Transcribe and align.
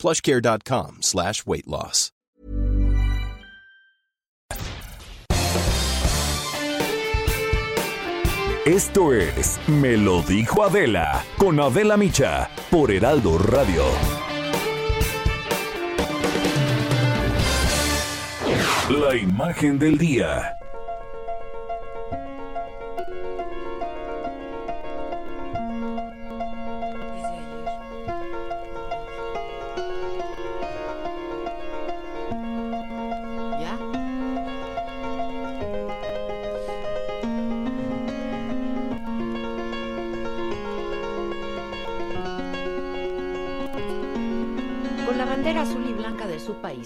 plushcare.com 0.00 0.98
slash 1.02 1.44
weight 1.46 1.66
loss. 1.66 2.12
Esto 8.66 9.14
es 9.14 9.58
Me 9.66 9.96
lo 9.96 10.20
dijo 10.22 10.62
Adela 10.62 11.24
con 11.38 11.58
Adela 11.58 11.96
Micha 11.96 12.50
por 12.70 12.92
Heraldo 12.92 13.38
Radio. 13.38 13.82
La 18.90 19.16
imagen 19.16 19.78
del 19.78 19.96
día. 19.96 20.59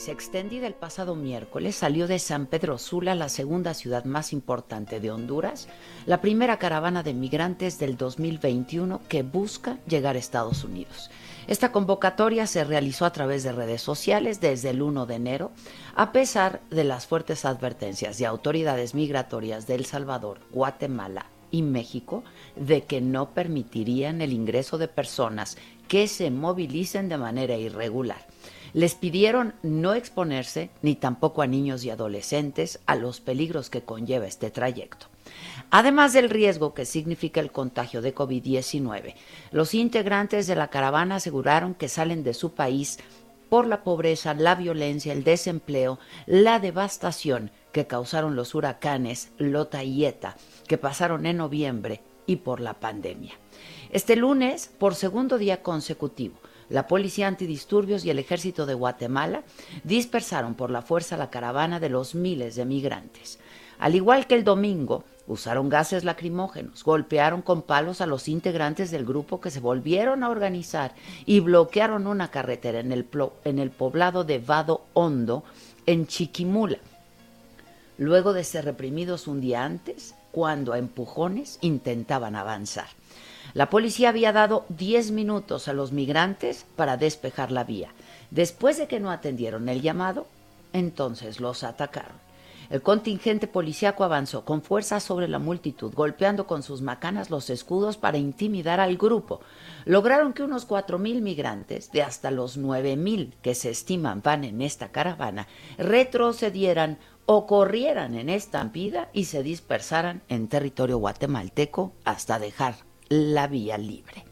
País 0.05 0.09
extendida 0.09 0.67
el 0.67 0.75
pasado 0.75 1.15
miércoles, 1.15 1.77
salió 1.77 2.07
de 2.07 2.19
San 2.19 2.47
Pedro 2.47 2.79
Sula, 2.79 3.15
la 3.15 3.29
segunda 3.29 3.75
ciudad 3.75 4.05
más 4.05 4.33
importante 4.33 5.01
de 5.01 5.11
Honduras, 5.11 5.69
la 6.07 6.21
primera 6.21 6.59
caravana 6.59 7.03
de 7.03 7.15
migrantes 7.15 7.79
del 7.79 7.97
2021 7.97 9.01
que 9.09 9.23
busca 9.23 9.79
llegar 9.87 10.17
a 10.17 10.19
Estados 10.19 10.65
Unidos. 10.65 11.11
Esta 11.47 11.73
convocatoria 11.73 12.47
se 12.47 12.65
realizó 12.65 13.05
a 13.05 13.13
través 13.13 13.43
de 13.43 13.53
redes 13.53 13.83
sociales 13.83 14.41
desde 14.41 14.71
el 14.71 14.83
1 14.83 15.07
de 15.07 15.15
enero, 15.15 15.53
a 15.95 16.13
pesar 16.13 16.61
de 16.71 16.85
las 16.85 17.07
fuertes 17.07 17.45
advertencias 17.45 18.19
de 18.19 18.27
autoridades 18.27 18.95
migratorias 18.95 19.67
de 19.67 19.75
El 19.77 19.87
Salvador, 19.87 20.41
Guatemala 20.53 21.27
y 21.51 21.63
México 21.63 22.25
de 22.57 22.85
que 22.85 23.01
no 23.01 23.31
permitirían 23.31 24.21
el 24.21 24.33
ingreso 24.33 24.77
de 24.79 24.89
personas 24.89 25.57
que 25.89 26.09
se 26.09 26.31
movilicen 26.31 27.09
de 27.09 27.19
manera 27.19 27.57
irregular. 27.57 28.34
Les 28.75 28.95
pidieron 28.95 29.55
no 29.63 29.95
exponerse, 29.95 30.69
ni 30.83 30.97
tampoco 30.97 31.41
a 31.41 31.47
niños 31.47 31.85
y 31.85 31.91
adolescentes, 31.91 32.81
a 32.87 32.97
los 32.97 33.21
peligros 33.21 33.71
que 33.71 33.83
conlleva 33.83 34.27
este 34.27 34.51
trayecto. 34.51 35.07
Además 35.71 36.13
del 36.13 36.29
riesgo 36.29 36.75
que 36.75 36.85
significa 36.85 37.41
el 37.41 37.53
contagio 37.53 38.03
de 38.03 38.15
COVID-19, 38.15 39.15
los 39.53 39.75
integrantes 39.75 40.47
de 40.47 40.57
la 40.57 40.69
caravana 40.69 41.17
aseguraron 41.17 41.75
que 41.75 41.89
salen 41.89 42.25
de 42.25 42.35
su 42.35 42.53
país 42.53 42.99
por 43.49 43.67
la 43.67 43.85
pobreza, 43.85 44.35
la 44.35 44.57
violencia, 44.57 45.13
el 45.13 45.25
desempleo, 45.25 45.99
la 46.27 46.59
devastación 46.59 47.53
que 47.73 47.87
causaron 47.87 48.37
los 48.37 48.55
huracanes 48.55 49.31
Lota 49.39 49.85
y 49.85 50.05
Eta, 50.05 50.37
que 50.67 50.79
pasaron 50.79 51.27
en 51.27 51.37
noviembre, 51.37 52.03
y 52.27 52.37
por 52.37 52.61
la 52.61 52.75
pandemia. 52.75 53.35
Este 53.91 54.17
lunes, 54.17 54.71
por 54.79 54.95
segundo 54.95 55.39
día 55.39 55.63
consecutivo, 55.63 56.37
la 56.69 56.87
Policía 56.87 57.29
Antidisturbios 57.29 58.05
y 58.05 58.11
el 58.11 58.19
Ejército 58.19 58.67
de 58.67 58.75
Guatemala 58.75 59.43
dispersaron 59.83 60.55
por 60.55 60.71
la 60.71 60.83
fuerza 60.83 61.17
la 61.17 61.31
caravana 61.31 61.81
de 61.81 61.89
los 61.89 62.15
miles 62.15 62.57
de 62.57 62.65
migrantes. 62.65 63.39
Al 63.79 63.95
igual 63.95 64.27
que 64.27 64.35
el 64.35 64.45
domingo, 64.45 65.05
usaron 65.27 65.69
gases 65.69 66.05
lacrimógenos, 66.05 66.85
golpearon 66.85 67.43
con 67.43 67.63
palos 67.63 68.01
a 68.01 68.07
los 68.07 68.29
integrantes 68.29 68.91
del 68.91 69.05
grupo 69.05 69.41
que 69.41 69.51
se 69.51 69.61
volvieron 69.61 70.23
a 70.23 70.29
organizar 70.29 70.95
y 71.27 71.41
bloquearon 71.41 72.07
una 72.07 72.31
carretera 72.31 72.81
en 72.81 72.93
el, 72.93 73.71
poblado 73.71 74.25
de 74.25 74.39
Vado 74.39 74.85
Hondo, 74.93 75.45
en 75.87 76.07
Chiquimula. 76.07 76.79
Luego 77.97 78.33
de 78.33 78.45
ser 78.45 78.65
reprimidos 78.65 79.27
un 79.27 79.41
día 79.41 79.65
antes, 79.65 80.15
cuando 80.33 80.73
a 80.73 80.79
empujones 80.79 81.59
intentaban 81.61 82.35
avanzar. 82.35 82.89
La 83.53 83.71
policía 83.71 84.09
había 84.09 84.33
dado 84.33 84.65
10 84.71 85.11
minutos 85.11 85.69
a 85.69 85.73
los 85.73 85.93
migrantes 85.93 86.67
para 86.77 86.97
despejar 86.97 87.53
la 87.53 87.65
vía. 87.65 87.93
Después 88.31 88.79
de 88.79 88.89
que 88.89 89.01
no 89.01 89.11
atendieron 89.11 89.69
el 89.69 89.83
llamado, 89.83 90.27
entonces 90.73 91.41
los 91.41 91.63
atacaron. 91.63 92.25
El 92.71 92.83
contingente 92.83 93.47
policíaco 93.47 94.05
avanzó 94.05 94.45
con 94.45 94.63
fuerza 94.63 94.99
sobre 94.99 95.29
la 95.29 95.39
multitud, 95.39 95.93
golpeando 95.95 96.47
con 96.47 96.63
sus 96.63 96.81
macanas 96.81 97.31
los 97.31 97.51
escudos 97.51 97.97
para 97.99 98.17
intimidar 98.17 98.81
al 98.81 98.97
grupo. 98.97 99.41
Lograron 99.85 100.33
que 100.33 100.43
unos 100.43 100.67
4.000 100.67 101.21
migrantes, 101.21 101.93
de 101.93 102.03
hasta 102.03 102.31
los 102.31 102.59
9.000 102.59 103.35
que 103.43 103.55
se 103.55 103.71
estiman 103.71 104.23
van 104.23 104.45
en 104.45 104.63
esta 104.63 104.89
caravana, 104.89 105.47
retrocedieran 105.77 106.99
o 107.27 107.47
corrieran 107.47 108.15
en 108.15 108.29
estampida 108.31 109.11
y 109.13 109.27
se 109.27 109.43
dispersaran 109.43 110.23
en 110.29 110.49
territorio 110.49 110.99
guatemalteco 110.99 111.93
hasta 112.05 112.39
dejar 112.39 112.77
la 113.09 113.47
vía 113.47 113.79
libre. 113.79 114.25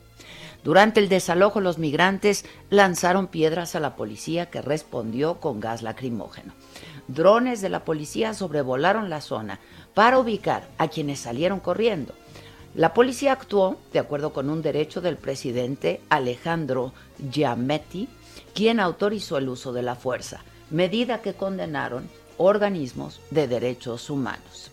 Durante 0.65 1.00
el 1.00 1.09
desalojo 1.09 1.60
los 1.60 1.78
migrantes 1.78 2.44
lanzaron 2.71 3.27
piedras 3.27 3.75
a 3.75 3.81
la 3.81 3.97
policía 3.97 4.50
que 4.50 4.62
respondió 4.62 5.41
con 5.41 5.60
gas 5.60 5.83
lacrimógeno. 5.83 6.53
Drones 7.09 7.60
de 7.60 7.69
la 7.69 7.84
policía 7.84 8.33
sobrevolaron 8.33 9.10
la 9.10 9.21
zona 9.21 9.59
para 9.93 10.19
ubicar 10.19 10.69
a 10.78 10.88
quienes 10.88 11.19
salieron 11.19 11.59
corriendo. 11.59 12.15
La 12.75 12.94
policía 12.94 13.33
actuó 13.33 13.77
de 13.93 13.99
acuerdo 13.99 14.33
con 14.33 14.49
un 14.49 14.62
derecho 14.62 15.00
del 15.00 15.16
presidente 15.16 16.00
Alejandro 16.09 16.93
Giametti, 17.31 18.09
quien 18.54 18.81
autorizó 18.81 19.37
el 19.37 19.49
uso 19.49 19.72
de 19.72 19.83
la 19.83 19.94
fuerza, 19.94 20.41
medida 20.71 21.21
que 21.21 21.34
condenaron 21.34 22.09
organismos 22.39 23.21
de 23.31 23.47
derechos 23.47 24.09
humanos. 24.09 24.72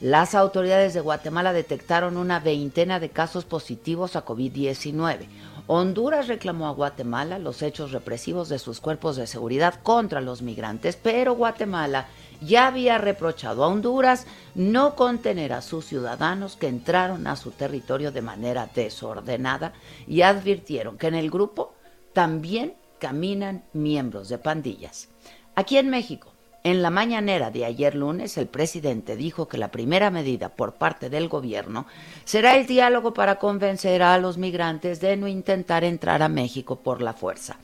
Las 0.00 0.34
autoridades 0.34 0.92
de 0.92 1.00
Guatemala 1.00 1.52
detectaron 1.52 2.16
una 2.16 2.40
veintena 2.40 2.98
de 2.98 3.10
casos 3.10 3.44
positivos 3.44 4.16
a 4.16 4.24
COVID-19. 4.24 5.26
Honduras 5.66 6.26
reclamó 6.26 6.66
a 6.66 6.72
Guatemala 6.72 7.38
los 7.38 7.62
hechos 7.62 7.92
represivos 7.92 8.48
de 8.48 8.58
sus 8.58 8.80
cuerpos 8.80 9.16
de 9.16 9.26
seguridad 9.26 9.80
contra 9.82 10.20
los 10.20 10.42
migrantes, 10.42 10.96
pero 10.96 11.34
Guatemala 11.34 12.08
ya 12.42 12.66
había 12.66 12.98
reprochado 12.98 13.64
a 13.64 13.68
Honduras 13.68 14.26
no 14.54 14.94
contener 14.94 15.54
a 15.54 15.62
sus 15.62 15.86
ciudadanos 15.86 16.56
que 16.56 16.68
entraron 16.68 17.26
a 17.26 17.36
su 17.36 17.52
territorio 17.52 18.12
de 18.12 18.20
manera 18.20 18.68
desordenada 18.74 19.72
y 20.06 20.20
advirtieron 20.20 20.98
que 20.98 21.06
en 21.06 21.14
el 21.14 21.30
grupo 21.30 21.72
también 22.12 22.74
caminan 22.98 23.64
miembros 23.72 24.28
de 24.28 24.38
pandillas. 24.38 25.08
Aquí 25.54 25.78
en 25.78 25.88
México, 25.88 26.33
en 26.64 26.80
la 26.80 26.88
mañanera 26.88 27.50
de 27.50 27.66
ayer 27.66 27.94
lunes, 27.94 28.38
el 28.38 28.46
presidente 28.46 29.16
dijo 29.16 29.48
que 29.48 29.58
la 29.58 29.70
primera 29.70 30.10
medida 30.10 30.48
por 30.48 30.72
parte 30.72 31.10
del 31.10 31.28
gobierno 31.28 31.84
será 32.24 32.56
el 32.56 32.66
diálogo 32.66 33.12
para 33.12 33.38
convencer 33.38 34.02
a 34.02 34.16
los 34.16 34.38
migrantes 34.38 34.98
de 34.98 35.18
no 35.18 35.28
intentar 35.28 35.84
entrar 35.84 36.22
a 36.22 36.30
México 36.30 36.76
por 36.76 37.02
la 37.02 37.12
fuerza. 37.12 37.58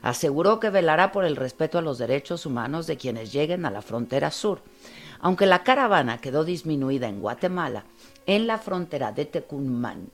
Aseguró 0.00 0.60
que 0.60 0.70
velará 0.70 1.12
por 1.12 1.26
el 1.26 1.36
respeto 1.36 1.76
a 1.76 1.82
los 1.82 1.98
derechos 1.98 2.46
humanos 2.46 2.86
de 2.86 2.96
quienes 2.96 3.32
lleguen 3.32 3.66
a 3.66 3.70
la 3.70 3.82
frontera 3.82 4.30
sur. 4.30 4.62
Aunque 5.20 5.44
la 5.44 5.62
caravana 5.62 6.18
quedó 6.18 6.42
disminuida 6.42 7.06
en 7.06 7.20
Guatemala, 7.20 7.84
en 8.24 8.46
la 8.46 8.56
frontera 8.56 9.12
de 9.12 9.26
Tecumán, 9.26 10.08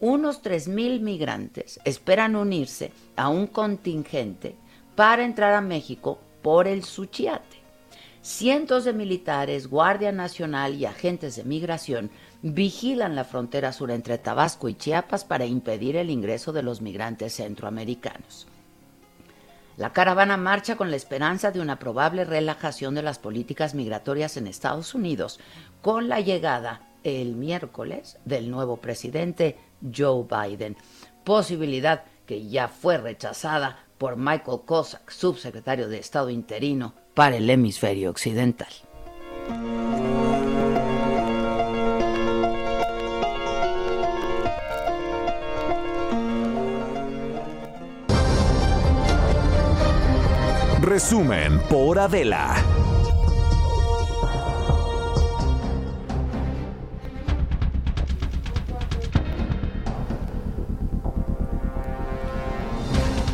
unos 0.00 0.42
3.000 0.42 1.00
migrantes 1.00 1.78
esperan 1.84 2.34
unirse 2.34 2.92
a 3.16 3.28
un 3.28 3.46
contingente 3.46 4.56
para 4.96 5.22
entrar 5.22 5.52
a 5.52 5.60
México 5.60 6.18
por 6.40 6.66
el 6.66 6.82
Suchiate. 6.82 7.63
Cientos 8.24 8.84
de 8.84 8.94
militares, 8.94 9.68
Guardia 9.68 10.10
Nacional 10.10 10.76
y 10.76 10.86
agentes 10.86 11.36
de 11.36 11.44
migración 11.44 12.10
vigilan 12.40 13.14
la 13.14 13.24
frontera 13.24 13.70
sur 13.70 13.90
entre 13.90 14.16
Tabasco 14.16 14.70
y 14.70 14.74
Chiapas 14.74 15.26
para 15.26 15.44
impedir 15.44 15.96
el 15.96 16.08
ingreso 16.08 16.50
de 16.50 16.62
los 16.62 16.80
migrantes 16.80 17.34
centroamericanos. 17.34 18.46
La 19.76 19.92
caravana 19.92 20.38
marcha 20.38 20.74
con 20.74 20.90
la 20.90 20.96
esperanza 20.96 21.50
de 21.50 21.60
una 21.60 21.78
probable 21.78 22.24
relajación 22.24 22.94
de 22.94 23.02
las 23.02 23.18
políticas 23.18 23.74
migratorias 23.74 24.38
en 24.38 24.46
Estados 24.46 24.94
Unidos 24.94 25.38
con 25.82 26.08
la 26.08 26.20
llegada 26.20 26.80
el 27.02 27.34
miércoles 27.34 28.16
del 28.24 28.50
nuevo 28.50 28.78
presidente 28.78 29.58
Joe 29.94 30.24
Biden, 30.24 30.78
posibilidad 31.24 32.04
que 32.24 32.46
ya 32.48 32.68
fue 32.68 32.96
rechazada 32.96 33.84
por 33.98 34.16
Michael 34.16 34.60
Cossack, 34.64 35.10
subsecretario 35.10 35.90
de 35.90 35.98
Estado 35.98 36.30
interino 36.30 37.03
para 37.14 37.36
el 37.36 37.48
hemisferio 37.48 38.10
occidental. 38.10 38.68
Resumen 50.80 51.60
por 51.70 51.98
Adela. 51.98 52.73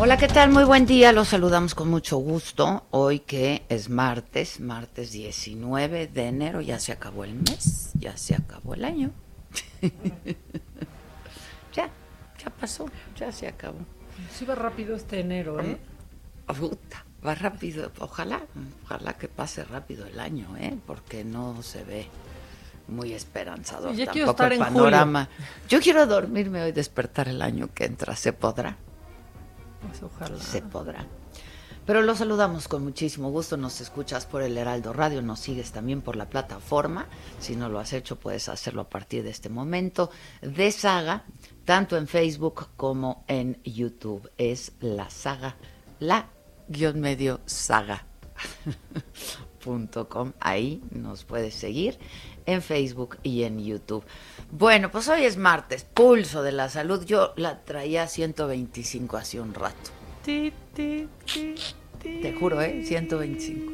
Hola, 0.03 0.17
¿qué 0.17 0.29
tal? 0.29 0.49
Muy 0.49 0.65
buen 0.65 0.87
día. 0.87 1.13
Los 1.13 1.29
saludamos 1.29 1.75
con 1.75 1.91
mucho 1.91 2.17
gusto. 2.17 2.87
Hoy 2.91 3.19
que 3.21 3.67
es 3.69 3.91
martes, 3.91 4.59
martes 4.59 5.13
19 5.13 6.07
de 6.07 6.27
enero, 6.27 6.63
ya 6.63 6.79
se 6.79 6.93
acabó 6.93 7.25
el 7.25 7.35
mes, 7.35 7.91
ya 7.93 8.17
se 8.17 8.35
acabó 8.35 8.73
el 8.73 8.87
año. 8.87 9.11
ya, 11.75 11.91
ya 12.43 12.51
pasó, 12.59 12.87
ya 13.15 13.31
se 13.31 13.47
acabó. 13.47 13.81
Sí 14.33 14.47
va 14.47 14.55
rápido 14.55 14.97
este 14.97 15.21
enero, 15.21 15.61
¿eh? 15.61 15.77
Puta, 16.47 17.05
va 17.25 17.35
rápido. 17.35 17.93
Ojalá, 17.99 18.41
ojalá 18.85 19.19
que 19.19 19.29
pase 19.29 19.65
rápido 19.65 20.07
el 20.07 20.19
año, 20.19 20.57
¿eh? 20.57 20.79
Porque 20.87 21.25
no 21.25 21.63
se 21.63 21.85
ve 21.85 22.07
muy 22.89 23.13
esperanzador 23.13 23.91
Sí, 23.91 23.99
ya 23.99 24.13
quiero 24.13 24.29
tampoco 24.29 24.45
estar 24.45 24.53
el 24.55 24.61
en 24.61 24.65
panorama. 24.65 25.29
Yo 25.69 25.79
quiero 25.79 26.07
dormirme 26.07 26.63
hoy, 26.63 26.73
despertar 26.73 27.29
el 27.29 27.43
año 27.43 27.69
que 27.75 27.85
entra. 27.85 28.17
¿Se 28.17 28.33
podrá? 28.33 28.79
Pues. 29.81 30.43
Se 30.43 30.63
podrá. 30.63 31.07
Pero 31.87 32.03
los 32.03 32.19
saludamos 32.19 32.69
con 32.69 32.85
muchísimo 32.85 33.31
gusto. 33.31 33.57
Nos 33.57 33.81
escuchas 33.81 34.27
por 34.27 34.43
el 34.43 34.57
Heraldo 34.57 34.93
Radio, 34.93 35.23
nos 35.23 35.41
sigues 35.41 35.73
también 35.73 36.03
por 36.03 36.17
la 36.17 36.29
plataforma. 36.29 37.07
Si 37.41 37.57
no 37.57 37.69
lo 37.69 37.79
has 37.79 37.93
hecho, 37.93 38.17
puedes 38.17 38.49
hacerlo 38.49 38.83
a 38.83 38.89
partir 38.89 39.23
de 39.23 39.31
este 39.31 39.49
momento. 39.49 40.11
De 40.43 40.71
Saga, 40.71 41.25
tanto 41.65 41.97
en 41.97 42.07
Facebook 42.07 42.69
como 42.77 43.25
en 43.27 43.61
YouTube. 43.65 44.31
Es 44.37 44.73
la 44.81 45.11
saga, 45.11 45.57
la 45.99 46.29
guion 46.69 47.01
medio 47.01 47.41
saga. 47.47 48.07
punto 49.65 50.09
com. 50.09 50.33
Ahí 50.41 50.83
nos 50.91 51.25
puedes 51.25 51.55
seguir 51.55 51.99
en 52.47 52.63
Facebook 52.63 53.19
y 53.23 53.43
en 53.45 53.63
YouTube. 53.65 54.05
Bueno, 54.51 54.91
pues 54.91 55.09
hoy 55.09 55.25
es 55.25 55.37
martes, 55.37 55.85
pulso 55.85 56.43
de 56.43 56.53
la 56.53 56.69
salud. 56.69 57.05
Yo 57.05 57.33
la 57.37 57.61
traía 57.61 58.05
a 58.05 58.07
125 58.09 59.17
hace 59.17 59.41
un 59.41 59.55
rato. 59.55 59.91
Ti, 60.25 60.53
ti, 60.75 61.09
ti, 61.33 61.55
ti. 62.03 62.19
Te 62.23 62.35
juro, 62.35 62.61
¿eh? 62.61 62.83
125. 62.85 63.73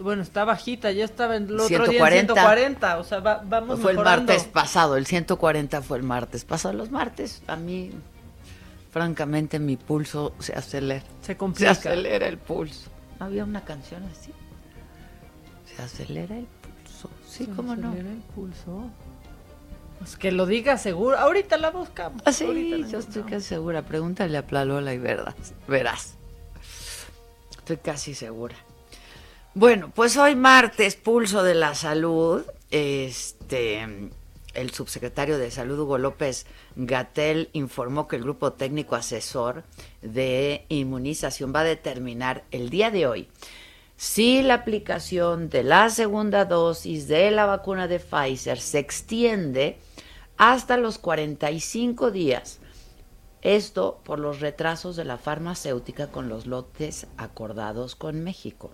Bueno, 0.00 0.22
está 0.22 0.44
bajita, 0.44 0.90
ya 0.92 1.04
estaba 1.04 1.36
en 1.36 1.44
el 1.44 1.54
otro 1.56 1.66
140. 1.68 1.90
día 1.90 2.20
en 2.20 2.26
140, 2.26 2.98
o 2.98 3.04
sea, 3.04 3.20
va- 3.20 3.42
vamos 3.44 3.80
Fue 3.80 3.92
el 3.92 3.98
martes 3.98 4.44
pasado, 4.44 4.96
el 4.96 5.04
140 5.04 5.82
fue 5.82 5.98
el 5.98 6.02
martes 6.04 6.44
pasado. 6.46 6.72
Los 6.74 6.90
martes, 6.90 7.42
a 7.46 7.56
mí, 7.56 7.90
francamente, 8.90 9.58
mi 9.58 9.76
pulso 9.76 10.32
se 10.38 10.54
acelera. 10.54 11.02
Se 11.20 11.26
Se 11.26 11.36
complica. 11.36 11.72
acelera 11.72 12.26
el 12.28 12.38
pulso. 12.38 12.88
¿No 13.18 13.26
había 13.26 13.44
una 13.44 13.62
canción 13.64 14.02
así? 14.10 14.32
Se 15.76 15.82
acelera 15.82 16.34
el 16.38 16.44
pulso. 16.46 16.59
Sí, 17.26 17.46
Se 17.46 17.50
cómo 17.52 17.76
no. 17.76 17.92
el 17.92 18.22
pulso. 18.34 18.90
Pues 19.98 20.16
que 20.16 20.32
lo 20.32 20.46
diga 20.46 20.78
seguro. 20.78 21.18
Ahorita 21.18 21.56
la 21.58 21.70
buscamos. 21.70 22.22
Ah, 22.24 22.32
sí, 22.32 22.44
ahorita 22.44 22.78
la 22.78 22.88
yo 22.88 22.98
estoy 22.98 23.22
casi 23.22 23.46
segura. 23.46 23.82
Pregúntale 23.82 24.36
a 24.38 24.46
Plalola 24.46 24.94
y 24.94 24.98
verás. 24.98 25.34
Verás. 25.68 26.14
Estoy 27.50 27.76
casi 27.76 28.14
segura. 28.14 28.56
Bueno, 29.54 29.90
pues 29.94 30.16
hoy 30.16 30.36
martes, 30.36 30.96
pulso 30.96 31.42
de 31.42 31.54
la 31.54 31.74
salud. 31.74 32.42
Este, 32.70 34.10
el 34.54 34.70
subsecretario 34.70 35.38
de 35.38 35.50
Salud, 35.50 35.78
Hugo 35.80 35.98
López 35.98 36.46
Gatel, 36.76 37.50
informó 37.52 38.08
que 38.08 38.16
el 38.16 38.22
grupo 38.22 38.52
técnico 38.52 38.94
asesor 38.96 39.64
de 40.02 40.64
inmunización 40.68 41.52
va 41.54 41.60
a 41.60 41.64
determinar 41.64 42.44
el 42.52 42.70
día 42.70 42.90
de 42.90 43.06
hoy 43.06 43.28
si 44.00 44.40
la 44.40 44.54
aplicación 44.54 45.50
de 45.50 45.62
la 45.62 45.90
segunda 45.90 46.46
dosis 46.46 47.06
de 47.06 47.30
la 47.30 47.44
vacuna 47.44 47.86
de 47.86 48.00
Pfizer 48.00 48.58
se 48.58 48.78
extiende 48.78 49.76
hasta 50.38 50.78
los 50.78 50.96
45 50.96 52.10
días. 52.10 52.60
Esto 53.42 54.00
por 54.02 54.18
los 54.18 54.40
retrasos 54.40 54.96
de 54.96 55.04
la 55.04 55.18
farmacéutica 55.18 56.06
con 56.06 56.30
los 56.30 56.46
lotes 56.46 57.08
acordados 57.18 57.94
con 57.94 58.24
México. 58.24 58.70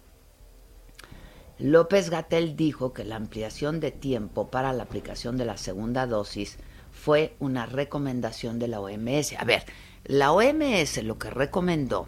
López 1.58 2.08
Gatel 2.08 2.55
dijo 2.55 2.93
que 2.93 3.02
la 3.02 3.17
ampliación 3.17 3.81
de 3.81 3.90
tiempo 3.90 4.46
para 4.46 4.73
la 4.73 4.84
aplicación 4.84 5.37
de 5.37 5.44
la 5.44 5.56
segunda 5.56 6.06
dosis 6.06 6.56
fue 6.93 7.34
una 7.40 7.67
recomendación 7.67 8.61
de 8.61 8.69
la 8.69 8.78
OMS. 8.78 9.32
A 9.37 9.44
ver, 9.44 9.64
la 10.05 10.31
OMS 10.31 11.02
lo 11.02 11.19
que 11.19 11.31
recomendó 11.31 12.06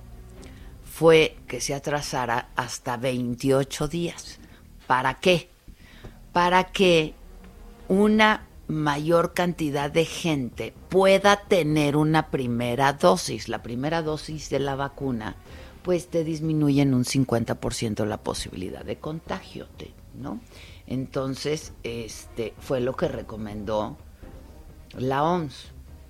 fue 0.98 1.36
que 1.46 1.60
se 1.60 1.74
atrasara 1.74 2.48
hasta 2.56 2.96
28 2.96 3.86
días. 3.86 4.40
¿Para 4.88 5.14
qué? 5.14 5.48
Para 6.32 6.64
que 6.64 7.14
una 7.86 8.48
mayor 8.66 9.32
cantidad 9.32 9.92
de 9.92 10.04
gente 10.04 10.74
pueda 10.88 11.36
tener 11.36 11.96
una 11.96 12.32
primera 12.32 12.94
dosis. 12.94 13.48
La 13.48 13.62
primera 13.62 14.02
dosis 14.02 14.50
de 14.50 14.58
la 14.58 14.74
vacuna, 14.74 15.36
pues 15.84 16.08
te 16.08 16.24
disminuye 16.24 16.82
en 16.82 16.94
un 16.94 17.04
50% 17.04 18.04
la 18.04 18.16
posibilidad 18.16 18.84
de 18.84 18.98
contagio, 18.98 19.68
¿no? 20.20 20.40
Entonces, 20.88 21.74
este 21.84 22.54
fue 22.58 22.80
lo 22.80 22.96
que 22.96 23.06
recomendó 23.06 23.96
la 24.96 25.22
OMS, 25.22 25.66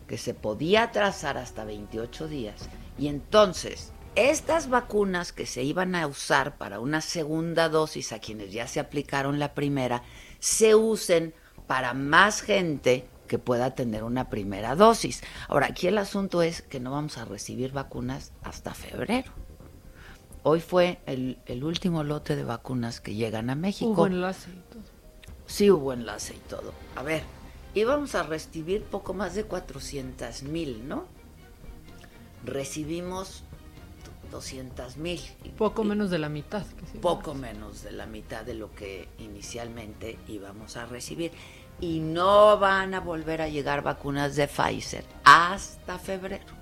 que 0.06 0.16
se 0.16 0.32
podía 0.32 0.84
atrasar 0.84 1.36
hasta 1.36 1.66
28 1.66 2.26
días. 2.26 2.70
Y 2.98 3.08
entonces, 3.08 3.92
estas 4.18 4.68
vacunas 4.68 5.32
que 5.32 5.46
se 5.46 5.62
iban 5.62 5.94
a 5.94 6.06
usar 6.08 6.58
para 6.58 6.80
una 6.80 7.00
segunda 7.00 7.68
dosis 7.68 8.12
a 8.12 8.18
quienes 8.18 8.52
ya 8.52 8.66
se 8.66 8.80
aplicaron 8.80 9.38
la 9.38 9.54
primera, 9.54 10.02
se 10.40 10.74
usen 10.74 11.34
para 11.68 11.94
más 11.94 12.40
gente 12.40 13.08
que 13.28 13.38
pueda 13.38 13.76
tener 13.76 14.02
una 14.02 14.28
primera 14.28 14.74
dosis. 14.74 15.22
Ahora, 15.46 15.66
aquí 15.66 15.86
el 15.86 15.98
asunto 15.98 16.42
es 16.42 16.62
que 16.62 16.80
no 16.80 16.90
vamos 16.90 17.16
a 17.16 17.26
recibir 17.26 17.70
vacunas 17.72 18.32
hasta 18.42 18.74
febrero. 18.74 19.30
Hoy 20.42 20.60
fue 20.60 20.98
el, 21.06 21.38
el 21.46 21.62
último 21.62 22.02
lote 22.02 22.34
de 22.34 22.42
vacunas 22.42 23.00
que 23.00 23.14
llegan 23.14 23.50
a 23.50 23.54
México. 23.54 23.90
Hubo 23.90 24.06
enlace 24.06 24.50
y 24.50 24.72
todo. 24.72 24.82
Sí 25.46 25.70
hubo 25.70 25.92
enlace 25.92 26.34
y 26.34 26.48
todo. 26.48 26.72
A 26.96 27.02
ver, 27.02 27.22
íbamos 27.74 28.16
a 28.16 28.24
recibir 28.24 28.82
poco 28.82 29.14
más 29.14 29.34
de 29.34 29.44
400 29.44 30.42
mil, 30.42 30.88
¿no? 30.88 31.04
Recibimos 32.44 33.44
200 34.30 34.96
mil. 34.96 35.20
Poco 35.56 35.84
menos 35.84 36.10
de 36.10 36.18
la 36.18 36.28
mitad. 36.28 36.66
que 36.66 36.86
sí. 36.86 36.98
Poco 36.98 37.34
menos 37.34 37.82
de 37.82 37.92
la 37.92 38.06
mitad 38.06 38.44
de 38.44 38.54
lo 38.54 38.74
que 38.74 39.08
inicialmente 39.18 40.18
íbamos 40.28 40.76
a 40.76 40.86
recibir. 40.86 41.32
Y 41.80 42.00
no 42.00 42.58
van 42.58 42.94
a 42.94 43.00
volver 43.00 43.40
a 43.40 43.48
llegar 43.48 43.82
vacunas 43.82 44.34
de 44.36 44.48
Pfizer 44.48 45.04
hasta 45.24 45.98
febrero. 45.98 46.58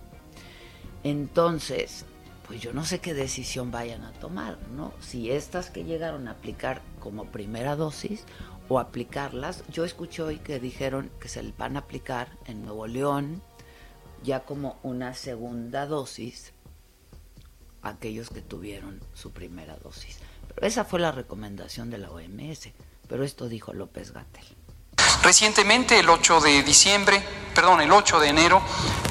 Entonces, 1.04 2.04
pues 2.46 2.60
yo 2.60 2.72
no 2.72 2.84
sé 2.84 3.00
qué 3.00 3.14
decisión 3.14 3.70
vayan 3.70 4.04
a 4.04 4.12
tomar, 4.12 4.58
¿no? 4.76 4.92
Si 5.00 5.30
estas 5.30 5.70
que 5.70 5.84
llegaron 5.84 6.28
a 6.28 6.32
aplicar 6.32 6.82
como 7.00 7.26
primera 7.26 7.76
dosis 7.76 8.24
o 8.68 8.78
aplicarlas, 8.78 9.64
yo 9.70 9.84
escuché 9.84 10.22
hoy 10.22 10.38
que 10.38 10.60
dijeron 10.60 11.10
que 11.20 11.28
se 11.28 11.42
van 11.56 11.76
a 11.76 11.80
aplicar 11.80 12.28
en 12.46 12.64
Nuevo 12.64 12.86
León 12.86 13.42
ya 14.22 14.40
como 14.40 14.78
una 14.82 15.14
segunda 15.14 15.86
dosis 15.86 16.52
aquellos 17.88 18.30
que 18.30 18.40
tuvieron 18.42 19.00
su 19.14 19.32
primera 19.32 19.76
dosis. 19.76 20.18
Pero 20.54 20.66
esa 20.66 20.84
fue 20.84 21.00
la 21.00 21.12
recomendación 21.12 21.90
de 21.90 21.98
la 21.98 22.10
OMS, 22.10 22.70
pero 23.08 23.24
esto 23.24 23.48
dijo 23.48 23.72
López 23.72 24.12
Gatel. 24.12 24.44
Recientemente, 25.22 25.98
el 25.98 26.08
8 26.08 26.40
de 26.40 26.62
diciembre, 26.62 27.22
perdón, 27.54 27.80
el 27.80 27.90
8 27.92 28.20
de 28.20 28.28
enero, 28.28 28.62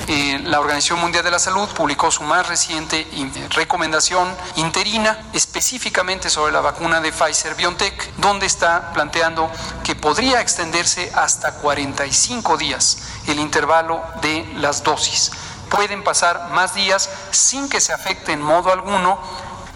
eh, 0.07 0.39
la 0.43 0.59
Organización 0.59 0.99
Mundial 0.99 1.23
de 1.23 1.31
la 1.31 1.39
Salud 1.39 1.67
publicó 1.69 2.09
su 2.09 2.23
más 2.23 2.47
reciente 2.47 3.05
in- 3.13 3.31
recomendación 3.51 4.27
interina 4.55 5.17
específicamente 5.33 6.29
sobre 6.29 6.53
la 6.53 6.61
vacuna 6.61 7.01
de 7.01 7.11
Pfizer 7.11 7.55
BioNTech, 7.55 8.15
donde 8.17 8.45
está 8.45 8.93
planteando 8.93 9.51
que 9.83 9.95
podría 9.95 10.41
extenderse 10.41 11.11
hasta 11.15 11.55
45 11.55 12.57
días 12.57 12.97
el 13.27 13.39
intervalo 13.39 14.01
de 14.21 14.45
las 14.57 14.83
dosis. 14.83 15.31
Pueden 15.69 16.03
pasar 16.03 16.49
más 16.51 16.73
días 16.73 17.09
sin 17.31 17.69
que 17.69 17.81
se 17.81 17.93
afecte 17.93 18.31
en 18.31 18.41
modo 18.41 18.71
alguno 18.71 19.19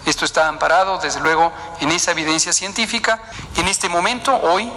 esto 0.06 0.24
está 0.24 0.48
amparado, 0.48 0.98
desde 0.98 1.20
luego, 1.20 1.52
en 1.80 1.90
esa 1.90 2.12
evidencia 2.12 2.52
científica. 2.52 3.20
En 3.56 3.68
este 3.68 3.88
momento, 3.88 4.34
hoy, 4.34 4.72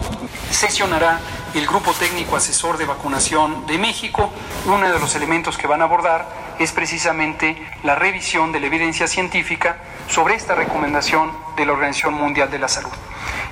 sesionará 0.52 1.20
el 1.54 1.66
Grupo 1.66 1.94
Técnico 1.94 2.36
Asesor 2.36 2.78
de 2.78 2.86
Vacunación 2.86 3.66
de 3.66 3.78
México. 3.78 4.32
Uno 4.66 4.88
de 4.88 5.00
los 5.00 5.16
elementos 5.16 5.58
que 5.58 5.66
van 5.66 5.82
a 5.82 5.86
abordar 5.86 6.28
es 6.60 6.72
precisamente 6.72 7.58
la 7.84 7.96
revisión 7.96 8.52
de 8.52 8.60
la 8.60 8.68
evidencia 8.68 9.08
científica 9.08 9.78
sobre 10.10 10.36
esta 10.36 10.56
recomendación 10.56 11.32
de 11.56 11.66
la 11.66 11.74
Organización 11.74 12.14
Mundial 12.16 12.52
de 12.52 12.60
la 12.60 12.68
Salud. 12.68 12.92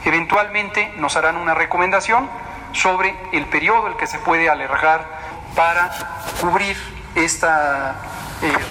Eventualmente 0.04 0.94
nos 0.98 1.16
harán 1.16 1.38
una 1.38 1.54
recomendación 1.54 2.30
sobre 2.74 3.16
el 3.32 3.46
periodo 3.46 3.88
el 3.88 3.96
que 3.96 4.08
se 4.08 4.20
puede 4.20 4.50
alargar 4.50 5.08
para 5.56 5.92
cubrir 6.40 6.78
este 7.16 7.48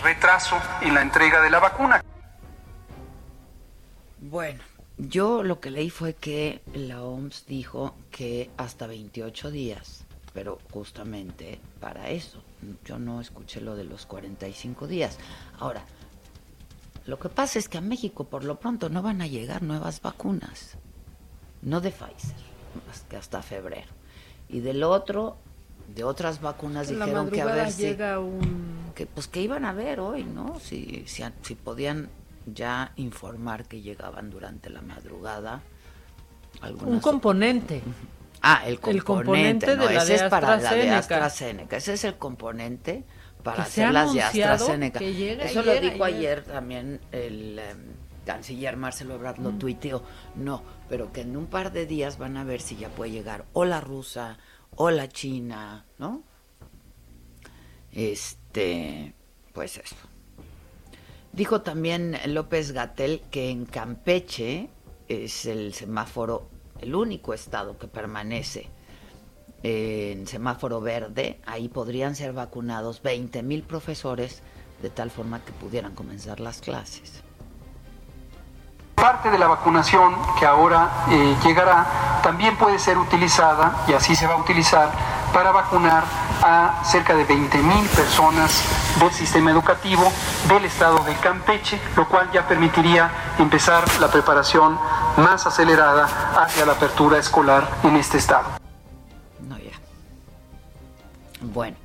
retraso 0.03 0.57
en 0.81 0.95
la 0.95 1.03
entrega 1.03 1.41
de 1.43 1.51
la 1.51 1.59
vacuna. 1.59 2.03
Bueno, 4.19 4.63
yo 4.99 5.43
lo 5.43 5.61
que 5.61 5.71
leí 5.71 5.91
fue 5.91 6.15
que 6.15 6.63
la 6.75 7.03
OMS 7.03 7.47
dijo 7.47 7.95
que 8.11 8.51
hasta 8.57 8.87
28 8.87 9.51
días, 9.51 10.05
pero 10.33 10.59
justamente 10.71 11.61
para 11.81 12.11
eso. 12.11 12.43
Yo 12.85 12.99
no 12.99 13.21
escuché 13.21 13.61
lo 13.61 13.77
de 13.77 13.85
los 13.85 14.05
45 14.07 14.87
días. 14.87 15.19
Ahora, 15.59 15.85
lo 17.07 17.19
que 17.19 17.31
pasa 17.31 17.59
es 17.59 17.69
que 17.69 17.79
a 17.79 17.81
México 17.81 18.25
por 18.25 18.45
lo 18.45 18.61
pronto 18.61 18.91
no 18.91 19.03
van 19.03 19.23
a 19.23 19.27
llegar 19.27 19.63
nuevas 19.63 20.03
vacunas, 20.03 20.77
no 21.63 21.81
de 21.81 21.91
Pfizer, 21.91 22.37
más 22.87 23.01
que 23.09 23.17
hasta 23.17 23.43
febrero. 23.43 23.89
Y 24.49 24.61
del 24.61 24.83
otro, 24.83 25.39
de 25.95 26.05
otras 26.05 26.41
vacunas 26.41 26.89
dijeron 26.89 27.31
que 27.31 27.43
a 27.43 27.47
ver 27.47 27.73
si 27.73 27.97
que 28.95 29.07
pues 29.07 29.29
que 29.29 29.41
iban 29.41 29.65
a 29.65 29.73
ver 29.73 30.01
hoy, 30.01 30.25
¿no? 30.25 30.59
Si, 30.61 31.05
si, 31.07 31.25
si 31.43 31.55
podían 31.55 32.11
ya 32.47 32.93
informar 32.97 33.67
que 33.67 33.81
llegaban 33.81 34.31
durante 34.31 34.71
la 34.71 34.83
madrugada. 34.83 35.63
Un 36.85 37.01
componente. 37.01 37.83
Ah, 38.43 38.63
el 38.67 38.81
componente, 38.81 39.77
no, 39.77 39.89
ese 39.89 40.15
es 40.15 40.23
para 40.25 40.57
la 40.57 40.75
de 40.75 40.91
AstraZeneca. 40.91 41.77
Ese 41.77 41.95
es 41.95 42.05
el 42.05 42.17
componente 42.17 43.05
para 43.43 43.63
hacer 43.65 43.93
las 43.93 44.13
de 44.13 44.23
AstraZeneca. 44.23 45.01
Eso 45.01 45.63
lo 45.63 45.79
dijo 45.81 46.05
ayer, 46.05 46.43
también 46.45 47.01
el 47.13 47.59
em, 47.59 47.79
canciller 48.25 48.77
Marcelo 48.77 49.15
Ebrard 49.15 49.39
lo 49.39 49.51
tuiteó. 49.53 50.03
No, 50.37 50.63
pero 50.89 51.13
que 51.13 51.23
en 51.23 51.37
un 51.37 51.47
par 51.47 51.73
de 51.73 51.87
días 51.87 52.19
van 52.19 52.37
a 52.37 52.45
ver 52.45 52.61
si 52.61 52.77
ya 52.77 52.89
puede 52.89 53.11
llegar 53.11 53.45
o 53.53 53.65
la 53.65 53.81
rusa 53.81 54.39
o 54.77 54.91
la 54.91 55.09
china, 55.09 55.87
¿no? 55.99 56.23
Este, 57.93 59.15
pues 59.53 59.79
eso. 59.79 59.97
Dijo 61.33 61.63
también 61.63 62.17
López 62.27 62.73
Gatel 62.73 63.23
que 63.31 63.51
en 63.51 63.65
Campeche 63.65 64.69
es 65.09 65.47
el 65.47 65.75
semáforo, 65.75 66.49
el 66.81 66.95
único 66.95 67.35
estado 67.35 67.79
que 67.79 67.89
permanece 67.89 68.69
en 69.63 70.27
semáforo 70.27 70.81
verde. 70.81 71.41
Ahí 71.47 71.69
podrían 71.69 72.17
ser 72.17 72.33
vacunados 72.33 73.03
20 73.03 73.43
mil 73.43 73.63
profesores 73.63 74.43
de 74.83 74.91
tal 74.91 75.11
forma 75.11 75.45
que 75.45 75.53
pudieran 75.53 75.95
comenzar 75.95 76.41
las 76.41 76.61
clases. 76.61 77.23
Parte 79.01 79.31
de 79.31 79.39
la 79.39 79.47
vacunación 79.47 80.15
que 80.39 80.45
ahora 80.45 80.91
eh, 81.11 81.37
llegará 81.43 82.21
también 82.23 82.57
puede 82.57 82.79
ser 82.79 82.99
utilizada, 82.99 83.85
y 83.89 83.95
así 83.95 84.15
se 84.15 84.27
va 84.27 84.35
a 84.35 84.37
utilizar, 84.37 84.91
para 85.33 85.53
vacunar 85.53 86.05
a 86.43 86.83
cerca 86.85 87.15
de 87.15 87.27
20.000 87.27 87.89
personas 87.89 88.63
del 88.99 89.11
sistema 89.13 89.51
educativo 89.51 90.13
del 90.49 90.65
estado 90.65 91.03
de 91.05 91.15
Campeche, 91.15 91.81
lo 91.97 92.09
cual 92.09 92.31
ya 92.33 92.47
permitiría 92.47 93.11
empezar 93.39 93.85
la 94.01 94.09
preparación 94.09 94.79
más 95.17 95.47
acelerada 95.47 96.09
hacia 96.37 96.67
la 96.67 96.73
apertura 96.73 97.19
escolar 97.19 97.69
en 97.85 97.97
este 97.97 98.19
estado. 98.19 98.49
No, 99.41 99.57
ya. 99.59 99.73
Bueno. 101.41 101.77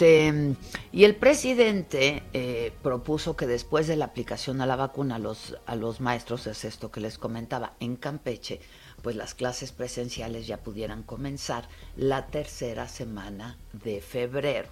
Este, 0.00 0.56
y 0.92 1.04
el 1.04 1.14
presidente 1.14 2.22
eh, 2.32 2.72
propuso 2.82 3.36
que 3.36 3.46
después 3.46 3.86
de 3.86 3.96
la 3.96 4.06
aplicación 4.06 4.62
a 4.62 4.66
la 4.66 4.74
vacuna 4.74 5.16
a 5.16 5.18
los, 5.18 5.58
a 5.66 5.76
los 5.76 6.00
maestros, 6.00 6.46
es 6.46 6.64
esto 6.64 6.90
que 6.90 7.02
les 7.02 7.18
comentaba, 7.18 7.74
en 7.80 7.96
Campeche, 7.96 8.62
pues 9.02 9.14
las 9.14 9.34
clases 9.34 9.72
presenciales 9.72 10.46
ya 10.46 10.62
pudieran 10.62 11.02
comenzar 11.02 11.68
la 11.96 12.28
tercera 12.28 12.88
semana 12.88 13.58
de 13.74 14.00
febrero, 14.00 14.70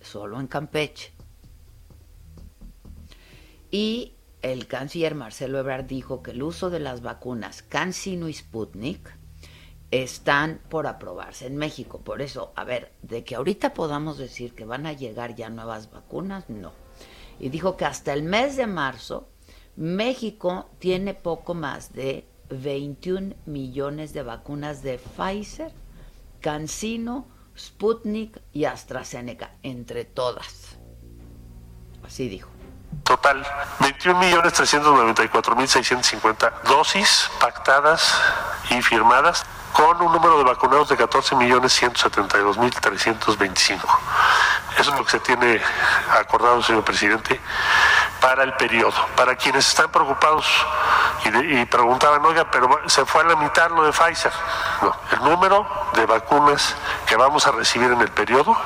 solo 0.00 0.40
en 0.40 0.48
Campeche. 0.48 1.12
Y 3.70 4.14
el 4.42 4.66
canciller 4.66 5.14
Marcelo 5.14 5.60
Ebrard 5.60 5.84
dijo 5.84 6.24
que 6.24 6.32
el 6.32 6.42
uso 6.42 6.70
de 6.70 6.80
las 6.80 7.02
vacunas 7.02 7.62
CanSino 7.62 8.28
y 8.28 8.32
Sputnik 8.32 9.14
están 9.90 10.60
por 10.68 10.86
aprobarse 10.86 11.46
en 11.46 11.56
México. 11.56 12.00
Por 12.00 12.22
eso, 12.22 12.52
a 12.56 12.64
ver, 12.64 12.92
de 13.02 13.24
que 13.24 13.36
ahorita 13.36 13.74
podamos 13.74 14.18
decir 14.18 14.54
que 14.54 14.64
van 14.64 14.86
a 14.86 14.92
llegar 14.92 15.34
ya 15.34 15.48
nuevas 15.48 15.90
vacunas, 15.90 16.48
no. 16.48 16.72
Y 17.38 17.50
dijo 17.50 17.76
que 17.76 17.84
hasta 17.84 18.12
el 18.12 18.22
mes 18.22 18.56
de 18.56 18.66
marzo 18.66 19.28
México 19.76 20.68
tiene 20.78 21.14
poco 21.14 21.54
más 21.54 21.92
de 21.92 22.26
21 22.50 23.34
millones 23.44 24.12
de 24.12 24.22
vacunas 24.22 24.82
de 24.82 24.98
Pfizer, 24.98 25.72
CanSino, 26.40 27.26
Sputnik 27.56 28.40
y 28.52 28.64
AstraZeneca, 28.64 29.52
entre 29.62 30.04
todas. 30.04 30.76
Así 32.04 32.28
dijo. 32.28 32.50
Total, 33.02 33.44
21.394.650 33.80 36.62
dosis 36.62 37.28
pactadas 37.40 38.14
y 38.70 38.80
firmadas 38.82 39.44
con 39.76 40.00
un 40.00 40.10
número 40.10 40.38
de 40.38 40.44
vacunados 40.44 40.88
de 40.88 40.96
14.172.325. 40.96 43.78
Eso 44.78 44.90
es 44.90 44.98
lo 44.98 45.04
que 45.04 45.10
se 45.10 45.20
tiene 45.20 45.60
acordado, 46.18 46.62
señor 46.62 46.82
presidente, 46.82 47.38
para 48.18 48.42
el 48.42 48.54
periodo. 48.54 48.94
Para 49.14 49.36
quienes 49.36 49.68
están 49.68 49.90
preocupados 49.90 50.46
y, 51.24 51.62
preguntaban, 51.66 52.24
oiga, 52.24 52.50
pero 52.50 52.70
se 52.86 53.04
fue 53.04 53.20
a 53.20 53.24
la 53.24 53.36
mitad 53.36 53.70
lo 53.70 53.84
de 53.84 53.92
Pfizer. 53.92 54.32
No, 54.80 54.96
el 55.12 55.22
número 55.22 55.68
de 55.94 56.06
vacunas 56.06 56.74
que 57.06 57.16
vamos 57.16 57.46
a 57.46 57.52
recibir 57.52 57.92
en 57.92 58.00
el 58.00 58.08
periodo 58.08 58.56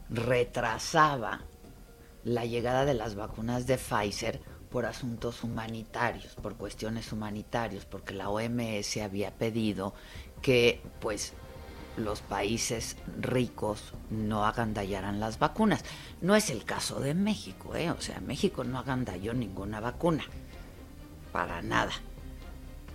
retrasaba 0.09 1.41
la 2.23 2.45
llegada 2.45 2.85
de 2.85 2.93
las 2.93 3.15
vacunas 3.15 3.67
de 3.67 3.77
Pfizer 3.77 4.41
por 4.69 4.85
asuntos 4.85 5.43
humanitarios, 5.43 6.35
por 6.35 6.55
cuestiones 6.55 7.11
humanitarias, 7.11 7.85
porque 7.85 8.13
la 8.13 8.29
OMS 8.29 8.97
había 8.97 9.31
pedido 9.31 9.93
que 10.41 10.81
pues 11.01 11.33
los 11.97 12.21
países 12.21 12.95
ricos 13.19 13.93
no 14.09 14.45
agandallaran 14.45 15.19
las 15.19 15.39
vacunas. 15.39 15.83
No 16.21 16.35
es 16.35 16.49
el 16.49 16.63
caso 16.63 16.99
de 16.99 17.13
México, 17.13 17.75
¿eh? 17.75 17.91
o 17.91 17.99
sea, 17.99 18.21
México 18.21 18.63
no 18.63 18.79
agandalló 18.79 19.33
ninguna 19.33 19.79
vacuna, 19.79 20.23
para 21.31 21.61
nada. 21.61 21.91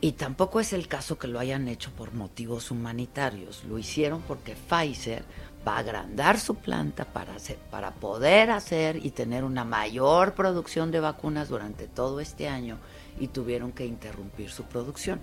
Y 0.04 0.12
tampoco 0.12 0.61
es 0.61 0.75
el 0.75 0.87
caso 0.87 1.16
que 1.18 1.28
lo 1.28 1.40
hayan 1.40 1.66
hecho 1.66 1.90
por 1.90 2.12
motivos 2.12 2.70
humanitarios. 2.70 3.64
Lo 3.64 3.78
hicieron 3.78 4.20
porque 4.20 4.54
Pfizer 4.54 5.25
va 5.66 5.76
a 5.76 5.78
agrandar 5.78 6.38
su 6.38 6.56
planta 6.56 7.06
para, 7.06 7.34
hacer, 7.34 7.56
para 7.70 7.90
poder 7.90 8.50
hacer 8.50 8.96
y 8.96 9.12
tener 9.12 9.44
una 9.44 9.64
mayor 9.64 10.34
producción 10.34 10.90
de 10.90 11.00
vacunas 11.00 11.49
durante 11.49 11.87
todo 11.87 12.20
este 12.20 12.49
año 12.49 12.76
y 13.18 13.28
tuvieron 13.28 13.73
que 13.73 13.87
interrumpir 13.87 14.50
su 14.50 14.64
producción. 14.64 15.20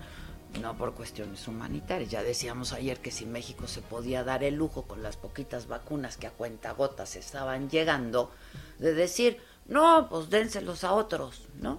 No 0.60 0.76
por 0.76 0.96
cuestiones 0.96 1.48
humanitarias. 1.48 2.10
Ya 2.10 2.24
decíamos 2.24 2.74
ayer 2.74 2.98
que 3.02 3.12
si 3.12 3.28
México 3.28 3.68
se 3.68 3.82
podía 3.82 4.24
dar 4.24 4.44
el 4.44 4.56
lujo 4.56 4.88
con 4.88 5.04
las 5.04 5.16
poquitas 5.16 5.68
vacunas 5.68 6.18
que 6.18 6.26
a 6.26 6.32
cuenta 6.32 6.72
gotas 6.72 7.16
estaban 7.18 7.70
llegando, 7.70 8.32
de 8.80 8.96
decir, 8.96 9.38
no, 9.68 10.10
pues 10.10 10.32
dénselos 10.32 10.84
a 10.84 10.94
otros, 10.94 11.44
¿no? 11.62 11.78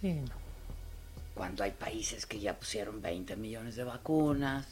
Sí, 0.00 0.14
no 0.14 0.45
cuando 1.36 1.62
hay 1.64 1.72
países 1.72 2.24
que 2.24 2.40
ya 2.40 2.58
pusieron 2.58 3.02
20 3.02 3.36
millones 3.36 3.76
de 3.76 3.84
vacunas. 3.84 4.66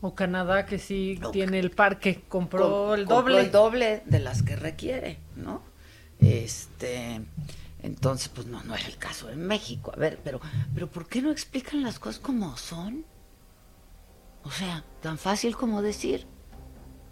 O 0.00 0.14
Canadá 0.14 0.64
que 0.64 0.78
sí 0.78 1.20
tiene 1.32 1.58
el 1.58 1.70
parque, 1.70 2.22
compró 2.28 2.94
el 2.94 3.04
doble. 3.04 3.14
Compró 3.14 3.38
el 3.38 3.52
doble 3.52 4.02
de 4.06 4.18
las 4.18 4.42
que 4.42 4.56
requiere, 4.56 5.18
¿no? 5.36 5.62
Este, 6.18 7.20
entonces, 7.82 8.30
pues 8.30 8.46
no, 8.46 8.64
no 8.64 8.74
es 8.74 8.88
el 8.88 8.96
caso 8.96 9.28
en 9.30 9.46
México. 9.46 9.92
A 9.94 9.98
ver, 9.98 10.18
pero, 10.24 10.40
pero 10.74 10.90
¿por 10.90 11.06
qué 11.06 11.20
no 11.20 11.30
explican 11.30 11.82
las 11.82 11.98
cosas 11.98 12.20
como 12.20 12.56
son? 12.56 13.04
O 14.44 14.50
sea, 14.50 14.82
tan 15.02 15.18
fácil 15.18 15.54
como 15.54 15.82
decir, 15.82 16.26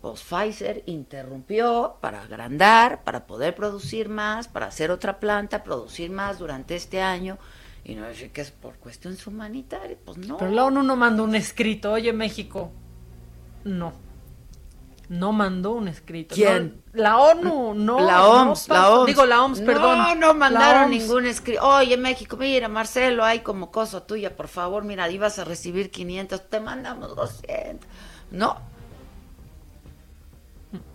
pues 0.01 0.23
Pfizer 0.23 0.83
interrumpió 0.87 1.99
para 2.01 2.23
agrandar, 2.23 3.05
para 3.05 3.27
poder 3.27 3.55
producir 3.55 4.09
más, 4.09 4.49
para 4.49 4.67
hacer 4.67 4.91
otra 4.91 5.21
planta, 5.21 5.63
producir 5.63 6.11
más 6.11 6.39
durante 6.39 6.77
este 6.77 7.03
año 7.03 7.39
y 7.85 7.95
no 7.95 8.07
decir 8.07 8.31
que 8.31 8.41
es 8.43 8.51
por 8.51 8.77
cuestiones 8.77 9.27
humanitarias, 9.27 9.99
pues 10.05 10.19
no. 10.19 10.37
Pero 10.39 10.51
la 10.51 10.65
ONU 10.65 10.83
no 10.83 10.97
mandó 10.97 11.25
un 11.25 11.35
escrito, 11.35 11.93
oye 11.93 12.13
México, 12.13 12.71
no. 13.65 13.93
no 15.09 15.33
mandó 15.33 15.73
un 15.73 15.89
escrito. 15.89 16.35
¿Quién? 16.35 16.83
No, 16.93 17.03
la 17.03 17.19
ONU, 17.19 17.75
no. 17.75 18.01
La 18.01 18.27
OMS, 18.27 18.69
no 18.69 18.75
la 18.75 18.91
OMS. 18.91 19.07
Digo, 19.07 19.27
la 19.27 19.43
OMS, 19.43 19.61
perdón. 19.61 19.99
No, 19.99 20.15
no 20.15 20.35
mandaron 20.35 20.91
ningún 20.91 21.27
escrito. 21.27 21.67
Oye, 21.67 21.97
México, 21.97 22.37
mira, 22.37 22.69
Marcelo, 22.69 23.25
hay 23.25 23.41
como 23.41 23.71
cosa 23.73 24.07
tuya, 24.07 24.37
por 24.37 24.47
favor, 24.49 24.85
mira, 24.85 25.11
ibas 25.11 25.39
a 25.41 25.45
recibir 25.45 25.91
500, 25.91 26.49
te 26.49 26.61
mandamos 26.61 27.17
200. 27.17 27.89
No. 28.31 28.57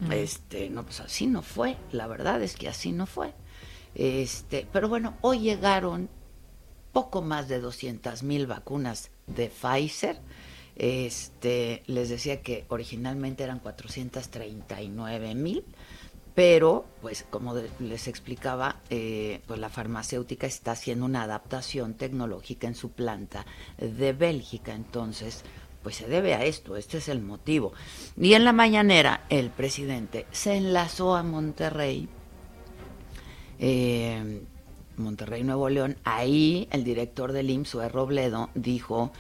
Este, 0.09 0.69
no, 0.69 0.83
pues 0.83 1.01
así 1.01 1.27
no 1.27 1.41
fue. 1.41 1.75
La 1.91 2.07
verdad 2.07 2.41
es 2.41 2.55
que 2.55 2.69
así 2.69 2.93
no 2.93 3.05
fue. 3.05 3.33
Este, 3.95 4.65
pero 4.71 4.87
bueno, 4.87 5.15
hoy 5.21 5.39
llegaron 5.39 6.09
poco 6.95 7.21
más 7.21 7.49
de 7.49 7.59
200 7.59 8.23
mil 8.23 8.47
vacunas 8.47 9.11
de 9.27 9.49
Pfizer. 9.49 10.17
Este, 10.77 11.83
les 11.87 12.07
decía 12.07 12.41
que 12.41 12.63
originalmente 12.69 13.43
eran 13.43 13.59
439 13.59 15.35
mil, 15.35 15.65
pero 16.35 16.85
pues 17.01 17.25
como 17.29 17.53
les 17.79 18.07
explicaba, 18.07 18.77
eh, 18.89 19.41
pues 19.45 19.59
la 19.59 19.67
farmacéutica 19.67 20.47
está 20.47 20.71
haciendo 20.71 21.03
una 21.03 21.23
adaptación 21.23 21.95
tecnológica 21.95 22.65
en 22.65 22.75
su 22.75 22.91
planta 22.91 23.45
de 23.77 24.13
Bélgica, 24.13 24.73
entonces 24.73 25.43
pues 25.83 25.97
se 25.97 26.07
debe 26.07 26.33
a 26.33 26.45
esto, 26.45 26.77
este 26.77 26.99
es 26.99 27.09
el 27.09 27.21
motivo. 27.21 27.73
Y 28.15 28.35
en 28.35 28.45
la 28.45 28.53
mañanera 28.53 29.25
el 29.27 29.49
presidente 29.49 30.27
se 30.31 30.55
enlazó 30.55 31.17
a 31.17 31.23
Monterrey 31.23 32.07
eh, 33.59 34.45
Monterrey, 34.97 35.43
Nuevo 35.43 35.69
León, 35.69 35.97
ahí 36.03 36.67
el 36.71 36.83
director 36.83 37.31
del 37.31 37.49
IMSS, 37.49 37.91
Robledo, 37.91 38.49
dijo 38.55 39.11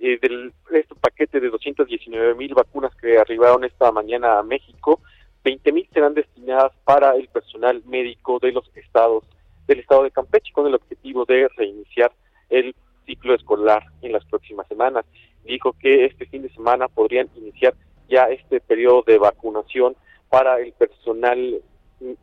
eh, 0.01 0.17
del 0.19 0.51
este 0.73 0.95
paquete 0.95 1.39
de 1.39 1.49
219 1.49 2.33
mil 2.33 2.55
vacunas 2.55 2.93
que 2.95 3.19
arribaron 3.19 3.63
esta 3.63 3.91
mañana 3.91 4.39
a 4.39 4.43
México, 4.43 4.99
20 5.43 5.71
mil 5.71 5.87
serán 5.93 6.15
destinadas 6.15 6.71
para 6.83 7.15
el 7.15 7.27
personal 7.27 7.83
médico 7.85 8.39
de 8.39 8.51
los 8.51 8.69
estados 8.75 9.23
del 9.67 9.79
estado 9.79 10.03
de 10.03 10.11
Campeche 10.11 10.51
con 10.53 10.65
el 10.65 10.73
objetivo 10.73 11.25
de 11.25 11.47
reiniciar 11.55 12.11
el 12.49 12.75
ciclo 13.05 13.35
escolar 13.35 13.83
en 14.01 14.11
las 14.11 14.25
próximas 14.25 14.67
semanas. 14.67 15.05
Dijo 15.43 15.73
que 15.73 16.05
este 16.05 16.25
fin 16.25 16.41
de 16.41 16.49
semana 16.49 16.87
podrían 16.87 17.29
iniciar 17.35 17.75
ya 18.09 18.23
este 18.23 18.59
periodo 18.59 19.03
de 19.05 19.19
vacunación 19.19 19.95
para 20.29 20.59
el 20.59 20.73
personal 20.73 21.61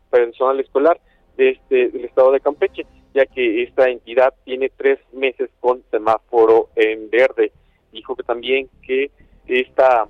personal 0.09 0.59
escolar 0.59 0.99
de 1.37 1.51
este 1.51 1.89
del 1.89 2.03
estado 2.03 2.33
de 2.33 2.41
Campeche, 2.41 2.85
ya 3.13 3.25
que 3.25 3.63
esta 3.63 3.87
entidad 3.87 4.33
tiene 4.43 4.69
tres 4.75 4.99
meses 5.13 5.49
con 5.61 5.81
semáforo 5.89 6.69
en 6.75 7.09
verde. 7.09 7.53
Dijo 7.91 8.15
que 8.15 8.23
también 8.23 8.69
que 8.81 9.11
esta 9.47 10.07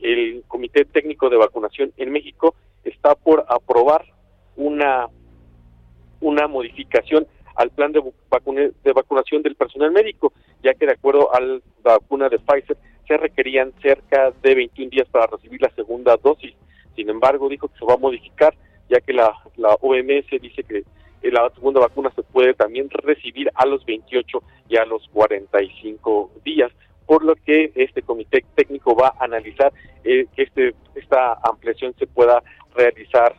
el 0.00 0.44
Comité 0.46 0.84
Técnico 0.84 1.28
de 1.28 1.36
Vacunación 1.36 1.92
en 1.96 2.12
México 2.12 2.54
está 2.84 3.14
por 3.14 3.44
aprobar 3.48 4.04
una 4.56 5.08
una 6.20 6.48
modificación 6.48 7.26
al 7.54 7.70
plan 7.70 7.92
de, 7.92 8.00
vacune- 8.30 8.72
de 8.84 8.92
vacunación 8.92 9.42
del 9.42 9.54
personal 9.56 9.90
médico, 9.90 10.32
ya 10.62 10.74
que 10.74 10.86
de 10.86 10.92
acuerdo 10.92 11.34
a 11.34 11.40
la 11.40 11.60
vacuna 11.82 12.28
de 12.28 12.38
Pfizer 12.38 12.76
se 13.06 13.16
requerían 13.16 13.72
cerca 13.82 14.32
de 14.42 14.54
21 14.54 14.90
días 14.90 15.08
para 15.08 15.26
recibir 15.26 15.60
la 15.62 15.70
segunda 15.70 16.16
dosis. 16.16 16.54
Sin 16.94 17.08
embargo, 17.08 17.48
dijo 17.48 17.68
que 17.68 17.78
se 17.78 17.84
va 17.84 17.94
a 17.94 17.98
modificar, 17.98 18.54
ya 18.88 19.00
que 19.00 19.12
la, 19.12 19.32
la 19.56 19.74
OMS 19.80 20.26
dice 20.40 20.62
que 20.62 20.84
la 21.22 21.50
segunda 21.50 21.80
vacuna 21.80 22.10
se 22.14 22.22
puede 22.22 22.54
también 22.54 22.88
recibir 22.90 23.50
a 23.54 23.66
los 23.66 23.84
28 23.84 24.42
y 24.68 24.76
a 24.76 24.84
los 24.84 25.06
45 25.08 26.30
días, 26.44 26.70
por 27.06 27.24
lo 27.24 27.34
que 27.34 27.72
este 27.74 28.02
comité 28.02 28.44
técnico 28.54 28.94
va 28.94 29.08
a 29.18 29.24
analizar 29.24 29.72
eh, 30.04 30.26
que 30.34 30.42
este 30.42 30.74
esta 30.94 31.38
ampliación 31.42 31.94
se 31.98 32.06
pueda 32.06 32.42
realizar 32.74 33.34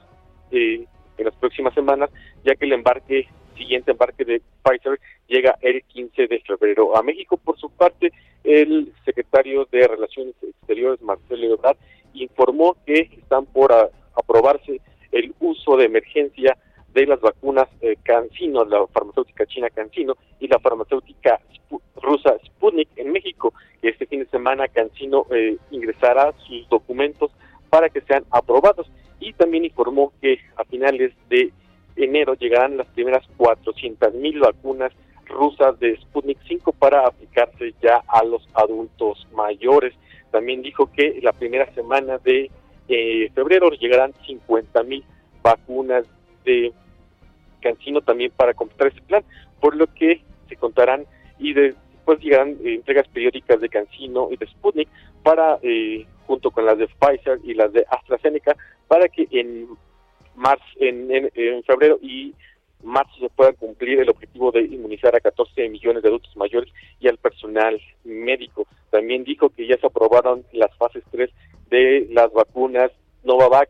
eh, 0.52 0.86
en 1.18 1.26
las 1.26 1.36
próximas 1.36 1.74
semanas, 1.74 2.10
ya 2.44 2.56
que 2.56 2.66
el 2.66 2.74
embarque 2.74 3.28
siguiente 3.60 3.92
embarque 3.92 4.24
de 4.24 4.42
Pfizer 4.64 5.00
llega 5.28 5.58
el 5.62 5.84
15 5.84 6.28
de 6.28 6.40
febrero 6.40 6.98
a 6.98 7.04
México. 7.04 7.38
Por 7.38 7.60
su 7.60 7.70
parte, 7.70 8.12
el 8.44 8.94
secretario 9.04 9.68
de 9.70 9.86
Relaciones 9.86 10.36
Exteriores, 10.42 11.02
Marcelo 11.02 11.56
Ebrard, 11.56 11.78
informó 12.14 12.76
que 12.86 13.10
están 13.18 13.46
por 13.46 13.72
aprobarse 14.16 14.82
el 15.12 15.34
uso 15.40 15.76
de 15.78 15.86
emergencia 15.86 16.58
de 16.94 17.06
las 17.06 17.22
vacunas 17.22 17.68
eh, 17.82 17.98
CanSino, 18.04 18.66
la 18.66 18.86
farmacéutica 18.88 19.46
china 19.46 19.70
CanSino 19.70 20.16
y 20.40 20.48
la 20.48 20.60
farmacéutica 20.60 21.40
rusa 22.02 22.36
Sputnik 22.46 22.90
en 22.96 23.12
México. 23.12 23.54
Este 23.82 24.06
fin 24.06 24.20
de 24.20 24.26
semana 24.28 24.68
CanSino 24.68 25.26
eh, 25.32 25.58
ingresará 25.72 26.34
sus 26.48 26.68
documentos 26.70 27.32
para 27.70 27.90
que 27.90 28.02
sean 28.02 28.26
aprobados 28.32 28.90
y 29.20 29.34
también 29.34 29.66
informó 29.66 30.14
que 30.22 30.40
a 30.56 30.64
finales 30.64 31.14
de 31.30 31.52
enero 31.96 32.34
llegarán 32.34 32.78
las 32.78 32.88
primeras 32.88 33.26
400 33.38 34.14
mil 34.16 34.40
vacunas 34.40 34.92
rusas 35.26 35.80
de 35.80 35.96
Sputnik 35.98 36.40
5 36.48 36.72
para 36.74 37.06
aplicarse 37.06 37.74
ya 37.82 38.04
a 38.08 38.24
los 38.24 38.48
adultos 38.54 39.28
mayores. 39.34 39.94
También 40.32 40.62
dijo 40.62 40.92
que 40.92 41.20
la 41.22 41.34
primera 41.34 41.72
semana 41.74 42.18
de 42.20 42.50
eh, 42.88 43.30
febrero 43.36 43.70
llegarán 43.72 44.14
50 44.26 44.84
mil 44.84 45.04
vacunas 45.44 46.06
de 46.46 46.72
Cancino 47.62 48.02
también 48.02 48.32
para 48.36 48.54
completar 48.54 48.88
ese 48.88 49.02
plan, 49.02 49.24
por 49.60 49.76
lo 49.76 49.88
que 49.88 50.22
se 50.48 50.56
contarán 50.56 51.06
y 51.38 51.54
después 51.54 52.20
llegarán 52.20 52.52
eh, 52.64 52.76
entregas 52.76 53.08
periódicas 53.10 53.60
de 53.62 53.70
Cancino 53.70 54.30
y 54.32 54.38
de 54.38 54.48
Sputnik 54.48 54.90
para 55.24 55.60
eh, 55.62 56.06
junto 56.26 56.52
con 56.52 56.66
las 56.66 56.78
de 56.78 56.88
Pfizer 56.88 57.40
y 57.44 57.54
las 57.54 57.72
de 57.74 57.86
AstraZeneca 57.90 58.56
para 58.88 59.08
que 59.10 59.28
en 59.32 59.68
marzo, 60.36 60.64
en, 60.80 61.12
en- 61.14 61.32
en 61.36 61.64
febrero 61.64 62.00
y 62.02 62.34
marzo 62.84 63.12
se 63.20 63.30
pueda 63.30 63.52
cumplir 63.54 64.00
el 64.00 64.10
objetivo 64.10 64.52
de 64.52 64.62
inmunizar 64.62 65.14
a 65.16 65.20
14 65.20 65.68
millones 65.68 66.02
de 66.02 66.08
adultos 66.08 66.36
mayores 66.38 66.72
y 67.02 67.10
al 67.10 67.18
personal 67.18 67.80
médico. 68.06 68.66
También 68.90 69.26
dijo 69.26 69.50
que 69.50 69.68
ya 69.68 69.78
se 69.78 69.86
aprobaron 69.88 70.46
las 70.54 70.74
fases 70.78 71.04
3 71.12 71.30
de 71.70 72.08
las 72.12 72.32
vacunas 72.32 72.90
Novavax 73.24 73.70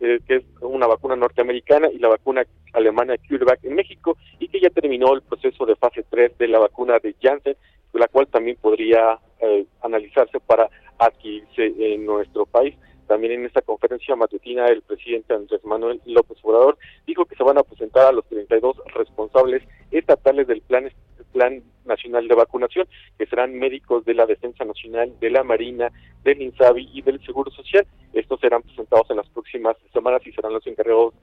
eh, 0.00 0.20
que 0.26 0.36
es 0.36 0.44
una 0.60 0.86
vacuna 0.86 1.16
norteamericana 1.16 1.88
y 1.90 1.98
la 1.98 2.08
vacuna 2.08 2.44
alemana 2.72 3.14
CureVac 3.28 3.64
en 3.64 3.74
México 3.74 4.16
y 4.38 4.48
que 4.48 4.60
ya 4.60 4.70
terminó 4.70 5.14
el 5.14 5.22
proceso 5.22 5.66
de 5.66 5.76
fase 5.76 6.04
3 6.08 6.38
de 6.38 6.48
la 6.48 6.58
vacuna 6.58 6.98
de 6.98 7.14
Janssen, 7.20 7.56
la 7.92 8.08
cual 8.08 8.26
también 8.28 8.56
podría 8.60 9.18
eh, 9.40 9.66
analizarse 9.82 10.40
para 10.40 10.68
adquirirse 10.98 11.72
en 11.78 12.06
nuestro 12.06 12.46
país. 12.46 12.74
También 13.06 13.32
en 13.34 13.46
esta 13.46 13.60
conferencia 13.62 14.16
matutina 14.16 14.66
el 14.66 14.82
presidente 14.82 15.34
Andrés 15.34 15.64
Manuel 15.64 16.00
López 16.06 16.38
Obrador 16.42 16.78
dijo 17.06 17.24
que 17.26 17.36
se 17.36 17.42
van 17.42 17.58
a 17.58 17.62
presentar 17.62 18.06
a 18.06 18.12
los 18.12 18.24
32 18.26 18.76
responsables 18.94 19.62
estatales 19.90 20.46
del 20.46 20.62
plan 20.62 20.90
Plan 21.32 21.62
Nacional 21.84 22.28
de 22.28 22.34
Vacunación, 22.34 22.86
que 23.18 23.26
serán 23.26 23.58
médicos 23.58 24.04
de 24.04 24.14
la 24.14 24.26
Defensa 24.26 24.64
Nacional, 24.64 25.12
de 25.20 25.30
la 25.30 25.42
Marina, 25.42 25.90
del 26.24 26.42
INSABI 26.42 26.90
y 26.92 27.02
del 27.02 27.24
Seguro 27.24 27.50
Social. 27.50 27.86
Estos 28.12 28.40
serán 28.40 28.62
presentados 28.62 29.10
en 29.10 29.16
las 29.16 29.28
próximas 29.30 29.76
semanas 29.92 30.22
y 30.26 30.32
serán 30.32 30.52
los 30.52 30.66
encargados 30.66 31.14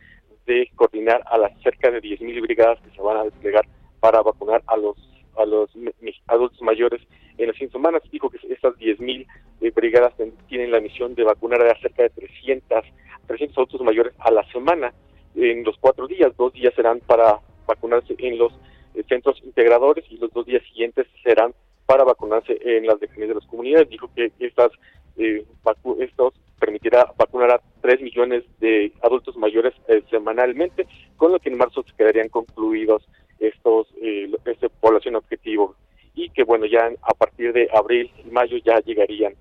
de 0.46 0.70
coordinar 0.76 1.22
a 1.26 1.38
las 1.38 1.52
cerca 1.62 1.92
de 1.92 2.02
10.000 2.02 2.42
brigadas 2.42 2.80
que 2.82 2.96
se 2.96 3.02
van 3.02 3.18
a 3.18 3.24
desplegar 3.24 3.66
para 4.00 4.22
vacunar 4.22 4.64
a 4.68 4.78
los 4.78 4.98
a 5.38 5.46
los 5.46 5.70
adultos 6.28 6.62
mayores 6.62 7.02
en 7.38 7.48
las 7.48 7.56
100 7.56 7.72
semanas. 7.72 8.02
Dijo 8.12 8.30
que 8.30 8.38
estas 8.50 8.76
10.000 8.76 9.26
eh, 9.62 9.72
brigadas 9.72 10.14
tienen 10.48 10.72
la 10.72 10.82
misión 10.82 11.16
de 11.16 11.24
vacunar 11.24 11.62
a 11.66 11.80
cerca 11.80 12.04
de 12.04 12.10
300, 12.10 12.84
300 13.28 13.58
adultos 13.58 13.82
mayores 13.82 14.14
a 14.20 14.32
la 14.32 14.44
semana 14.52 14.94
en 15.36 15.64
los 15.64 15.78
cuatro 15.80 16.08
días. 16.08 16.36
Dos 16.38 16.54
días 16.54 16.74
serán 16.76 17.00
para 17.00 17.40
vacunarse 17.68 18.16
en 18.18 18.38
los 18.38 18.52
centros 19.08 19.42
integradores 19.44 20.06
y 20.10 20.18
los 20.18 20.32
dos 20.32 20.46
días 20.46 20.64
siguientes 20.64 21.08
serán 21.24 21.54
para 21.86 22.04
vacunarse 22.04 22.58
en 22.62 22.86
las 22.86 23.00
definiciones 23.00 23.30
de 23.30 23.42
las 23.42 23.50
comunidades. 23.50 23.90
Dijo 23.90 24.12
que 24.16 24.32
estas 24.40 24.72
eh, 25.18 25.44
estos 26.00 26.34
permitirá 26.60 27.12
vacunar 27.18 27.52
a 27.52 27.62
3 27.82 28.02
millones 28.02 28.44
de 28.60 28.94
adultos 29.02 29.36
mayores 29.38 29.74
eh, 29.88 30.04
semanalmente, 30.10 30.86
con 31.18 31.32
lo 31.32 31.40
que 31.40 31.50
en 31.50 31.58
marzo 31.58 31.84
se 31.84 31.96
quedarían 31.96 32.30
concluidos 32.30 33.08
estos 33.40 33.88
eh, 34.02 34.30
este 34.46 34.70
población 34.70 35.16
objetivo 35.16 35.76
y 36.14 36.30
que 36.30 36.44
bueno 36.44 36.66
ya 36.66 36.92
a 37.02 37.14
partir 37.14 37.54
de 37.54 37.70
abril 37.74 38.12
y 38.24 38.30
mayo 38.30 38.58
ya 38.58 38.80
llegarían 38.82 39.34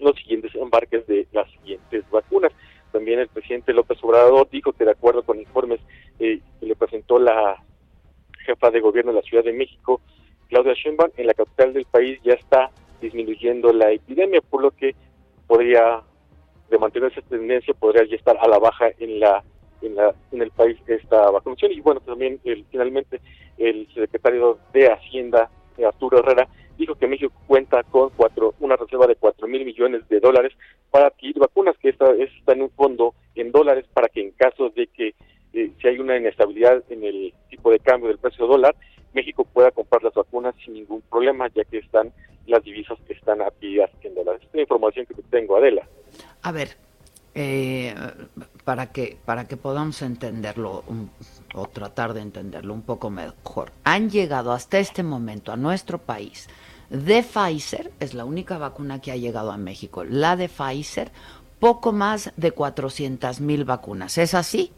los 0.00 0.16
siguientes 0.16 0.54
embarques 0.56 1.06
de 1.06 1.26
las 1.32 1.50
siguientes 1.52 2.04
vacunas. 2.10 2.52
También 2.92 3.20
el 3.20 3.28
presidente 3.28 3.72
López 3.72 3.98
Obrador 4.02 4.48
dijo 4.50 4.72
que 4.72 4.84
de 4.84 4.90
acuerdo 4.90 5.22
con 5.22 5.40
informes 5.40 5.80
que 6.18 6.40
le 6.60 6.76
presentó 6.76 7.18
la 7.18 7.56
jefa 8.44 8.70
de 8.70 8.80
gobierno 8.80 9.12
de 9.12 9.20
la 9.20 9.26
Ciudad 9.26 9.44
de 9.44 9.52
México, 9.52 10.00
Claudia 10.48 10.74
Sheinbaum, 10.74 11.10
en 11.16 11.26
la 11.26 11.34
capital 11.34 11.72
del 11.72 11.84
país 11.86 12.20
ya 12.22 12.34
está 12.34 12.70
disminuyendo 13.00 13.72
la 13.72 13.90
epidemia, 13.90 14.40
por 14.40 14.62
lo 14.62 14.70
que 14.70 14.94
podría, 15.46 16.02
de 16.70 16.78
mantener 16.78 17.12
esa 17.12 17.22
tendencia, 17.22 17.74
podría 17.74 18.04
ya 18.04 18.16
estar 18.16 18.36
a 18.40 18.48
la 18.48 18.58
baja 18.58 18.90
en 18.98 19.20
la 19.20 19.42
en, 19.82 19.94
la, 19.96 20.14
en 20.32 20.42
el 20.42 20.50
país 20.50 20.78
esta 20.86 21.30
vacunación. 21.30 21.72
Y 21.72 21.80
bueno, 21.80 22.00
también 22.00 22.40
el, 22.44 22.64
finalmente 22.70 23.20
el 23.58 23.86
secretario 23.94 24.58
de 24.72 24.90
Hacienda, 24.90 25.50
Arturo 25.84 26.18
Herrera, 26.18 26.48
dijo 26.78 26.94
que 26.94 27.06
México 27.06 27.32
cuenta 27.46 27.82
con 27.84 28.10
cuatro, 28.16 28.54
una 28.60 28.76
reserva 28.76 29.06
de 29.06 29.16
cuatro 29.16 29.46
mil 29.46 29.64
millones 29.64 30.08
de 30.08 30.20
dólares 30.20 30.52
para 30.90 31.08
adquirir 31.08 31.38
vacunas, 31.38 31.76
que 31.78 31.90
está, 31.90 32.12
está 32.12 32.52
en 32.52 32.62
un 32.62 32.70
fondo 32.70 33.14
en 33.34 33.52
dólares 33.52 33.84
para 33.92 34.08
que 34.08 34.22
en 34.22 34.30
caso 34.32 34.70
de 34.70 34.86
que 34.88 35.14
eh, 35.54 35.72
si 35.80 35.88
hay 35.88 35.98
una 35.98 36.16
inestabilidad 36.16 36.82
en 36.90 37.04
el 37.04 37.32
tipo 37.48 37.70
de 37.70 37.78
cambio 37.78 38.08
del 38.08 38.18
precio 38.18 38.46
dólar, 38.46 38.74
México 39.12 39.44
pueda 39.44 39.70
comprar 39.70 40.02
las 40.02 40.14
vacunas 40.14 40.54
sin 40.64 40.74
ningún 40.74 41.00
problema, 41.02 41.48
ya 41.54 41.64
que 41.64 41.78
están 41.78 42.12
las 42.46 42.62
divisas 42.64 42.98
que 43.06 43.14
están 43.14 43.40
adquiridas 43.40 43.90
en 44.02 44.14
dólares. 44.14 44.42
Esta 44.42 44.50
es 44.50 44.54
la 44.56 44.62
información 44.62 45.06
que 45.06 45.14
tengo, 45.30 45.56
Adela. 45.56 45.88
A 46.42 46.52
ver, 46.52 46.76
eh, 47.34 47.94
para 48.64 48.92
que 48.92 49.16
para 49.24 49.46
que 49.46 49.56
podamos 49.56 50.02
entenderlo 50.02 50.84
o 51.54 51.66
tratar 51.68 52.14
de 52.14 52.20
entenderlo 52.20 52.74
un 52.74 52.82
poco 52.82 53.10
mejor. 53.10 53.72
Han 53.84 54.10
llegado 54.10 54.52
hasta 54.52 54.78
este 54.78 55.02
momento 55.02 55.52
a 55.52 55.56
nuestro 55.56 55.98
país 55.98 56.48
de 56.90 57.22
Pfizer, 57.22 57.92
es 58.00 58.14
la 58.14 58.24
única 58.24 58.58
vacuna 58.58 59.00
que 59.00 59.10
ha 59.10 59.16
llegado 59.16 59.50
a 59.50 59.56
México, 59.56 60.04
la 60.04 60.36
de 60.36 60.48
Pfizer, 60.48 61.10
poco 61.58 61.92
más 61.92 62.32
de 62.36 62.52
400 62.52 63.40
mil 63.40 63.64
vacunas. 63.64 64.18
¿Es 64.18 64.34
así? 64.34 64.72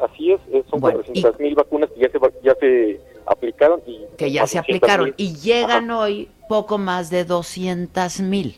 Así 0.00 0.32
es, 0.32 0.40
son 0.70 0.80
bueno, 0.80 1.00
mil 1.38 1.54
vacunas 1.54 1.90
que 1.90 2.00
ya 2.00 2.10
se, 2.10 2.18
ya 2.42 2.54
se 2.54 3.00
aplicaron. 3.26 3.80
Y 3.86 4.04
que 4.16 4.30
ya 4.30 4.46
se 4.46 4.58
aplicaron 4.58 5.14
y 5.16 5.34
llegan 5.36 5.90
hoy 5.90 6.28
poco 6.48 6.78
más 6.78 7.10
de 7.10 7.24
200 7.24 8.20
mil. 8.20 8.56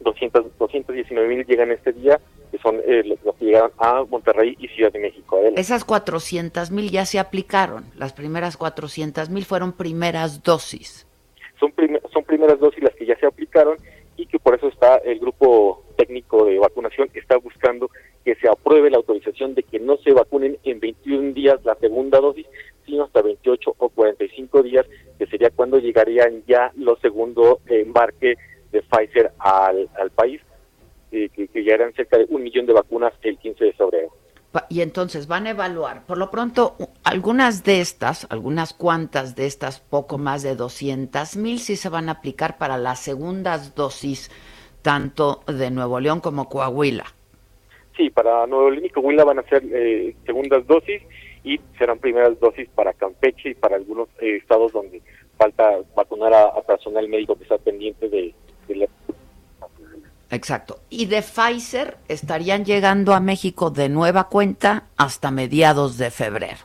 219 0.00 1.28
mil 1.28 1.46
llegan 1.46 1.70
este 1.70 1.92
día, 1.92 2.20
que 2.50 2.58
son 2.58 2.76
eh, 2.86 3.02
los 3.24 3.34
que 3.36 3.46
llegaron 3.46 3.72
a 3.78 4.04
Monterrey 4.04 4.56
y 4.58 4.68
Ciudad 4.68 4.92
de 4.92 5.00
México. 5.00 5.40
Esas 5.56 5.84
400 5.84 6.70
mil 6.70 6.90
ya 6.90 7.04
se 7.06 7.18
aplicaron, 7.18 7.86
las 7.96 8.12
primeras 8.12 8.56
400 8.56 9.30
mil 9.30 9.44
fueron 9.44 9.72
primeras 9.72 10.42
dosis. 10.42 11.06
Son, 11.58 11.72
son 12.12 12.24
primeras 12.24 12.60
dosis 12.60 12.82
las 12.82 12.94
que 12.94 13.06
ya 13.06 13.18
se 13.18 13.26
aplicaron 13.26 13.78
que 14.26 14.38
por 14.38 14.54
eso 14.54 14.68
está 14.68 14.96
el 14.98 15.18
grupo 15.18 15.84
técnico 15.96 16.44
de 16.44 16.58
vacunación 16.58 17.08
está 17.14 17.36
buscando 17.36 17.90
que 18.24 18.34
se 18.36 18.48
apruebe 18.48 18.90
la 18.90 18.96
autorización 18.96 19.54
de 19.54 19.62
que 19.62 19.78
no 19.78 19.96
se 19.98 20.12
vacunen 20.12 20.58
en 20.64 20.80
21 20.80 21.32
días 21.32 21.64
la 21.64 21.76
segunda 21.76 22.20
dosis, 22.20 22.46
sino 22.84 23.04
hasta 23.04 23.22
28 23.22 23.74
o 23.78 23.88
45 23.88 24.62
días, 24.62 24.86
que 25.18 25.26
sería 25.26 25.50
cuando 25.50 25.78
llegarían 25.78 26.42
ya 26.46 26.72
los 26.76 26.98
segundos 27.00 27.58
embarque 27.66 28.34
de 28.72 28.82
Pfizer 28.82 29.32
al, 29.38 29.88
país, 30.14 30.40
eh, 31.12 31.28
que, 31.28 31.48
que 31.48 31.72
eran 31.72 31.92
cerca 31.94 32.18
de 32.18 32.26
un 32.28 32.42
millón 32.42 32.66
de 32.66 32.72
vacunas 32.72 33.12
el 33.22 33.38
15 33.38 33.64
de 33.64 33.72
febrero. 33.72 34.12
Y 34.68 34.80
entonces 34.80 35.26
van 35.26 35.46
a 35.46 35.50
evaluar, 35.50 36.04
por 36.06 36.18
lo 36.18 36.30
pronto, 36.30 36.76
algunas 37.04 37.64
de 37.64 37.80
estas, 37.80 38.26
algunas 38.30 38.72
cuantas 38.72 39.36
de 39.36 39.46
estas, 39.46 39.80
poco 39.80 40.18
más 40.18 40.42
de 40.42 40.56
200 40.56 41.36
mil, 41.36 41.58
sí 41.58 41.76
se 41.76 41.88
van 41.88 42.08
a 42.08 42.12
aplicar 42.12 42.58
para 42.58 42.76
las 42.76 43.00
segundas 43.00 43.74
dosis, 43.74 44.30
tanto 44.82 45.42
de 45.46 45.70
Nuevo 45.70 46.00
León 46.00 46.20
como 46.20 46.48
Coahuila. 46.48 47.04
Sí, 47.96 48.10
para 48.10 48.46
Nuevo 48.46 48.70
León 48.70 48.84
y 48.84 48.90
Coahuila 48.90 49.24
van 49.24 49.38
a 49.38 49.42
ser 49.44 49.62
eh, 49.72 50.14
segundas 50.24 50.66
dosis 50.66 51.02
y 51.44 51.60
serán 51.78 51.98
primeras 51.98 52.38
dosis 52.40 52.68
para 52.74 52.92
Campeche 52.92 53.50
y 53.50 53.54
para 53.54 53.76
algunos 53.76 54.08
eh, 54.20 54.36
estados 54.36 54.72
donde 54.72 55.00
falta 55.38 55.78
vacunar 55.94 56.34
a, 56.34 56.60
personal 56.62 57.08
médico 57.08 57.36
que 57.36 57.44
está 57.44 57.58
pendiente 57.58 58.08
de, 58.08 58.34
la... 58.68 58.86
Exacto. 60.30 60.80
Y 60.90 61.06
de 61.06 61.22
Pfizer 61.22 61.96
estarían 62.08 62.64
llegando 62.64 63.14
a 63.14 63.20
México 63.20 63.70
de 63.70 63.88
nueva 63.88 64.28
cuenta 64.28 64.84
hasta 64.96 65.30
mediados 65.30 65.98
de 65.98 66.10
febrero. 66.10 66.58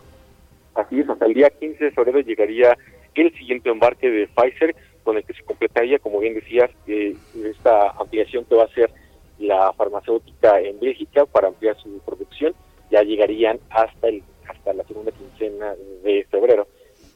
Así 0.76 1.00
es, 1.00 1.10
hasta 1.10 1.26
el 1.26 1.34
día 1.34 1.50
15 1.50 1.84
de 1.84 1.92
febrero 1.92 2.20
llegaría 2.22 2.78
el 3.14 3.34
siguiente 3.38 3.70
embarque 3.70 4.10
de 4.10 4.28
Pfizer, 4.28 4.76
con 5.04 5.18
el 5.18 5.24
que 5.24 5.34
se 5.34 5.44
completaría, 5.44 6.00
como 6.00 6.20
bien 6.20 6.34
decías, 6.34 6.70
eh, 6.88 7.16
esta 7.44 7.92
ampliación 7.92 8.46
que 8.46 8.56
va 8.56 8.64
a 8.64 8.70
ser 8.70 8.92
la 9.40 9.74
farmacéutica 9.74 10.60
en 10.60 10.80
Bélgica 10.80 11.26
para 11.26 11.48
ampliar 11.48 11.76
su 11.82 12.00
producción, 12.00 12.54
ya 12.90 13.02
llegarían 13.02 13.60
hasta 13.70 14.08
el 14.08 14.24
hasta 14.48 14.74
la 14.74 14.84
segunda 14.84 15.12
quincena 15.12 15.74
de 16.04 16.26
febrero. 16.30 16.68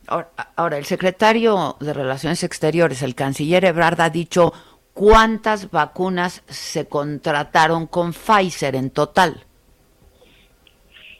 Ahora, 0.07 0.77
el 0.77 0.85
secretario 0.85 1.77
de 1.79 1.93
Relaciones 1.93 2.43
Exteriores, 2.43 3.01
el 3.01 3.15
canciller 3.15 3.65
Ebrard, 3.65 3.99
ha 4.01 4.09
dicho 4.09 4.53
cuántas 4.95 5.69
vacunas 5.69 6.41
se 6.47 6.87
contrataron 6.87 7.85
con 7.85 8.13
Pfizer 8.13 8.75
en 8.75 8.89
total. 8.89 9.43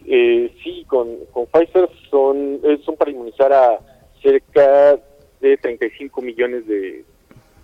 Eh, 0.08 0.56
sí, 0.64 0.86
con, 0.88 1.26
con 1.32 1.46
Pfizer 1.48 1.90
son, 2.10 2.60
eh, 2.64 2.80
son 2.86 2.96
para 2.96 3.12
inmunizar 3.12 3.52
a 3.52 3.80
cerca 4.24 4.98
de 5.42 5.58
35 5.58 6.22
millones 6.22 6.66
de, 6.66 7.04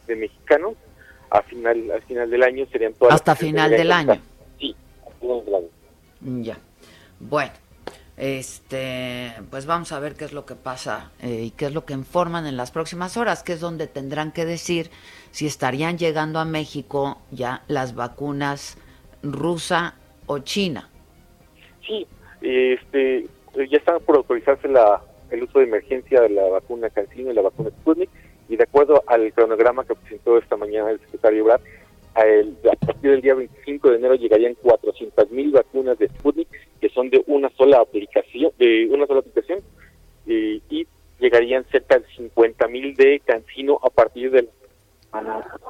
de 0.06 0.16
mexicanos 0.16 0.76
a 1.30 1.42
final, 1.44 1.90
al 1.92 2.02
final 2.02 2.30
del 2.30 2.44
año 2.44 2.66
serían 2.72 2.94
todas 2.94 3.16
Hasta 3.16 3.36
final 3.36 3.72
del 3.72 3.92
año. 3.92 4.20
Sí, 4.60 4.76
a 5.08 5.20
final 5.20 5.46
del 5.46 5.56
año. 5.56 6.44
Ya. 6.44 6.58
Bueno, 7.20 7.54
este, 8.18 9.34
pues 9.50 9.66
vamos 9.66 9.94
a 9.94 10.00
ver 10.00 10.16
qué 10.16 10.26
es 10.26 10.34
lo 10.34 10.46
que 10.46 10.56
pasa 10.56 11.12
eh, 11.22 11.44
y 11.46 11.52
qué 11.52 11.68
es 11.68 11.74
lo 11.74 11.86
que 11.86 11.94
informan 11.94 12.46
en 12.46 12.58
las 12.58 12.72
próximas 12.72 13.16
horas, 13.16 13.44
que 13.44 13.54
es 13.54 13.62
donde 13.62 13.88
tendrán 13.88 14.34
que 14.34 14.46
decir 14.46 14.92
si 15.32 15.48
estarían 15.48 15.98
llegando 15.98 16.40
a 16.40 16.46
México 16.46 17.18
ya 17.32 17.64
las 17.68 17.96
vacunas 17.96 18.78
rusa 19.24 19.96
o 20.26 20.40
china. 20.40 20.90
Sí, 21.86 22.06
este, 22.42 23.28
ya 23.56 23.78
está 23.78 24.00
por 24.00 24.18
autorizarse 24.18 24.68
la, 24.68 25.02
el 25.32 25.44
uso 25.44 25.60
de 25.60 25.66
emergencia 25.66 26.22
de 26.22 26.30
la 26.30 26.48
vacuna 26.50 26.90
Cancino 26.90 27.32
y 27.32 27.34
la 27.34 27.42
vacuna 27.42 27.70
Sputnik 27.70 28.10
y 28.50 28.58
de 28.58 28.64
acuerdo 28.64 29.04
al 29.08 29.32
cronograma 29.34 29.86
que 29.86 29.96
presentó 29.96 30.38
esta 30.38 30.58
mañana 30.58 30.92
el 30.92 31.00
secretario 31.00 31.46
Brad, 31.46 31.62
a, 32.14 32.86
partir 32.86 33.12
del 33.12 33.22
día 33.22 33.36
25 33.36 33.90
de 33.90 33.96
enero 33.96 34.16
llegarían 34.16 34.56
400 34.56 35.32
mil 35.32 35.52
vacunas 35.52 35.98
de 35.98 36.10
Sputnik 36.10 36.50
que 36.82 36.90
son 36.90 37.10
de 37.10 37.24
una 37.28 37.50
sola 37.52 37.80
aplicación, 37.80 38.52
de 38.58 38.90
una 38.92 39.08
sola 39.08 39.20
aplicación, 39.20 39.60
y 40.26 40.62
llegarían 41.20 41.64
cerca 41.72 42.00
de 42.00 42.06
50 42.16 42.68
mil 42.68 42.96
de 42.96 43.22
Cancino 43.24 43.80
a 43.84 43.90
partir 43.90 44.32
del 44.32 44.50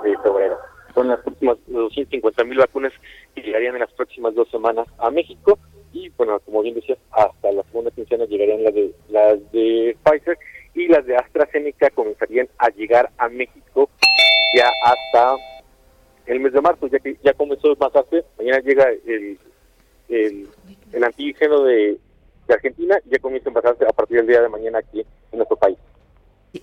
de 0.03 0.17
febrero. 0.19 0.57
Son 0.93 1.07
las 1.07 1.25
últimas 1.25 1.57
250 1.67 2.43
mil 2.43 2.57
vacunas 2.57 2.91
que 3.33 3.41
llegarían 3.41 3.75
en 3.75 3.81
las 3.81 3.93
próximas 3.93 4.35
dos 4.35 4.49
semanas 4.49 4.87
a 4.97 5.09
México 5.09 5.57
y 5.93 6.09
bueno, 6.09 6.39
como 6.41 6.61
bien 6.61 6.75
decías, 6.75 6.99
hasta 7.11 7.51
la 7.51 7.63
segunda 7.63 7.91
quincena 7.91 8.25
llegarían 8.25 8.63
las 8.63 8.73
de 8.73 8.93
las 9.09 9.51
de 9.51 9.97
Pfizer 10.03 10.37
y 10.73 10.87
las 10.87 11.05
de 11.05 11.15
AstraZeneca 11.15 11.89
comenzarían 11.91 12.47
a 12.57 12.69
llegar 12.69 13.09
a 13.17 13.29
México 13.29 13.89
ya 14.55 14.69
hasta 14.83 15.35
el 16.25 16.39
mes 16.39 16.53
de 16.53 16.61
marzo, 16.61 16.87
ya 16.87 16.99
que 16.99 17.17
ya 17.23 17.33
comenzó 17.33 17.71
a 17.71 17.75
pasarse, 17.75 18.23
mañana 18.37 18.59
llega 18.59 18.89
el, 19.05 19.37
el, 20.09 21.03
antígeno 21.03 21.63
de, 21.63 21.97
de 22.47 22.53
Argentina 22.53 22.97
y 23.05 23.09
ya 23.11 23.19
comienza 23.19 23.49
a 23.49 23.53
pasarse 23.53 23.85
a 23.85 23.93
partir 23.93 24.17
del 24.17 24.27
día 24.27 24.41
de 24.41 24.49
mañana 24.49 24.79
aquí 24.79 24.99
en 25.31 25.37
nuestro 25.37 25.57
país. 25.57 25.77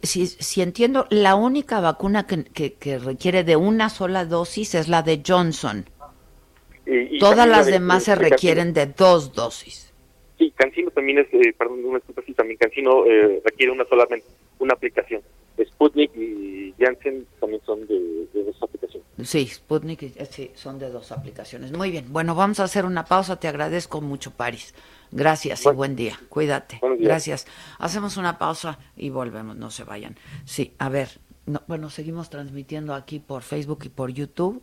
Si, 0.02 0.26
si 0.26 0.60
entiendo, 0.60 1.06
la 1.10 1.34
única 1.34 1.80
vacuna 1.80 2.26
que, 2.26 2.44
que, 2.44 2.74
que 2.74 2.98
requiere 2.98 3.42
de 3.44 3.56
una 3.56 3.88
sola 3.88 4.24
dosis 4.26 4.74
es 4.74 4.88
la 4.88 5.02
de 5.02 5.22
Johnson. 5.26 5.88
Eh, 6.84 7.08
y 7.12 7.18
Todas 7.18 7.48
las 7.48 7.60
la 7.60 7.64
de- 7.64 7.72
demás 7.72 8.04
se 8.04 8.14
requieren 8.14 8.72
de 8.74 8.86
dos 8.86 9.32
dosis. 9.34 9.92
Sí, 10.38 10.52
Cancino 10.56 10.90
también 10.90 11.18
es, 11.18 11.26
eh, 11.32 11.52
perdón, 11.56 11.84
una 11.84 11.98
disculpa, 11.98 12.22
sí, 12.26 12.32
también 12.32 12.58
Cancino 12.58 13.04
eh, 13.06 13.40
requiere 13.44 13.72
una 13.72 13.84
solamente 13.86 14.26
una 14.58 14.74
aplicación. 14.74 15.22
Sputnik 15.66 16.14
y 16.16 16.74
Janssen 16.78 17.26
también 17.40 17.60
son 17.64 17.86
de, 17.86 18.28
de 18.32 18.44
dos 18.44 18.56
aplicaciones. 18.62 19.06
Sí, 19.24 19.46
Sputnik, 19.46 20.02
eh, 20.02 20.26
sí, 20.30 20.50
son 20.54 20.78
de 20.78 20.90
dos 20.90 21.10
aplicaciones. 21.12 21.72
Muy 21.72 21.90
bien. 21.90 22.12
Bueno, 22.12 22.34
vamos 22.34 22.60
a 22.60 22.64
hacer 22.64 22.84
una 22.84 23.04
pausa. 23.04 23.40
Te 23.40 23.48
agradezco 23.48 24.00
mucho, 24.00 24.30
Paris. 24.30 24.74
Gracias 25.10 25.64
y 25.64 25.70
buen 25.70 25.96
día. 25.96 26.18
Cuídate. 26.28 26.80
Gracias. 26.98 27.46
Hacemos 27.78 28.16
una 28.16 28.38
pausa 28.38 28.78
y 28.96 29.10
volvemos. 29.10 29.56
No 29.56 29.70
se 29.70 29.84
vayan. 29.84 30.16
Sí, 30.44 30.74
a 30.78 30.88
ver. 30.88 31.20
No, 31.46 31.62
bueno, 31.66 31.88
seguimos 31.88 32.28
transmitiendo 32.28 32.94
aquí 32.94 33.18
por 33.20 33.42
Facebook 33.42 33.80
y 33.84 33.88
por 33.88 34.10
YouTube. 34.10 34.62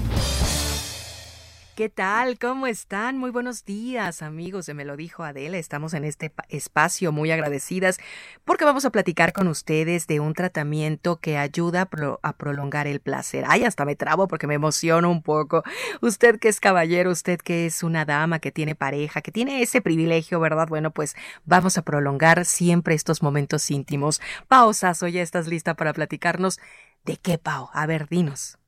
¿Qué 1.75 1.89
tal? 1.89 2.37
¿Cómo 2.37 2.67
están? 2.67 3.17
Muy 3.17 3.31
buenos 3.31 3.63
días, 3.65 4.21
amigos 4.21 4.65
de 4.65 4.73
Me 4.73 4.85
lo 4.85 4.97
dijo 4.97 5.23
Adela. 5.23 5.57
Estamos 5.57 5.93
en 5.93 6.03
este 6.03 6.29
pa- 6.29 6.43
espacio 6.49 7.11
muy 7.13 7.31
agradecidas 7.31 7.97
porque 8.43 8.65
vamos 8.65 8.83
a 8.85 8.91
platicar 8.91 9.31
con 9.33 9.47
ustedes 9.47 10.05
de 10.05 10.19
un 10.19 10.33
tratamiento 10.33 11.17
que 11.17 11.37
ayuda 11.37 11.83
a, 11.89 12.17
a 12.29 12.33
prolongar 12.37 12.87
el 12.87 12.99
placer. 12.99 13.45
Ay, 13.47 13.63
hasta 13.63 13.85
me 13.85 13.95
trabo 13.95 14.27
porque 14.27 14.47
me 14.47 14.53
emociono 14.55 15.09
un 15.09 15.23
poco. 15.23 15.63
Usted 16.01 16.39
que 16.39 16.49
es 16.49 16.59
caballero, 16.59 17.09
usted 17.09 17.39
que 17.39 17.65
es 17.65 17.83
una 17.83 18.05
dama, 18.05 18.39
que 18.39 18.51
tiene 18.51 18.75
pareja, 18.75 19.21
que 19.21 19.31
tiene 19.31 19.63
ese 19.63 19.81
privilegio, 19.81 20.39
¿verdad? 20.39 20.67
Bueno, 20.67 20.91
pues 20.91 21.15
vamos 21.45 21.77
a 21.77 21.83
prolongar 21.83 22.45
siempre 22.45 22.95
estos 22.95 23.23
momentos 23.23 23.71
íntimos. 23.71 24.21
Pao 24.47 24.73
Sasso, 24.73 25.07
¿ya 25.07 25.21
estás 25.23 25.47
lista 25.47 25.73
para 25.75 25.93
platicarnos? 25.93 26.59
¿De 27.05 27.17
qué, 27.17 27.37
Pao? 27.39 27.69
A 27.73 27.85
ver, 27.87 28.07
dinos. 28.09 28.60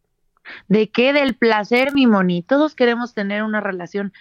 ¿De 0.68 0.90
qué? 0.90 1.14
Del 1.14 1.36
placer, 1.36 1.94
mi 1.94 2.08
moni. 2.08 2.44
Todos 2.44 2.76
queremos 2.76 3.14
tener 3.14 3.44
una 3.44 3.62
relación 3.62 4.14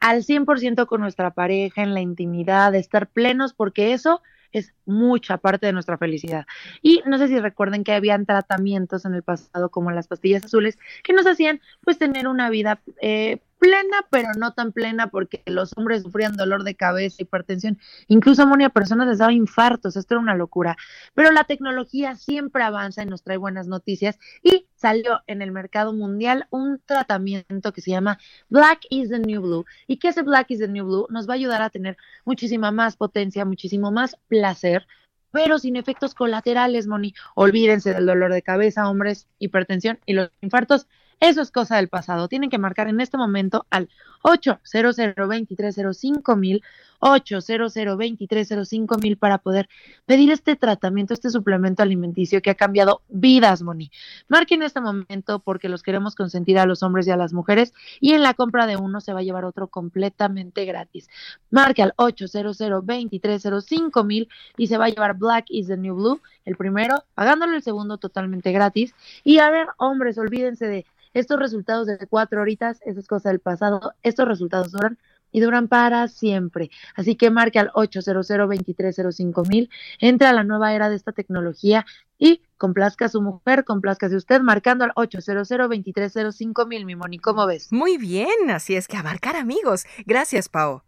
al 0.00 0.22
100% 0.22 0.86
con 0.86 1.00
nuestra 1.00 1.32
pareja, 1.32 1.82
en 1.82 1.94
la 1.94 2.00
intimidad, 2.00 2.74
estar 2.74 3.08
plenos, 3.08 3.52
porque 3.52 3.92
eso 3.92 4.22
es 4.52 4.74
mucha 4.84 5.38
parte 5.38 5.66
de 5.66 5.72
nuestra 5.72 5.98
felicidad. 5.98 6.46
Y 6.82 7.02
no 7.06 7.18
sé 7.18 7.28
si 7.28 7.38
recuerden 7.38 7.84
que 7.84 7.92
habían 7.92 8.26
tratamientos 8.26 9.04
en 9.04 9.14
el 9.14 9.22
pasado, 9.22 9.70
como 9.70 9.90
las 9.90 10.08
pastillas 10.08 10.44
azules, 10.44 10.78
que 11.04 11.12
nos 11.12 11.26
hacían 11.26 11.60
pues 11.82 11.98
tener 11.98 12.26
una 12.26 12.50
vida 12.50 12.80
eh, 13.00 13.38
plena, 13.60 14.06
pero 14.10 14.30
no 14.36 14.54
tan 14.54 14.72
plena, 14.72 15.08
porque 15.10 15.42
los 15.46 15.76
hombres 15.76 16.02
sufrían 16.02 16.36
dolor 16.36 16.64
de 16.64 16.74
cabeza, 16.74 17.22
hipertensión, 17.22 17.78
incluso 18.08 18.42
a 18.42 18.68
personas 18.70 19.06
les 19.06 19.18
daba 19.18 19.32
infartos, 19.32 19.96
esto 19.96 20.14
era 20.14 20.22
una 20.22 20.34
locura. 20.34 20.76
Pero 21.14 21.30
la 21.30 21.44
tecnología 21.44 22.16
siempre 22.16 22.62
avanza 22.62 23.02
y 23.02 23.06
nos 23.06 23.22
trae 23.22 23.36
buenas 23.36 23.68
noticias 23.68 24.18
y 24.42 24.66
salió 24.74 25.20
en 25.26 25.42
el 25.42 25.52
mercado 25.52 25.92
mundial 25.92 26.46
un 26.50 26.80
tratamiento 26.84 27.72
que 27.72 27.82
se 27.82 27.90
llama 27.90 28.18
Black 28.48 28.80
is 28.88 29.10
the 29.10 29.18
New 29.18 29.42
Blue. 29.42 29.64
¿Y 29.86 29.98
qué 29.98 30.08
hace 30.08 30.22
Black 30.22 30.50
is 30.50 30.58
the 30.58 30.68
New 30.68 30.86
Blue? 30.86 31.06
Nos 31.10 31.28
va 31.28 31.34
a 31.34 31.36
ayudar 31.36 31.62
a 31.62 31.70
tener 31.70 31.96
muchísima 32.24 32.72
más 32.72 32.96
potencia, 32.96 33.44
muchísimo 33.44 33.92
más 33.92 34.16
placer, 34.26 34.86
pero 35.30 35.58
sin 35.58 35.76
efectos 35.76 36.14
colaterales, 36.14 36.86
Moni. 36.86 37.14
Olvídense 37.34 37.92
del 37.92 38.06
dolor 38.06 38.32
de 38.32 38.42
cabeza, 38.42 38.88
hombres, 38.88 39.28
hipertensión 39.38 39.98
y 40.06 40.14
los 40.14 40.30
infartos. 40.40 40.86
Eso 41.20 41.42
es 41.42 41.50
cosa 41.50 41.76
del 41.76 41.88
pasado. 41.88 42.28
Tienen 42.28 42.50
que 42.50 42.58
marcar 42.58 42.88
en 42.88 43.00
este 43.00 43.18
momento 43.18 43.66
al 43.70 43.88
800 44.22 44.96
2305 45.16 46.36
mil 46.36 46.62
800 47.00 47.74
2305 47.74 48.98
mil 48.98 49.16
para 49.16 49.38
poder 49.38 49.68
pedir 50.06 50.30
este 50.30 50.56
tratamiento, 50.56 51.14
este 51.14 51.30
suplemento 51.30 51.82
alimenticio 51.82 52.40
que 52.42 52.50
ha 52.50 52.54
cambiado 52.54 53.02
vidas, 53.08 53.62
Moni. 53.62 53.90
Marquen 54.28 54.60
en 54.60 54.66
este 54.66 54.80
momento 54.80 55.40
porque 55.40 55.68
los 55.68 55.82
queremos 55.82 56.14
consentir 56.14 56.58
a 56.58 56.66
los 56.66 56.82
hombres 56.82 57.06
y 57.06 57.10
a 57.10 57.16
las 57.16 57.32
mujeres 57.32 57.72
y 58.00 58.12
en 58.12 58.22
la 58.22 58.34
compra 58.34 58.66
de 58.66 58.76
uno 58.76 59.00
se 59.00 59.12
va 59.12 59.20
a 59.20 59.22
llevar 59.22 59.44
otro 59.44 59.68
completamente 59.68 60.64
gratis. 60.64 61.08
Marque 61.50 61.82
al 61.82 61.94
800 61.96 62.56
2305 62.58 64.04
mil 64.04 64.28
y 64.56 64.66
se 64.66 64.78
va 64.78 64.86
a 64.86 64.88
llevar 64.88 65.16
Black 65.16 65.46
is 65.48 65.66
the 65.68 65.76
New 65.76 65.94
Blue, 65.94 66.20
el 66.44 66.56
primero, 66.56 67.04
pagándole 67.14 67.56
el 67.56 67.62
segundo 67.62 67.98
totalmente 67.98 68.52
gratis. 68.52 68.94
Y 69.24 69.38
a 69.38 69.50
ver, 69.50 69.68
hombres, 69.78 70.18
olvídense 70.18 70.66
de 70.66 70.86
estos 71.14 71.38
resultados 71.38 71.86
de 71.86 71.98
cuatro 72.06 72.40
horitas, 72.40 72.80
eso 72.84 73.00
es 73.00 73.08
cosa 73.08 73.30
del 73.30 73.40
pasado, 73.40 73.94
estos 74.02 74.28
resultados 74.28 74.70
duran 74.70 74.98
y 75.32 75.40
duran 75.40 75.68
para 75.68 76.08
siempre. 76.08 76.70
Así 76.94 77.16
que 77.16 77.30
marque 77.30 77.58
al 77.58 77.70
800 77.74 78.26
2305 78.28 79.42
mil, 79.44 79.70
entre 79.98 80.26
a 80.26 80.32
la 80.32 80.44
nueva 80.44 80.74
era 80.74 80.88
de 80.88 80.96
esta 80.96 81.12
tecnología 81.12 81.86
y 82.18 82.42
complazca 82.58 83.06
a 83.06 83.08
su 83.08 83.22
mujer, 83.22 83.64
complazca 83.64 84.06
a 84.06 84.16
usted, 84.16 84.40
marcando 84.40 84.84
al 84.84 84.92
800 84.94 85.48
2305 85.48 86.66
mil, 86.66 86.84
mi 86.84 86.96
Moni, 86.96 87.18
¿cómo 87.18 87.46
ves? 87.46 87.72
Muy 87.72 87.96
bien, 87.96 88.50
así 88.50 88.76
es 88.76 88.88
que 88.88 88.96
a 88.96 89.02
marcar 89.02 89.36
amigos. 89.36 89.84
Gracias, 90.06 90.48
Pao. 90.48 90.84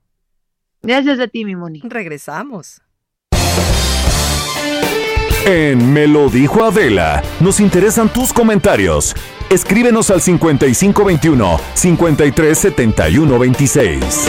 Gracias 0.83 1.21
a 1.21 1.29
ti, 1.29 1.45
mi 1.45 1.57
Moni. 1.57 1.81
Regresamos. 1.85 2.83
En 5.45 5.93
Me 5.93 6.07
lo 6.07 6.31
dijo 6.31 6.65
Adela, 6.65 7.21
nos 7.41 7.59
interesan 7.59 8.09
tus 8.09 8.33
comentarios. 8.33 9.17
Escríbenos 9.51 10.09
al 10.13 10.21
5521 10.21 11.59
537126. 11.75 14.29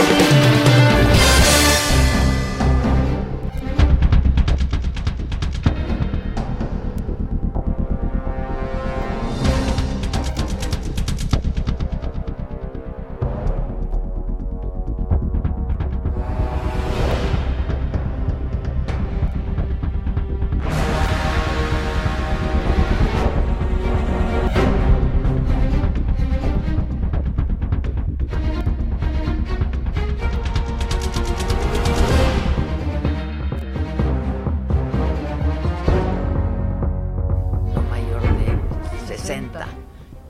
60 39.28 39.66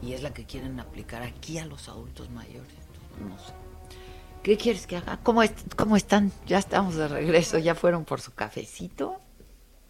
y 0.02 0.12
es 0.12 0.22
la 0.22 0.32
que 0.32 0.44
quieren 0.44 0.78
aplicar 0.78 1.22
aquí 1.24 1.58
a 1.58 1.66
los 1.66 1.88
adultos 1.88 2.30
mayores. 2.30 2.70
No 3.28 3.36
sé. 3.38 3.52
¿Qué 4.44 4.56
quieres 4.56 4.86
que 4.86 4.96
haga? 4.96 5.18
¿Cómo, 5.24 5.42
est- 5.42 5.74
¿Cómo 5.74 5.96
están? 5.96 6.30
Ya 6.46 6.58
estamos 6.58 6.94
de 6.94 7.08
regreso. 7.08 7.58
¿Ya 7.58 7.74
fueron 7.74 8.04
por 8.04 8.20
su 8.20 8.32
cafecito? 8.34 9.18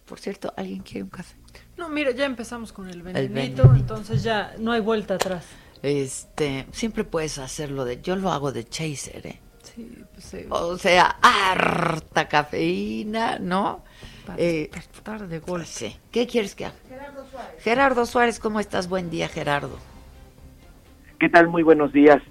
Por 0.07 0.19
cierto, 0.19 0.51
¿alguien 0.57 0.79
quiere 0.81 1.03
un 1.03 1.09
café? 1.09 1.35
No, 1.77 1.87
mira, 1.89 2.11
ya 2.11 2.25
empezamos 2.25 2.71
con 2.73 2.89
el 2.89 3.03
venenito, 3.03 3.33
venenito. 3.33 3.75
entonces 3.75 4.23
ya 4.23 4.55
no 4.57 4.71
hay 4.71 4.81
vuelta 4.81 5.15
atrás. 5.15 5.43
Este, 5.83 6.65
siempre 6.71 7.03
puedes 7.03 7.37
hacerlo 7.37 7.85
de, 7.85 8.01
yo 8.01 8.15
lo 8.15 8.31
hago 8.31 8.51
de 8.51 8.63
chaser, 8.67 9.27
¿eh? 9.27 9.39
Sí, 9.61 10.03
pues 10.13 10.25
sí. 10.25 10.45
O 10.49 10.77
sea, 10.79 11.17
harta 11.21 12.27
cafeína, 12.27 13.37
¿no? 13.37 13.83
Eh, 14.37 14.69
despertar 14.73 15.27
de 15.27 15.39
golpe. 15.39 15.65
sí. 15.65 15.95
¿Qué 16.11 16.27
quieres 16.27 16.55
que 16.55 16.65
haga? 16.65 16.75
Gerardo 16.87 17.25
Suárez. 17.25 17.63
Gerardo 17.63 18.05
Suárez, 18.05 18.39
¿cómo 18.39 18.59
estás? 18.59 18.89
Buen 18.89 19.09
día, 19.09 19.27
Gerardo. 19.27 19.77
¿Qué 21.19 21.29
tal? 21.29 21.47
Muy 21.47 21.63
buenos 21.63 21.93
días. 21.93 22.21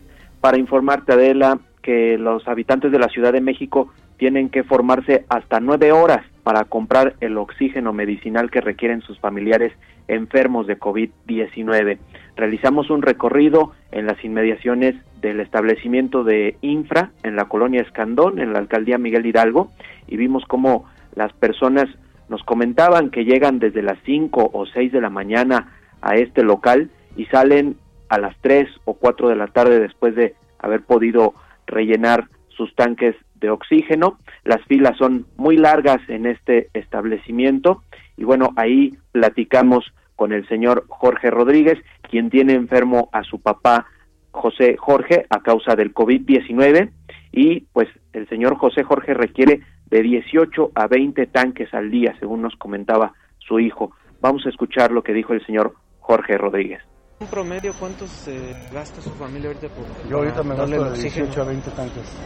Para 0.40 0.58
informarte, 0.58 1.12
Adela, 1.12 1.58
que 1.82 2.18
los 2.18 2.46
habitantes 2.48 2.92
de 2.92 2.98
la 2.98 3.08
Ciudad 3.08 3.32
de 3.32 3.40
México 3.40 3.92
tienen 4.16 4.48
que 4.48 4.62
formarse 4.62 5.24
hasta 5.28 5.60
nueve 5.60 5.92
horas 5.92 6.24
para 6.42 6.64
comprar 6.64 7.14
el 7.20 7.36
oxígeno 7.38 7.92
medicinal 7.92 8.50
que 8.50 8.60
requieren 8.60 9.00
sus 9.00 9.18
familiares 9.18 9.72
enfermos 10.06 10.66
de 10.66 10.78
COVID-19. 10.78 11.98
realizamos 12.36 12.90
un 12.90 13.00
recorrido 13.00 13.72
en 13.90 14.06
las 14.06 14.22
inmediaciones 14.24 14.94
del 15.20 15.40
establecimiento 15.40 16.24
de 16.24 16.56
Infra 16.60 17.10
en 17.22 17.36
la 17.36 17.46
colonia 17.46 17.80
Escandón, 17.80 18.38
en 18.38 18.52
la 18.52 18.58
alcaldía 18.58 18.98
Miguel 18.98 19.24
Hidalgo, 19.24 19.70
y 20.06 20.16
vimos 20.16 20.44
cómo 20.46 20.84
las 21.14 21.32
personas 21.32 21.86
nos 22.28 22.42
comentaban 22.42 23.10
que 23.10 23.24
llegan 23.24 23.58
desde 23.58 23.82
las 23.82 23.98
5 24.04 24.50
o 24.52 24.66
6 24.66 24.92
de 24.92 25.00
la 25.00 25.10
mañana 25.10 25.72
a 26.00 26.16
este 26.16 26.42
local 26.42 26.90
y 27.16 27.26
salen 27.26 27.76
a 28.08 28.18
las 28.18 28.36
3 28.40 28.68
o 28.84 28.94
4 28.94 29.28
de 29.28 29.36
la 29.36 29.48
tarde 29.48 29.80
después 29.80 30.14
de 30.14 30.34
haber 30.58 30.82
podido 30.82 31.34
rellenar 31.66 32.28
sus 32.48 32.74
tanques 32.74 33.14
de 33.34 33.50
oxígeno. 33.50 34.18
Las 34.44 34.62
filas 34.66 34.96
son 34.96 35.26
muy 35.36 35.56
largas 35.56 36.00
en 36.08 36.26
este 36.26 36.68
establecimiento 36.74 37.82
y 38.16 38.24
bueno, 38.24 38.50
ahí 38.56 38.96
platicamos 39.12 39.92
con 40.16 40.32
el 40.32 40.46
señor 40.48 40.84
Jorge 40.88 41.30
Rodríguez, 41.30 41.78
quien 42.08 42.30
tiene 42.30 42.54
enfermo 42.54 43.08
a 43.12 43.24
su 43.24 43.40
papá 43.40 43.86
José 44.30 44.76
Jorge 44.78 45.26
a 45.30 45.40
causa 45.40 45.74
del 45.76 45.92
COVID-19 45.92 46.90
y 47.32 47.60
pues 47.72 47.88
el 48.12 48.28
señor 48.28 48.56
José 48.56 48.84
Jorge 48.84 49.14
requiere 49.14 49.60
de 49.94 50.02
18 50.02 50.72
a 50.74 50.88
20 50.88 51.26
tanques 51.26 51.72
al 51.72 51.88
día, 51.88 52.16
según 52.18 52.42
nos 52.42 52.56
comentaba 52.56 53.12
su 53.38 53.60
hijo. 53.60 53.92
Vamos 54.20 54.44
a 54.44 54.48
escuchar 54.48 54.90
lo 54.90 55.04
que 55.04 55.12
dijo 55.12 55.34
el 55.34 55.46
señor 55.46 55.76
Jorge 56.00 56.36
Rodríguez. 56.36 56.82
¿Un 57.20 57.28
promedio 57.28 57.72
cuántos 57.78 58.10
se 58.10 58.36
gasta 58.72 59.00
su 59.00 59.10
familia 59.10 59.50
ahorita 59.50 59.68
por 59.68 60.10
Yo 60.10 60.16
ahorita 60.18 60.42
me 60.42 60.56
gasto 60.56 60.90
de 60.90 60.98
18 61.00 61.40
a 61.40 61.44
20 61.44 61.70
tanques. 61.70 62.16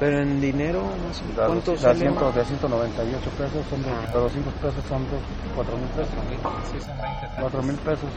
Pero 0.00 0.20
en 0.20 0.40
dinero, 0.40 0.80
más 1.06 1.20
o 1.20 1.46
¿cuántos 1.48 1.82
de, 1.82 1.94
100, 1.94 2.14
de 2.14 2.44
198 2.46 3.30
pesos, 3.36 3.66
son 3.66 3.82
de, 3.82 3.90
ah. 3.90 4.10
200 4.14 4.54
pesos 4.54 4.84
son 4.84 5.02
de 5.02 5.18
4 5.54 5.76
mil 5.76 5.88
pesos. 5.88 6.88
4 7.40 7.62
mil 7.62 7.76
pesos. 7.76 8.10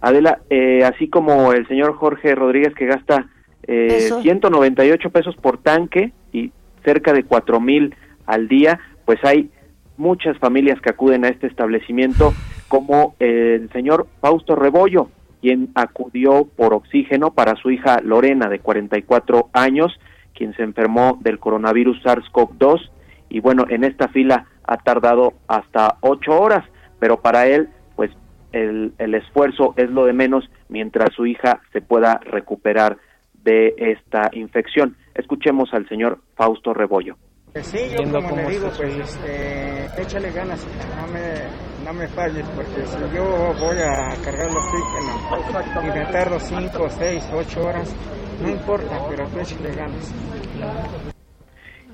Adela, 0.00 0.40
eh, 0.48 0.84
así 0.84 1.10
como 1.10 1.52
el 1.52 1.68
señor 1.68 1.96
Jorge 1.96 2.34
Rodríguez 2.34 2.74
que 2.74 2.86
gasta 2.86 3.28
eh, 3.64 4.10
198 4.22 5.10
pesos 5.10 5.36
por 5.36 5.58
tanque 5.58 6.14
y 6.32 6.50
cerca 6.84 7.12
de 7.12 7.24
4 7.24 7.60
mil 7.60 7.94
al 8.26 8.48
día, 8.48 8.80
pues 9.04 9.18
hay 9.24 9.50
muchas 9.96 10.38
familias 10.38 10.80
que 10.80 10.90
acuden 10.90 11.24
a 11.24 11.28
este 11.28 11.46
establecimiento 11.46 12.32
como 12.68 13.14
el 13.18 13.70
señor 13.72 14.06
Fausto 14.20 14.56
Rebollo, 14.56 15.08
quien 15.40 15.70
acudió 15.74 16.46
por 16.56 16.72
oxígeno 16.72 17.32
para 17.32 17.56
su 17.56 17.70
hija 17.70 18.00
Lorena, 18.02 18.48
de 18.48 18.60
44 18.60 19.50
años, 19.52 19.92
quien 20.34 20.54
se 20.54 20.62
enfermó 20.62 21.18
del 21.20 21.38
coronavirus 21.38 22.02
SARS-CoV-2. 22.02 22.90
Y 23.28 23.40
bueno, 23.40 23.66
en 23.68 23.84
esta 23.84 24.08
fila 24.08 24.46
ha 24.64 24.76
tardado 24.78 25.34
hasta 25.48 25.96
ocho 26.00 26.40
horas, 26.40 26.64
pero 26.98 27.20
para 27.20 27.46
él, 27.46 27.68
pues 27.96 28.10
el, 28.52 28.94
el 28.98 29.14
esfuerzo 29.14 29.74
es 29.76 29.90
lo 29.90 30.06
de 30.06 30.12
menos 30.12 30.48
mientras 30.68 31.12
su 31.14 31.26
hija 31.26 31.60
se 31.72 31.82
pueda 31.82 32.20
recuperar 32.24 32.96
de 33.44 33.74
esta 33.76 34.30
infección. 34.32 34.96
Escuchemos 35.14 35.72
al 35.72 35.88
señor 35.88 36.20
Fausto 36.34 36.72
Rebollo. 36.72 37.16
Sí, 37.60 37.78
yo 37.90 38.10
como 38.10 38.34
le 38.34 38.46
digo, 38.46 38.70
pues 38.74 38.96
este, 38.96 40.02
échale 40.02 40.32
ganas, 40.32 40.66
no 40.96 41.06
me, 41.12 41.84
no 41.84 41.92
me 41.92 42.08
falles, 42.08 42.46
porque 42.56 42.86
si 42.86 42.98
yo 43.14 43.24
voy 43.60 43.76
a 43.76 44.16
cargar 44.24 44.46
los 44.46 44.64
oxígeno 44.64 45.82
y 45.82 45.98
me 45.98 46.06
tardo 46.06 46.40
5, 46.40 46.88
6, 46.88 47.30
8 47.34 47.60
horas, 47.62 47.94
no 48.40 48.48
importa, 48.48 49.06
pero 49.06 49.24
échale 49.38 49.70
ganas. 49.74 50.14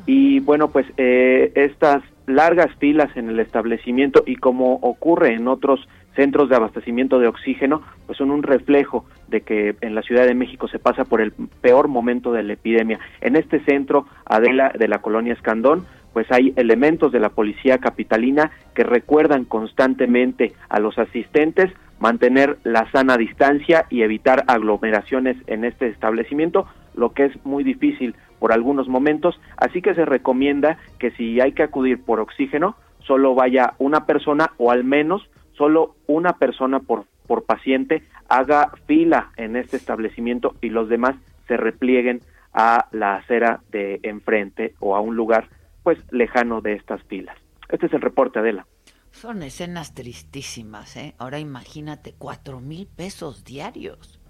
Y 0.07 0.39
bueno, 0.41 0.69
pues 0.69 0.87
eh, 0.97 1.51
estas 1.57 2.03
largas 2.27 2.69
filas 2.79 3.15
en 3.17 3.29
el 3.29 3.41
establecimiento 3.41 4.23
y 4.27 4.37
como 4.37 4.75
ocurre 4.75 5.35
en 5.35 5.49
otros 5.49 5.81
centros 6.19 6.49
de 6.49 6.57
abastecimiento 6.57 7.21
de 7.21 7.29
oxígeno, 7.29 7.81
pues 8.07 8.19
son 8.19 8.33
un 8.33 8.43
reflejo 8.43 9.05
de 9.29 9.43
que 9.43 9.77
en 9.81 9.95
la 9.95 10.03
Ciudad 10.03 10.27
de 10.27 10.35
México 10.35 10.67
se 10.67 10.81
pasa 10.81 11.05
por 11.05 11.21
el 11.21 11.31
peor 11.61 11.87
momento 11.87 12.33
de 12.33 12.43
la 12.43 12.55
epidemia. 12.55 12.99
En 13.21 13.37
este 13.37 13.61
centro, 13.61 14.05
Adela, 14.25 14.73
de 14.77 14.89
la 14.89 14.99
colonia 14.99 15.35
Escandón, 15.35 15.87
pues 16.13 16.27
hay 16.33 16.53
elementos 16.57 17.13
de 17.13 17.21
la 17.21 17.29
policía 17.29 17.79
capitalina 17.79 18.51
que 18.75 18.83
recuerdan 18.83 19.45
constantemente 19.45 20.55
a 20.69 20.81
los 20.81 20.99
asistentes 20.99 21.73
mantener 22.01 22.59
la 22.65 22.91
sana 22.91 23.17
distancia 23.17 23.87
y 23.89 24.03
evitar 24.03 24.43
aglomeraciones 24.49 25.37
en 25.47 25.65
este 25.65 25.87
establecimiento, 25.87 26.67
lo 26.97 27.13
que 27.13 27.27
es 27.27 27.47
muy 27.47 27.63
difícil 27.63 28.17
por 28.41 28.53
algunos 28.53 28.89
momentos, 28.89 29.41
así 29.57 29.83
que 29.83 29.95
se 29.95 30.05
recomienda 30.05 30.79
que 30.99 31.13
si 31.13 31.41
hay 31.41 31.53
que 31.53 31.63
acudir 31.63 32.03
por 32.03 32.19
oxígeno, 32.19 32.75
solo 33.07 33.37
vaya 33.37 33.75
una 33.79 34.05
persona 34.05 34.51
o 34.59 34.73
al 34.73 34.83
menos 34.83 35.29
solo 35.59 35.97
una 36.07 36.35
persona 36.35 36.81
por, 36.81 37.05
por 37.27 37.45
paciente 37.45 38.05
haga 38.29 38.73
fila 38.87 39.33
en 39.37 39.57
este 39.57 39.77
establecimiento 39.77 40.55
y 40.63 40.71
los 40.71 40.89
demás 40.89 41.17
se 41.47 41.57
replieguen 41.57 42.21
a 42.53 42.89
la 42.93 43.17
acera 43.17 43.61
de 43.71 44.01
enfrente 44.03 44.75
o 44.81 44.97
a 44.97 45.01
un 45.01 45.17
lugar 45.17 45.49
pues 45.83 45.99
lejano 46.11 46.61
de 46.61 46.75
estas 46.75 47.03
filas. 47.05 47.37
Este 47.69 47.87
es 47.87 47.93
el 47.93 48.01
reporte, 48.01 48.39
Adela. 48.39 48.67
Son 49.11 49.43
escenas 49.43 49.95
tristísimas, 49.95 50.97
¿eh? 50.97 51.15
Ahora 51.19 51.39
imagínate, 51.39 52.15
cuatro 52.17 52.61
mil 52.61 52.87
pesos 52.87 53.45
diarios. 53.45 54.21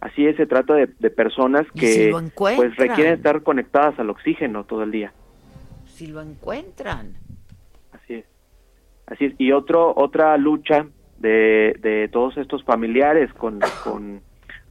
Así 0.00 0.26
es, 0.26 0.36
se 0.36 0.46
trata 0.46 0.74
de, 0.74 0.86
personas 1.10 1.66
que 1.74 2.12
pues 2.36 2.76
requieren 2.76 3.14
estar 3.14 3.42
conectadas 3.42 3.98
al 3.98 4.10
oxígeno 4.10 4.64
todo 4.64 4.82
el 4.82 4.90
día. 4.90 5.12
Si 5.86 6.06
lo 6.06 6.20
encuentran. 6.20 7.14
Así 7.92 8.14
es. 8.14 8.33
Así 9.06 9.26
es. 9.26 9.34
Y 9.38 9.52
otro, 9.52 9.92
otra 9.96 10.36
lucha 10.36 10.86
de, 11.18 11.76
de 11.80 12.08
todos 12.08 12.36
estos 12.36 12.64
familiares 12.64 13.32
con, 13.34 13.60
con, 13.84 14.20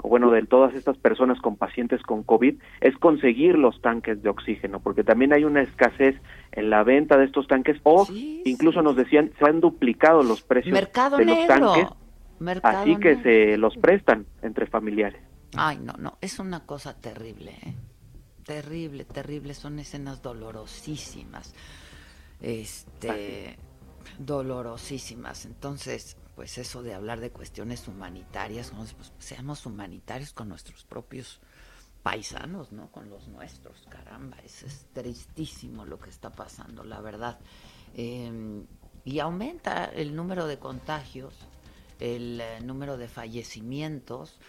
o 0.03 0.09
bueno, 0.09 0.29
de 0.31 0.45
todas 0.45 0.73
estas 0.75 0.97
personas 0.97 1.39
con 1.39 1.55
pacientes 1.55 2.01
con 2.03 2.23
COVID, 2.23 2.55
es 2.81 2.97
conseguir 2.97 3.57
los 3.57 3.81
tanques 3.81 4.21
de 4.21 4.29
oxígeno, 4.29 4.79
porque 4.81 5.03
también 5.03 5.33
hay 5.33 5.45
una 5.45 5.61
escasez 5.61 6.15
en 6.51 6.69
la 6.69 6.83
venta 6.83 7.17
de 7.17 7.25
estos 7.25 7.47
tanques, 7.47 7.77
o 7.83 8.05
incluso 8.45 8.81
nos 8.81 8.95
decían, 8.95 9.31
se 9.39 9.45
han 9.45 9.61
duplicado 9.61 10.21
los 10.21 10.41
precios 10.41 10.75
de 10.75 11.25
los 11.25 11.47
tanques, 11.47 11.87
así 12.63 12.97
que 12.97 13.15
se 13.23 13.57
los 13.57 13.77
prestan 13.77 14.25
entre 14.41 14.67
familiares. 14.67 15.21
Ay, 15.55 15.79
no, 15.81 15.93
no, 15.97 16.17
es 16.19 16.39
una 16.39 16.65
cosa 16.65 16.99
terrible, 16.99 17.51
¿eh? 17.65 17.73
terrible, 18.43 19.05
terrible, 19.05 19.53
son 19.53 19.79
escenas 19.79 20.21
dolorosísimas. 20.21 21.53
Este 22.41 23.57
dolorosísimas. 24.19 25.45
Entonces, 25.45 26.17
pues 26.35 26.57
eso 26.57 26.83
de 26.83 26.93
hablar 26.93 27.19
de 27.19 27.31
cuestiones 27.31 27.87
humanitarias, 27.87 28.71
pues 28.71 29.11
seamos 29.19 29.65
humanitarios 29.65 30.33
con 30.33 30.49
nuestros 30.49 30.83
propios 30.83 31.39
paisanos, 32.01 32.71
¿no? 32.71 32.91
Con 32.91 33.09
los 33.09 33.27
nuestros, 33.29 33.87
caramba, 33.89 34.37
es 34.43 34.87
tristísimo 34.93 35.85
lo 35.85 35.99
que 35.99 36.09
está 36.09 36.29
pasando, 36.31 36.83
la 36.83 36.99
verdad. 37.01 37.39
Em, 37.95 38.65
y 39.05 39.19
aumenta 39.19 39.85
el 39.85 40.15
número 40.15 40.47
de 40.47 40.59
contagios, 40.59 41.33
el 41.99 42.41
eh, 42.41 42.59
número 42.61 42.97
de 42.97 43.07
fallecimientos. 43.07 44.39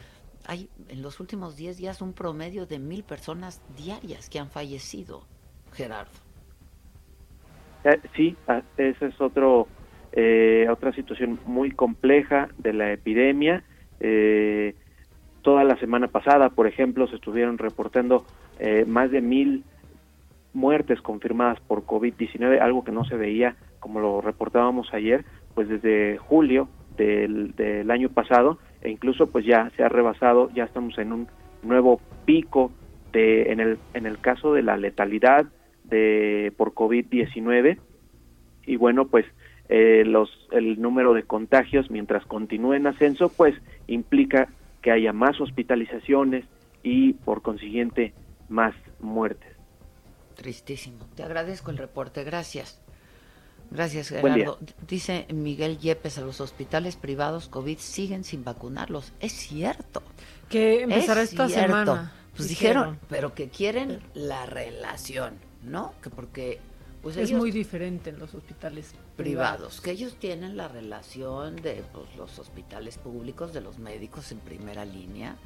Hay 0.46 0.68
en 0.88 1.02
los 1.02 1.20
últimos 1.20 1.56
10 1.56 1.76
días 1.76 2.02
un 2.02 2.12
promedio 2.12 2.66
de 2.66 2.78
mil 2.78 3.04
personas 3.04 3.60
diarias 3.76 4.28
que 4.28 4.38
han 4.38 4.50
fallecido, 4.50 5.26
Gerardo. 5.72 6.23
Eh, 7.84 8.00
sí, 8.16 8.36
ah, 8.48 8.62
esa 8.76 9.06
es 9.06 9.20
otro, 9.20 9.68
eh, 10.12 10.66
otra 10.70 10.92
situación 10.92 11.38
muy 11.46 11.70
compleja 11.70 12.48
de 12.58 12.72
la 12.72 12.92
epidemia. 12.92 13.62
Eh, 14.00 14.74
toda 15.42 15.64
la 15.64 15.76
semana 15.76 16.08
pasada, 16.08 16.48
por 16.50 16.66
ejemplo, 16.66 17.06
se 17.06 17.16
estuvieron 17.16 17.58
reportando 17.58 18.24
más 18.86 19.10
de 19.10 19.20
mil 19.20 19.64
muertes 20.52 21.00
confirmadas 21.02 21.58
por 21.60 21.84
COVID-19, 21.84 22.60
algo 22.60 22.84
que 22.84 22.92
no 22.92 23.04
se 23.04 23.16
veía, 23.16 23.56
como 23.80 24.00
lo 24.00 24.20
reportábamos 24.20 24.94
ayer, 24.94 25.24
pues 25.54 25.68
desde 25.68 26.18
julio 26.18 26.68
del, 26.96 27.54
del 27.56 27.90
año 27.90 28.08
pasado, 28.10 28.58
e 28.80 28.90
incluso 28.90 29.26
pues 29.26 29.44
ya 29.44 29.70
se 29.76 29.82
ha 29.82 29.88
rebasado, 29.88 30.50
ya 30.54 30.64
estamos 30.64 30.96
en 30.98 31.12
un 31.12 31.28
nuevo 31.64 32.00
pico 32.24 32.70
de, 33.12 33.50
en 33.50 33.58
el, 33.60 33.78
en 33.92 34.06
el 34.06 34.18
caso 34.20 34.54
de 34.54 34.62
la 34.62 34.76
letalidad, 34.76 35.46
de 35.84 36.52
por 36.56 36.74
COVID-19 36.74 37.78
y 38.66 38.76
bueno, 38.76 39.06
pues 39.06 39.26
eh, 39.68 40.04
los, 40.04 40.30
el 40.52 40.80
número 40.80 41.14
de 41.14 41.22
contagios 41.22 41.90
mientras 41.90 42.24
continúe 42.26 42.74
en 42.74 42.86
ascenso, 42.86 43.28
pues 43.28 43.54
implica 43.86 44.48
que 44.82 44.90
haya 44.90 45.12
más 45.12 45.40
hospitalizaciones 45.40 46.44
y 46.82 47.14
por 47.14 47.42
consiguiente 47.42 48.12
más 48.48 48.74
muertes. 49.00 49.50
Tristísimo. 50.34 51.06
Te 51.14 51.22
agradezco 51.22 51.70
el 51.70 51.78
reporte, 51.78 52.24
gracias. 52.24 52.80
Gracias, 53.70 54.10
Gerardo. 54.10 54.58
Dice 54.86 55.26
Miguel 55.32 55.78
Yepes, 55.78 56.18
a 56.18 56.20
los 56.20 56.40
hospitales 56.40 56.96
privados 56.96 57.48
COVID 57.48 57.78
siguen 57.78 58.24
sin 58.24 58.44
vacunarlos. 58.44 59.12
Es 59.20 59.32
cierto. 59.32 60.02
Que 60.48 60.82
empezará 60.82 61.22
esta 61.22 61.48
semana. 61.48 62.12
Pues 62.36 62.48
dijeron, 62.48 62.98
pero 63.08 63.34
que 63.34 63.48
quieren 63.48 64.00
la 64.12 64.44
relación. 64.46 65.34
¿No? 65.64 65.94
Que 66.02 66.10
porque 66.10 66.60
Pues 67.02 67.16
es 67.16 67.28
ellos- 67.28 67.40
muy 67.40 67.50
diferente 67.50 68.10
en 68.10 68.18
los 68.18 68.34
hospitales 68.34 68.92
privados, 69.16 69.80
que 69.80 69.90
ellos 69.90 70.14
tienen 70.18 70.56
la 70.56 70.68
relación 70.68 71.56
de 71.56 71.84
pues, 71.92 72.14
los 72.16 72.38
hospitales 72.38 72.96
públicos, 72.98 73.52
de 73.52 73.60
los 73.60 73.78
médicos 73.78 74.32
en 74.32 74.38
primera 74.38 74.84
línea, 74.84 75.36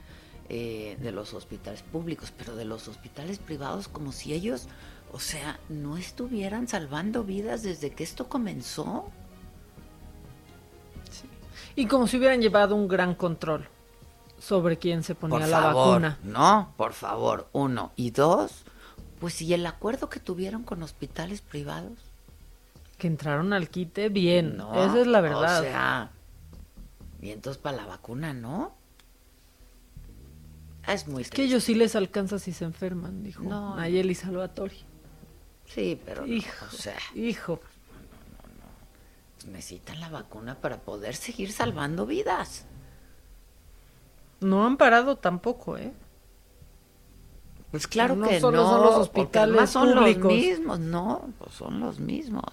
eh, 0.49 0.97
de 1.01 1.13
los 1.13 1.35
hospitales 1.35 1.83
públicos, 1.83 2.33
pero 2.37 2.55
de 2.57 2.65
los 2.65 2.87
hospitales 2.89 3.39
privados 3.39 3.89
como 3.89 4.13
si 4.13 4.33
ellos, 4.33 4.67
o 5.13 5.19
sea, 5.21 5.59
no 5.69 5.97
estuvieran 5.97 6.69
salvando 6.69 7.25
vidas 7.25 7.63
desde 7.63 7.91
que 7.91 8.05
esto 8.05 8.29
comenzó. 8.29 9.11
Y 11.77 11.87
como 11.87 12.07
si 12.07 12.17
hubieran 12.17 12.41
llevado 12.41 12.75
un 12.75 12.89
gran 12.89 13.15
control 13.15 13.69
sobre 14.39 14.79
quién 14.79 15.03
se 15.03 15.15
ponía 15.15 15.39
Por 15.41 15.49
la 15.49 15.61
favor, 15.61 15.89
vacuna. 16.03 16.19
no, 16.25 16.73
por 16.77 16.93
favor, 16.93 17.49
uno. 17.53 17.93
Y 17.97 18.11
dos, 18.11 18.65
pues 19.21 19.41
y 19.43 19.53
el 19.55 19.67
acuerdo 19.67 20.09
que 20.09 20.21
tuvieron 20.21 20.63
con 20.63 20.83
hospitales 20.83 21.41
privados. 21.41 21.99
Que 22.99 23.07
entraron 23.07 23.53
al 23.53 23.69
quite 23.69 24.09
bien. 24.09 24.57
No, 24.57 24.73
Esa 24.85 25.01
es 25.01 25.07
la 25.07 25.21
verdad. 25.21 25.61
O 25.61 25.63
sea, 25.63 26.11
vientos 27.21 27.59
para 27.59 27.77
la 27.77 27.87
vacuna, 27.87 28.33
¿no? 28.33 28.75
Es 30.87 31.07
muy 31.07 31.23
es 31.23 31.31
que 31.31 31.43
ellos 31.45 31.65
sí 31.65 31.75
les 31.75 31.95
alcanza 31.97 32.39
si 32.39 32.53
se 32.53 32.65
enferman, 32.65 33.23
dijo 33.23 33.43
No. 33.43 33.77
Nayeli 33.77 34.15
Salvatori. 34.15 34.79
Sí, 35.67 36.01
pero 36.05 36.23
no, 36.27 36.33
Hijo, 36.33 36.65
o 36.67 36.75
sea, 36.75 36.97
hijo. 37.15 37.61
necesitan 39.47 40.01
la 40.01 40.09
vacuna 40.09 40.55
para 40.55 40.79
poder 40.79 41.15
seguir 41.15 41.53
salvando 41.53 42.07
vidas. 42.07 42.65
No 44.41 44.67
han 44.67 44.77
parado 44.79 45.17
tampoco, 45.17 45.77
¿eh? 45.77 45.93
Pues 47.71 47.87
claro 47.87 48.17
No 48.17 48.27
que 48.29 48.41
solo 48.41 48.63
no, 48.63 48.71
son 48.71 48.83
los 48.83 48.95
hospitales 48.97 49.71
son 49.71 49.93
públicos. 49.95 50.25
los 50.25 50.33
mismos, 50.33 50.81
no, 50.81 51.29
pues 51.39 51.55
son 51.55 51.81
los 51.81 52.01
mismos. 52.01 52.45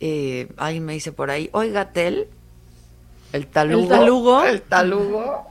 Eh, 0.00 0.48
ahí 0.56 0.80
me 0.80 0.94
dice 0.94 1.12
por 1.12 1.30
ahí, 1.30 1.48
oiga, 1.52 1.92
Tel, 1.92 2.28
el 3.32 3.46
talugo. 3.46 3.82
¿El 3.82 3.88
talugo? 3.88 4.44
El 4.44 4.62
talugo. 4.62 5.46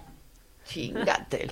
Chingatel. 0.66 1.52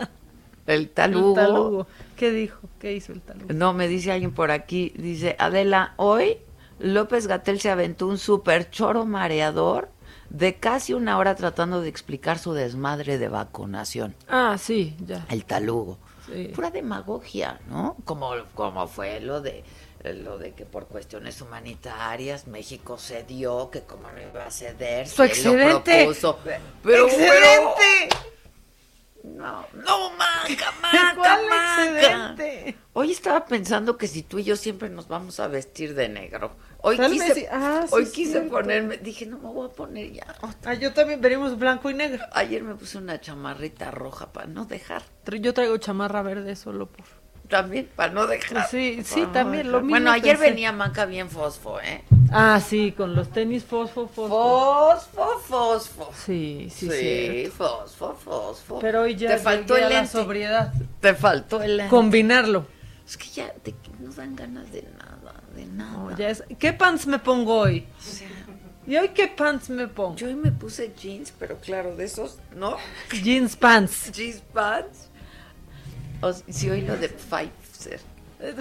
El 0.65 0.89
talugo. 0.89 1.30
El 1.30 1.36
talugo. 1.36 1.88
¿Qué 2.17 2.32
dijo? 2.32 2.59
¿Qué 2.80 2.93
hizo 2.93 3.11
el 3.13 3.21
talugo? 3.21 3.53
No, 3.53 3.74
me 3.74 3.88
dice 3.88 4.11
alguien 4.11 4.34
por 4.34 4.51
aquí, 4.51 4.93
dice, 4.95 5.36
Adela, 5.39 5.93
hoy 5.97 6.38
López 6.80 7.28
Gatel 7.28 7.59
se 7.59 7.69
aventó 7.69 8.07
un 8.07 8.17
super 8.17 8.69
choro 8.69 9.05
mareador 9.05 9.89
de 10.30 10.55
casi 10.55 10.93
una 10.93 11.17
hora 11.17 11.36
tratando 11.36 11.82
de 11.82 11.89
explicar 11.89 12.39
su 12.39 12.53
desmadre 12.53 13.17
de 13.17 13.28
vacunación. 13.28 14.15
Ah, 14.28 14.57
sí, 14.59 14.95
ya. 15.05 15.26
El 15.30 15.45
talugo. 15.45 15.97
Sí. 16.26 16.51
Pura 16.55 16.71
demagogia, 16.71 17.59
¿no? 17.67 17.97
Como, 18.05 18.32
como 18.55 18.88
fue 18.88 19.19
lo 19.19 19.41
de 19.41 19.63
lo 20.03 20.38
de 20.38 20.51
que 20.51 20.65
por 20.65 20.88
cuestiones 20.88 21.39
humanitarias 21.41 22.47
México 22.47 22.97
cedió, 22.97 23.69
que 23.71 23.82
como 23.84 24.11
no 24.11 24.21
iba 24.21 24.45
a 24.45 24.51
ceder, 24.51 25.07
él 25.24 25.43
lo 25.43 25.51
propuso. 26.03 26.39
Pero, 26.84 27.07
¡Excedente! 27.07 28.09
pero- 28.09 28.24
no, 29.24 29.65
no, 29.74 30.09
maca, 30.11 30.71
maca, 30.82 31.15
¿Cuál 31.15 31.39
excedente? 31.45 32.76
Hoy 32.91 33.11
estaba 33.11 33.45
pensando 33.45 33.97
que 33.97 34.07
si 34.07 34.21
tú 34.21 34.39
y 34.39 34.43
yo 34.43 34.55
siempre 34.57 34.89
nos 34.89 35.07
vamos 35.07 35.39
a 35.39 35.47
vestir 35.47 35.95
de 35.95 36.09
negro. 36.09 36.55
Hoy 36.80 36.97
Tal 36.97 37.11
quise. 37.11 37.47
Ah, 37.49 37.86
sí, 37.88 37.93
hoy 37.95 38.03
es 38.03 38.11
quise 38.11 38.32
cierto. 38.32 38.51
ponerme, 38.51 38.97
dije, 38.97 39.26
no 39.26 39.38
me 39.39 39.47
voy 39.47 39.69
a 39.69 39.71
poner 39.71 40.11
ya. 40.11 40.36
Ah, 40.65 40.74
yo 40.74 40.93
también 40.93 41.21
venimos 41.21 41.57
blanco 41.57 41.89
y 41.89 41.93
negro. 41.93 42.26
Ayer 42.34 42.63
me 42.63 42.76
puse 42.76 42.97
una 42.97 43.21
chamarrita 43.21 43.91
roja 43.91 44.34
para 44.34 44.47
no 44.47 44.65
dejar. 44.65 45.03
Yo 45.39 45.53
traigo 45.53 45.78
chamarra 45.78 46.21
verde 46.21 46.55
solo 46.57 46.88
por... 46.88 47.22
También, 47.53 47.87
para 47.95 48.11
no 48.11 48.25
dejar. 48.25 48.67
Sí, 48.67 49.01
sí, 49.03 49.21
no 49.21 49.31
también, 49.31 49.71
lo 49.71 49.77
mismo 49.81 49.91
Bueno, 49.91 50.11
ayer 50.11 50.37
pensé. 50.37 50.49
venía 50.49 50.71
Maca 50.71 51.05
bien 51.05 51.29
fosfo, 51.29 51.79
¿eh? 51.79 52.03
Ah, 52.31 52.59
sí, 52.59 52.93
con 52.97 53.13
los 53.13 53.29
tenis 53.29 53.63
fosfo, 53.63 54.07
fosfo. 54.07 54.27
Fosfo, 54.27 55.39
fosfo. 55.47 56.11
Sí, 56.25 56.67
sí, 56.71 56.89
Sí, 56.89 57.43
sí. 57.45 57.51
fosfo, 57.55 58.15
fosfo. 58.15 58.79
Pero 58.79 59.01
hoy 59.01 59.15
ya 59.15 59.27
Te 59.29 59.37
faltó 59.37 59.77
el 59.77 59.87
la 59.87 60.07
sobriedad. 60.07 60.73
Te 60.99 61.13
faltó 61.13 61.61
el 61.61 61.77
lente. 61.77 61.91
Combinarlo. 61.91 62.65
Es 63.05 63.17
que 63.17 63.27
ya 63.27 63.53
te, 63.53 63.75
no 63.99 64.11
dan 64.11 64.35
ganas 64.35 64.71
de 64.71 64.81
nada, 64.97 65.35
de 65.55 65.67
nada. 65.67 65.91
No, 65.91 66.17
ya 66.17 66.29
es... 66.29 66.43
¿Qué 66.57 66.73
pants 66.73 67.05
me 67.05 67.19
pongo 67.19 67.55
hoy? 67.55 67.85
¿Y 68.87 68.95
hoy 68.97 69.09
qué 69.09 69.27
pants 69.27 69.69
me 69.69 69.87
pongo? 69.87 70.15
Yo 70.15 70.25
hoy 70.25 70.33
me 70.35 70.51
puse 70.51 70.91
jeans, 70.99 71.31
pero 71.37 71.57
claro, 71.59 71.95
de 71.95 72.05
esos, 72.05 72.39
¿no? 72.55 72.77
Jeans 73.21 73.55
pants. 73.55 74.11
Jeans 74.11 74.41
pants. 74.51 75.09
O 76.24 76.34
si 76.34 76.69
hoy 76.69 76.82
lo 76.82 76.95
de 76.97 77.09
Pfizer. 77.09 77.99
Eh, 78.39 78.55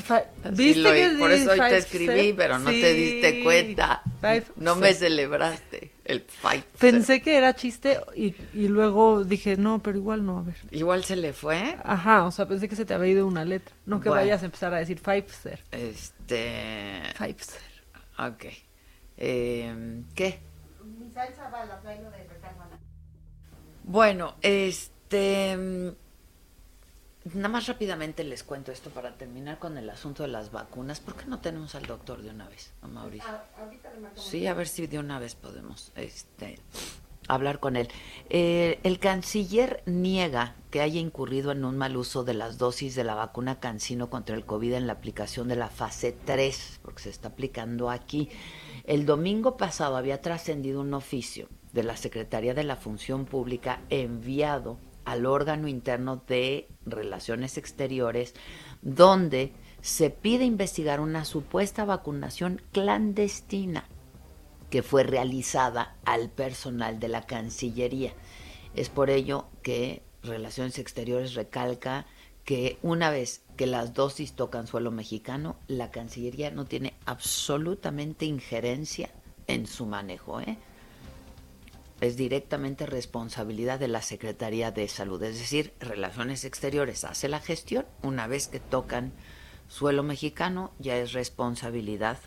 ¿Viste 0.52 0.80
lo- 0.80 0.92
que 0.92 1.16
por 1.18 1.32
eso 1.32 1.50
hoy 1.52 1.58
te 1.58 1.76
escribí, 1.78 2.32
pero 2.34 2.58
no 2.58 2.70
te 2.70 2.92
diste 2.92 3.42
cuenta. 3.42 4.02
Pfizer. 4.20 4.52
No 4.56 4.76
me 4.76 4.94
celebraste 4.94 5.90
el 6.04 6.22
Pfizer. 6.22 6.64
Pensé 6.78 7.20
que 7.22 7.36
era 7.36 7.54
chiste 7.54 7.98
y, 8.14 8.34
y 8.54 8.68
luego 8.68 9.24
dije, 9.24 9.56
no, 9.56 9.82
pero 9.82 9.98
igual 9.98 10.24
no, 10.24 10.38
a 10.38 10.42
ver. 10.42 10.56
Igual 10.70 11.02
se 11.04 11.16
le 11.16 11.32
fue. 11.32 11.76
Ajá, 11.82 12.24
o 12.26 12.30
sea, 12.30 12.46
pensé 12.46 12.68
que 12.68 12.76
se 12.76 12.84
te 12.84 12.94
había 12.94 13.12
ido 13.12 13.26
una 13.26 13.44
letra. 13.44 13.74
No 13.86 14.00
que 14.00 14.08
Bueno. 14.08 14.22
vayas 14.22 14.42
a 14.42 14.44
empezar 14.46 14.72
a 14.74 14.78
decir 14.78 15.00
Pfizer. 15.00 15.60
Este. 15.72 17.02
Pfizer. 17.18 17.60
Ok. 18.18 18.44
Eh, 19.16 20.02
¿Qué? 20.14 20.40
Mi 20.98 21.10
salsa 21.10 21.48
va, 21.48 21.64
la 21.64 21.80
traigo 21.80 22.10
de. 22.10 22.22
Bueno, 23.84 24.36
este. 24.42 25.92
Nada 27.24 27.48
más 27.48 27.68
rápidamente 27.68 28.24
les 28.24 28.42
cuento 28.42 28.72
esto 28.72 28.90
para 28.90 29.16
terminar 29.16 29.58
con 29.58 29.78
el 29.78 29.88
asunto 29.88 30.24
de 30.24 30.28
las 30.28 30.50
vacunas. 30.50 30.98
¿Por 31.00 31.14
qué 31.14 31.26
no 31.26 31.40
tenemos 31.40 31.74
al 31.76 31.86
doctor 31.86 32.20
de 32.20 32.30
una 32.30 32.48
vez, 32.48 32.72
a 32.82 32.88
Mauricio? 32.88 33.28
ahorita 33.58 33.90
le 33.94 34.00
marcamos. 34.00 34.24
Sí, 34.24 34.46
a 34.46 34.54
ver 34.54 34.66
si 34.66 34.88
de 34.88 34.98
una 34.98 35.20
vez 35.20 35.36
podemos 35.36 35.92
este, 35.94 36.58
hablar 37.28 37.60
con 37.60 37.76
él. 37.76 37.88
Eh, 38.28 38.80
el 38.82 38.98
canciller 38.98 39.84
niega 39.86 40.56
que 40.70 40.80
haya 40.80 41.00
incurrido 41.00 41.52
en 41.52 41.64
un 41.64 41.78
mal 41.78 41.96
uso 41.96 42.24
de 42.24 42.34
las 42.34 42.58
dosis 42.58 42.96
de 42.96 43.04
la 43.04 43.14
vacuna 43.14 43.60
Cancino 43.60 44.10
contra 44.10 44.34
el 44.34 44.44
COVID 44.44 44.72
en 44.72 44.88
la 44.88 44.94
aplicación 44.94 45.46
de 45.46 45.56
la 45.56 45.68
fase 45.68 46.16
3, 46.24 46.80
porque 46.82 47.02
se 47.02 47.10
está 47.10 47.28
aplicando 47.28 47.88
aquí. 47.88 48.30
El 48.84 49.06
domingo 49.06 49.56
pasado 49.56 49.96
había 49.96 50.20
trascendido 50.20 50.80
un 50.80 50.92
oficio 50.92 51.48
de 51.72 51.84
la 51.84 51.96
Secretaría 51.96 52.52
de 52.52 52.64
la 52.64 52.76
Función 52.76 53.26
Pública 53.26 53.80
enviado 53.90 54.78
al 55.04 55.26
órgano 55.26 55.68
interno 55.68 56.22
de 56.26 56.68
Relaciones 56.86 57.58
Exteriores, 57.58 58.34
donde 58.82 59.52
se 59.80 60.10
pide 60.10 60.44
investigar 60.44 61.00
una 61.00 61.24
supuesta 61.24 61.84
vacunación 61.84 62.62
clandestina 62.72 63.84
que 64.70 64.82
fue 64.82 65.02
realizada 65.02 65.96
al 66.04 66.30
personal 66.30 66.98
de 66.98 67.08
la 67.08 67.26
Cancillería. 67.26 68.14
Es 68.74 68.88
por 68.88 69.10
ello 69.10 69.46
que 69.62 70.02
Relaciones 70.22 70.78
Exteriores 70.78 71.34
recalca 71.34 72.06
que 72.44 72.78
una 72.82 73.10
vez 73.10 73.42
que 73.56 73.66
las 73.66 73.92
dosis 73.92 74.32
tocan 74.34 74.66
suelo 74.66 74.90
mexicano, 74.90 75.56
la 75.66 75.90
Cancillería 75.90 76.50
no 76.50 76.64
tiene 76.64 76.94
absolutamente 77.04 78.24
injerencia 78.24 79.10
en 79.46 79.66
su 79.66 79.86
manejo. 79.86 80.40
¿eh? 80.40 80.58
Es 82.02 82.16
directamente 82.16 82.84
responsabilidad 82.84 83.78
de 83.78 83.86
la 83.86 84.02
Secretaría 84.02 84.72
de 84.72 84.88
Salud. 84.88 85.22
Es 85.22 85.38
decir, 85.38 85.72
Relaciones 85.78 86.44
Exteriores 86.44 87.04
hace 87.04 87.28
la 87.28 87.38
gestión. 87.38 87.86
Una 88.02 88.26
vez 88.26 88.48
que 88.48 88.58
tocan 88.58 89.12
suelo 89.68 90.02
mexicano, 90.02 90.72
ya 90.80 90.96
es 90.96 91.12
responsabilidad 91.12 92.18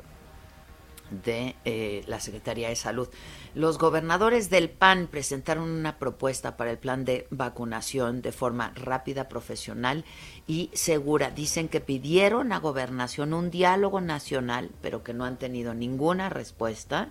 de 1.26 1.58
eh, 1.66 2.06
la 2.08 2.22
Secretaría 2.22 2.70
de 2.70 2.78
Salud. 2.78 3.10
Los 3.54 3.78
gobernadores 3.78 4.50
del 4.50 4.70
PAN 4.70 5.08
presentaron 5.08 5.70
una 5.70 6.00
propuesta 6.00 6.56
para 6.56 6.72
el 6.72 6.78
plan 6.78 7.04
de 7.04 7.28
vacunación 7.30 8.22
de 8.22 8.32
forma 8.32 8.72
rápida, 8.76 9.28
profesional 9.28 10.06
y 10.48 10.72
segura. 10.72 11.32
Dicen 11.32 11.68
que 11.68 11.82
pidieron 11.82 12.54
a 12.54 12.60
gobernación 12.60 13.34
un 13.34 13.52
diálogo 13.52 14.00
nacional, 14.00 14.72
pero 14.82 15.04
que 15.04 15.14
no 15.14 15.26
han 15.26 15.38
tenido 15.38 15.74
ninguna 15.74 16.30
respuesta. 16.30 17.10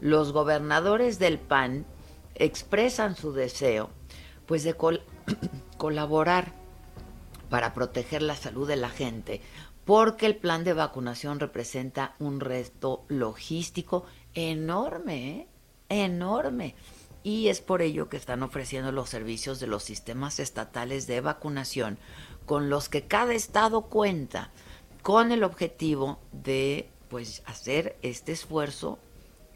Los 0.00 0.32
gobernadores 0.32 1.18
del 1.18 1.40
PAN 1.40 1.84
expresan 2.36 3.16
su 3.16 3.32
deseo 3.32 3.90
pues 4.46 4.62
de 4.62 4.74
col- 4.74 5.02
colaborar 5.76 6.52
para 7.50 7.74
proteger 7.74 8.22
la 8.22 8.36
salud 8.36 8.66
de 8.66 8.76
la 8.76 8.88
gente, 8.90 9.40
porque 9.84 10.26
el 10.26 10.36
plan 10.36 10.64
de 10.64 10.72
vacunación 10.72 11.38
representa 11.40 12.14
un 12.18 12.40
reto 12.40 13.04
logístico 13.08 14.04
enorme, 14.34 15.28
¿eh? 15.30 15.48
enorme. 15.88 16.74
Y 17.22 17.48
es 17.48 17.60
por 17.60 17.82
ello 17.82 18.08
que 18.08 18.16
están 18.16 18.42
ofreciendo 18.42 18.92
los 18.92 19.08
servicios 19.08 19.58
de 19.58 19.66
los 19.66 19.82
sistemas 19.82 20.38
estatales 20.38 21.06
de 21.06 21.20
vacunación 21.20 21.98
con 22.46 22.70
los 22.70 22.88
que 22.88 23.02
cada 23.02 23.34
estado 23.34 23.82
cuenta 23.82 24.50
con 25.02 25.32
el 25.32 25.42
objetivo 25.42 26.18
de 26.32 26.88
pues 27.08 27.42
hacer 27.46 27.96
este 28.02 28.32
esfuerzo 28.32 28.98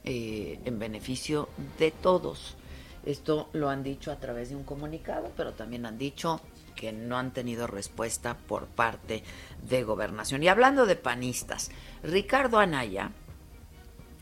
eh, 0.05 0.61
en 0.64 0.78
beneficio 0.78 1.49
de 1.78 1.91
todos. 1.91 2.57
Esto 3.05 3.49
lo 3.53 3.71
han 3.71 3.83
dicho 3.83 4.13
a 4.13 4.17
través 4.17 4.51
de 4.51 4.57
un 4.57 4.65
comunicado, 4.65 5.33
pero 5.37 5.53
también 5.53 5.87
han 5.87 5.99
dicho 5.99 6.41
que 6.77 6.93
no 6.93 7.19
han 7.19 7.33
tenido 7.33 7.67
respuesta 7.67 8.37
por 8.37 8.67
parte 8.67 9.23
de 9.69 9.83
gobernación. 9.83 10.43
Y 10.43 10.49
hablando 10.49 10.87
de 10.87 10.97
panistas, 10.97 11.71
Ricardo 12.03 12.59
Anaya 12.59 13.13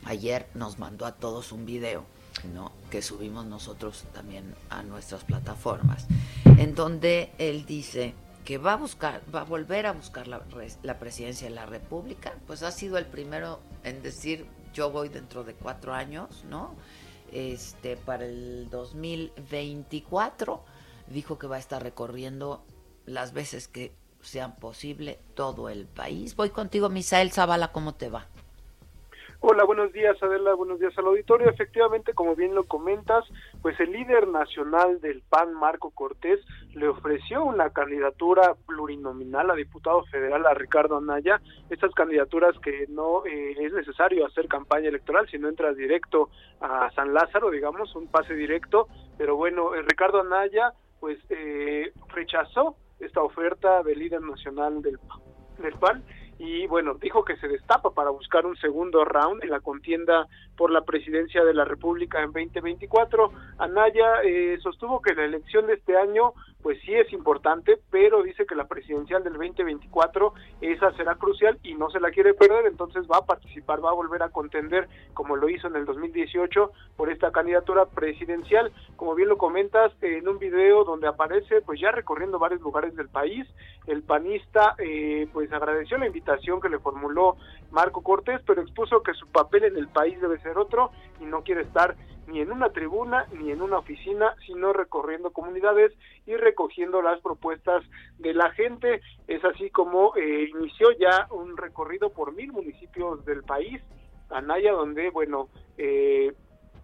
ayer 0.05 0.47
nos 0.53 0.79
mandó 0.79 1.05
a 1.05 1.15
todos 1.15 1.51
un 1.51 1.65
video, 1.65 2.05
¿no? 2.53 2.71
Que 2.89 3.01
subimos 3.01 3.45
nosotros 3.45 4.05
también 4.13 4.55
a 4.69 4.83
nuestras 4.83 5.23
plataformas, 5.23 6.07
en 6.57 6.75
donde 6.75 7.31
él 7.37 7.65
dice 7.65 8.13
que 8.45 8.57
va 8.57 8.73
a 8.73 8.77
buscar, 8.77 9.21
va 9.33 9.41
a 9.41 9.45
volver 9.45 9.85
a 9.85 9.91
buscar 9.91 10.27
la, 10.27 10.41
la 10.83 10.99
presidencia 10.99 11.47
de 11.47 11.55
la 11.55 11.65
República, 11.65 12.33
pues 12.47 12.63
ha 12.63 12.71
sido 12.71 12.97
el 12.97 13.05
primero 13.05 13.59
en 13.83 14.01
decir 14.01 14.45
yo 14.73 14.91
voy 14.91 15.09
dentro 15.09 15.43
de 15.43 15.53
cuatro 15.53 15.93
años, 15.93 16.43
¿no? 16.49 16.75
Este, 17.33 17.97
para 17.97 18.25
el 18.25 18.69
2024 18.69 20.63
dijo 21.07 21.39
que 21.39 21.47
va 21.47 21.55
a 21.57 21.59
estar 21.59 21.81
recorriendo 21.81 22.63
las 23.05 23.33
veces 23.33 23.67
que 23.67 23.91
sean 24.21 24.55
posible 24.57 25.19
todo 25.33 25.69
el 25.69 25.85
país. 25.85 26.35
Voy 26.35 26.49
contigo, 26.49 26.89
Misael 26.89 27.31
Zavala, 27.31 27.71
¿cómo 27.71 27.95
te 27.95 28.09
va? 28.09 28.27
Hola, 29.41 29.63
buenos 29.63 29.93
días 29.93 30.21
Adela, 30.21 30.53
buenos 30.53 30.81
días 30.81 30.91
al 30.97 31.05
auditorio. 31.05 31.49
Efectivamente, 31.49 32.13
como 32.13 32.35
bien 32.35 32.53
lo 32.53 32.65
comentas, 32.65 33.23
pues 33.61 33.79
el 33.79 33.91
líder 33.91 34.27
nacional 34.27 35.01
del 35.01 35.21
PAN, 35.21 35.53
Marco 35.53 35.91
Cortés, 35.91 36.39
le 36.73 36.87
ofreció 36.87 37.43
una 37.43 37.71
candidatura 37.71 38.55
plurinominal 38.65 39.51
a 39.51 39.55
diputado 39.55 40.03
federal 40.05 40.45
a 40.45 40.53
Ricardo 40.53 40.97
Anaya. 40.97 41.41
Estas 41.69 41.93
candidaturas 41.93 42.57
que 42.59 42.85
no 42.87 43.25
eh, 43.25 43.55
es 43.59 43.73
necesario 43.73 44.25
hacer 44.25 44.47
campaña 44.47 44.87
electoral, 44.87 45.27
sino 45.29 45.49
entras 45.49 45.75
directo 45.75 46.29
a 46.61 46.89
San 46.91 47.13
Lázaro, 47.13 47.51
digamos, 47.51 47.93
un 47.95 48.07
pase 48.07 48.33
directo. 48.33 48.87
Pero 49.17 49.35
bueno, 49.35 49.75
eh, 49.75 49.81
Ricardo 49.81 50.21
Anaya 50.21 50.73
pues 50.99 51.17
eh, 51.29 51.91
rechazó 52.09 52.75
esta 52.99 53.21
oferta 53.21 53.83
del 53.83 53.99
líder 53.99 54.21
nacional 54.21 54.81
del, 54.81 54.99
del 55.59 55.73
PAN 55.73 56.03
y 56.39 56.67
bueno, 56.67 56.93
dijo 56.93 57.25
que 57.25 57.35
se 57.35 57.49
destapa 57.49 57.91
para 57.91 58.11
buscar 58.11 58.45
un 58.45 58.55
segundo 58.55 59.03
round 59.03 59.43
en 59.43 59.49
la 59.49 59.59
contienda 59.59 60.25
por 60.55 60.71
la 60.71 60.85
presidencia 60.85 61.43
de 61.43 61.53
la 61.53 61.65
República 61.65 62.19
en 62.19 62.31
2024. 62.31 63.31
Anaya 63.57 64.21
eh, 64.23 64.57
sostuvo 64.63 65.01
que 65.01 65.13
la 65.13 65.25
elección 65.25 65.67
de 65.67 65.73
este 65.73 65.97
año 65.97 66.33
pues 66.61 66.77
sí 66.81 66.93
es 66.93 67.11
importante, 67.13 67.79
pero 67.89 68.21
dice 68.21 68.45
que 68.45 68.55
la 68.55 68.67
presidencial 68.67 69.23
del 69.23 69.33
2024 69.33 70.33
esa 70.59 70.91
será 70.93 71.15
crucial 71.15 71.57
y 71.63 71.73
no 71.75 71.89
se 71.89 72.01
la 72.01 72.11
quiere 72.11 72.33
perder, 72.33 72.65
entonces 72.65 73.05
va 73.09 73.17
a 73.17 73.25
participar, 73.25 73.83
va 73.83 73.91
a 73.91 73.93
volver 73.93 74.23
a 74.23 74.29
contender 74.29 74.89
como 75.13 75.37
lo 75.37 75.49
hizo 75.49 75.67
en 75.67 75.77
el 75.77 75.85
2018 75.85 76.71
por 76.97 77.09
esta 77.09 77.31
candidatura 77.31 77.85
presidencial, 77.85 78.73
como 78.97 79.15
bien 79.15 79.29
lo 79.29 79.37
comentas 79.37 79.93
en 80.01 80.27
un 80.27 80.37
video 80.37 80.83
donde 80.83 81.07
aparece 81.07 81.61
pues 81.61 81.79
ya 81.79 81.91
recorriendo 81.91 82.39
varios 82.39 82.59
lugares 82.59 82.93
del 82.95 83.07
país, 83.07 83.47
el 83.87 84.03
panista 84.03 84.75
eh, 84.79 85.27
pues 85.31 85.51
agradeció 85.53 85.97
la 85.97 86.07
invitación 86.07 86.28
que 86.61 86.69
le 86.69 86.79
formuló 86.79 87.37
Marco 87.71 88.01
Cortés, 88.01 88.41
pero 88.45 88.61
expuso 88.61 89.01
que 89.01 89.13
su 89.13 89.27
papel 89.27 89.65
en 89.65 89.77
el 89.77 89.87
país 89.87 90.19
debe 90.21 90.39
ser 90.39 90.57
otro 90.57 90.91
y 91.19 91.25
no 91.25 91.43
quiere 91.43 91.61
estar 91.61 91.95
ni 92.27 92.41
en 92.41 92.51
una 92.51 92.69
tribuna 92.69 93.25
ni 93.33 93.51
en 93.51 93.61
una 93.61 93.79
oficina, 93.79 94.35
sino 94.45 94.71
recorriendo 94.73 95.31
comunidades 95.31 95.91
y 96.25 96.35
recogiendo 96.35 97.01
las 97.01 97.19
propuestas 97.21 97.83
de 98.19 98.33
la 98.33 98.51
gente. 98.51 99.01
Es 99.27 99.43
así 99.43 99.69
como 99.69 100.15
eh, 100.15 100.49
inició 100.55 100.91
ya 100.91 101.27
un 101.31 101.57
recorrido 101.57 102.11
por 102.11 102.33
mil 102.33 102.51
municipios 102.51 103.25
del 103.25 103.43
país, 103.43 103.81
Anaya, 104.29 104.73
donde, 104.73 105.09
bueno, 105.09 105.49
eh, 105.77 106.33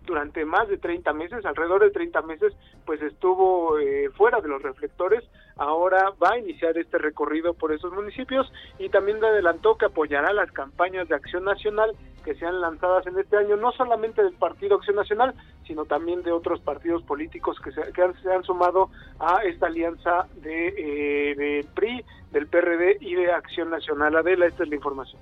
durante 0.06 0.46
más 0.46 0.68
de 0.68 0.78
30 0.78 1.14
meses, 1.14 1.46
alrededor 1.46 1.84
de 1.84 1.92
30 1.92 2.22
meses, 2.24 2.54
pues 2.86 3.02
estuvo 3.02 3.80
eh, 3.80 4.10
fuera 4.16 4.42
de 4.42 4.48
los 4.48 4.62
reflectores. 4.62 5.24
Ahora 5.58 6.12
va 6.22 6.34
a 6.34 6.38
iniciar 6.38 6.78
este 6.78 6.98
recorrido 6.98 7.54
por 7.54 7.72
esos 7.72 7.94
municipios 7.94 8.52
y 8.78 8.90
también 8.90 9.24
adelantó 9.24 9.78
que 9.78 9.86
apoyará 9.86 10.34
las 10.34 10.52
campañas 10.52 11.08
de 11.08 11.16
acción 11.16 11.44
nacional 11.46 11.96
que 12.26 12.36
sean 12.36 12.60
lanzadas 12.60 13.06
en 13.06 13.18
este 13.20 13.38
año, 13.38 13.56
no 13.56 13.72
solamente 13.72 14.24
del 14.24 14.34
Partido 14.34 14.78
Acción 14.78 14.96
Nacional, 14.96 15.36
sino 15.68 15.86
también 15.86 16.24
de 16.24 16.32
otros 16.32 16.60
partidos 16.60 17.04
políticos 17.04 17.58
que 17.64 17.72
se, 17.72 17.94
que 17.94 18.02
han, 18.02 18.20
se 18.22 18.34
han 18.34 18.44
sumado 18.44 18.90
a 19.20 19.44
esta 19.44 19.68
alianza 19.68 20.28
de, 20.42 20.70
eh, 20.70 21.36
del 21.36 21.68
PRI, 21.68 22.04
del 22.32 22.48
PRD 22.48 22.98
y 23.00 23.14
de 23.14 23.32
Acción 23.32 23.70
Nacional. 23.70 24.16
Adela, 24.16 24.48
esta 24.48 24.64
es 24.64 24.70
la 24.70 24.76
información. 24.76 25.22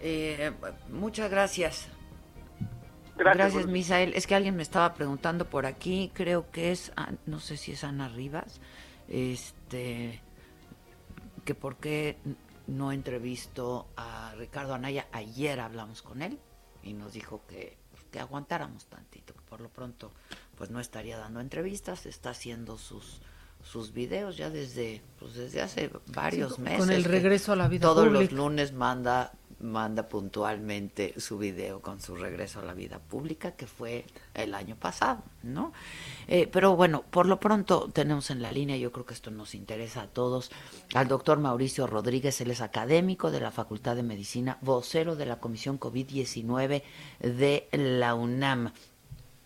Eh, 0.00 0.52
muchas 0.90 1.30
gracias. 1.30 1.90
Gracias, 3.16 3.66
Misael. 3.66 4.12
Es 4.14 4.26
que 4.26 4.34
alguien 4.34 4.56
me 4.56 4.62
estaba 4.62 4.94
preguntando 4.94 5.44
por 5.46 5.66
aquí, 5.66 6.10
creo 6.14 6.50
que 6.50 6.72
es, 6.72 6.92
ah, 6.96 7.12
no 7.26 7.40
sé 7.40 7.56
si 7.56 7.72
es 7.72 7.84
Ana 7.84 8.08
Rivas, 8.08 8.60
este, 9.08 10.20
que 11.44 11.54
por 11.54 11.76
qué 11.76 12.16
no 12.66 12.92
entrevistó 12.92 13.86
a 13.96 14.34
Ricardo 14.36 14.74
Anaya. 14.74 15.06
Ayer 15.12 15.60
hablamos 15.60 16.02
con 16.02 16.22
él 16.22 16.38
y 16.82 16.94
nos 16.94 17.12
dijo 17.12 17.42
que, 17.46 17.76
que 18.10 18.20
aguantáramos 18.20 18.86
tantito, 18.86 19.34
que 19.34 19.42
por 19.42 19.60
lo 19.60 19.68
pronto 19.68 20.12
pues 20.56 20.70
no 20.70 20.80
estaría 20.80 21.18
dando 21.18 21.40
entrevistas, 21.40 22.06
está 22.06 22.30
haciendo 22.30 22.78
sus 22.78 23.20
sus 23.64 23.94
videos 23.94 24.36
ya 24.36 24.50
desde 24.50 25.00
pues 25.18 25.34
desde 25.34 25.62
hace 25.62 25.90
varios 26.08 26.58
meses. 26.58 26.80
Con 26.80 26.90
el 26.90 27.04
regreso 27.04 27.52
a 27.52 27.56
la 27.56 27.66
vida 27.66 27.88
Todos 27.88 28.12
los 28.12 28.30
lunes 28.30 28.72
manda 28.72 29.32
manda 29.64 30.08
puntualmente 30.08 31.18
su 31.18 31.38
video 31.38 31.80
con 31.80 32.00
su 32.00 32.14
regreso 32.14 32.60
a 32.60 32.64
la 32.64 32.74
vida 32.74 32.98
pública, 32.98 33.52
que 33.52 33.66
fue 33.66 34.04
el 34.34 34.54
año 34.54 34.76
pasado, 34.76 35.22
¿no? 35.42 35.72
Eh, 36.28 36.48
pero 36.52 36.76
bueno, 36.76 37.02
por 37.10 37.26
lo 37.26 37.40
pronto 37.40 37.88
tenemos 37.92 38.30
en 38.30 38.42
la 38.42 38.52
línea, 38.52 38.76
yo 38.76 38.92
creo 38.92 39.06
que 39.06 39.14
esto 39.14 39.30
nos 39.30 39.54
interesa 39.54 40.02
a 40.02 40.06
todos, 40.06 40.52
al 40.94 41.08
doctor 41.08 41.38
Mauricio 41.38 41.86
Rodríguez, 41.86 42.40
él 42.40 42.50
es 42.50 42.60
académico 42.60 43.30
de 43.30 43.40
la 43.40 43.50
Facultad 43.50 43.96
de 43.96 44.02
Medicina, 44.02 44.58
vocero 44.60 45.16
de 45.16 45.26
la 45.26 45.40
Comisión 45.40 45.80
COVID-19 45.80 46.82
de 47.20 47.68
la 47.72 48.14
UNAM. 48.14 48.72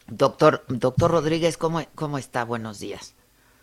Doctor, 0.08 0.64
doctor 0.68 1.10
Rodríguez, 1.10 1.56
¿cómo, 1.56 1.82
¿cómo 1.94 2.18
está? 2.18 2.44
Buenos 2.44 2.80
días. 2.80 3.14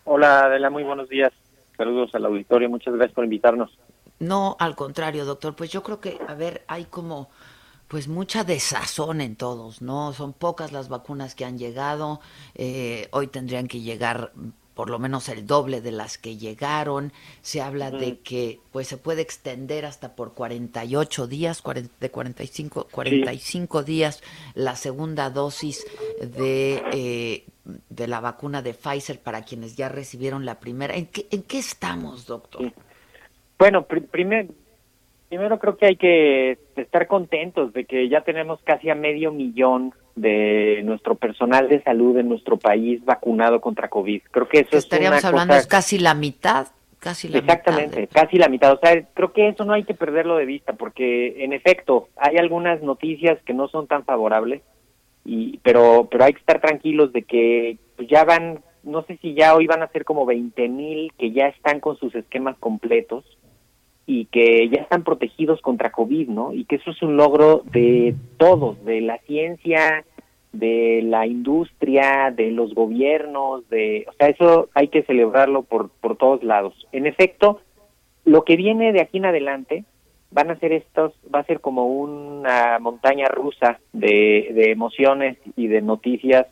Hola, 0.04 0.44
Adela, 0.44 0.70
muy 0.70 0.84
buenos 0.84 1.08
días. 1.08 1.32
Saludos 1.76 2.14
al 2.14 2.24
auditorio, 2.24 2.70
muchas 2.70 2.94
gracias 2.94 3.14
por 3.14 3.24
invitarnos. 3.24 3.76
No, 4.18 4.56
al 4.58 4.76
contrario, 4.76 5.24
doctor, 5.24 5.54
pues 5.54 5.70
yo 5.70 5.82
creo 5.82 6.00
que, 6.00 6.18
a 6.26 6.34
ver, 6.34 6.64
hay 6.68 6.86
como 6.86 7.28
pues 7.88 8.08
mucha 8.08 8.42
desazón 8.42 9.20
en 9.20 9.36
todos, 9.36 9.80
¿no? 9.80 10.12
Son 10.12 10.32
pocas 10.32 10.72
las 10.72 10.88
vacunas 10.88 11.34
que 11.34 11.44
han 11.44 11.58
llegado, 11.58 12.20
eh, 12.54 13.08
hoy 13.12 13.28
tendrían 13.28 13.68
que 13.68 13.80
llegar 13.80 14.32
por 14.76 14.90
lo 14.90 14.98
menos 14.98 15.30
el 15.30 15.46
doble 15.46 15.80
de 15.80 15.90
las 15.90 16.18
que 16.18 16.36
llegaron. 16.36 17.10
Se 17.40 17.62
habla 17.62 17.90
de 17.90 18.18
que 18.18 18.60
pues 18.72 18.86
se 18.86 18.98
puede 18.98 19.22
extender 19.22 19.86
hasta 19.86 20.14
por 20.14 20.34
48 20.34 21.26
días, 21.26 21.62
de 21.98 22.10
45, 22.10 22.88
45 22.90 23.82
días 23.84 24.22
la 24.54 24.76
segunda 24.76 25.30
dosis 25.30 25.82
de, 26.20 26.82
eh, 26.92 27.46
de 27.88 28.06
la 28.06 28.20
vacuna 28.20 28.60
de 28.60 28.74
Pfizer 28.74 29.18
para 29.18 29.46
quienes 29.46 29.76
ya 29.76 29.88
recibieron 29.88 30.44
la 30.44 30.60
primera. 30.60 30.94
¿En 30.94 31.06
qué, 31.06 31.26
en 31.30 31.42
qué 31.44 31.58
estamos, 31.58 32.26
doctor? 32.26 32.70
Bueno, 33.58 33.86
primero 33.86 35.58
creo 35.58 35.76
que 35.76 35.86
hay 35.86 35.96
que 35.96 36.58
estar 36.76 37.06
contentos 37.06 37.72
de 37.72 37.84
que 37.84 38.08
ya 38.08 38.20
tenemos 38.20 38.60
casi 38.62 38.90
a 38.90 38.94
medio 38.94 39.32
millón 39.32 39.92
de 40.14 40.80
nuestro 40.84 41.14
personal 41.14 41.68
de 41.68 41.82
salud 41.82 42.16
en 42.18 42.28
nuestro 42.28 42.56
país 42.56 43.04
vacunado 43.04 43.60
contra 43.60 43.88
COVID. 43.88 44.22
Creo 44.30 44.48
que 44.48 44.60
eso 44.60 44.76
Estaríamos 44.76 45.18
es 45.18 45.24
una 45.24 45.28
hablando 45.30 45.52
cosa... 45.52 45.60
es 45.60 45.66
casi 45.66 45.98
la 45.98 46.14
mitad, 46.14 46.68
casi 46.98 47.28
la 47.28 47.38
Exactamente, 47.38 48.00
mitad. 48.02 48.22
casi 48.22 48.38
la 48.38 48.48
mitad. 48.48 48.72
O 48.72 48.78
sea, 48.78 49.02
creo 49.14 49.32
que 49.32 49.48
eso 49.48 49.64
no 49.64 49.74
hay 49.74 49.84
que 49.84 49.94
perderlo 49.94 50.36
de 50.36 50.46
vista 50.46 50.72
porque, 50.72 51.44
en 51.44 51.52
efecto, 51.52 52.08
hay 52.16 52.36
algunas 52.36 52.82
noticias 52.82 53.38
que 53.44 53.52
no 53.54 53.68
son 53.68 53.86
tan 53.86 54.04
favorables, 54.04 54.62
y 55.24 55.58
pero 55.58 56.08
pero 56.10 56.24
hay 56.24 56.32
que 56.32 56.40
estar 56.40 56.60
tranquilos 56.60 57.12
de 57.12 57.22
que 57.22 57.78
pues, 57.96 58.08
ya 58.08 58.24
van, 58.24 58.60
no 58.84 59.02
sé 59.02 59.18
si 59.20 59.34
ya 59.34 59.54
hoy 59.54 59.66
van 59.66 59.82
a 59.82 59.88
ser 59.88 60.04
como 60.04 60.24
20 60.24 60.68
mil 60.68 61.12
que 61.18 61.32
ya 61.32 61.48
están 61.48 61.80
con 61.80 61.98
sus 61.98 62.14
esquemas 62.14 62.56
completos 62.58 63.24
y 64.06 64.26
que 64.26 64.68
ya 64.68 64.82
están 64.82 65.02
protegidos 65.02 65.60
contra 65.60 65.90
COVID, 65.90 66.28
¿no? 66.28 66.52
Y 66.52 66.64
que 66.64 66.76
eso 66.76 66.92
es 66.92 67.02
un 67.02 67.16
logro 67.16 67.62
de 67.72 68.14
todos, 68.36 68.82
de 68.84 69.00
la 69.00 69.18
ciencia, 69.18 70.04
de 70.52 71.02
la 71.02 71.26
industria, 71.26 72.32
de 72.34 72.52
los 72.52 72.72
gobiernos, 72.74 73.68
de, 73.68 74.06
o 74.08 74.12
sea, 74.12 74.28
eso 74.28 74.68
hay 74.74 74.88
que 74.88 75.02
celebrarlo 75.02 75.62
por 75.62 75.90
por 75.90 76.16
todos 76.16 76.42
lados. 76.44 76.86
En 76.92 77.06
efecto, 77.06 77.60
lo 78.24 78.44
que 78.44 78.56
viene 78.56 78.92
de 78.92 79.00
aquí 79.00 79.18
en 79.18 79.26
adelante 79.26 79.84
van 80.30 80.50
a 80.50 80.58
ser 80.58 80.72
estos, 80.72 81.12
va 81.32 81.40
a 81.40 81.44
ser 81.44 81.60
como 81.60 81.86
una 81.86 82.78
montaña 82.78 83.26
rusa 83.28 83.80
de, 83.92 84.50
de 84.52 84.70
emociones 84.70 85.38
y 85.56 85.66
de 85.66 85.82
noticias 85.82 86.46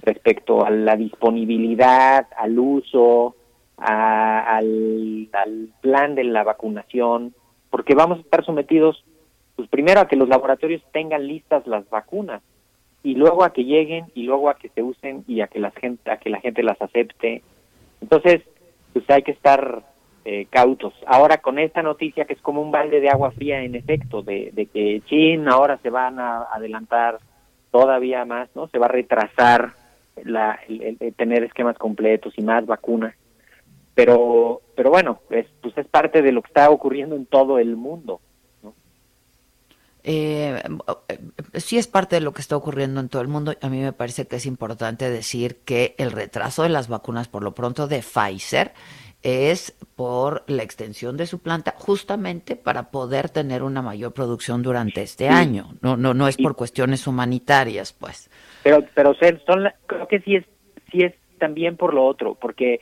respecto 0.00 0.64
a 0.64 0.70
la 0.70 0.96
disponibilidad, 0.96 2.26
al 2.36 2.58
uso, 2.58 3.36
a- 3.78 4.56
al, 4.56 5.28
al 5.32 5.68
plan 5.80 6.14
de 6.14 6.24
la 6.24 6.44
vacunación, 6.44 7.34
porque 7.70 7.94
vamos 7.94 8.18
a 8.18 8.22
estar 8.22 8.44
sometidos, 8.44 9.04
pues 9.56 9.68
primero 9.68 10.00
a 10.00 10.08
que 10.08 10.16
los 10.16 10.28
laboratorios 10.28 10.82
tengan 10.92 11.26
listas 11.26 11.66
las 11.66 11.88
vacunas 11.90 12.42
y 13.02 13.14
luego 13.14 13.44
a 13.44 13.52
que 13.52 13.64
lleguen 13.64 14.06
y 14.14 14.22
luego 14.24 14.48
a 14.48 14.54
que 14.54 14.68
se 14.68 14.82
usen 14.82 15.24
y 15.26 15.40
a 15.40 15.48
que 15.48 15.58
la 15.58 15.70
gente 15.72 16.10
a 16.10 16.18
que 16.18 16.30
la 16.30 16.40
gente 16.40 16.62
las 16.62 16.80
acepte. 16.80 17.42
Entonces 18.00 18.42
pues 18.92 19.08
hay 19.10 19.22
que 19.22 19.32
estar 19.32 19.82
eh, 20.24 20.46
cautos. 20.50 20.94
Ahora 21.06 21.38
con 21.38 21.58
esta 21.58 21.82
noticia 21.82 22.26
que 22.26 22.34
es 22.34 22.40
como 22.40 22.62
un 22.62 22.70
balde 22.70 23.00
de 23.00 23.08
agua 23.08 23.32
fría 23.32 23.62
en 23.62 23.74
efecto 23.74 24.22
de, 24.22 24.50
de 24.52 24.66
que 24.66 25.02
Chin 25.06 25.48
ahora 25.48 25.78
se 25.78 25.90
van 25.90 26.20
a 26.20 26.42
adelantar 26.52 27.18
todavía 27.70 28.24
más 28.24 28.48
no 28.54 28.68
se 28.68 28.78
va 28.78 28.86
a 28.86 28.90
retrasar 28.90 29.70
la 30.24 30.60
el, 30.68 30.98
tener 31.16 31.42
esquemas 31.42 31.76
completos 31.78 32.34
y 32.36 32.42
más 32.42 32.66
vacunas 32.66 33.14
pero 33.94 34.60
pero 34.74 34.90
bueno 34.90 35.20
es 35.30 35.46
pues 35.60 35.76
es 35.76 35.86
parte 35.86 36.22
de 36.22 36.32
lo 36.32 36.42
que 36.42 36.48
está 36.48 36.70
ocurriendo 36.70 37.16
en 37.16 37.26
todo 37.26 37.58
el 37.58 37.76
mundo 37.76 38.20
eh, 40.04 40.60
sí 41.54 41.78
es 41.78 41.86
parte 41.86 42.16
de 42.16 42.22
lo 42.22 42.32
que 42.32 42.40
está 42.40 42.56
ocurriendo 42.56 43.00
en 43.00 43.08
todo 43.08 43.22
el 43.22 43.28
mundo. 43.28 43.54
A 43.60 43.68
mí 43.68 43.80
me 43.80 43.92
parece 43.92 44.26
que 44.26 44.36
es 44.36 44.46
importante 44.46 45.08
decir 45.10 45.58
que 45.64 45.94
el 45.98 46.10
retraso 46.10 46.64
de 46.64 46.68
las 46.68 46.88
vacunas, 46.88 47.28
por 47.28 47.42
lo 47.42 47.54
pronto 47.54 47.86
de 47.86 48.02
Pfizer, 48.02 48.72
es 49.22 49.76
por 49.94 50.42
la 50.48 50.64
extensión 50.64 51.16
de 51.16 51.26
su 51.26 51.38
planta, 51.38 51.74
justamente 51.78 52.56
para 52.56 52.90
poder 52.90 53.30
tener 53.30 53.62
una 53.62 53.80
mayor 53.80 54.12
producción 54.12 54.62
durante 54.62 55.02
este 55.02 55.28
sí. 55.28 55.32
año. 55.32 55.74
No, 55.80 55.96
no, 55.96 56.12
no 56.14 56.26
es 56.26 56.36
por 56.36 56.56
cuestiones 56.56 57.06
humanitarias, 57.06 57.92
pues. 57.92 58.28
Pero, 58.64 58.84
pero 58.94 59.14
son, 59.14 59.70
creo 59.86 60.08
que 60.08 60.20
sí 60.20 60.36
es, 60.36 60.44
sí 60.90 61.02
es 61.02 61.14
también 61.38 61.76
por 61.76 61.94
lo 61.94 62.04
otro, 62.04 62.34
porque 62.34 62.80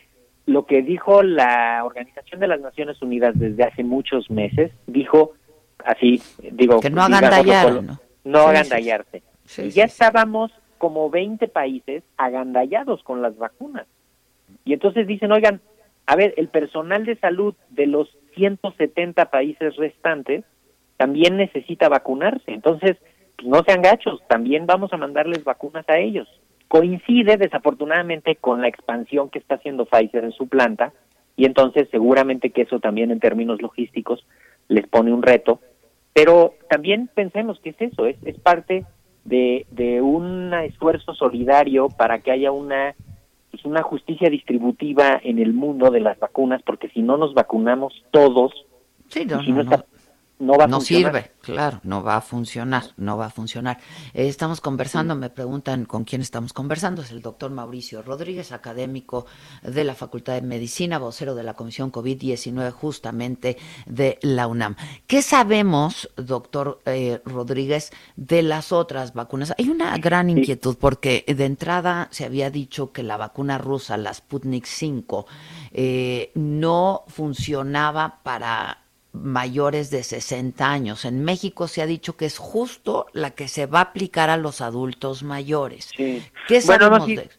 lo 0.50 0.66
que 0.66 0.82
dijo 0.82 1.22
la 1.22 1.82
Organización 1.84 2.40
de 2.40 2.48
las 2.48 2.60
Naciones 2.60 3.00
Unidas 3.00 3.38
desde 3.38 3.62
hace 3.62 3.84
muchos 3.84 4.28
meses, 4.30 4.72
dijo 4.88 5.34
así 5.84 6.20
digo 6.50 6.80
que 6.80 6.90
no 6.90 7.02
agandallaron 7.02 7.86
no, 7.86 7.98
no 8.24 8.38
sí, 8.40 8.48
agandallarse 8.48 9.22
sí, 9.44 9.62
y 9.62 9.70
ya 9.70 9.84
estábamos 9.84 10.50
como 10.78 11.08
20 11.08 11.46
países 11.48 12.02
agandallados 12.16 13.02
con 13.02 13.22
las 13.22 13.36
vacunas. 13.38 13.86
Y 14.64 14.72
entonces 14.72 15.06
dicen 15.06 15.30
oigan 15.30 15.60
a 16.06 16.16
ver 16.16 16.34
el 16.36 16.48
personal 16.48 17.06
de 17.06 17.16
salud 17.16 17.54
de 17.68 17.86
los 17.86 18.08
170 18.34 19.26
países 19.26 19.76
restantes 19.76 20.44
también 20.96 21.36
necesita 21.36 21.88
vacunarse. 21.88 22.52
Entonces 22.52 22.96
pues 23.36 23.48
no 23.48 23.62
sean 23.62 23.82
gachos 23.82 24.20
también 24.28 24.66
vamos 24.66 24.92
a 24.92 24.96
mandarles 24.96 25.44
vacunas 25.44 25.88
a 25.88 25.98
ellos 25.98 26.28
coincide 26.70 27.36
desafortunadamente 27.36 28.36
con 28.36 28.62
la 28.62 28.68
expansión 28.68 29.28
que 29.28 29.40
está 29.40 29.56
haciendo 29.56 29.86
Pfizer 29.86 30.22
en 30.22 30.30
su 30.30 30.46
planta 30.46 30.92
y 31.36 31.44
entonces 31.44 31.88
seguramente 31.90 32.50
que 32.50 32.62
eso 32.62 32.78
también 32.78 33.10
en 33.10 33.18
términos 33.18 33.60
logísticos 33.60 34.24
les 34.68 34.86
pone 34.86 35.12
un 35.12 35.20
reto. 35.20 35.58
Pero 36.12 36.54
también 36.68 37.10
pensemos 37.12 37.58
que 37.58 37.70
es 37.70 37.80
eso, 37.80 38.06
es, 38.06 38.16
es 38.24 38.38
parte 38.38 38.84
de, 39.24 39.66
de 39.72 40.00
un 40.00 40.54
esfuerzo 40.54 41.12
solidario 41.12 41.88
para 41.88 42.20
que 42.20 42.30
haya 42.30 42.52
una, 42.52 42.94
pues 43.50 43.64
una 43.64 43.82
justicia 43.82 44.30
distributiva 44.30 45.20
en 45.24 45.40
el 45.40 45.52
mundo 45.52 45.90
de 45.90 45.98
las 45.98 46.20
vacunas, 46.20 46.62
porque 46.62 46.88
si 46.90 47.02
no 47.02 47.16
nos 47.16 47.34
vacunamos 47.34 48.04
todos, 48.12 48.52
sí, 49.08 49.24
no, 49.24 49.42
si 49.42 49.50
no, 49.50 49.56
no, 49.56 49.62
está, 49.62 49.84
no 50.40 50.54
va 50.56 50.64
a 50.64 50.66
no 50.66 50.78
funcionar. 50.78 51.12
sirve, 51.12 51.32
claro, 51.42 51.80
no 51.84 52.02
va 52.02 52.16
a 52.16 52.20
funcionar, 52.20 52.84
no 52.96 53.16
va 53.16 53.26
a 53.26 53.30
funcionar. 53.30 53.78
Eh, 54.14 54.26
estamos 54.26 54.60
conversando, 54.60 55.14
me 55.14 55.30
preguntan 55.30 55.84
con 55.84 56.04
quién 56.04 56.22
estamos 56.22 56.52
conversando, 56.52 57.02
es 57.02 57.10
el 57.10 57.20
doctor 57.20 57.50
Mauricio 57.50 58.02
Rodríguez, 58.02 58.50
académico 58.50 59.26
de 59.62 59.84
la 59.84 59.94
Facultad 59.94 60.34
de 60.34 60.42
Medicina, 60.42 60.98
vocero 60.98 61.34
de 61.34 61.42
la 61.42 61.54
Comisión 61.54 61.92
COVID-19 61.92 62.72
justamente 62.72 63.58
de 63.86 64.18
la 64.22 64.46
UNAM. 64.46 64.76
¿Qué 65.06 65.20
sabemos, 65.20 66.10
doctor 66.16 66.80
eh, 66.86 67.20
Rodríguez, 67.24 67.92
de 68.16 68.42
las 68.42 68.72
otras 68.72 69.12
vacunas? 69.12 69.52
Hay 69.58 69.68
una 69.68 69.96
gran 69.98 70.30
inquietud 70.30 70.76
porque 70.80 71.24
de 71.26 71.44
entrada 71.44 72.08
se 72.10 72.24
había 72.24 72.50
dicho 72.50 72.92
que 72.92 73.02
la 73.02 73.18
vacuna 73.18 73.58
rusa, 73.58 73.98
la 73.98 74.14
Sputnik 74.14 74.64
5, 74.64 75.26
eh, 75.72 76.32
no 76.34 77.04
funcionaba 77.08 78.20
para 78.22 78.78
mayores 79.12 79.90
de 79.90 80.02
60 80.02 80.70
años. 80.70 81.04
En 81.04 81.24
México 81.24 81.66
se 81.68 81.82
ha 81.82 81.86
dicho 81.86 82.16
que 82.16 82.26
es 82.26 82.38
justo 82.38 83.06
la 83.12 83.30
que 83.30 83.48
se 83.48 83.66
va 83.66 83.80
a 83.80 83.82
aplicar 83.82 84.30
a 84.30 84.36
los 84.36 84.60
adultos 84.60 85.22
mayores. 85.22 85.90
Sí. 85.96 86.22
¿Qué 86.48 86.60
bueno, 86.66 86.84
sabemos 86.86 87.08
hemos, 87.08 87.24
de 87.24 87.30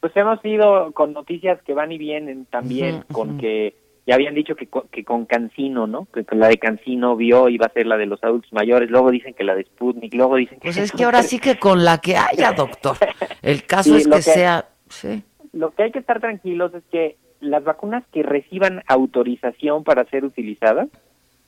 Pues 0.00 0.16
hemos 0.16 0.44
ido 0.44 0.92
con 0.92 1.12
noticias 1.12 1.60
que 1.62 1.72
van 1.74 1.92
y 1.92 1.98
vienen 1.98 2.44
también, 2.46 3.02
con 3.12 3.38
que 3.38 3.74
ya 4.06 4.14
habían 4.14 4.34
dicho 4.34 4.54
que, 4.54 4.66
con- 4.68 4.86
que 4.88 5.04
con 5.04 5.24
Cancino, 5.26 5.86
¿no? 5.86 6.06
Que 6.14 6.24
con 6.24 6.38
la 6.38 6.48
de 6.48 6.58
Cancino 6.58 7.16
vio 7.16 7.48
iba 7.48 7.66
a 7.66 7.72
ser 7.72 7.86
la 7.86 7.96
de 7.96 8.06
los 8.06 8.22
adultos 8.22 8.52
mayores, 8.52 8.88
luego 8.90 9.10
dicen 9.10 9.34
que 9.34 9.42
la 9.42 9.54
de 9.56 9.64
Sputnik, 9.64 10.14
luego 10.14 10.36
dicen 10.36 10.60
que... 10.60 10.68
Pues 10.68 10.76
es 10.76 10.92
que 10.92 11.04
ahora 11.04 11.22
sí 11.24 11.38
que 11.40 11.58
con 11.58 11.84
la 11.84 11.98
que 11.98 12.16
haya, 12.16 12.52
doctor. 12.52 12.96
El 13.42 13.64
caso 13.64 13.90
Sí, 13.90 13.96
es 14.02 14.06
que, 14.06 14.14
que- 14.14 14.22
sea... 14.22 14.68
Sí. 14.88 15.22
Lo 15.52 15.70
que 15.72 15.84
hay 15.84 15.90
que 15.90 15.98
estar 15.98 16.20
tranquilos 16.20 16.72
es 16.74 16.84
que 16.92 17.16
las 17.40 17.64
vacunas 17.64 18.04
que 18.12 18.22
reciban 18.22 18.82
autorización 18.86 19.82
para 19.84 20.04
ser 20.04 20.24
utilizadas 20.24 20.88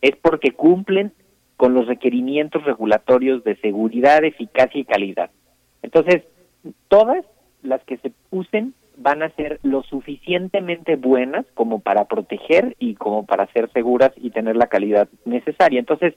es 0.02 0.16
porque 0.16 0.52
cumplen 0.52 1.12
con 1.56 1.74
los 1.74 1.86
requerimientos 1.86 2.64
regulatorios 2.64 3.42
de 3.44 3.56
seguridad, 3.56 4.24
eficacia 4.24 4.80
y 4.80 4.84
calidad. 4.84 5.30
Entonces, 5.82 6.22
todas 6.88 7.24
las 7.62 7.82
que 7.84 7.96
se 7.98 8.12
usen 8.30 8.74
van 8.96 9.22
a 9.22 9.30
ser 9.30 9.60
lo 9.62 9.82
suficientemente 9.82 10.96
buenas 10.96 11.46
como 11.54 11.80
para 11.80 12.04
proteger 12.06 12.76
y 12.78 12.94
como 12.94 13.26
para 13.26 13.46
ser 13.52 13.70
seguras 13.72 14.12
y 14.16 14.30
tener 14.30 14.56
la 14.56 14.66
calidad 14.66 15.08
necesaria. 15.24 15.78
Entonces, 15.78 16.14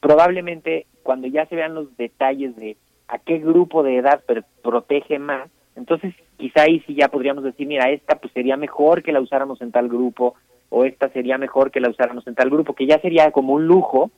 probablemente 0.00 0.86
cuando 1.02 1.26
ya 1.28 1.46
se 1.46 1.56
vean 1.56 1.74
los 1.74 1.96
detalles 1.96 2.56
de 2.56 2.76
a 3.08 3.18
qué 3.18 3.38
grupo 3.38 3.82
de 3.82 3.96
edad 3.96 4.22
protege 4.62 5.18
más, 5.18 5.50
entonces 5.76 6.14
quizá 6.36 6.62
ahí 6.62 6.80
sí 6.86 6.94
ya 6.94 7.08
podríamos 7.08 7.42
decir, 7.42 7.66
mira, 7.66 7.90
esta 7.90 8.16
pues 8.16 8.32
sería 8.32 8.56
mejor 8.56 9.02
que 9.02 9.12
la 9.12 9.20
usáramos 9.20 9.60
en 9.62 9.72
tal 9.72 9.88
grupo 9.88 10.34
o 10.70 10.84
esta 10.84 11.10
sería 11.10 11.36
mejor 11.36 11.70
que 11.70 11.80
la 11.80 11.90
usáramos 11.90 12.26
en 12.26 12.34
tal 12.34 12.48
grupo, 12.48 12.74
que 12.74 12.86
ya 12.86 13.00
sería 13.00 13.30
como 13.32 13.52
un 13.52 13.66
lujo 13.66 14.10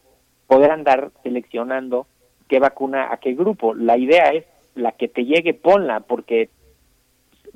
poder 0.47 0.71
andar 0.71 1.11
seleccionando 1.23 2.07
qué 2.47 2.61
vacuna 2.61 3.09
a 3.11 3.17
qué 3.17 3.33
grupo. 3.33 3.75
La 3.75 3.97
idea 3.97 4.31
es 4.33 4.45
la 4.75 4.93
que 4.93 5.09
te 5.09 5.25
llegue, 5.25 5.55
ponla, 5.55 6.01
porque 6.01 6.51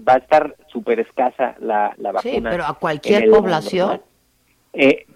va 0.06 0.14
a 0.14 0.18
estar 0.18 0.56
súper 0.68 1.00
escasa 1.00 1.56
la, 1.60 1.94
la 1.98 2.12
vacuna. 2.12 2.34
Sí, 2.34 2.40
pero 2.42 2.64
a 2.64 2.74
cualquier 2.74 3.30
población. 3.30 4.00
Eh, 4.72 5.06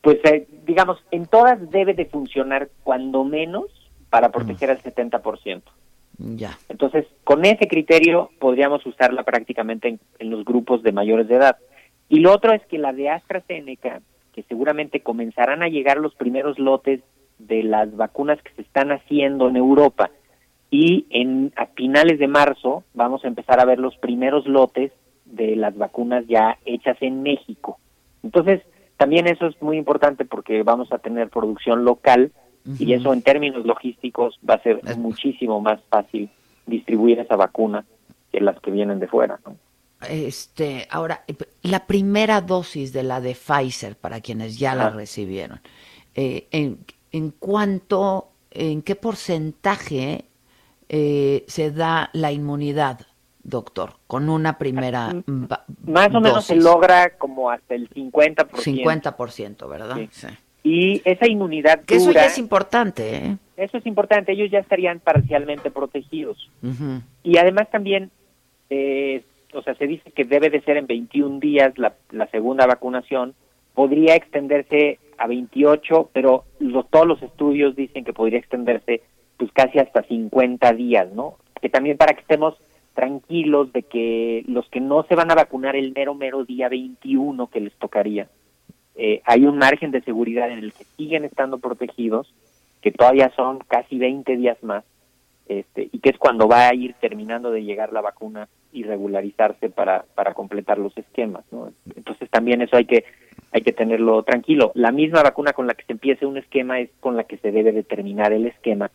pues 0.00 0.18
eh, 0.24 0.46
digamos, 0.66 0.98
en 1.10 1.26
todas 1.26 1.70
debe 1.70 1.94
de 1.94 2.04
funcionar 2.04 2.68
cuando 2.82 3.24
menos 3.24 3.66
para 4.10 4.30
proteger 4.30 4.70
al 4.70 4.82
70%. 4.82 5.62
Ya. 6.18 6.58
Entonces, 6.68 7.06
con 7.24 7.44
ese 7.44 7.66
criterio 7.66 8.30
podríamos 8.38 8.84
usarla 8.86 9.24
prácticamente 9.24 9.88
en, 9.88 10.00
en 10.18 10.30
los 10.30 10.44
grupos 10.44 10.82
de 10.82 10.92
mayores 10.92 11.26
de 11.26 11.36
edad. 11.36 11.56
Y 12.08 12.20
lo 12.20 12.32
otro 12.32 12.52
es 12.52 12.64
que 12.66 12.78
la 12.78 12.92
de 12.92 13.10
AstraZeneca, 13.10 14.00
que 14.32 14.42
seguramente 14.44 15.00
comenzarán 15.00 15.62
a 15.62 15.68
llegar 15.68 15.98
los 15.98 16.14
primeros 16.14 16.58
lotes 16.58 17.00
de 17.38 17.62
las 17.62 17.96
vacunas 17.96 18.40
que 18.42 18.52
se 18.54 18.62
están 18.62 18.92
haciendo 18.92 19.48
en 19.48 19.56
Europa, 19.56 20.10
y 20.70 21.06
en 21.10 21.52
a 21.54 21.66
finales 21.66 22.18
de 22.18 22.26
marzo 22.26 22.82
vamos 22.94 23.24
a 23.24 23.28
empezar 23.28 23.60
a 23.60 23.64
ver 23.64 23.78
los 23.78 23.96
primeros 23.98 24.44
lotes 24.44 24.90
de 25.24 25.54
las 25.54 25.76
vacunas 25.76 26.26
ya 26.26 26.58
hechas 26.64 26.96
en 27.00 27.22
México. 27.22 27.78
Entonces, 28.24 28.60
también 28.96 29.28
eso 29.28 29.46
es 29.46 29.60
muy 29.62 29.76
importante 29.76 30.24
porque 30.24 30.64
vamos 30.64 30.90
a 30.92 30.98
tener 30.98 31.28
producción 31.28 31.84
local 31.84 32.32
y 32.78 32.92
eso 32.94 33.12
en 33.12 33.22
términos 33.22 33.64
logísticos 33.64 34.40
va 34.48 34.54
a 34.54 34.62
ser 34.62 34.80
muchísimo 34.96 35.60
más 35.60 35.80
fácil 35.90 36.28
distribuir 36.66 37.20
esa 37.20 37.36
vacuna 37.36 37.84
que 38.32 38.40
las 38.40 38.58
que 38.60 38.72
vienen 38.72 38.98
de 38.98 39.06
fuera. 39.06 39.38
¿no? 39.46 39.54
Este, 40.08 40.86
ahora, 40.90 41.24
eh, 41.28 41.34
la 41.62 41.86
primera 41.86 42.40
dosis 42.40 42.92
de 42.92 43.02
la 43.02 43.20
de 43.20 43.34
Pfizer, 43.34 43.96
para 43.96 44.20
quienes 44.20 44.58
ya 44.58 44.74
la 44.74 44.90
recibieron, 44.90 45.60
eh, 46.14 46.46
en, 46.50 46.78
¿en 47.12 47.30
cuánto, 47.30 48.28
en 48.50 48.82
qué 48.82 48.94
porcentaje 48.96 50.24
eh, 50.88 51.44
se 51.48 51.70
da 51.70 52.10
la 52.12 52.30
inmunidad, 52.32 53.00
doctor, 53.42 53.94
con 54.06 54.28
una 54.28 54.58
primera 54.58 55.12
va- 55.28 55.64
Más 55.86 56.14
o 56.14 56.20
menos 56.20 56.44
se 56.44 56.56
logra 56.56 57.10
como 57.16 57.50
hasta 57.50 57.74
el 57.74 57.88
50%. 57.90 58.46
50%, 58.62 59.68
¿verdad? 59.68 59.96
Sí. 60.10 60.26
Y 60.62 61.02
esa 61.04 61.26
inmunidad 61.26 61.80
Que 61.84 61.96
eso 61.96 62.10
ya 62.10 62.24
es 62.26 62.38
importante, 62.38 63.16
¿eh? 63.16 63.36
eso 63.58 63.76
es 63.76 63.86
importante, 63.86 64.32
ellos 64.32 64.50
ya 64.50 64.60
estarían 64.60 64.98
parcialmente 64.98 65.70
protegidos. 65.70 66.50
Y 67.22 67.36
además 67.36 67.70
también, 67.70 68.10
eh, 68.70 69.22
o 69.54 69.62
sea, 69.62 69.74
se 69.74 69.86
dice 69.86 70.10
que 70.10 70.24
debe 70.24 70.50
de 70.50 70.60
ser 70.62 70.76
en 70.76 70.86
21 70.86 71.40
días 71.40 71.76
la, 71.78 71.94
la 72.10 72.26
segunda 72.28 72.66
vacunación, 72.66 73.34
podría 73.74 74.14
extenderse 74.16 74.98
a 75.18 75.26
28, 75.26 76.10
pero 76.12 76.44
lo- 76.58 76.84
todos 76.84 77.06
los 77.06 77.22
estudios 77.22 77.74
dicen 77.76 78.04
que 78.04 78.12
podría 78.12 78.38
extenderse 78.38 79.02
pues 79.36 79.50
casi 79.52 79.78
hasta 79.78 80.02
50 80.02 80.72
días, 80.74 81.12
¿no? 81.12 81.36
Que 81.60 81.68
también 81.68 81.96
para 81.96 82.14
que 82.14 82.20
estemos 82.20 82.54
tranquilos 82.94 83.72
de 83.72 83.82
que 83.82 84.44
los 84.46 84.68
que 84.68 84.80
no 84.80 85.02
se 85.04 85.16
van 85.16 85.30
a 85.30 85.34
vacunar 85.34 85.74
el 85.74 85.92
mero, 85.92 86.14
mero 86.14 86.44
día 86.44 86.68
21 86.68 87.48
que 87.48 87.60
les 87.60 87.72
tocaría, 87.74 88.28
eh, 88.96 89.20
hay 89.24 89.44
un 89.46 89.58
margen 89.58 89.90
de 89.90 90.00
seguridad 90.02 90.50
en 90.52 90.60
el 90.60 90.72
que 90.72 90.84
siguen 90.96 91.24
estando 91.24 91.58
protegidos, 91.58 92.32
que 92.80 92.92
todavía 92.92 93.32
son 93.34 93.58
casi 93.66 93.98
20 93.98 94.36
días 94.36 94.62
más, 94.62 94.84
este, 95.48 95.88
y 95.90 95.98
que 95.98 96.10
es 96.10 96.18
cuando 96.18 96.46
va 96.46 96.68
a 96.68 96.74
ir 96.74 96.94
terminando 97.00 97.50
de 97.50 97.64
llegar 97.64 97.92
la 97.92 98.00
vacuna 98.02 98.48
y 98.74 98.82
regularizarse 98.82 99.70
para, 99.70 100.04
para 100.14 100.34
completar 100.34 100.78
los 100.78 100.96
esquemas. 100.98 101.44
¿no? 101.52 101.72
Entonces 101.96 102.28
también 102.28 102.60
eso 102.60 102.76
hay 102.76 102.84
que, 102.84 103.04
hay 103.52 103.62
que 103.62 103.72
tenerlo 103.72 104.22
tranquilo. 104.24 104.72
La 104.74 104.92
misma 104.92 105.22
vacuna 105.22 105.52
con 105.52 105.66
la 105.66 105.74
que 105.74 105.84
se 105.84 105.92
empiece 105.92 106.26
un 106.26 106.36
esquema 106.36 106.80
es 106.80 106.90
con 107.00 107.16
la 107.16 107.24
que 107.24 107.38
se 107.38 107.52
debe 107.52 107.72
de 107.72 107.84
terminar 107.84 108.32
el 108.32 108.46
esquema. 108.46 108.90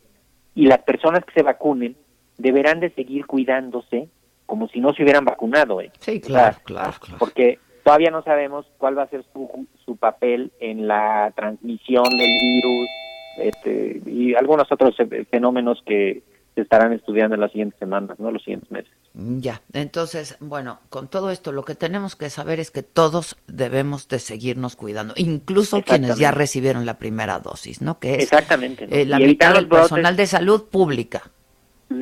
Y 0.54 0.66
las 0.66 0.80
personas 0.80 1.24
que 1.24 1.34
se 1.34 1.44
vacunen 1.44 1.96
deberán 2.38 2.82
de 2.82 2.90
seguir 2.92 3.26
cuidándose 3.26 4.10
como 4.46 4.68
si 4.68 4.82
no 4.82 4.94
se 4.94 5.04
hubieran 5.04 5.26
vacunado. 5.26 5.80
¿eh? 5.80 5.92
Sí, 6.00 6.20
claro, 6.20 6.58
claro, 6.64 6.94
claro. 7.00 7.18
Porque 7.20 7.60
todavía 7.84 8.12
no 8.12 8.22
sabemos 8.24 8.66
cuál 8.78 8.98
va 8.98 9.04
a 9.04 9.10
ser 9.10 9.24
su, 9.32 9.68
su 9.86 9.96
papel 9.96 10.52
en 10.60 10.88
la 10.88 11.32
transmisión 11.36 12.04
del 12.04 12.38
virus 12.42 12.90
este, 13.38 14.02
y 14.06 14.36
algunos 14.36 14.70
otros 14.72 14.96
fenómenos 15.30 15.82
que 15.86 16.22
se 16.60 16.64
estarán 16.64 16.92
estudiando 16.92 17.36
en 17.36 17.42
las 17.42 17.52
siguientes 17.52 17.80
semanas, 17.80 18.20
¿no? 18.20 18.32
Los 18.32 18.44
siguientes 18.44 18.70
meses. 18.70 18.92
Ya, 19.14 19.62
entonces, 19.72 20.38
bueno, 20.42 20.80
con 20.90 21.08
todo 21.08 21.32
esto 21.32 21.54
lo 21.54 21.64
que 21.64 21.74
tenemos 21.74 22.18
que 22.18 22.30
saber 22.30 22.60
es 22.60 22.70
que 22.70 22.84
todos 22.84 23.38
debemos 23.48 24.10
de 24.10 24.20
seguirnos 24.20 24.76
cuidando, 24.76 25.14
incluso 25.16 25.82
quienes 25.82 26.18
ya 26.18 26.32
recibieron 26.32 26.86
la 26.86 27.00
primera 27.00 27.40
dosis, 27.40 27.82
¿no? 27.82 28.00
Que 28.00 28.16
es 28.16 28.24
Exactamente. 28.24 28.88
Eh, 28.92 29.06
la 29.06 29.20
mitad 29.20 29.54
del 29.54 29.70
personal 29.70 30.18
de 30.18 30.28
salud 30.28 30.66
pública. 30.70 31.24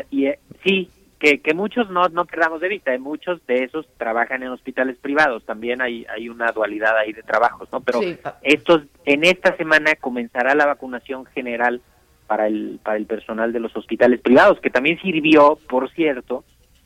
Y, 0.09 0.25
eh, 0.25 0.39
sí, 0.63 0.89
que, 1.19 1.39
que 1.39 1.53
muchos 1.53 1.89
no, 1.91 2.09
no 2.09 2.25
perdamos 2.25 2.59
de 2.59 2.69
vista, 2.69 2.97
muchos 2.97 3.45
de 3.45 3.63
esos 3.63 3.87
trabajan 3.97 4.41
en 4.41 4.49
hospitales 4.49 4.97
privados, 4.97 5.45
también 5.45 5.81
hay, 5.81 6.05
hay 6.09 6.29
una 6.29 6.51
dualidad 6.51 6.97
ahí 6.97 7.13
de 7.13 7.21
trabajos, 7.21 7.69
¿no? 7.71 7.81
Pero 7.81 8.01
estos, 8.41 8.81
en 9.05 9.23
esta 9.23 9.55
semana 9.55 9.95
comenzará 9.95 10.55
la 10.55 10.65
vacunación 10.65 11.25
general 11.25 11.81
para 12.27 12.47
el, 12.47 12.79
para 12.83 12.97
el 12.97 13.05
personal 13.05 13.53
de 13.53 13.59
los 13.59 13.75
hospitales 13.75 14.21
privados, 14.21 14.59
que 14.59 14.69
también 14.69 14.99
sirvió, 15.01 15.57
por 15.69 15.89
cierto, 15.91 16.43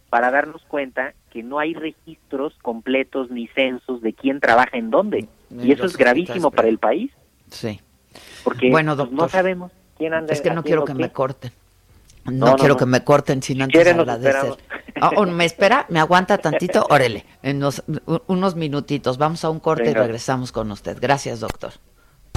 para 0.09 0.31
darnos 0.31 0.61
cuenta 0.67 1.13
que 1.31 1.41
no 1.41 1.59
hay 1.59 1.73
registros 1.73 2.53
completos 2.61 3.31
ni 3.31 3.47
censos 3.47 4.01
de 4.01 4.13
quién 4.13 4.39
trabaja 4.39 4.77
en 4.77 4.89
dónde. 4.91 5.27
y 5.49 5.71
eso 5.71 5.85
es 5.85 5.97
gravísimo 5.97 6.51
para 6.51 6.67
el 6.67 6.77
país. 6.77 7.11
Sí. 7.49 7.79
Porque 8.43 8.69
bueno, 8.69 8.95
pues, 8.95 9.11
no 9.11 9.29
sabemos 9.29 9.71
quién 9.97 10.13
anda. 10.13 10.33
Es 10.33 10.41
que 10.41 10.51
no 10.51 10.63
quiero 10.63 10.85
que 10.85 10.93
me 10.93 11.11
corten. 11.11 11.51
No, 12.25 12.55
quiero 12.55 12.77
que 12.77 12.85
me 12.85 13.03
corten 13.03 13.41
sin 13.41 13.61
antes 13.61 13.87
agradecer. 13.87 14.53
Oh, 15.01 15.25
me 15.25 15.45
espera, 15.45 15.87
me 15.89 15.99
aguanta 15.99 16.37
tantito, 16.37 16.85
órele, 16.89 17.25
en 17.41 17.63
unos 18.27 18.55
minutitos. 18.55 19.17
Vamos 19.17 19.43
a 19.43 19.49
un 19.49 19.59
corte 19.59 19.89
y 19.89 19.93
regresamos 19.93 20.51
con 20.51 20.71
usted. 20.71 20.97
Gracias, 21.01 21.39
doctor. 21.39 21.73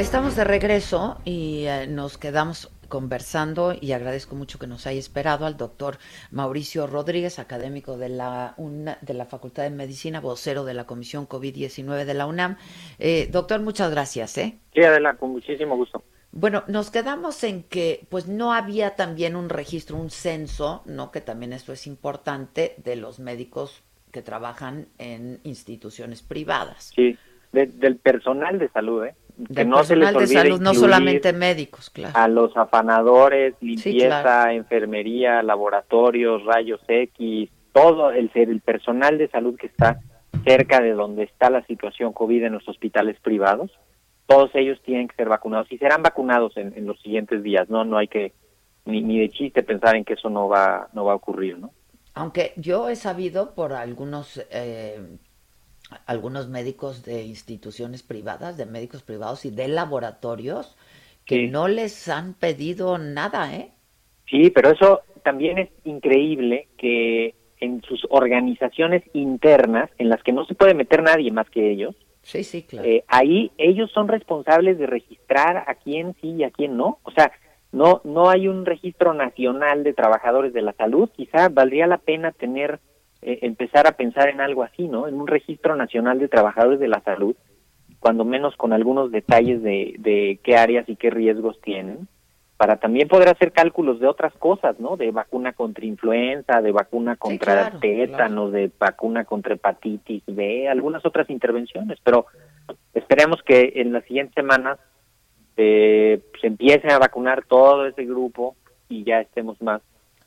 Estamos 0.00 0.34
de 0.34 0.44
regreso 0.44 1.20
y 1.26 1.66
eh, 1.66 1.86
nos 1.86 2.16
quedamos 2.16 2.72
conversando 2.88 3.74
y 3.78 3.92
agradezco 3.92 4.34
mucho 4.34 4.58
que 4.58 4.66
nos 4.66 4.86
haya 4.86 4.98
esperado 4.98 5.44
al 5.44 5.58
doctor 5.58 5.98
Mauricio 6.30 6.86
Rodríguez, 6.86 7.38
académico 7.38 7.98
de 7.98 8.08
la, 8.08 8.54
de 8.56 9.12
la 9.12 9.26
Facultad 9.26 9.64
de 9.64 9.70
Medicina, 9.70 10.20
vocero 10.20 10.64
de 10.64 10.72
la 10.72 10.86
Comisión 10.86 11.28
COVID-19 11.28 12.06
de 12.06 12.14
la 12.14 12.24
UNAM. 12.24 12.56
Eh, 12.98 13.28
doctor, 13.30 13.60
muchas 13.60 13.90
gracias. 13.90 14.38
¿eh? 14.38 14.58
Sí, 14.72 14.82
adelante, 14.82 15.20
con 15.20 15.32
muchísimo 15.32 15.76
gusto. 15.76 16.02
Bueno, 16.32 16.64
nos 16.66 16.90
quedamos 16.90 17.44
en 17.44 17.62
que 17.62 18.06
pues 18.08 18.26
no 18.26 18.54
había 18.54 18.96
también 18.96 19.36
un 19.36 19.50
registro, 19.50 19.98
un 19.98 20.08
censo, 20.08 20.82
¿no? 20.86 21.10
Que 21.10 21.20
también 21.20 21.52
esto 21.52 21.74
es 21.74 21.86
importante 21.86 22.74
de 22.78 22.96
los 22.96 23.18
médicos 23.18 23.84
que 24.12 24.22
trabajan 24.22 24.86
en 24.96 25.40
instituciones 25.44 26.22
privadas. 26.22 26.90
Sí, 26.96 27.18
del 27.52 27.96
personal 27.96 28.58
de 28.58 28.70
salud, 28.70 29.04
¿eh? 29.04 29.14
Que 29.54 29.64
no 29.64 29.84
se 29.84 29.96
les 29.96 30.14
de 30.14 30.26
salud, 30.26 30.60
no 30.60 30.74
solamente 30.74 31.32
médicos, 31.32 31.90
claro. 31.90 32.16
A 32.16 32.28
los 32.28 32.56
afanadores, 32.56 33.54
limpieza, 33.60 34.52
enfermería, 34.52 35.42
laboratorios, 35.42 36.44
rayos 36.44 36.80
X, 36.86 37.50
todo 37.72 38.10
el, 38.10 38.30
el 38.34 38.60
personal 38.60 39.18
de 39.18 39.28
salud 39.28 39.56
que 39.56 39.66
está 39.66 40.00
cerca 40.44 40.80
de 40.80 40.92
donde 40.92 41.24
está 41.24 41.50
la 41.50 41.64
situación 41.66 42.12
COVID 42.12 42.44
en 42.44 42.52
los 42.54 42.68
hospitales 42.68 43.18
privados, 43.20 43.70
todos 44.26 44.50
ellos 44.54 44.80
tienen 44.84 45.08
que 45.08 45.16
ser 45.16 45.28
vacunados 45.28 45.70
y 45.72 45.78
serán 45.78 46.02
vacunados 46.02 46.56
en, 46.56 46.86
los 46.86 47.00
siguientes 47.00 47.42
días, 47.42 47.68
¿no? 47.68 47.84
No 47.84 47.98
hay 47.98 48.08
que 48.08 48.32
ni, 48.84 49.02
ni 49.02 49.18
de 49.18 49.28
chiste 49.28 49.62
pensar 49.62 49.96
en 49.96 50.04
que 50.04 50.14
eso 50.14 50.30
no 50.30 50.48
va, 50.48 50.88
no 50.92 51.04
va 51.04 51.12
a 51.12 51.16
ocurrir, 51.16 51.58
¿no? 51.58 51.72
Aunque 52.14 52.52
yo 52.56 52.88
he 52.88 52.96
sabido 52.96 53.54
por 53.54 53.72
algunos 53.72 54.44
eh, 54.50 55.00
algunos 56.06 56.48
médicos 56.48 57.04
de 57.04 57.24
instituciones 57.24 58.02
privadas, 58.02 58.56
de 58.56 58.66
médicos 58.66 59.02
privados 59.02 59.44
y 59.44 59.50
de 59.50 59.68
laboratorios 59.68 60.76
que 61.24 61.48
no 61.48 61.68
les 61.68 62.08
han 62.08 62.34
pedido 62.34 62.98
nada, 62.98 63.54
¿eh? 63.54 63.70
Sí, 64.28 64.50
pero 64.50 64.70
eso 64.70 65.02
también 65.22 65.58
es 65.58 65.68
increíble 65.84 66.68
que 66.76 67.34
en 67.60 67.82
sus 67.82 68.06
organizaciones 68.10 69.02
internas, 69.12 69.90
en 69.98 70.08
las 70.08 70.22
que 70.22 70.32
no 70.32 70.44
se 70.44 70.54
puede 70.54 70.74
meter 70.74 71.02
nadie 71.02 71.30
más 71.30 71.48
que 71.50 71.70
ellos, 71.70 71.94
sí, 72.22 72.42
sí, 72.42 72.62
claro. 72.62 72.88
Eh, 72.88 73.04
ahí 73.06 73.52
ellos 73.58 73.90
son 73.92 74.08
responsables 74.08 74.78
de 74.78 74.86
registrar 74.86 75.64
a 75.68 75.74
quién 75.74 76.14
sí 76.20 76.30
y 76.30 76.44
a 76.44 76.50
quién 76.50 76.76
no. 76.76 76.98
O 77.02 77.10
sea, 77.10 77.32
no, 77.72 78.00
no 78.04 78.30
hay 78.30 78.48
un 78.48 78.66
registro 78.66 79.14
nacional 79.14 79.84
de 79.84 79.92
trabajadores 79.92 80.52
de 80.52 80.62
la 80.62 80.72
salud. 80.72 81.10
Quizá 81.14 81.48
valdría 81.48 81.86
la 81.86 81.98
pena 81.98 82.32
tener 82.32 82.80
eh, 83.22 83.40
empezar 83.42 83.86
a 83.86 83.92
pensar 83.92 84.28
en 84.28 84.40
algo 84.40 84.62
así, 84.62 84.88
¿no? 84.88 85.08
En 85.08 85.14
un 85.14 85.26
registro 85.26 85.76
nacional 85.76 86.18
de 86.18 86.28
trabajadores 86.28 86.80
de 86.80 86.88
la 86.88 87.00
salud, 87.00 87.36
cuando 87.98 88.24
menos 88.24 88.56
con 88.56 88.72
algunos 88.72 89.10
detalles 89.10 89.62
de, 89.62 89.94
de 89.98 90.40
qué 90.42 90.56
áreas 90.56 90.88
y 90.88 90.96
qué 90.96 91.10
riesgos 91.10 91.60
tienen, 91.60 92.08
para 92.60 92.76
también 92.76 93.08
poder 93.08 93.30
hacer 93.30 93.52
cálculos 93.52 94.00
de 94.00 94.06
otras 94.06 94.34
cosas, 94.34 94.78
¿no? 94.78 94.98
De 94.98 95.10
vacuna 95.12 95.54
contra 95.54 95.86
influenza, 95.86 96.60
de 96.60 96.72
vacuna 96.72 97.16
contra 97.16 97.70
tétanos, 97.80 98.52
de 98.52 98.70
vacuna 98.78 99.24
contra 99.24 99.54
hepatitis 99.54 100.22
B, 100.26 100.68
algunas 100.68 101.06
otras 101.06 101.30
intervenciones, 101.30 101.98
pero 102.04 102.26
esperemos 102.92 103.42
que 103.42 103.72
en 103.76 103.94
las 103.94 104.04
siguientes 104.04 104.34
semanas 104.34 104.78
eh, 105.56 106.20
se 106.38 106.48
empiece 106.48 106.92
a 106.92 106.98
vacunar 106.98 107.46
todo 107.46 107.86
ese 107.86 108.04
grupo 108.04 108.56
y 108.90 109.04
ya 109.04 109.22
estemos 109.22 109.60
más 109.62 109.80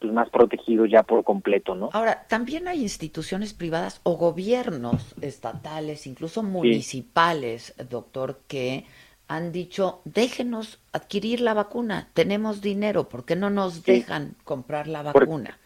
pues, 0.03 0.13
más 0.13 0.29
protegidos 0.29 0.89
ya 0.89 1.03
por 1.03 1.23
completo, 1.23 1.75
¿no? 1.75 1.89
Ahora, 1.93 2.25
también 2.27 2.67
hay 2.67 2.81
instituciones 2.81 3.53
privadas 3.53 4.01
o 4.03 4.17
gobiernos 4.17 5.15
estatales, 5.21 6.05
incluso 6.07 6.43
municipales, 6.43 7.73
doctor, 7.89 8.39
que 8.49 8.83
han 9.29 9.53
dicho, 9.53 10.01
déjenos 10.03 10.81
adquirir 10.91 11.39
la 11.39 11.53
vacuna, 11.53 12.09
tenemos 12.13 12.61
dinero, 12.61 13.07
¿por 13.07 13.23
qué 13.23 13.37
no 13.37 13.49
nos 13.49 13.85
dejan 13.85 14.35
comprar 14.43 14.87
la 14.87 15.03
vacuna? 15.03 15.57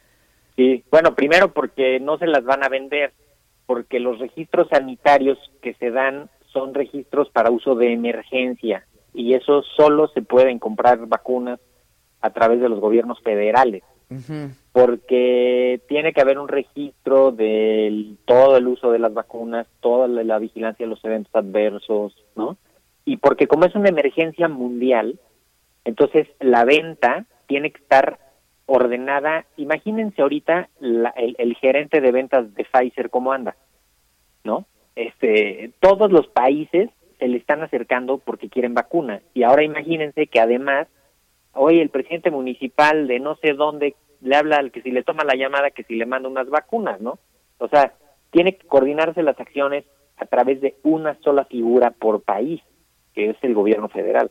sí, 0.56 0.84
bueno, 0.92 1.16
primero 1.16 1.52
porque 1.52 2.00
no 2.00 2.20
se 2.20 2.28
las 2.28 2.44
van 2.44 2.64
a 2.64 2.70
vender, 2.70 3.14
porque 3.66 4.00
los 4.00 4.20
registros 4.20 4.68
sanitarios 4.70 5.40
que 5.64 5.74
se 5.74 5.90
dan 5.90 6.30
son 6.54 6.76
registros 6.76 7.30
para 7.32 7.50
uso 7.50 7.74
de 7.74 7.92
emergencia 7.92 8.86
y 9.16 9.34
eso 9.34 9.64
solo 9.76 10.10
se 10.10 10.22
pueden 10.22 10.60
comprar 10.60 11.08
vacunas 11.08 11.60
a 12.22 12.30
través 12.30 12.62
de 12.62 12.70
los 12.70 12.80
gobiernos 12.80 13.20
federales 13.22 13.82
porque 14.72 15.82
tiene 15.88 16.14
que 16.14 16.22
haber 16.22 16.40
un 16.40 16.48
registro 16.48 17.32
de 17.32 18.14
todo 18.26 18.58
el 18.58 18.68
uso 18.68 18.92
de 18.92 19.00
las 19.00 19.14
vacunas, 19.14 19.68
toda 19.82 20.08
la, 20.08 20.40
vigilancia 20.40 20.86
de 20.86 20.90
los 20.90 21.04
eventos 21.04 21.34
adversos, 21.36 22.16
¿no? 22.36 22.58
Y 23.04 23.18
porque 23.18 23.48
como 23.48 23.66
es 23.66 23.76
una 23.76 23.90
emergencia 23.90 24.48
mundial, 24.48 25.20
entonces 25.84 26.28
la 26.40 26.64
venta 26.64 27.26
tiene 27.48 27.72
que 27.72 27.82
estar 27.82 28.20
ordenada. 28.66 29.46
Imagínense 29.58 30.22
ahorita 30.22 30.70
el, 30.82 31.08
el, 31.38 31.56
gerente 31.56 32.02
de 32.02 32.12
ventas 32.12 32.54
de 32.54 32.66
Pfizer 32.66 33.10
cómo 33.10 33.34
anda, 33.34 33.56
¿no? 34.44 34.66
Este, 34.96 35.72
todos 35.80 36.12
los 36.12 36.28
países 36.28 36.90
se 37.20 37.28
le 37.28 37.38
están 37.38 37.62
acercando 37.62 38.20
porque 38.20 38.50
quieren 38.50 38.74
vacunas 38.74 39.22
y 39.34 39.44
ahora 39.44 39.64
imagínense 39.64 40.28
que 40.28 40.40
además 40.40 40.88
hoy 41.58 41.80
el 41.80 41.90
presidente 41.90 42.32
municipal 42.32 43.08
de 43.08 43.20
no 43.20 43.36
sé 43.38 43.54
dónde 43.54 43.96
le 44.22 44.36
habla 44.36 44.58
al 44.58 44.72
que 44.72 44.82
si 44.82 44.92
le 44.92 45.04
toma 45.04 45.24
la 45.24 45.36
llamada 45.36 45.72
que 45.72 45.84
si 45.84 45.96
le 45.96 46.06
manda 46.06 46.30
unas 46.30 46.50
vacunas, 46.50 47.02
¿no? 47.02 47.20
O 47.60 47.68
sea, 47.68 47.94
tiene 48.32 48.58
que 48.58 48.68
coordinarse 48.68 49.24
las 49.24 49.40
acciones 49.40 49.86
a 50.18 50.26
través 50.26 50.62
de 50.62 50.76
una 50.84 51.18
sola 51.22 51.46
figura 51.46 51.92
por 51.92 52.22
país. 52.22 52.62
que 53.14 53.32
es 53.32 53.38
el 53.42 53.56
gobierno 53.56 53.90
federal. 53.90 54.30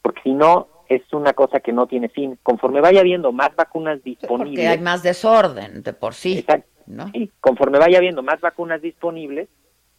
Porque 0.00 0.20
si 0.22 0.32
no, 0.32 0.68
es 0.88 1.02
una 1.12 1.32
cosa 1.32 1.58
que 1.58 1.72
no 1.72 1.88
tiene 1.88 2.08
fin. 2.08 2.38
Conforme 2.42 2.80
vaya 2.80 3.00
habiendo 3.00 3.32
más 3.32 3.54
vacunas 3.56 4.02
disponibles. 4.04 4.54
Porque 4.54 4.68
hay 4.68 4.78
más 4.78 5.02
desorden 5.02 5.82
de 5.82 5.92
por 5.92 6.14
sí. 6.14 6.38
Exacto. 6.38 6.70
¿no? 6.86 7.08
Sí, 7.08 7.32
conforme 7.40 7.78
vaya 7.78 7.98
habiendo 7.98 8.22
más 8.22 8.40
vacunas 8.40 8.80
disponibles, 8.80 9.48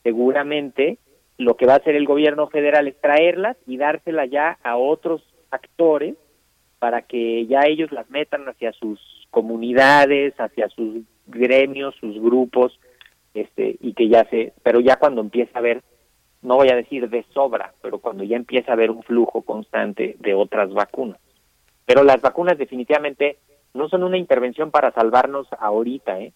seguramente 0.04 1.00
lo 1.38 1.58
que 1.58 1.66
va 1.66 1.74
a 1.74 1.78
hacer 1.78 1.96
el 1.96 2.06
gobierno 2.06 2.48
federal 2.48 2.88
es 2.88 3.00
traerlas 3.02 3.58
y 3.68 3.76
dárselas 3.76 4.30
ya 4.30 4.58
a 4.64 4.78
otros 4.78 5.22
actores 5.52 6.16
para 6.80 7.02
que 7.02 7.46
ya 7.48 7.62
ellos 7.66 7.92
las 7.92 8.10
metan 8.10 8.48
hacia 8.48 8.72
sus 8.74 9.00
comunidades, 9.32 10.34
hacia 10.40 10.70
sus 10.70 11.04
gremios, 11.26 11.96
sus 12.00 12.22
grupos, 12.22 12.80
este, 13.34 13.78
y 13.82 13.94
que 13.94 14.10
ya 14.10 14.26
se, 14.30 14.54
pero 14.64 14.80
ya 14.80 14.98
cuando 14.98 15.22
empieza 15.22 15.52
a 15.56 15.60
haber, 15.60 15.84
no 16.42 16.56
voy 16.56 16.70
a 16.70 16.76
decir 16.76 17.10
de 17.10 17.24
sobra, 17.34 17.74
pero 17.82 18.00
cuando 18.00 18.24
ya 18.24 18.36
empieza 18.36 18.72
a 18.72 18.74
haber 18.74 18.92
un 18.92 19.04
flujo 19.04 19.42
constante 19.42 20.16
de 20.20 20.34
otras 20.34 20.74
vacunas. 20.74 21.20
Pero 21.86 22.04
las 22.04 22.22
vacunas 22.22 22.58
definitivamente 22.58 23.38
no 23.74 23.90
son 23.90 24.04
una 24.04 24.18
intervención 24.18 24.72
para 24.72 24.92
salvarnos 24.92 25.48
ahorita, 25.60 26.20
¿eh? 26.20 26.34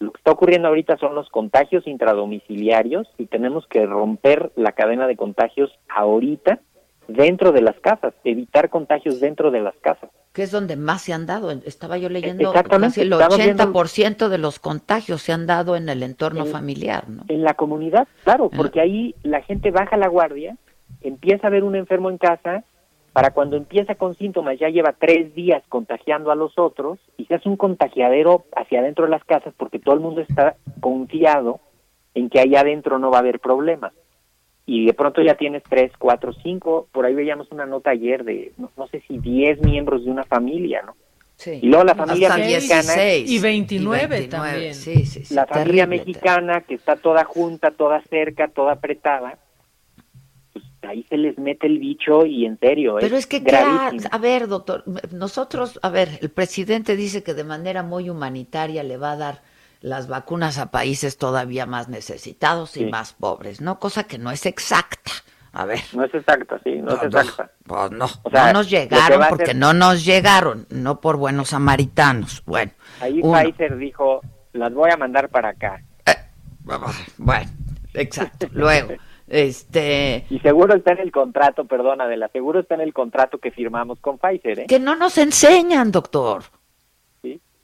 Lo 0.00 0.12
que 0.12 0.18
está 0.18 0.30
ocurriendo 0.30 0.68
ahorita 0.68 0.96
son 0.96 1.16
los 1.16 1.28
contagios 1.28 1.86
intradomiciliarios 1.88 3.08
y 3.18 3.26
tenemos 3.26 3.66
que 3.66 3.84
romper 3.84 4.52
la 4.54 4.72
cadena 4.72 5.08
de 5.08 5.16
contagios 5.16 5.76
ahorita 5.88 6.60
dentro 7.08 7.52
de 7.52 7.62
las 7.62 7.74
casas, 7.80 8.14
evitar 8.22 8.68
contagios 8.70 9.18
dentro 9.20 9.50
de 9.50 9.60
las 9.60 9.74
casas. 9.76 10.10
Que 10.32 10.42
es 10.44 10.50
donde 10.52 10.76
más 10.76 11.02
se 11.02 11.12
han 11.12 11.26
dado. 11.26 11.50
Estaba 11.50 11.98
yo 11.98 12.08
leyendo 12.08 12.48
Exactamente, 12.50 12.88
casi 12.90 13.00
el 13.00 13.12
estamos 13.12 13.36
viendo- 13.38 13.64
80% 13.64 14.28
de 14.28 14.38
los 14.38 14.58
contagios 14.60 15.22
se 15.22 15.32
han 15.32 15.46
dado 15.46 15.74
en 15.74 15.88
el 15.88 16.02
entorno 16.02 16.44
En- 16.44 16.52
familiar, 16.52 17.08
¿no? 17.08 17.24
En 17.28 17.42
la 17.42 17.54
comunidad, 17.54 18.06
claro, 18.24 18.50
porque 18.50 18.80
ahí 18.80 19.14
la 19.22 19.42
gente 19.42 19.70
baja 19.70 19.96
la 19.96 20.08
guardia, 20.08 20.56
empieza 21.00 21.46
a 21.46 21.50
ver 21.50 21.64
un 21.64 21.74
enfermo 21.76 22.10
en 22.10 22.18
casa, 22.18 22.62
para 23.14 23.30
cuando 23.32 23.56
empieza 23.56 23.96
con 23.96 24.14
síntomas 24.14 24.58
ya 24.60 24.68
lleva 24.68 24.94
tres 24.96 25.34
días 25.34 25.62
contagiando 25.68 26.30
a 26.30 26.36
los 26.36 26.56
otros 26.58 26.98
y 27.16 27.24
se 27.24 27.34
hace 27.34 27.48
un 27.48 27.56
contagiadero 27.56 28.44
hacia 28.54 28.78
adentro 28.80 29.06
de 29.06 29.10
las 29.10 29.24
casas 29.24 29.52
porque 29.56 29.80
todo 29.80 29.94
el 29.94 30.00
mundo 30.00 30.20
está 30.20 30.56
confiado 30.80 31.58
en 32.14 32.28
que 32.30 32.38
allá 32.38 32.60
adentro 32.60 32.98
no 32.98 33.10
va 33.10 33.16
a 33.16 33.20
haber 33.20 33.40
problemas. 33.40 33.92
Y 34.70 34.84
de 34.84 34.92
pronto 34.92 35.22
ya 35.22 35.34
tienes 35.34 35.62
tres, 35.66 35.92
cuatro, 35.98 36.34
cinco, 36.42 36.88
por 36.92 37.06
ahí 37.06 37.14
veíamos 37.14 37.50
una 37.50 37.64
nota 37.64 37.88
ayer 37.90 38.22
de, 38.22 38.52
no, 38.58 38.70
no 38.76 38.86
sé 38.88 39.02
si 39.08 39.16
diez 39.16 39.58
miembros 39.62 40.04
de 40.04 40.10
una 40.10 40.24
familia, 40.24 40.82
¿no? 40.84 40.94
Sí. 41.36 41.60
Y 41.62 41.68
luego 41.68 41.84
la 41.84 41.94
familia 41.94 42.28
Hasta 42.28 42.38
mexicana 42.44 42.82
16. 42.82 43.30
Y 43.30 43.38
29, 43.38 44.04
Y 44.04 44.08
29, 44.08 44.28
también. 44.28 44.74
Sí, 44.74 45.06
sí, 45.06 45.24
sí. 45.24 45.34
la 45.34 45.46
familia 45.46 45.86
terrible, 45.86 46.04
mexicana 46.04 46.60
que 46.60 46.74
está 46.74 46.96
toda 46.96 47.24
junta, 47.24 47.70
toda 47.70 48.02
cerca, 48.10 48.48
toda 48.48 48.72
apretada, 48.74 49.38
pues 50.52 50.64
ahí 50.82 51.02
se 51.08 51.16
les 51.16 51.38
mete 51.38 51.66
el 51.66 51.78
bicho 51.78 52.26
y 52.26 52.44
en 52.44 52.58
serio, 52.58 52.96
Pero 53.00 53.16
es 53.16 53.26
que, 53.26 53.42
¿qué 53.42 53.50
gravísimo. 53.52 54.10
ha- 54.12 54.16
a 54.16 54.18
ver, 54.18 54.48
doctor, 54.48 54.84
nosotros, 55.12 55.78
a 55.82 55.88
ver, 55.88 56.08
el 56.20 56.28
presidente 56.28 56.94
dice 56.94 57.22
que 57.22 57.32
de 57.34 57.44
manera 57.44 57.82
muy 57.82 58.10
humanitaria 58.10 58.82
le 58.82 58.96
va 58.98 59.12
a 59.12 59.16
dar 59.16 59.40
las 59.80 60.08
vacunas 60.08 60.58
a 60.58 60.70
países 60.70 61.16
todavía 61.18 61.66
más 61.66 61.88
necesitados 61.88 62.76
y 62.76 62.80
Sí. 62.80 62.86
más 62.86 63.12
pobres, 63.12 63.60
¿no? 63.60 63.78
Cosa 63.78 64.04
que 64.04 64.18
no 64.18 64.30
es 64.30 64.44
exacta. 64.46 65.12
A 65.52 65.64
ver. 65.64 65.80
No 65.92 66.04
es 66.04 66.14
exacta, 66.14 66.60
sí, 66.62 66.76
no, 66.76 66.94
es 66.94 67.02
exacta. 67.04 67.50
Pues 67.64 67.90
no, 67.90 68.04
O 68.22 68.30
sea, 68.30 68.46
no 68.48 68.52
nos 68.54 68.70
llegaron 68.70 69.22
porque 69.28 69.54
no 69.54 69.72
nos 69.72 70.04
llegaron, 70.04 70.66
no 70.70 71.00
por 71.00 71.16
buenos 71.16 71.48
samaritanos. 71.50 72.42
Bueno, 72.44 72.72
Ahí 73.00 73.20
uno. 73.22 73.40
Pfizer 73.40 73.76
dijo, 73.78 74.20
las 74.52 74.72
voy 74.74 74.90
a 74.92 74.96
mandar 74.96 75.28
para 75.30 75.50
acá. 75.50 75.82
bueno, 77.16 77.50
exacto. 77.94 78.46
Luego, 78.52 78.92
este, 79.26 80.26
Y 80.30 80.38
seguro 80.40 80.74
está 80.74 80.92
en 80.92 80.98
el 81.00 81.12
contrato, 81.12 81.64
perdona, 81.66 82.06
de 82.06 82.16
la 82.16 82.28
seguro 82.28 82.60
está 82.60 82.74
en 82.74 82.82
el 82.82 82.92
contrato 82.92 83.38
que 83.38 83.50
firmamos 83.50 83.98
con 84.00 84.18
Pfizer, 84.18 84.60
¿eh? 84.60 84.66
que 84.66 84.78
no 84.78 84.96
nos 84.96 85.18
enseñan, 85.18 85.90
doctor. 85.90 86.44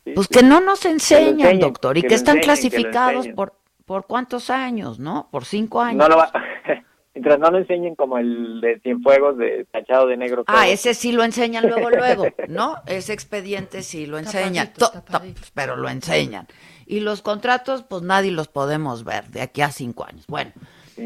Sí, 0.04 0.12
Pues 0.14 0.26
sí. 0.30 0.38
que 0.38 0.44
no 0.44 0.60
nos 0.60 0.84
enseñan, 0.84 1.40
enseñen, 1.40 1.60
doctor, 1.60 1.96
y 1.98 2.02
que 2.02 2.14
están 2.14 2.36
enseñen, 2.38 2.44
clasificados 2.60 3.28
por 3.28 3.54
por 3.86 4.06
cuántos 4.06 4.48
años, 4.48 4.98
¿no? 4.98 5.28
Por 5.30 5.44
cinco 5.44 5.82
años. 5.82 5.98
No 5.98 6.08
lo 6.08 6.16
va... 6.16 6.32
Mientras 7.14 7.38
no 7.38 7.50
lo 7.50 7.58
enseñen 7.58 7.94
como 7.94 8.16
el 8.18 8.60
de 8.62 8.80
Cienfuegos 8.80 9.36
de 9.38 9.66
tachado 9.70 10.06
de 10.08 10.16
negro. 10.16 10.42
todo. 10.42 10.56
Ah, 10.56 10.66
ese 10.66 10.94
sí 10.94 11.12
lo 11.12 11.22
enseñan 11.22 11.68
luego, 11.68 11.90
luego, 11.96 12.24
¿no? 12.48 12.76
Ese 12.86 13.12
expediente 13.12 13.82
sí 13.82 14.06
lo 14.06 14.18
enseñan, 14.18 14.68
Tapadito, 14.72 14.86
to- 14.86 14.92
to- 14.92 15.02
tapadito. 15.12 15.40
pero 15.54 15.76
lo 15.76 15.88
enseñan. 15.90 16.48
Y 16.86 17.00
los 17.00 17.20
contratos, 17.22 17.82
pues 17.84 18.02
nadie 18.02 18.30
los 18.32 18.48
podemos 18.48 19.04
ver 19.04 19.26
de 19.28 19.42
aquí 19.42 19.60
a 19.62 19.70
cinco 19.70 20.04
años. 20.06 20.24
Bueno, 20.26 20.50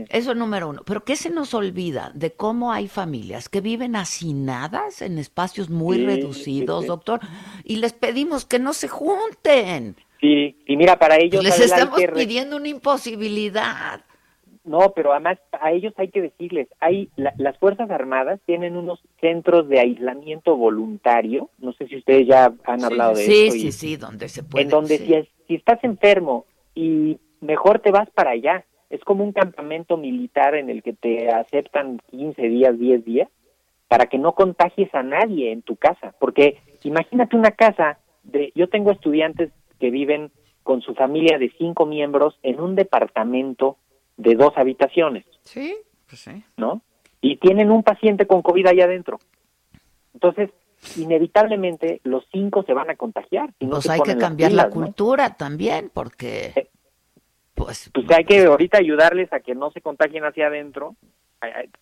eso 0.08 0.34
número 0.34 0.68
uno. 0.68 0.82
Pero 0.84 1.04
¿qué 1.04 1.16
se 1.16 1.30
nos 1.30 1.54
olvida 1.54 2.12
de 2.14 2.32
cómo 2.32 2.72
hay 2.72 2.88
familias 2.88 3.48
que 3.48 3.60
viven 3.60 3.96
hacinadas 3.96 5.02
en 5.02 5.18
espacios 5.18 5.70
muy 5.70 5.98
Sí, 5.98 6.06
reducidos, 6.06 6.80
sí, 6.80 6.82
sí. 6.84 6.88
doctor? 6.88 7.20
Y 7.64 7.76
les 7.76 7.92
pedimos 7.92 8.44
que 8.44 8.58
no 8.58 8.72
se 8.72 8.88
junten. 8.88 9.96
Sí, 10.20 10.56
y 10.66 10.76
mira, 10.76 10.98
para 10.98 11.16
ellos... 11.16 11.42
Les 11.44 11.60
estamos 11.60 11.98
que 11.98 12.08
pidiendo 12.08 12.56
una 12.56 12.68
imposibilidad. 12.68 14.00
No, 14.64 14.92
pero 14.94 15.12
además 15.12 15.38
a 15.58 15.72
ellos 15.72 15.94
hay 15.96 16.08
que 16.10 16.20
decirles, 16.20 16.68
hay 16.80 17.08
la- 17.16 17.32
las 17.38 17.56
Fuerzas 17.58 17.88
Armadas 17.90 18.38
tienen 18.44 18.76
unos 18.76 19.00
centros 19.20 19.66
de 19.68 19.80
aislamiento 19.80 20.56
voluntario, 20.56 21.48
no 21.58 21.72
sé 21.72 21.86
si 21.86 21.96
ustedes 21.96 22.26
ya 22.26 22.52
han 22.64 22.84
hablado 22.84 23.14
de 23.14 23.24
sí, 23.24 23.46
eso. 23.46 23.52
sí, 23.56 23.66
y- 23.68 23.72
sí, 23.72 23.96
donde 23.96 24.28
se 24.28 24.42
puede. 24.42 24.64
en 24.64 24.68
donde 24.70 24.98
sí. 24.98 25.28
si 25.46 25.54
estás 25.54 25.82
enfermo 25.84 26.44
y 26.74 27.18
mejor 27.40 27.78
te 27.78 27.90
vas 27.90 28.10
para 28.10 28.32
allá, 28.32 28.66
es 28.90 29.02
como 29.04 29.24
un 29.24 29.32
campamento 29.32 29.96
militar 29.96 30.54
en 30.54 30.70
el 30.70 30.82
que 30.82 30.92
te 30.92 31.30
aceptan 31.30 32.00
15 32.10 32.42
días, 32.42 32.78
10 32.78 33.04
días, 33.04 33.28
para 33.88 34.06
que 34.06 34.18
no 34.18 34.32
contagies 34.32 34.94
a 34.94 35.02
nadie 35.02 35.52
en 35.52 35.62
tu 35.62 35.76
casa, 35.76 36.14
porque 36.18 36.60
imagínate 36.82 37.36
una 37.36 37.52
casa 37.52 37.98
de, 38.22 38.52
yo 38.54 38.68
tengo 38.68 38.90
estudiantes 38.92 39.50
que 39.80 39.90
viven 39.90 40.30
con 40.62 40.82
su 40.82 40.94
familia 40.94 41.38
de 41.38 41.50
cinco 41.56 41.86
miembros 41.86 42.38
en 42.42 42.60
un 42.60 42.74
departamento 42.74 43.78
de 44.16 44.34
dos 44.34 44.52
habitaciones, 44.56 45.24
Sí, 45.42 45.76
pues 46.06 46.20
sí. 46.20 46.44
¿no? 46.56 46.82
Y 47.20 47.36
tienen 47.36 47.70
un 47.70 47.82
paciente 47.82 48.26
con 48.26 48.42
COVID 48.42 48.66
allá 48.66 48.84
adentro. 48.84 49.18
Entonces, 50.12 50.50
inevitablemente 50.96 52.00
los 52.04 52.24
cinco 52.30 52.62
se 52.64 52.74
van 52.74 52.90
a 52.90 52.96
contagiar. 52.96 53.50
no 53.60 53.70
Pues 53.70 53.88
hay 53.88 54.00
que 54.00 54.16
cambiar 54.16 54.52
la 54.52 54.68
cultura 54.68 55.34
también, 55.34 55.90
porque 55.92 56.68
pues, 57.58 57.90
Pues 57.92 58.10
hay 58.10 58.24
que 58.24 58.44
ahorita 58.44 58.78
ayudarles 58.78 59.32
a 59.32 59.40
que 59.40 59.54
no 59.54 59.70
se 59.70 59.80
contagien 59.80 60.24
hacia 60.24 60.46
adentro, 60.46 60.96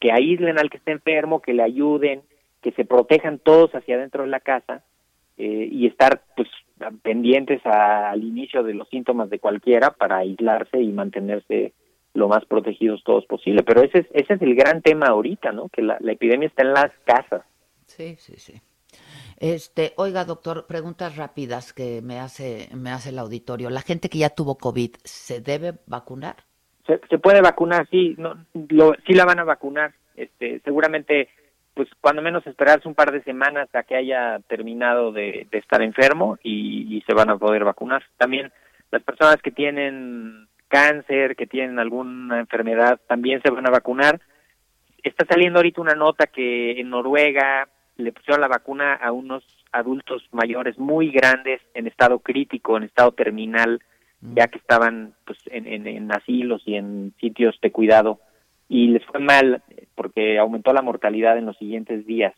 que 0.00 0.12
aíslen 0.12 0.58
al 0.58 0.68
que 0.70 0.76
esté 0.78 0.92
enfermo, 0.92 1.40
que 1.40 1.54
le 1.54 1.62
ayuden, 1.62 2.22
que 2.62 2.72
se 2.72 2.84
protejan 2.84 3.38
todos 3.38 3.74
hacia 3.74 3.96
adentro 3.96 4.24
de 4.24 4.28
la 4.30 4.40
casa 4.40 4.82
eh, 5.38 5.68
y 5.70 5.86
estar 5.86 6.22
pues 6.36 6.48
pendientes 7.02 7.64
a- 7.64 8.10
al 8.10 8.22
inicio 8.24 8.62
de 8.62 8.74
los 8.74 8.88
síntomas 8.88 9.30
de 9.30 9.38
cualquiera 9.38 9.90
para 9.92 10.18
aislarse 10.18 10.80
y 10.80 10.88
mantenerse 10.92 11.72
lo 12.14 12.28
más 12.28 12.44
protegidos 12.46 13.02
todos 13.04 13.26
posible. 13.26 13.62
Pero 13.62 13.82
ese 13.82 13.98
es, 14.00 14.06
ese 14.12 14.34
es 14.34 14.42
el 14.42 14.54
gran 14.54 14.82
tema 14.82 15.06
ahorita, 15.06 15.52
¿no? 15.52 15.68
Que 15.68 15.82
la, 15.82 15.96
la 16.00 16.12
epidemia 16.12 16.48
está 16.48 16.62
en 16.62 16.72
las 16.72 16.90
casas. 17.04 17.42
Sí, 17.86 18.16
sí, 18.18 18.34
sí. 18.36 18.54
Este, 19.38 19.92
oiga, 19.96 20.24
doctor, 20.24 20.66
preguntas 20.66 21.16
rápidas 21.16 21.72
que 21.72 22.00
me 22.02 22.18
hace 22.20 22.68
me 22.74 22.90
hace 22.90 23.10
el 23.10 23.18
auditorio. 23.18 23.70
La 23.70 23.82
gente 23.82 24.08
que 24.08 24.18
ya 24.18 24.30
tuvo 24.30 24.56
COVID, 24.56 24.96
¿se 25.04 25.40
debe 25.40 25.74
vacunar? 25.86 26.36
se, 26.86 27.00
se 27.08 27.18
puede 27.18 27.40
vacunar, 27.40 27.86
sí, 27.90 28.14
no, 28.18 28.36
lo, 28.68 28.94
sí 29.06 29.12
la 29.12 29.24
van 29.24 29.40
a 29.40 29.44
vacunar, 29.44 29.92
este, 30.14 30.60
seguramente, 30.64 31.28
pues 31.74 31.88
cuando 32.00 32.22
menos 32.22 32.46
esperarse 32.46 32.88
un 32.88 32.94
par 32.94 33.12
de 33.12 33.22
semanas 33.22 33.68
a 33.74 33.82
que 33.82 33.96
haya 33.96 34.38
terminado 34.48 35.12
de, 35.12 35.46
de 35.50 35.58
estar 35.58 35.82
enfermo 35.82 36.38
y, 36.42 36.96
y 36.96 37.02
se 37.02 37.14
van 37.14 37.30
a 37.30 37.36
poder 37.36 37.64
vacunar. 37.64 38.02
También 38.16 38.50
las 38.90 39.02
personas 39.02 39.36
que 39.42 39.50
tienen 39.50 40.48
cáncer, 40.68 41.36
que 41.36 41.46
tienen 41.46 41.78
alguna 41.78 42.40
enfermedad, 42.40 42.98
también 43.06 43.42
se 43.42 43.50
van 43.50 43.66
a 43.66 43.70
vacunar. 43.70 44.20
Está 45.02 45.26
saliendo 45.26 45.58
ahorita 45.58 45.80
una 45.80 45.94
nota 45.94 46.26
que 46.26 46.80
en 46.80 46.88
Noruega 46.88 47.68
le 47.96 48.12
pusieron 48.12 48.40
la 48.40 48.48
vacuna 48.48 48.94
a 48.94 49.12
unos 49.12 49.44
adultos 49.72 50.22
mayores 50.32 50.78
muy 50.78 51.10
grandes 51.10 51.60
en 51.74 51.86
estado 51.86 52.18
crítico, 52.20 52.76
en 52.76 52.84
estado 52.84 53.12
terminal, 53.12 53.80
ya 54.34 54.48
que 54.48 54.58
estaban 54.58 55.14
pues 55.24 55.38
en, 55.46 55.66
en, 55.66 55.86
en 55.86 56.10
asilos 56.12 56.62
y 56.64 56.74
en 56.74 57.14
sitios 57.20 57.58
de 57.60 57.70
cuidado 57.70 58.20
y 58.68 58.88
les 58.88 59.04
fue 59.06 59.20
mal 59.20 59.62
porque 59.94 60.38
aumentó 60.38 60.72
la 60.72 60.82
mortalidad 60.82 61.38
en 61.38 61.46
los 61.46 61.56
siguientes 61.58 62.06
días. 62.06 62.34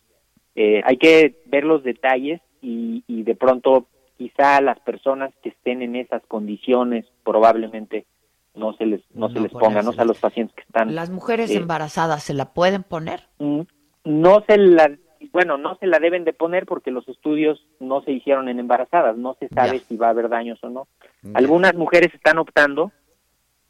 Eh, 0.54 0.82
hay 0.84 0.96
que 0.96 1.36
ver 1.46 1.64
los 1.64 1.82
detalles 1.82 2.40
y, 2.60 3.04
y 3.06 3.22
de 3.22 3.34
pronto 3.34 3.86
quizá 4.16 4.60
las 4.60 4.80
personas 4.80 5.32
que 5.42 5.50
estén 5.50 5.82
en 5.82 5.96
esas 5.96 6.22
condiciones 6.26 7.06
probablemente 7.24 8.06
no 8.54 8.72
se 8.74 8.86
les 8.86 9.00
no, 9.14 9.28
se 9.28 9.40
les 9.40 9.52
ponga, 9.52 9.82
no 9.82 9.92
ponérselas. 9.92 9.94
sea 9.96 10.04
los 10.04 10.18
pacientes 10.18 10.56
que 10.56 10.62
están 10.62 10.94
¿Las 10.94 11.10
mujeres 11.10 11.50
eh, 11.52 11.58
embarazadas 11.58 12.24
se 12.24 12.34
la 12.34 12.52
pueden 12.52 12.82
poner? 12.82 13.28
Mm, 13.38 13.60
no 14.04 14.44
se 14.48 14.58
la 14.58 14.90
bueno 15.32 15.58
no 15.58 15.76
se 15.76 15.86
la 15.86 15.98
deben 15.98 16.24
de 16.24 16.32
poner 16.32 16.66
porque 16.66 16.90
los 16.90 17.08
estudios 17.08 17.64
no 17.80 18.02
se 18.02 18.12
hicieron 18.12 18.48
en 18.48 18.58
embarazadas 18.60 19.16
no 19.16 19.34
se 19.40 19.48
sabe 19.48 19.78
Ya. 19.78 19.84
si 19.84 19.96
va 19.96 20.08
a 20.08 20.10
haber 20.10 20.28
daños 20.28 20.62
o 20.62 20.70
no 20.70 20.86
Ya. 21.22 21.32
algunas 21.34 21.74
mujeres 21.74 22.14
están 22.14 22.38
optando 22.38 22.92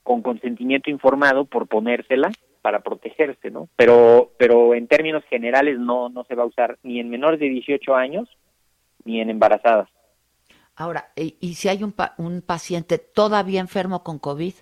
con 0.03 0.23
consentimiento 0.23 0.91
informado 0.91 1.45
por 1.45 1.67
ponérsela 1.69 2.31
para 2.63 2.81
protegerse, 2.81 3.51
¿no? 3.51 3.69
Pero, 3.77 4.33
pero 4.39 4.75
en 4.75 4.87
términos 4.89 5.23
generales 5.31 5.79
no, 5.79 6.09
no 6.09 6.25
se 6.25 6.35
va 6.35 6.43
a 6.43 6.47
usar 6.47 6.79
ni 6.83 6.99
en 6.99 7.09
menores 7.11 7.39
de 7.41 7.49
18 7.49 7.95
años 7.95 8.29
ni 9.05 9.21
en 9.21 9.31
embarazadas. 9.31 9.89
Ahora, 10.77 11.09
¿y, 11.15 11.37
y 11.41 11.55
si 11.55 11.69
hay 11.69 11.83
un, 11.83 11.93
pa- 11.93 12.15
un 12.19 12.41
paciente 12.43 12.99
todavía 12.99 13.61
enfermo 13.61 14.03
con 14.03 14.19
COVID? 14.19 14.55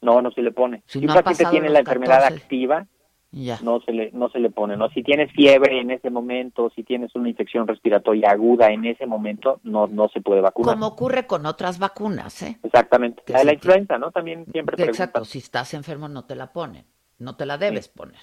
No, 0.00 0.20
no 0.22 0.30
se 0.30 0.42
le 0.42 0.52
pone. 0.52 0.82
Si 0.86 1.00
Si, 1.00 1.06
no 1.06 1.14
un 1.14 1.22
paciente 1.22 1.50
tiene 1.50 1.68
la 1.68 1.80
enfermedad 1.80 2.20
14. 2.22 2.42
activa, 2.42 2.86
Ya. 3.30 3.58
no 3.62 3.80
se 3.82 3.92
le 3.92 4.10
no 4.12 4.30
se 4.30 4.38
le 4.38 4.48
pone, 4.50 4.76
¿no? 4.76 4.88
Si 4.88 5.02
tienes 5.02 5.30
fiebre 5.32 5.80
en 5.80 5.90
ese 5.90 6.08
momento, 6.08 6.70
si 6.74 6.82
tienes 6.82 7.14
una 7.14 7.28
infección 7.28 7.66
respiratoria 7.66 8.30
aguda 8.30 8.70
en 8.70 8.86
ese 8.86 9.04
momento, 9.04 9.60
no 9.64 9.86
no 9.86 10.08
se 10.08 10.22
puede 10.22 10.40
vacunar. 10.40 10.74
Como 10.74 10.86
ocurre 10.86 11.26
con 11.26 11.44
otras 11.44 11.78
vacunas, 11.78 12.42
¿eh? 12.42 12.58
Exactamente. 12.62 13.22
La 13.26 13.52
influenza, 13.52 13.98
¿no? 13.98 14.10
También 14.12 14.46
siempre 14.50 14.76
preguntan. 14.76 14.94
Exacto, 14.94 15.24
si 15.26 15.38
estás 15.38 15.74
enfermo 15.74 16.08
no 16.08 16.24
te 16.24 16.36
la 16.36 16.52
ponen, 16.52 16.86
no 17.18 17.36
te 17.36 17.44
la 17.44 17.58
debes 17.58 17.88
poner. 17.88 18.20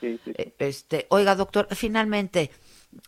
Sí, 0.00 0.18
sí, 0.24 0.32
sí. 0.32 0.32
Eh, 0.36 0.54
Este, 0.58 1.06
oiga, 1.08 1.34
doctor, 1.36 1.66
finalmente, 1.70 2.50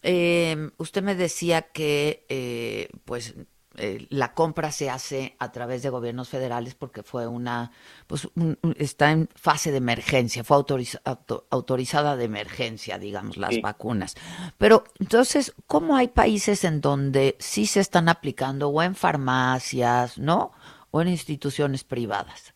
eh, 0.02 0.70
usted 0.78 1.02
me 1.02 1.14
decía 1.14 1.62
que, 1.62 2.24
eh, 2.30 2.88
pues, 3.04 3.34
eh, 3.78 4.06
la 4.10 4.32
compra 4.34 4.70
se 4.70 4.90
hace 4.90 5.36
a 5.38 5.52
través 5.52 5.82
de 5.82 5.90
gobiernos 5.90 6.28
federales 6.28 6.74
porque 6.74 7.02
fue 7.02 7.26
una, 7.26 7.70
pues, 8.06 8.28
un- 8.34 8.58
está 8.78 9.10
en 9.12 9.28
fase 9.34 9.70
de 9.70 9.78
emergencia, 9.78 10.44
fue 10.44 10.56
autoriza- 10.56 11.00
auto- 11.04 11.46
autorizada 11.50 12.16
de 12.16 12.24
emergencia, 12.24 12.98
digamos, 12.98 13.36
las 13.36 13.54
Sí. 13.54 13.60
vacunas. 13.60 14.14
Pero, 14.58 14.84
entonces, 15.00 15.54
¿cómo 15.66 15.96
hay 15.96 16.08
países 16.08 16.64
en 16.64 16.80
donde 16.80 17.36
sí 17.38 17.66
se 17.66 17.80
están 17.80 18.08
aplicando 18.08 18.68
o 18.68 18.82
en 18.82 18.94
farmacias, 18.94 20.18
¿no? 20.18 20.52
O 20.90 21.00
en 21.02 21.08
instituciones 21.08 21.84
privadas? 21.84 22.54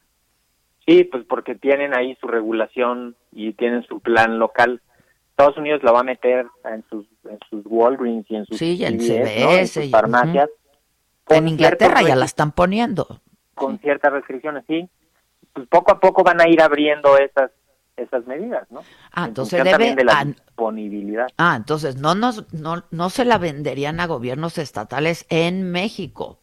Sí, 0.87 1.05
pues 1.05 1.25
porque 1.29 1.55
tienen 1.55 1.95
ahí 1.95 2.17
su 2.21 2.27
regulación 2.27 3.15
y 3.33 3.53
tienen 3.53 3.85
su 3.85 4.01
plan 4.01 4.39
local. 4.39 4.81
Estados 5.31 5.57
Unidos 5.57 5.83
la 5.83 5.93
va 5.93 6.01
a 6.01 6.05
meter 6.05 6.47
en 6.65 6.85
sus, 6.91 7.07
en 7.25 7.39
sus 7.49 7.63
Walgreens 7.67 8.27
y 8.31 8.37
en 8.37 8.45
sus 8.47 8.59
Sí, 8.59 8.79
en 8.85 8.99
sus 9.69 9.85
y- 9.85 9.91
farmacias. 9.91 10.49
En 11.29 11.49
Inglaterra 11.49 12.03
ya 12.03 12.17
la 12.17 12.25
están 12.25 12.53
poniendo. 12.53 13.21
Con 13.55 13.79
ciertas 13.79 14.13
restricciones, 14.13 14.65
sí. 14.67 14.89
Pues 15.53 15.67
poco 15.69 15.93
a 15.93 16.01
poco 16.01 16.23
van 16.25 16.41
a 16.41 16.49
ir 16.49 16.61
abriendo 16.63 17.17
esas 17.19 17.51
esas 17.97 18.27
medidas, 18.27 18.67
¿no? 18.71 18.81
Ah, 19.13 19.25
En 19.25 19.29
entonces 19.29 19.59
debe 19.59 19.71
también 19.73 19.97
de 19.97 20.05
la 20.05 20.25
disponibilidad. 20.25 21.27
Ah, 21.37 21.55
entonces 21.57 21.97
no, 21.97 22.15
nos, 22.15 22.51
no, 22.55 22.85
no 22.91 23.11
se 23.11 23.27
la 23.27 23.37
venderían 23.37 24.01
a 24.01 24.07
gobiernos 24.07 24.57
estatales 24.57 25.27
en 25.29 25.71
México 25.71 26.39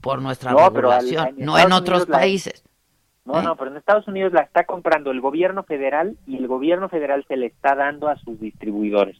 por 0.00 0.22
nuestra 0.22 0.52
No, 0.52 0.72
pero 0.72 0.90
al- 0.92 1.04
no 1.36 1.58
en 1.58 1.72
otros 1.72 1.98
Unidos 2.04 2.08
la- 2.08 2.18
países. 2.18 2.64
No, 3.26 3.40
¿Eh? 3.40 3.42
no, 3.42 3.56
pero 3.56 3.72
en 3.72 3.76
Estados 3.76 4.08
Unidos 4.08 4.32
la 4.32 4.40
está 4.40 4.64
comprando 4.64 5.10
el 5.10 5.20
gobierno 5.20 5.64
federal 5.64 6.16
y 6.26 6.36
el 6.38 6.46
gobierno 6.46 6.88
federal 6.88 7.26
se 7.28 7.36
le 7.36 7.46
está 7.46 7.74
dando 7.74 8.08
a 8.08 8.16
sus 8.16 8.40
distribuidores. 8.40 9.18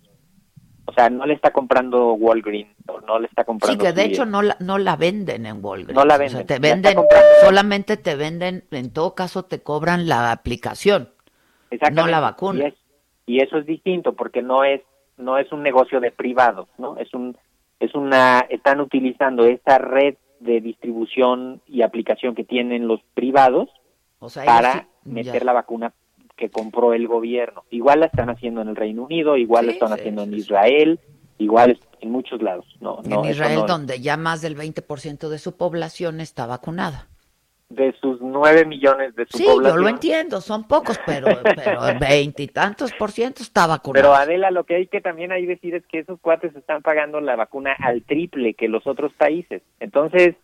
O 0.89 0.93
sea, 0.93 1.11
no 1.11 1.27
le 1.27 1.35
está 1.35 1.51
comprando 1.53 2.13
Walgreens, 2.15 2.71
no 3.07 3.19
le 3.19 3.27
está 3.27 3.43
Sí, 3.43 3.47
comprando. 3.47 3.85
que 3.85 3.93
de 3.93 4.05
hecho 4.05 4.25
no 4.25 4.41
la, 4.43 4.57
no 4.61 4.79
la 4.79 4.97
venden 4.97 5.45
en 5.47 5.63
Walgreens. 5.65 5.95
No 5.95 6.05
la 6.05 6.15
O 6.15 6.29
sea, 6.29 6.45
venden, 6.59 6.95
te 6.97 7.17
solamente 7.45 7.97
te 7.97 8.15
venden, 8.15 8.65
en 8.71 8.93
todo 8.93 9.15
caso 9.15 9.45
te 9.45 9.63
cobran 9.63 10.09
la 10.09 10.31
aplicación, 10.33 11.11
no 11.93 12.07
la 12.07 12.21
vacuna. 12.21 12.61
Y, 12.61 12.67
es- 12.69 12.75
y 13.27 13.43
eso 13.43 13.59
es 13.59 13.67
distinto 13.67 14.13
porque 14.15 14.43
no 14.43 14.63
es 14.65 14.81
no 15.19 15.39
es 15.39 15.51
un 15.51 15.63
negocio 15.63 15.99
de 15.99 16.11
privados, 16.13 16.69
¿no? 16.79 16.97
Es 16.99 17.13
un 17.15 17.37
es 17.81 17.95
una 17.95 18.47
están 18.49 18.81
utilizando 18.81 19.45
esa 19.47 19.79
red 19.79 20.15
de 20.41 20.61
distribución 20.61 21.61
y 21.67 21.83
aplicación 21.83 22.35
que 22.35 22.45
tienen 22.45 22.87
los 22.87 23.01
privados 23.15 23.69
O 24.19 24.29
sea, 24.29 24.45
ellos 24.45 24.55
para 24.55 24.73
sí- 24.75 24.87
meter 25.05 25.45
la 25.45 25.53
vacuna 25.55 25.93
que 26.37 26.51
compró 26.51 26.93
el 26.93 27.09
gobierno. 27.09 27.65
Igual 27.71 28.01
la 28.01 28.07
están 28.07 28.29
haciendo 28.31 28.61
en 28.63 28.69
el 28.69 28.77
Reino 28.77 29.05
Unido, 29.05 29.37
igual 29.37 29.67
la 29.67 29.73
Sí, 29.73 29.79
están 29.79 29.89
sí, 29.89 29.95
haciendo 30.01 30.23
en 30.23 30.31
sí. 30.33 30.37
Israel, 30.37 31.01
igual 31.39 31.79
en 32.01 32.11
muchos 32.11 32.43
lados. 32.43 32.67
No, 32.81 33.01
en 33.05 33.25
Israel, 33.25 33.61
no- 33.61 33.67
donde 33.67 34.01
ya 34.01 34.17
más 34.17 34.43
del 34.43 34.55
20% 34.57 35.29
de 35.31 35.39
su 35.39 35.57
población 35.57 36.21
está 36.21 36.47
vacunada. 36.47 37.09
de 37.69 37.93
sus 38.01 38.21
nueve 38.21 38.65
millones 38.65 39.17
de 39.17 39.27
su 39.27 39.39
Sí, 39.39 39.45
yo 39.45 39.77
lo 39.77 39.89
entiendo, 39.89 40.41
son 40.41 40.69
pocos, 40.69 41.01
pero 41.05 41.27
pero 41.57 41.81
veintitantos 41.99 42.93
por 42.93 43.11
ciento 43.11 43.43
está 43.43 43.67
vacunado. 43.67 44.05
Pero 44.05 44.15
Adela, 44.15 44.53
lo 44.53 44.63
que 44.63 44.77
hay 44.77 44.87
que 44.87 45.01
también 45.01 45.33
ahí 45.33 45.47
decir 45.47 45.75
es 45.75 45.85
que 45.87 45.99
esos 45.99 46.21
cuates 46.21 46.55
están 46.55 46.83
pagando 46.83 47.21
la 47.21 47.35
vacuna 47.35 47.73
al 47.81 48.05
triple 48.05 48.55
que 48.55 48.69
los 48.69 48.87
otros 48.87 49.13
países. 49.15 49.63
Entonces, 49.81 50.37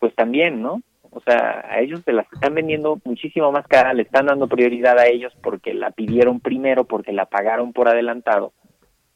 pues 0.00 0.12
también, 0.16 0.60
¿no? 0.60 0.82
O 1.12 1.20
sea, 1.20 1.64
a 1.68 1.80
ellos 1.80 2.00
se 2.04 2.12
las 2.12 2.26
están 2.32 2.54
vendiendo 2.54 3.00
muchísimo 3.04 3.50
más 3.50 3.66
cara, 3.66 3.92
le 3.94 4.02
están 4.02 4.26
dando 4.26 4.46
prioridad 4.48 4.98
a 4.98 5.06
ellos 5.06 5.32
porque 5.42 5.74
la 5.74 5.90
pidieron 5.90 6.40
primero, 6.40 6.84
porque 6.84 7.12
la 7.12 7.26
pagaron 7.26 7.72
por 7.72 7.88
adelantado. 7.88 8.52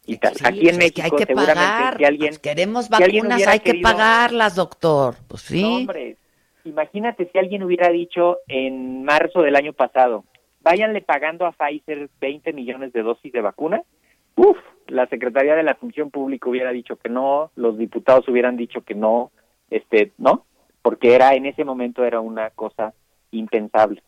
Y 0.06 0.14
Sí, 0.14 0.20
aquí 0.22 0.38
en 0.38 0.44
pues 0.44 0.54
es 0.64 0.72
que 0.72 0.78
México 0.78 1.02
hay 1.04 1.10
que 1.12 1.24
seguramente 1.26 1.54
pagar, 1.62 1.96
si 1.96 2.04
alguien 2.04 2.28
pues 2.30 2.38
queremos 2.40 2.88
vacunas, 2.90 3.46
hay 3.46 3.60
que 3.60 3.70
querido- 3.72 3.82
pagarlas, 3.90 4.54
doctor. 4.56 5.14
Pues 5.28 5.42
sí. 5.42 5.62
No, 5.62 5.76
hombre, 5.76 6.16
imagínate 6.64 7.28
si 7.32 7.38
alguien 7.38 7.62
hubiera 7.62 7.88
dicho 7.90 8.38
en 8.48 9.04
marzo 9.04 9.42
del 9.42 9.56
año 9.56 9.72
pasado, 9.72 10.24
váyanle 10.62 11.00
pagando 11.00 11.46
a 11.46 11.52
Pfizer 11.52 12.10
20 12.20 12.52
millones 12.52 12.92
de 12.92 13.02
dosis 13.02 13.32
de 13.32 13.40
vacuna. 13.40 13.82
Uf, 14.36 14.58
la 14.88 15.06
Secretaría 15.06 15.54
de 15.54 15.62
la 15.62 15.76
Función 15.76 16.10
Pública 16.10 16.50
hubiera 16.50 16.72
dicho 16.72 16.96
que 16.96 17.08
no, 17.08 17.50
los 17.54 17.78
diputados 17.78 18.28
hubieran 18.28 18.56
dicho 18.56 18.82
que 18.82 18.94
no, 18.94 19.30
este, 19.70 20.12
no, 20.18 20.44
porque 20.84 21.14
era 21.14 21.32
en 21.34 21.46
ese 21.46 21.64
momento 21.64 22.04
era 22.04 22.20
una 22.20 22.50
cosa 22.50 22.92
impensable. 23.30 24.02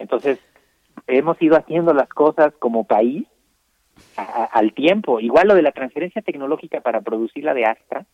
Entonces, 0.00 0.40
hemos 1.06 1.40
ido 1.40 1.56
haciendo 1.56 1.94
las 1.94 2.08
cosas 2.08 2.52
como 2.58 2.82
país 2.82 3.24
a- 4.16 4.22
a- 4.22 4.44
al 4.46 4.72
tiempo. 4.74 5.20
Igual 5.20 5.46
lo 5.46 5.54
de 5.54 5.62
la 5.62 5.70
transferencia 5.70 6.20
tecnológica 6.20 6.80
para 6.80 7.02
producir 7.02 7.44
la 7.44 7.54
de 7.54 7.66
Astra, 7.66 8.04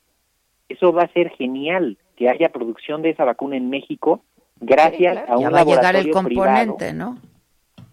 eso 0.69 0.93
va 0.93 1.05
a 1.05 1.13
ser 1.15 1.31
genial 1.31 1.97
que 2.15 2.29
haya 2.29 2.51
producción 2.51 3.01
de 3.01 3.09
esa 3.11 3.25
vacuna 3.25 3.57
en 3.57 3.71
México 3.71 4.21
gracias 4.61 5.17
a 5.27 5.39
un 5.39 5.45
ya 5.45 5.51
va 5.51 5.61
a 5.61 5.65
llegar 5.65 5.97
el 5.97 6.11
laboratorio 6.11 6.13
componente, 6.13 6.91
privado. 6.93 7.15
¿no? 7.15 7.19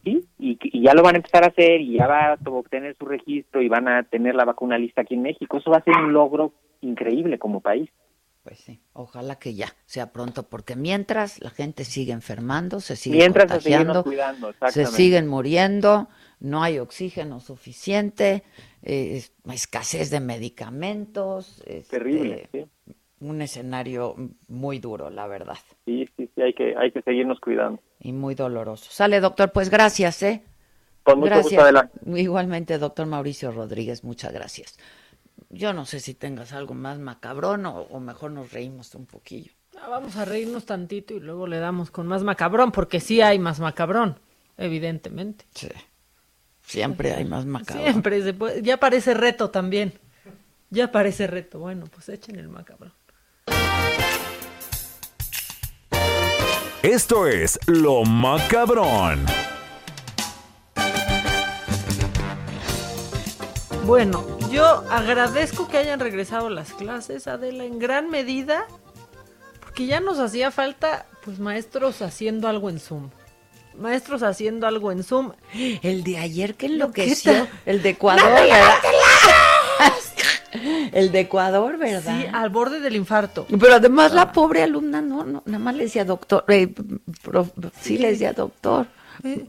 Sí, 0.03 0.25
y, 0.37 0.57
y 0.61 0.83
ya 0.83 0.93
lo 0.93 1.03
van 1.03 1.15
a 1.15 1.19
empezar 1.19 1.45
a 1.45 1.47
hacer 1.47 1.79
y 1.79 1.93
ya 1.97 2.05
va 2.05 2.33
a 2.33 2.37
obtener 2.49 2.95
su 2.97 3.05
registro 3.05 3.61
y 3.61 3.69
van 3.69 3.87
a 3.87 4.03
tener 4.03 4.35
la 4.35 4.43
vacuna 4.43 4.77
lista 4.77 5.01
aquí 5.01 5.13
en 5.13 5.21
México. 5.21 5.57
Eso 5.57 5.71
va 5.71 5.77
a 5.77 5.83
ser 5.83 5.95
un 5.95 6.11
logro 6.11 6.51
increíble 6.81 7.39
como 7.39 7.61
país. 7.61 7.89
Pues 8.45 8.59
sí, 8.59 8.79
ojalá 8.93 9.39
que 9.39 9.55
ya 9.55 9.75
sea 9.87 10.11
pronto, 10.13 10.43
porque 10.43 10.75
mientras 10.75 11.41
la 11.41 11.49
gente 11.49 11.83
sigue 11.83 12.13
enfermando, 12.13 12.79
se 12.79 12.95
sigue 12.95 13.17
Mientras 13.17 13.45
contagiando, 13.47 14.03
cuidando, 14.03 14.53
se 14.69 14.85
siguen 14.85 15.27
muriendo, 15.27 16.09
no 16.39 16.61
hay 16.61 16.77
oxígeno 16.77 17.39
suficiente, 17.39 18.43
eh, 18.83 19.17
es- 19.17 19.33
escasez 19.51 20.11
de 20.11 20.19
medicamentos, 20.19 21.63
este, 21.65 21.97
Terrible, 21.97 22.47
sí. 22.51 22.65
un 23.19 23.41
escenario 23.41 24.15
muy 24.47 24.77
duro, 24.77 25.09
la 25.09 25.25
verdad, 25.25 25.57
Sí, 25.85 26.07
sí, 26.15 26.29
sí, 26.35 26.41
hay 26.43 26.53
que, 26.53 26.75
hay 26.77 26.91
que 26.91 27.01
seguirnos 27.01 27.39
cuidando. 27.39 27.81
y 27.99 28.13
muy 28.13 28.35
doloroso. 28.35 28.91
Sale, 28.91 29.21
doctor, 29.21 29.51
pues 29.53 29.71
gracias, 29.71 30.21
¿eh? 30.21 30.43
Con 31.01 31.17
mucho 31.19 31.29
gracias. 31.29 31.45
gusto, 31.45 31.61
Adela. 31.61 31.89
Igualmente, 32.05 32.77
doctor 32.77 33.07
Mauricio 33.07 33.51
Rodríguez, 33.51 34.03
muchas 34.03 34.31
gracias. 34.33 34.77
Yo 35.49 35.73
no 35.73 35.85
sé 35.85 35.99
si 35.99 36.13
tengas 36.13 36.53
algo 36.53 36.73
más 36.73 36.99
macabrón 36.99 37.65
o, 37.65 37.81
o 37.81 37.99
mejor 37.99 38.31
nos 38.31 38.51
reímos 38.51 38.93
un 38.95 39.05
poquillo. 39.05 39.51
Ah, 39.81 39.87
Vamos 39.89 40.15
a 40.17 40.25
reírnos 40.25 40.65
tantito 40.65 41.13
y 41.13 41.19
luego 41.19 41.47
le 41.47 41.59
damos 41.59 41.91
con 41.91 42.07
más 42.07 42.23
macabrón, 42.23 42.71
porque 42.71 42.99
sí 42.99 43.21
hay 43.21 43.39
más 43.39 43.59
macabrón, 43.59 44.19
evidentemente. 44.57 45.45
Sí. 45.53 45.69
Siempre 46.63 47.13
hay 47.13 47.25
más 47.25 47.45
macabrón. 47.45 47.83
Siempre 47.85 48.21
se 48.23 48.33
puede- 48.33 48.61
ya 48.63 48.77
parece 48.77 49.13
reto 49.13 49.49
también. 49.51 49.93
Ya 50.71 50.91
parece 50.91 51.27
reto. 51.27 51.59
Bueno, 51.59 51.85
pues 51.93 52.09
echen 52.09 52.37
el 52.37 52.49
macabrón. 52.49 52.91
Esto 56.81 57.27
es 57.27 57.59
Lo 57.67 58.03
Macabrón. 58.03 59.25
Bueno, 63.85 64.34
yo 64.55 64.83
agradezco 64.89 65.67
que 65.67 65.77
hayan 65.77 65.99
regresado 65.99 66.49
las 66.49 66.73
clases, 66.73 67.27
Adela, 67.27 67.63
en 67.65 67.79
gran 67.79 68.09
medida, 68.09 68.65
porque 69.61 69.85
ya 69.85 69.99
nos 69.99 70.19
hacía 70.19 70.51
falta, 70.51 71.05
pues, 71.23 71.39
maestros 71.39 72.01
haciendo 72.01 72.47
algo 72.47 72.69
en 72.69 72.79
Zoom. 72.79 73.09
Maestros 73.77 74.23
haciendo 74.23 74.67
algo 74.67 74.91
en 74.91 75.03
Zoom. 75.03 75.33
El 75.81 76.03
de 76.05 76.17
ayer 76.17 76.55
que 76.55 76.67
¿Qué 76.67 76.73
enloqueció, 76.73 77.47
el 77.65 77.81
de 77.81 77.89
Ecuador, 77.89 78.23
¡Natalia, 78.23 78.55
¿verdad? 78.55 79.93
El 80.93 81.11
de 81.11 81.19
Ecuador, 81.19 81.77
¿verdad? 81.77 82.17
Sí, 82.21 82.27
al 82.31 82.49
borde 82.49 82.79
del 82.79 82.95
infarto. 82.95 83.45
Pero 83.59 83.73
además 83.75 84.13
la 84.13 84.31
pobre 84.31 84.63
alumna 84.63 85.01
no, 85.01 85.25
no, 85.25 85.43
nada 85.45 85.59
más 85.59 85.75
le 85.75 85.83
decía 85.83 86.05
doctor, 86.05 86.45
eh, 86.47 86.73
prof- 87.21 87.51
sí 87.81 87.97
le 87.97 88.11
decía 88.11 88.31
doctor, 88.31 88.87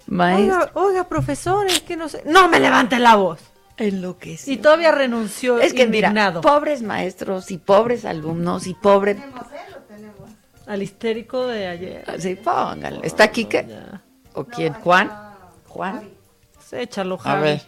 maestro. 0.08 0.56
Oiga, 0.56 0.70
oiga, 0.74 1.08
profesor, 1.08 1.64
es 1.68 1.80
que 1.82 1.96
no 1.96 2.08
sé. 2.08 2.22
No 2.26 2.48
me 2.48 2.58
levante 2.58 2.98
la 2.98 3.14
voz. 3.14 3.38
Enloqueció. 3.76 4.52
Y 4.52 4.56
todavía 4.56 4.90
renunció. 4.92 5.60
Es 5.60 5.74
que 5.74 5.86
mira, 5.86 6.08
indignado. 6.08 6.40
pobres 6.40 6.82
maestros 6.82 7.50
y 7.50 7.58
pobres 7.58 8.04
alumnos 8.04 8.66
y 8.66 8.74
pobre... 8.74 9.16
Al 10.66 10.82
histérico 10.82 11.46
de 11.46 11.68
ayer. 11.68 12.04
Sí, 12.20 12.34
póngale. 12.34 13.00
¿Está 13.04 13.24
aquí 13.24 13.44
qué? 13.44 13.66
¿O 14.34 14.44
quién? 14.44 14.72
¿Juan? 14.74 15.10
Juan. 15.68 16.08
Sí, 16.68 16.76
échalo, 16.76 17.14
A 17.14 17.18
Javi. 17.18 17.42
ver. 17.42 17.62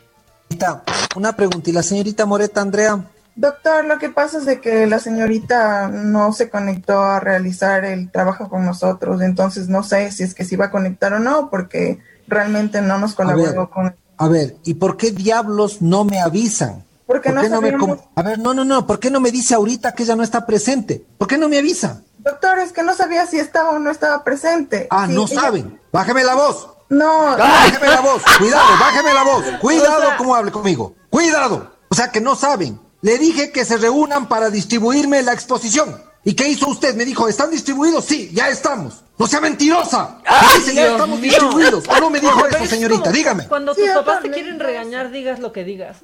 Una 1.14 1.36
pregunta, 1.36 1.70
¿y 1.70 1.72
la 1.72 1.82
señorita 1.82 2.26
Moreta 2.26 2.60
Andrea? 2.60 3.04
Doctor, 3.36 3.84
lo 3.84 3.98
que 3.98 4.08
pasa 4.08 4.38
es 4.38 4.46
de 4.46 4.60
que 4.60 4.88
la 4.88 4.98
señorita 4.98 5.86
no 5.88 6.32
se 6.32 6.50
conectó 6.50 7.00
a 7.00 7.20
realizar 7.20 7.84
el 7.84 8.10
trabajo 8.10 8.48
con 8.48 8.64
nosotros, 8.64 9.20
entonces 9.22 9.68
no 9.68 9.84
sé 9.84 10.10
si 10.10 10.24
es 10.24 10.34
que 10.34 10.44
se 10.44 10.56
iba 10.56 10.64
a 10.66 10.70
conectar 10.72 11.12
o 11.12 11.20
no, 11.20 11.48
porque 11.48 12.00
realmente 12.26 12.82
no 12.82 12.98
nos 12.98 13.14
colaboró 13.14 13.70
con... 13.70 13.94
A 14.18 14.28
ver, 14.28 14.56
¿y 14.64 14.74
por 14.74 14.96
qué 14.96 15.10
diablos 15.12 15.80
no 15.80 16.04
me 16.04 16.20
avisan? 16.20 16.84
Porque 17.06 17.30
¿Por 17.30 17.36
no 17.36 17.42
qué 17.42 17.48
no 17.48 17.60
me 17.60 17.70
sabíamos- 17.70 17.98
com- 17.98 18.06
A 18.16 18.22
ver, 18.22 18.38
no, 18.38 18.52
no, 18.52 18.64
no, 18.64 18.86
¿por 18.86 18.98
qué 18.98 19.10
no 19.10 19.20
me 19.20 19.30
dice 19.30 19.54
ahorita 19.54 19.94
que 19.94 20.02
ella 20.02 20.16
no 20.16 20.22
está 20.22 20.44
presente? 20.44 21.04
¿Por 21.16 21.26
qué 21.28 21.38
no 21.38 21.48
me 21.48 21.58
avisa? 21.58 22.02
Doctor, 22.18 22.58
es 22.58 22.72
que 22.72 22.82
no 22.82 22.94
sabía 22.94 23.26
si 23.26 23.38
estaba 23.38 23.70
o 23.70 23.78
no 23.78 23.90
estaba 23.90 24.24
presente. 24.24 24.88
Ah, 24.90 25.06
Sí, 25.06 25.14
no 25.14 25.24
ella- 25.26 25.40
saben. 25.40 25.80
Bájeme 25.92 26.24
la 26.24 26.34
voz. 26.34 26.68
No. 26.90 27.36
Bájeme 27.36 27.86
la 27.86 28.00
voz. 28.00 28.22
Cuidado, 28.38 28.66
bájeme 28.80 29.14
la 29.14 29.22
voz. 29.22 29.44
Cuidado 29.60 29.98
O 29.98 30.06
sea- 30.08 30.16
cómo 30.18 30.34
hable 30.34 30.50
conmigo. 30.50 30.94
Cuidado. 31.10 31.70
O 31.88 31.94
sea 31.94 32.10
que 32.10 32.20
no 32.20 32.34
saben. 32.34 32.78
Le 33.00 33.16
dije 33.18 33.52
que 33.52 33.64
se 33.64 33.76
reúnan 33.76 34.28
para 34.28 34.50
distribuirme 34.50 35.22
la 35.22 35.32
exposición. 35.32 36.02
¿Y 36.24 36.34
qué 36.34 36.48
hizo 36.48 36.68
usted? 36.68 36.94
Me 36.94 37.04
dijo, 37.04 37.28
¿están 37.28 37.50
distribuidos? 37.50 38.04
Sí, 38.04 38.30
ya 38.32 38.48
estamos. 38.48 39.02
No 39.18 39.26
sea 39.26 39.40
mentirosa. 39.40 40.18
Me 40.24 40.58
dice, 40.58 40.74
ya 40.74 40.82
Dios 40.82 40.92
estamos 40.92 41.20
mío. 41.20 41.30
distribuidos. 41.30 41.84
¿O 41.88 42.00
no 42.00 42.10
me 42.10 42.20
dijo 42.20 42.46
eso, 42.46 42.58
es 42.58 42.70
señorita? 42.70 43.10
Dígame. 43.10 43.48
Cuando 43.48 43.74
Sí, 43.74 43.80
tus 43.82 43.90
papás 43.90 44.22
te 44.22 44.30
quieren 44.30 44.60
regañar, 44.60 45.10
digas 45.10 45.38
lo 45.38 45.52
que 45.52 45.64
digas. 45.64 45.98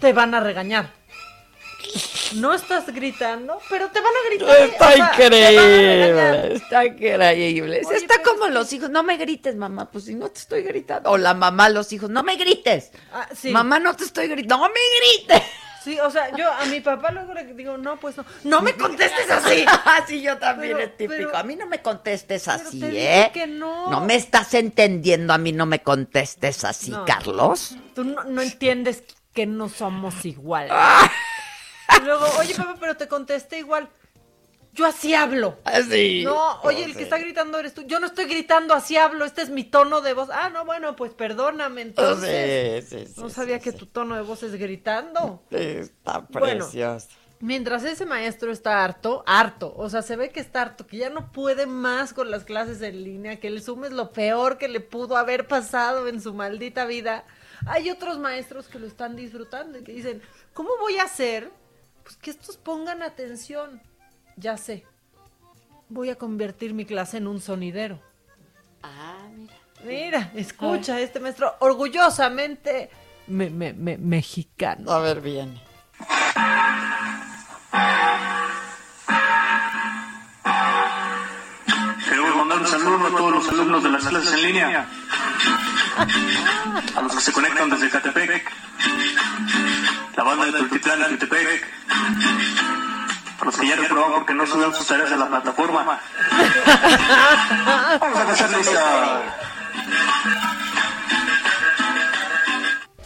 Te 0.00 0.12
van 0.12 0.34
a 0.34 0.40
regañar. 0.40 0.92
No 2.34 2.52
estás 2.52 2.86
gritando, 2.92 3.58
pero 3.70 3.88
te 3.88 4.00
van 4.00 4.12
a 4.12 4.28
gritar. 4.28 4.60
Está 4.68 4.88
o 4.88 4.92
sea, 4.92 5.06
a 5.06 5.12
regañar. 5.16 5.52
increíble, 5.52 6.54
está 6.54 6.84
increíble. 6.84 7.82
Oye, 7.86 7.96
está 7.96 8.14
pero 8.18 8.30
como 8.30 8.48
los 8.48 8.72
hijos, 8.72 8.90
no 8.90 9.02
me 9.02 9.16
grites, 9.16 9.56
mamá, 9.56 9.90
pues 9.90 10.04
si 10.04 10.14
no 10.14 10.28
te 10.28 10.40
estoy 10.40 10.62
gritando. 10.62 11.10
O 11.10 11.16
la 11.16 11.32
mamá 11.32 11.70
los 11.70 11.90
hijos, 11.92 12.10
no 12.10 12.22
me 12.22 12.36
grites. 12.36 12.90
Ah, 13.12 13.28
sí. 13.34 13.50
Mamá, 13.50 13.78
no 13.78 13.94
te 13.96 14.04
estoy 14.04 14.28
gritando, 14.28 14.66
no 14.68 14.72
me 14.72 14.80
grites. 15.30 15.48
Sí, 15.82 15.98
o 16.00 16.10
sea, 16.10 16.34
yo 16.36 16.52
a 16.52 16.64
mi 16.66 16.80
papá 16.80 17.10
luego 17.12 17.32
le 17.34 17.44
digo, 17.54 17.78
no, 17.78 17.98
pues 17.98 18.16
no. 18.16 18.24
No 18.44 18.60
me 18.62 18.74
contestes 18.74 19.30
así. 19.30 19.64
Así 19.84 20.20
yo 20.22 20.36
también 20.38 20.74
Pero- 20.76 20.84
es 20.88 20.96
típico. 20.96 21.16
pero- 21.30 21.36
a 21.36 21.42
mí 21.42 21.56
no 21.56 21.66
me 21.66 21.80
contestes 21.80 22.48
así, 22.48 22.80
te 22.80 22.90
dije 22.90 23.20
¿eh? 23.22 23.30
que 23.32 23.46
no. 23.46 23.90
No 23.90 24.00
me 24.00 24.14
estás 24.16 24.52
entendiendo, 24.54 25.32
a 25.32 25.38
mí 25.38 25.52
no 25.52 25.66
me 25.66 25.80
contestes 25.82 26.64
así, 26.64 26.90
No. 26.90 27.04
Carlos. 27.04 27.76
Tú 27.94 28.04
no, 28.04 28.24
no 28.24 28.42
entiendes 28.42 29.04
que 29.32 29.46
no 29.46 29.68
somos 29.68 30.24
iguales. 30.24 30.72
Ah. 30.74 31.10
Y 32.00 32.04
luego, 32.04 32.26
oye, 32.38 32.54
papá, 32.54 32.76
pero 32.78 32.96
te 32.98 33.08
contesté 33.08 33.58
igual. 33.60 33.88
Yo 34.78 34.86
así 34.86 35.12
hablo. 35.12 35.58
Así. 35.64 36.22
No, 36.24 36.60
oye, 36.62 36.84
el 36.84 36.96
que 36.96 37.02
está 37.02 37.18
gritando 37.18 37.58
eres 37.58 37.74
tú. 37.74 37.82
Yo 37.82 37.98
no 37.98 38.06
estoy 38.06 38.26
gritando, 38.26 38.74
así 38.74 38.96
hablo. 38.96 39.24
Este 39.24 39.42
es 39.42 39.50
mi 39.50 39.64
tono 39.64 40.02
de 40.02 40.12
voz. 40.12 40.28
Ah, 40.32 40.50
no, 40.50 40.64
bueno, 40.64 40.94
pues 40.94 41.14
perdóname 41.14 41.80
entonces. 41.82 42.84
Sí, 42.88 42.96
sí, 42.98 43.06
sí, 43.12 43.20
no 43.20 43.28
sabía 43.28 43.58
que 43.58 43.72
tu 43.72 43.86
tono 43.86 44.14
de 44.14 44.22
voz 44.22 44.44
es 44.44 44.54
gritando. 44.54 45.42
Está 45.50 46.20
Bueno. 46.30 46.64
precioso. 46.64 47.08
Mientras 47.40 47.82
ese 47.82 48.06
maestro 48.06 48.52
está 48.52 48.84
harto, 48.84 49.24
harto, 49.26 49.74
o 49.76 49.90
sea, 49.90 50.02
se 50.02 50.14
ve 50.14 50.30
que 50.30 50.38
está 50.40 50.62
harto, 50.62 50.86
que 50.86 50.96
ya 50.98 51.10
no 51.10 51.32
puede 51.32 51.66
más 51.66 52.12
con 52.12 52.30
las 52.30 52.44
clases 52.44 52.80
en 52.82 53.02
línea, 53.02 53.40
que 53.40 53.48
el 53.48 53.60
Zoom 53.62 53.84
es 53.84 53.92
lo 53.92 54.12
peor 54.12 54.58
que 54.58 54.68
le 54.68 54.78
pudo 54.80 55.16
haber 55.16 55.48
pasado 55.48 56.06
en 56.06 56.20
su 56.20 56.34
maldita 56.34 56.84
vida. 56.84 57.24
Hay 57.66 57.90
otros 57.90 58.18
maestros 58.18 58.68
que 58.68 58.78
lo 58.78 58.86
están 58.86 59.16
disfrutando 59.16 59.78
y 59.78 59.82
que 59.82 59.92
dicen, 59.92 60.22
¿cómo 60.54 60.70
voy 60.80 60.98
a 60.98 61.04
hacer? 61.04 61.50
Pues 62.04 62.16
que 62.16 62.30
estos 62.30 62.56
pongan 62.56 63.02
atención. 63.02 63.82
Ya 64.38 64.56
sé. 64.56 64.84
Voy 65.88 66.10
a 66.10 66.16
convertir 66.16 66.74
mi 66.74 66.84
clase 66.84 67.16
en 67.16 67.26
un 67.26 67.40
sonidero. 67.40 67.98
Ah, 68.82 69.26
mira. 69.34 69.54
Mira, 69.84 70.32
escucha, 70.34 71.00
este 71.00 71.20
maestro 71.20 71.54
orgullosamente 71.60 72.90
me- 73.28 73.48
me- 73.50 73.72
me- 73.72 73.96
mexicano. 73.98 74.90
A 74.90 74.98
ver, 75.00 75.20
viene. 75.20 75.60
Queremos 82.08 82.36
mandar 82.36 82.58
un 82.60 82.66
saludo 82.66 83.06
a 83.06 83.10
todos 83.10 83.32
los 83.32 83.48
alumnos 83.48 83.82
de 83.82 83.90
las 83.90 84.04
clases 84.06 84.32
en 84.34 84.42
línea, 84.42 84.86
a 86.96 87.02
los 87.02 87.14
que 87.14 87.20
se 87.20 87.32
conectan 87.32 87.70
desde 87.70 87.90
Catepec, 87.90 88.50
la 90.16 90.22
banda 90.24 90.46
de 90.46 90.52
Tultitlán 90.52 91.00
de 91.12 91.18
Catepec, 91.18 91.66
a 93.40 93.44
los 93.44 93.56
que 93.56 93.68
ya 93.68 93.76
reprobaron 93.76 94.14
porque 94.14 94.34
no 94.34 94.46
suben 94.46 94.74
sus 94.74 94.86
tareas 94.86 95.12
a 95.12 95.16
la 95.16 95.26
plataforma. 95.28 96.00
Vamos 98.00 98.18
a 98.18 98.26
pasar 98.26 98.50
lista. 98.50 99.20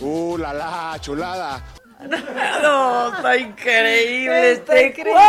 Uh, 0.00 0.36
la 0.38 0.52
la, 0.52 0.96
chulada. 1.00 1.62
No, 2.62 3.14
está 3.14 3.36
increíble 3.36 4.52
Está 4.52 4.74
este 4.74 4.86
increíble 4.88 5.20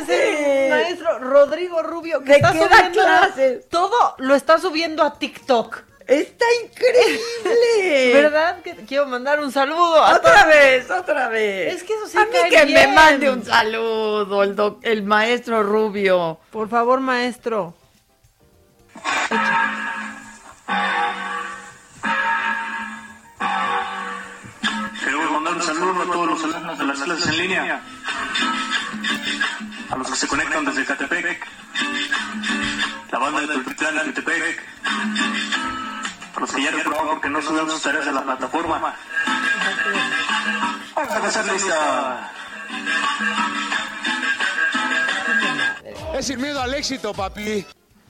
ese 0.00 0.68
maestro 0.70 1.18
Rodrigo 1.18 1.82
Rubio 1.82 2.20
que 2.20 2.30
¿De 2.30 2.36
está 2.36 2.52
subiendo 2.52 3.02
clases? 3.02 3.68
todo 3.68 4.14
lo 4.16 4.34
está 4.34 4.58
subiendo 4.58 5.02
a 5.02 5.18
TikTok. 5.18 5.82
Está 6.20 6.44
increíble. 6.64 8.12
¿Verdad? 8.22 8.60
Que 8.62 8.74
quiero 8.86 9.06
mandar 9.06 9.40
un 9.40 9.50
saludo 9.50 9.96
a 10.02 10.16
Otra 10.16 10.32
todos. 10.34 10.46
vez, 10.46 10.90
otra 10.90 11.28
vez. 11.28 11.74
Es 11.74 11.82
que 11.84 11.94
eso 11.94 12.06
sí 12.06 12.18
A 12.18 12.24
mí 12.26 12.30
cae 12.32 12.50
que 12.50 12.64
bien. 12.66 12.90
me 12.90 12.94
mande 12.94 13.30
un 13.30 13.44
saludo 13.44 14.42
el, 14.42 14.54
doc- 14.54 14.80
el 14.82 15.02
maestro 15.02 15.62
Rubio. 15.62 16.38
Por 16.50 16.68
favor, 16.68 17.00
maestro. 17.00 17.74
Queremos 25.04 25.30
mandar 25.32 25.54
un 25.54 25.62
saludo 25.62 26.02
a 26.02 26.06
todos 26.06 26.26
los 26.28 26.44
alumnos 26.44 26.78
de 26.78 26.84
las 26.84 26.98
clases 27.00 27.26
en 27.28 27.38
línea, 27.38 27.82
a 29.90 29.96
los 29.96 30.10
que 30.10 30.16
se 30.16 30.28
conectan 30.28 30.64
desde 30.64 30.84
Catepec, 30.84 31.46
la 33.10 33.18
banda 33.18 33.40
de 33.40 33.46
Tultitlán 33.48 33.94
de 33.96 34.02
Catepec, 34.14 34.62
los 36.42 36.52
que 36.52 36.62
ya 36.62 36.70
reprobaron 36.72 37.08
porque 37.08 37.28
no 37.30 37.40
suben 37.40 37.70
sus 37.70 37.80
tareas 37.82 38.06
a 38.08 38.12
la 38.12 38.22
plataforma. 38.22 38.94
Vamos 40.94 41.12
a 41.12 41.20
pasar 41.20 41.44
lista. 41.52 42.32
Es 46.14 46.26
sin 46.26 46.40
miedo 46.40 46.60
al 46.60 46.74
éxito, 46.74 47.14
papi. 47.14 47.64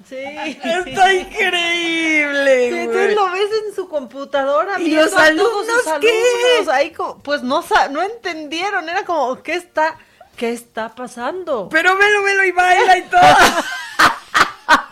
Sí. 0.09 0.17
Está 0.17 1.13
increíble, 1.13 2.65
Sí, 2.65 2.71
güey. 2.71 2.81
entonces 2.81 3.15
lo 3.15 3.31
ves 3.31 3.51
en 3.69 3.75
su 3.75 3.89
computadora. 3.89 4.81
¿Y 4.81 4.91
los 4.95 5.13
a 5.15 5.31
todos 5.35 5.67
sus 5.67 5.87
alumnos 5.87 6.01
qué? 6.01 6.09
alumnos 6.57 6.75
ahí 6.75 6.91
como- 6.93 7.19
pues 7.23 7.43
no, 7.43 7.63
sa- 7.63 7.89
no 7.89 8.03
entendieron. 8.03 8.89
Era 8.89 9.05
como, 9.05 9.43
¿qué 9.43 9.55
está, 9.55 9.97
qué 10.37 10.53
está 10.53 10.89
pasando? 10.95 11.69
Pero 11.71 11.97
velo, 11.97 12.23
velo 12.25 12.45
y 12.45 12.51
baila 12.53 12.97
y 12.99 13.03
todo. 13.03 13.21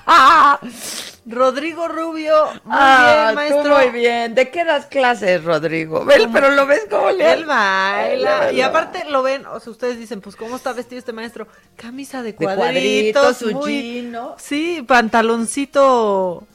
Rodrigo 1.30 1.88
Rubio, 1.88 2.34
muy 2.64 2.76
Ah, 2.78 3.22
bien, 3.26 3.34
maestro. 3.34 3.76
muy 3.78 3.88
bien. 3.90 4.34
¿De 4.34 4.50
qué 4.50 4.64
das 4.64 4.86
clases, 4.86 5.42
Rodrigo? 5.44 6.04
Pero 6.32 6.50
lo 6.50 6.66
ves 6.66 6.86
como 6.90 7.10
le 7.10 7.32
Él 7.32 7.44
baila. 7.46 8.52
Y 8.52 8.60
aparte 8.60 9.04
lo 9.08 9.22
ven, 9.22 9.46
o 9.46 9.60
sea, 9.60 9.70
ustedes 9.70 9.98
dicen, 9.98 10.20
pues, 10.20 10.36
¿cómo 10.36 10.56
está 10.56 10.72
vestido 10.72 10.98
este 10.98 11.12
maestro? 11.12 11.46
Camisa 11.76 12.22
de 12.22 12.32
De 12.32 12.36
cuadritos. 12.36 13.36
su 13.38 13.50
muy- 13.52 13.82
jean, 14.02 14.12
¿no? 14.12 14.36
Sí, 14.38 14.84
pantaloncito 14.86 16.46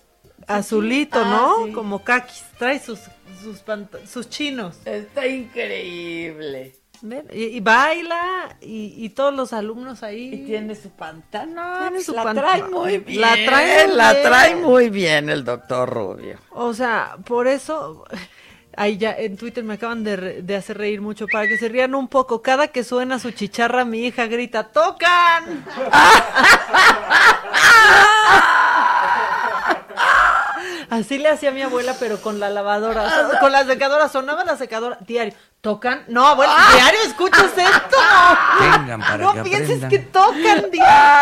azulito, 0.47 1.19
Ah, 1.23 1.30
¿no? 1.59 1.65
sí. 1.65 1.71
Como 1.71 2.03
caquis. 2.03 2.43
Trae 2.57 2.80
sus, 2.80 2.99
sus, 3.41 3.63
sus 4.09 4.30
chinos. 4.30 4.78
Está 4.86 5.26
increíble. 5.28 6.73
Ven, 7.01 7.27
Y, 7.33 7.43
y 7.43 7.59
baila 7.59 8.55
y, 8.61 8.93
y 8.97 9.09
todos 9.09 9.33
los 9.33 9.53
alumnos 9.53 10.03
ahí. 10.03 10.33
Y 10.33 10.45
tiene 10.45 10.75
su 10.75 10.89
pantalla. 10.91 11.77
Tiene 11.79 11.91
pues 11.91 12.05
su 12.05 12.13
la 12.13 12.33
trae 12.33 12.63
muy 12.63 12.97
bien. 12.99 13.21
La 13.21 13.33
trae 13.45 13.87
muy 13.87 13.95
la 13.95 14.13
bien. 14.13 14.24
trae 14.25 14.55
muy 14.55 14.89
bien 14.89 15.29
el 15.29 15.43
doctor 15.45 15.89
Rubio. 15.89 16.39
O 16.51 16.74
sea, 16.74 17.17
por 17.25 17.47
eso, 17.47 18.05
ahí 18.78 18.97
ya 18.97 19.11
en 19.17 19.37
Twitter 19.37 19.63
me 19.63 19.75
acaban 19.75 20.03
de, 20.03 20.41
de 20.41 20.55
hacer 20.55 20.78
reír 20.78 21.01
mucho 21.01 21.28
para 21.28 21.47
que 21.47 21.57
se 21.57 21.70
rían 21.70 21.95
un 21.95 22.07
poco. 22.07 22.41
Cada 22.41 22.67
que 22.70 22.83
suena 22.83 23.20
su 23.20 23.32
chicharra, 23.32 23.86
mi 23.86 24.05
hija 24.05 24.25
grita, 24.28 24.71
¡tocan! 24.71 25.65
Así 30.89 31.17
le 31.17 31.29
hacía 31.29 31.51
mi 31.51 31.62
abuela, 31.62 31.95
pero 31.99 32.21
con 32.21 32.39
la 32.39 32.49
lavadora, 32.49 33.03
o 33.03 33.09
sea, 33.09 33.39
con 33.39 33.51
la 33.51 33.66
secadora, 33.66 34.09
sonaba 34.09 34.43
la 34.45 34.57
secadora, 34.57 34.97
diario, 35.05 35.33
¿tocan? 35.62 36.03
No, 36.07 36.25
abuela, 36.28 36.53
diario 36.75 36.99
escuchas 37.07 37.51
esto. 37.57 37.97
Vengan 38.59 38.99
para 39.01 39.17
no 39.17 39.33
que 39.33 39.41
pienses 39.43 39.83
aprendan. 39.83 39.89
que 39.89 39.99
tocan, 39.99 40.71
diario. 40.71 40.74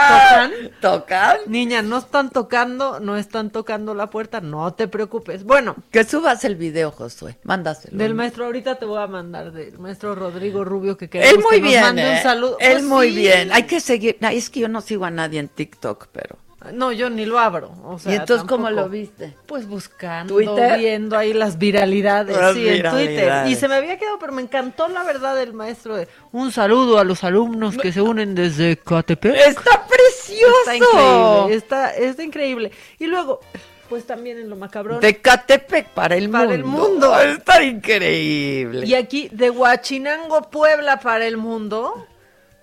¿Tocan? 0.10 0.52
¿Tocan? 0.82 1.38
Niña, 1.48 1.82
no 1.82 1.98
están 1.98 2.30
tocando, 2.30 3.00
no 3.00 3.18
están 3.18 3.50
tocando 3.52 3.94
la 3.94 4.08
puerta, 4.08 4.42
no 4.42 4.74
te 4.74 4.88
preocupes. 4.88 5.44
Bueno, 5.44 5.76
Que 5.92 6.04
subas 6.04 6.44
el 6.46 6.56
video, 6.56 6.92
Josué. 6.92 7.38
Mándaselo. 7.44 7.98
del 7.98 8.14
maestro, 8.14 8.46
ahorita 8.46 8.76
te 8.76 8.86
voy 8.86 9.02
a 9.02 9.08
mandar 9.08 9.52
del 9.52 9.78
maestro 9.80 10.16
Rodrigo 10.16 10.64
Rubio 10.64 10.98
que 10.98 11.10
queremos 11.10 11.36
Él 11.38 11.42
muy 11.44 11.56
que 11.56 11.62
nos 11.62 11.70
bien, 11.70 11.82
mande 11.82 12.02
¿eh? 12.12 12.16
un 12.18 12.24
saludo. 12.24 12.58
Él 12.60 12.72
Pues 12.74 12.84
muy 12.84 13.10
sí. 13.10 13.16
bien. 13.16 13.52
Hay 13.54 13.64
que 13.64 13.80
seguir. 13.80 14.18
Es 14.22 14.50
que 14.50 14.60
yo 14.62 14.68
no 14.68 14.82
sigo 14.82 15.06
a 15.06 15.12
nadie 15.12 15.40
en 15.40 15.48
TikTok, 15.48 16.08
pero 16.12 16.38
No, 16.72 16.92
yo 16.92 17.10
ni 17.10 17.26
lo 17.26 17.40
abro. 17.40 17.72
O 17.84 18.00
sea, 18.00 18.12
¿Y 18.12 18.16
entonces 18.16 18.48
cómo 18.48 18.70
lo 18.70 18.88
viste? 18.88 19.36
Pues 19.46 19.68
buscando, 19.68 20.34
¿Twitter? 20.36 20.80
viendo 20.80 21.18
ahí 21.18 21.34
las 21.34 21.58
viralidades, 21.58 22.38
Las 22.38 22.54
sí, 22.54 22.68
en 22.68 22.90
Twitter. 22.90 23.48
Y 23.48 23.56
se 23.56 23.68
me 23.68 23.76
había 23.76 23.98
quedado, 23.98 24.18
pero 24.20 24.32
me 24.32 24.42
encantó 24.42 24.88
la 24.88 25.04
verdad 25.04 25.36
del 25.36 25.54
maestro 25.54 25.96
de 25.96 26.08
un 26.32 26.52
saludo 26.52 27.00
a 27.00 27.04
los 27.04 27.24
alumnos 27.24 27.78
que 27.78 27.92
se 27.92 28.02
unen 28.02 28.36
desde 28.36 28.78
Catepec. 28.78 29.36
¡Está 29.36 29.86
precioso! 29.86 30.54
Está 30.62 30.76
increíble, 30.78 31.56
está, 31.56 31.90
está 31.92 32.24
increíble. 32.24 32.72
Y 33.00 33.08
luego, 33.08 33.42
pues 33.90 34.06
también 34.06 34.38
en 34.38 34.50
lo 34.50 34.56
macabrón. 34.56 35.00
De 35.00 35.18
Catepec 35.18 35.90
para 35.90 36.16
el 36.16 36.30
Para 36.30 36.46
mundo. 36.46 36.56
el 36.56 36.64
mundo. 36.64 37.20
Está 37.20 37.62
increíble. 37.64 38.86
Y 38.86 38.96
aquí 38.96 39.30
de 39.32 39.50
Huachinango, 39.50 40.50
Puebla 40.50 41.00
para 41.00 41.26
el 41.28 41.38
mundo, 41.38 42.08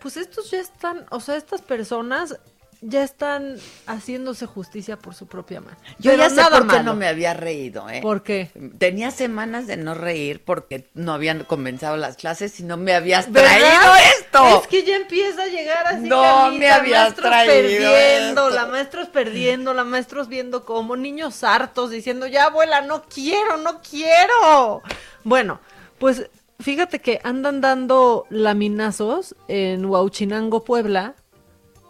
pues 0.01 0.17
estos 0.17 0.51
ya 0.51 0.59
están, 0.61 1.05
o 1.11 1.21
sea, 1.21 1.37
estas 1.37 1.61
personas 1.63 2.39
ya 2.83 3.03
están 3.03 3.57
haciéndose 3.87 4.47
justicia 4.47 4.97
por 4.97 5.15
su 5.15 5.27
propia 5.27 5.61
mano. 5.61 5.77
Yo 5.99 6.13
Pero 6.13 6.23
ya 6.23 6.31
sé 6.31 6.37
nada 6.37 6.59
por 6.59 6.69
qué 6.69 6.83
no 6.83 6.95
me 6.95 7.07
había 7.07 7.35
reído, 7.35 7.89
¿eh? 7.91 8.01
¿Por 8.01 8.23
qué? 8.23 8.51
Tenía 8.79 9.11
semanas 9.11 9.67
de 9.67 9.77
no 9.77 9.95
reír 9.95 10.43
porque 10.45 10.89
no 10.95 11.13
habían 11.13 11.45
comenzado 11.45 11.97
las 11.97 12.17
clases 12.17 12.59
y 12.61 12.63
no 12.63 12.77
me 12.77 12.95
habías 12.95 13.31
¿Verdad? 13.31 13.51
traído 13.51 13.95
esto. 14.19 14.61
Es 14.63 14.67
que 14.69 14.83
ya 14.85 14.97
empieza 14.97 15.43
a 15.43 15.47
llegar 15.47 15.87
así. 15.87 16.09
No, 16.09 16.23
Carlita, 16.23 16.59
me 16.59 16.71
habías 16.71 17.03
maestros 17.03 17.31
traído 17.31 17.53
perdiendo, 17.55 18.49
esto. 18.49 18.51
la 18.51 18.67
maestros 18.67 19.09
perdiendo, 19.09 19.75
la 19.75 19.85
maestros 19.85 20.29
viendo 20.29 20.65
como 20.65 20.97
niños 20.97 21.45
hartos 21.45 21.91
diciendo, 21.91 22.27
ya 22.27 22.45
abuela, 22.45 22.81
no 22.81 23.03
quiero, 23.03 23.59
no 23.59 23.83
quiero. 23.83 24.83
Bueno, 25.23 25.61
pues 25.99 26.31
fíjate 26.61 27.01
que 27.01 27.21
andan 27.25 27.61
dando 27.61 28.27
laminazos 28.31 29.37
en 29.49 29.85
Huauchinango, 29.85 30.65
Puebla, 30.65 31.15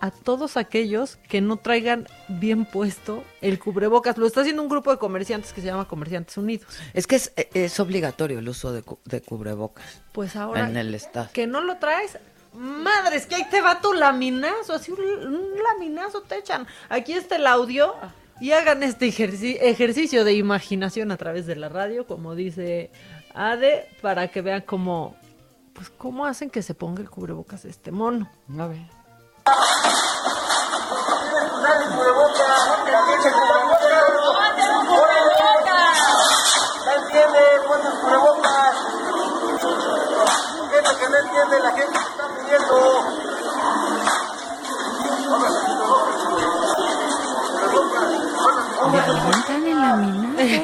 a 0.01 0.11
todos 0.11 0.57
aquellos 0.57 1.17
que 1.29 1.41
no 1.41 1.57
traigan 1.59 2.07
bien 2.29 2.65
puesto 2.65 3.23
el 3.41 3.59
cubrebocas. 3.59 4.17
Lo 4.19 4.27
está 4.27 4.41
haciendo 4.41 4.63
un 4.63 4.69
grupo 4.69 4.91
de 4.91 4.99
comerciantes 4.99 5.53
que 5.53 5.61
se 5.61 5.67
llama 5.67 5.87
Comerciantes 5.87 6.37
Unidos. 6.37 6.67
Es 6.95 7.07
que 7.07 7.17
es, 7.17 7.33
es 7.37 7.79
obligatorio 7.81 8.39
el 8.39 8.49
uso 8.49 8.73
de, 8.73 8.83
de 9.05 9.21
cubrebocas 9.21 10.03
Pues 10.13 10.37
ahora 10.37 10.69
en 10.69 10.77
el 10.77 10.95
estado. 10.95 11.29
que 11.33 11.47
no 11.47 11.61
lo 11.61 11.77
traes, 11.77 12.19
madres, 12.55 13.27
que 13.27 13.35
ahí 13.37 13.45
te 13.51 13.61
va 13.61 13.81
tu 13.81 13.93
laminazo, 13.93 14.75
así 14.75 14.91
un, 14.91 15.01
un 15.01 15.43
laminazo 15.63 16.23
te 16.23 16.37
echan. 16.39 16.67
Aquí 16.89 17.13
está 17.13 17.37
el 17.37 17.47
audio 17.47 17.95
y 18.41 18.53
hagan 18.53 18.83
este 18.83 19.07
ejerci- 19.07 19.59
ejercicio 19.61 20.25
de 20.25 20.33
imaginación 20.33 21.13
a 21.13 21.17
través 21.19 21.47
de 21.47 21.57
la 21.57 21.69
radio, 21.69 22.07
como 22.07 22.35
dice 22.35 22.91
Ade, 23.35 23.87
para 24.01 24.29
que 24.29 24.41
vean 24.41 24.63
cómo, 24.63 25.15
pues 25.75 25.91
cómo 25.91 26.25
hacen 26.25 26.49
que 26.49 26.63
se 26.63 26.75
ponga 26.75 27.03
el 27.03 27.11
cubrebocas 27.11 27.67
este 27.67 27.91
mono. 27.93 28.31
A 28.59 28.67
ver. 28.67 28.79
No 36.87 36.93
entiende, 36.93 37.41
ponte 37.67 37.89
el 37.89 37.95
cubrebocas. 38.01 38.77
Gente 40.71 40.91
que 40.99 41.09
no 41.09 41.17
entiende, 41.17 41.61
la 41.61 41.73
gente 41.73 41.99
se 41.99 42.05
está 42.09 42.25
pidiendo. 42.37 42.75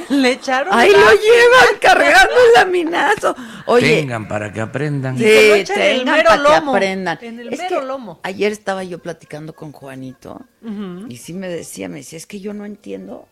Le 0.09 0.33
echaron. 0.33 0.73
Ahí 0.75 0.93
lo 0.93 0.99
llevan 1.13 1.79
cargando 1.81 2.35
el 2.35 2.53
laminazo. 2.55 3.35
Oye, 3.67 4.01
Tengan 4.01 4.29
para 4.29 4.53
que 4.53 4.61
aprendan. 4.61 5.19
Sí, 5.19 5.25
el 5.25 5.65
tengan 5.67 6.05
mero 6.17 6.29
para 6.29 6.43
que 6.43 6.49
lomo. 6.61 6.75
aprendan. 6.77 7.19
En 7.21 7.41
el 7.41 7.53
Es 7.53 7.59
mero 7.59 7.81
que 7.81 7.87
lomo. 7.87 8.21
Ayer 8.23 8.53
estaba 8.53 8.85
yo 8.85 8.99
platicando 9.01 9.55
con 9.55 9.73
Juanito 9.73 10.41
y 11.09 11.17
sí 11.17 11.33
me 11.33 11.49
decía, 11.49 11.89
me 11.89 11.97
decía, 11.99 12.17
es 12.19 12.27
que 12.27 12.41
yo 12.41 12.55
no 12.55 12.65
entiendo 12.65 13.29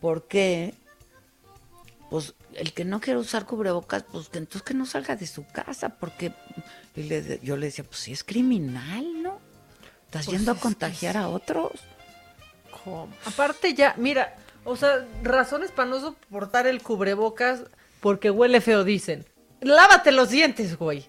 por 0.00 0.26
qué, 0.28 0.74
pues 2.10 2.34
el 2.54 2.72
que 2.72 2.84
no 2.84 3.00
quiere 3.00 3.18
usar 3.18 3.46
cubrebocas, 3.46 4.04
pues 4.04 4.28
que 4.28 4.38
entonces 4.38 4.62
que 4.62 4.74
no 4.74 4.86
salga 4.86 5.16
de 5.16 5.26
su 5.26 5.44
casa, 5.46 5.90
porque 5.90 6.32
y 6.94 7.02
le- 7.04 7.40
yo 7.42 7.56
le 7.56 7.66
decía, 7.66 7.84
pues 7.84 7.98
sí 8.00 8.12
es 8.12 8.24
criminal, 8.24 9.22
¿no? 9.22 9.38
Estás 10.06 10.26
Pues 10.26 10.36
yendo 10.38 10.52
a 10.52 10.54
es 10.54 10.58
que 10.58 10.62
contagiar 10.62 11.16
a 11.16 11.28
otros. 11.28 11.72
¿Cómo? 12.84 13.08
Aparte 13.24 13.74
ya, 13.74 13.94
mira, 13.98 14.36
o 14.64 14.76
sea, 14.76 15.04
razones 15.22 15.70
para 15.70 15.88
no 15.90 16.00
soportar 16.00 16.66
el 16.66 16.80
cubrebocas 16.82 17.62
porque 18.00 18.30
huele 18.30 18.60
feo, 18.60 18.84
dicen. 18.84 19.24
Lávate 19.60 20.12
los 20.12 20.30
dientes, 20.30 20.76
güey. 20.78 21.06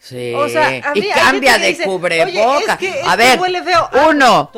Sí, 0.00 0.32
O 0.32 0.48
sea, 0.48 0.68
a 0.68 0.92
mí 0.94 1.00
y 1.00 1.10
cambia 1.10 1.58
de 1.58 1.66
dice, 1.70 1.82
cubrebocas. 1.82 2.32
"Oye, 2.32 2.64
es 2.68 2.76
que- 2.76 3.00
es 3.00 3.08
a 3.08 3.16
ver, 3.16 3.40
huele 3.40 3.64
feo". 3.64 3.88
Ah, 3.92 4.06
uno, 4.10 4.52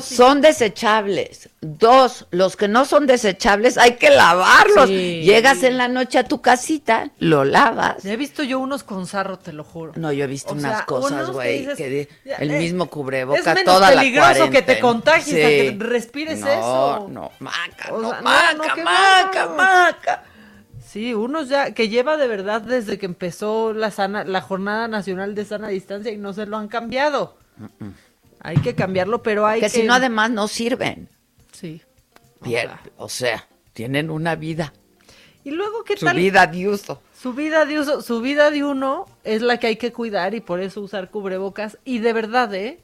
son 0.00 0.40
desechables. 0.40 1.50
Dos, 1.60 2.26
los 2.30 2.56
que 2.56 2.66
no 2.66 2.86
son 2.86 3.06
desechables 3.06 3.76
hay 3.76 3.96
que 3.96 4.08
lavarlos. 4.08 4.88
Sí. 4.88 5.20
Llegas 5.22 5.62
en 5.64 5.76
la 5.76 5.88
noche 5.88 6.18
a 6.18 6.24
tu 6.24 6.40
casita, 6.40 7.10
lo 7.18 7.44
lavas. 7.44 8.06
He 8.06 8.16
visto 8.16 8.42
yo 8.42 8.58
unos 8.58 8.84
con 8.84 9.06
sarro, 9.06 9.38
te 9.38 9.52
lo 9.52 9.64
juro. 9.64 9.92
No, 9.96 10.12
yo 10.12 10.24
he 10.24 10.28
visto 10.28 10.52
O 10.52 10.54
unas 10.54 10.76
sea, 10.78 10.86
cosas, 10.86 11.26
que 11.26 11.32
güey, 11.32 11.58
dices, 11.58 11.76
que 11.76 12.08
el 12.38 12.50
eh, 12.52 12.58
mismo 12.58 12.86
cubreboca 12.88 13.38
es 13.38 13.44
menos 13.46 13.64
toda 13.64 13.90
la 13.90 14.00
peligroso 14.00 14.44
que 14.50 14.62
te 14.62 14.80
cuarentena. 14.80 14.80
contagies 14.80 15.34
a 15.44 15.48
que 15.48 15.68
Sí. 15.72 15.78
respires 15.78 16.40
no, 16.40 16.48
eso. 16.48 17.06
No, 17.10 17.32
maca, 17.40 17.92
O 17.92 17.98
no, 18.00 18.08
sea, 18.10 18.18
no, 18.20 18.24
maca, 18.24 18.52
no, 18.54 18.82
maca, 18.84 19.46
bárbaro. 19.46 19.56
maca. 19.56 20.22
Sí, 20.96 21.12
unos 21.12 21.50
ya 21.50 21.74
que 21.74 21.90
lleva 21.90 22.16
de 22.16 22.26
verdad 22.26 22.62
desde 22.62 22.96
que 22.96 23.04
empezó 23.04 23.74
la 23.74 23.90
sana, 23.90 24.24
la 24.24 24.40
jornada 24.40 24.88
nacional 24.88 25.34
de 25.34 25.44
sana 25.44 25.68
distancia 25.68 26.10
y 26.10 26.16
no 26.16 26.32
se 26.32 26.46
lo 26.46 26.56
han 26.56 26.68
cambiado. 26.68 27.36
Hay 28.40 28.56
que 28.62 28.74
cambiarlo, 28.74 29.22
pero 29.22 29.46
hay 29.46 29.60
Que 29.60 29.66
que 29.66 29.70
si 29.72 29.82
no, 29.82 29.92
además 29.92 30.30
no 30.30 30.48
sirven. 30.48 31.10
Sí. 31.52 31.82
Bien, 32.40 32.70
o 32.96 33.10
sea, 33.10 33.46
tienen 33.74 34.08
una 34.08 34.36
vida. 34.36 34.72
Y 35.44 35.50
luego 35.50 35.84
qué 35.84 35.98
Su 35.98 36.06
tal 36.06 36.16
vida 36.16 36.46
de 36.46 36.66
uso. 36.66 37.02
Su 37.14 37.34
vida 37.34 37.66
de 37.66 37.78
uso, 37.78 38.00
su 38.00 38.22
vida 38.22 38.50
de 38.50 38.64
uno 38.64 39.04
es 39.22 39.42
la 39.42 39.58
que 39.58 39.66
hay 39.66 39.76
que 39.76 39.92
cuidar 39.92 40.34
y 40.34 40.40
por 40.40 40.62
eso 40.62 40.80
usar 40.80 41.10
cubrebocas. 41.10 41.76
Y 41.84 41.98
de 41.98 42.14
verdad, 42.14 42.54
¿eh? 42.54 42.80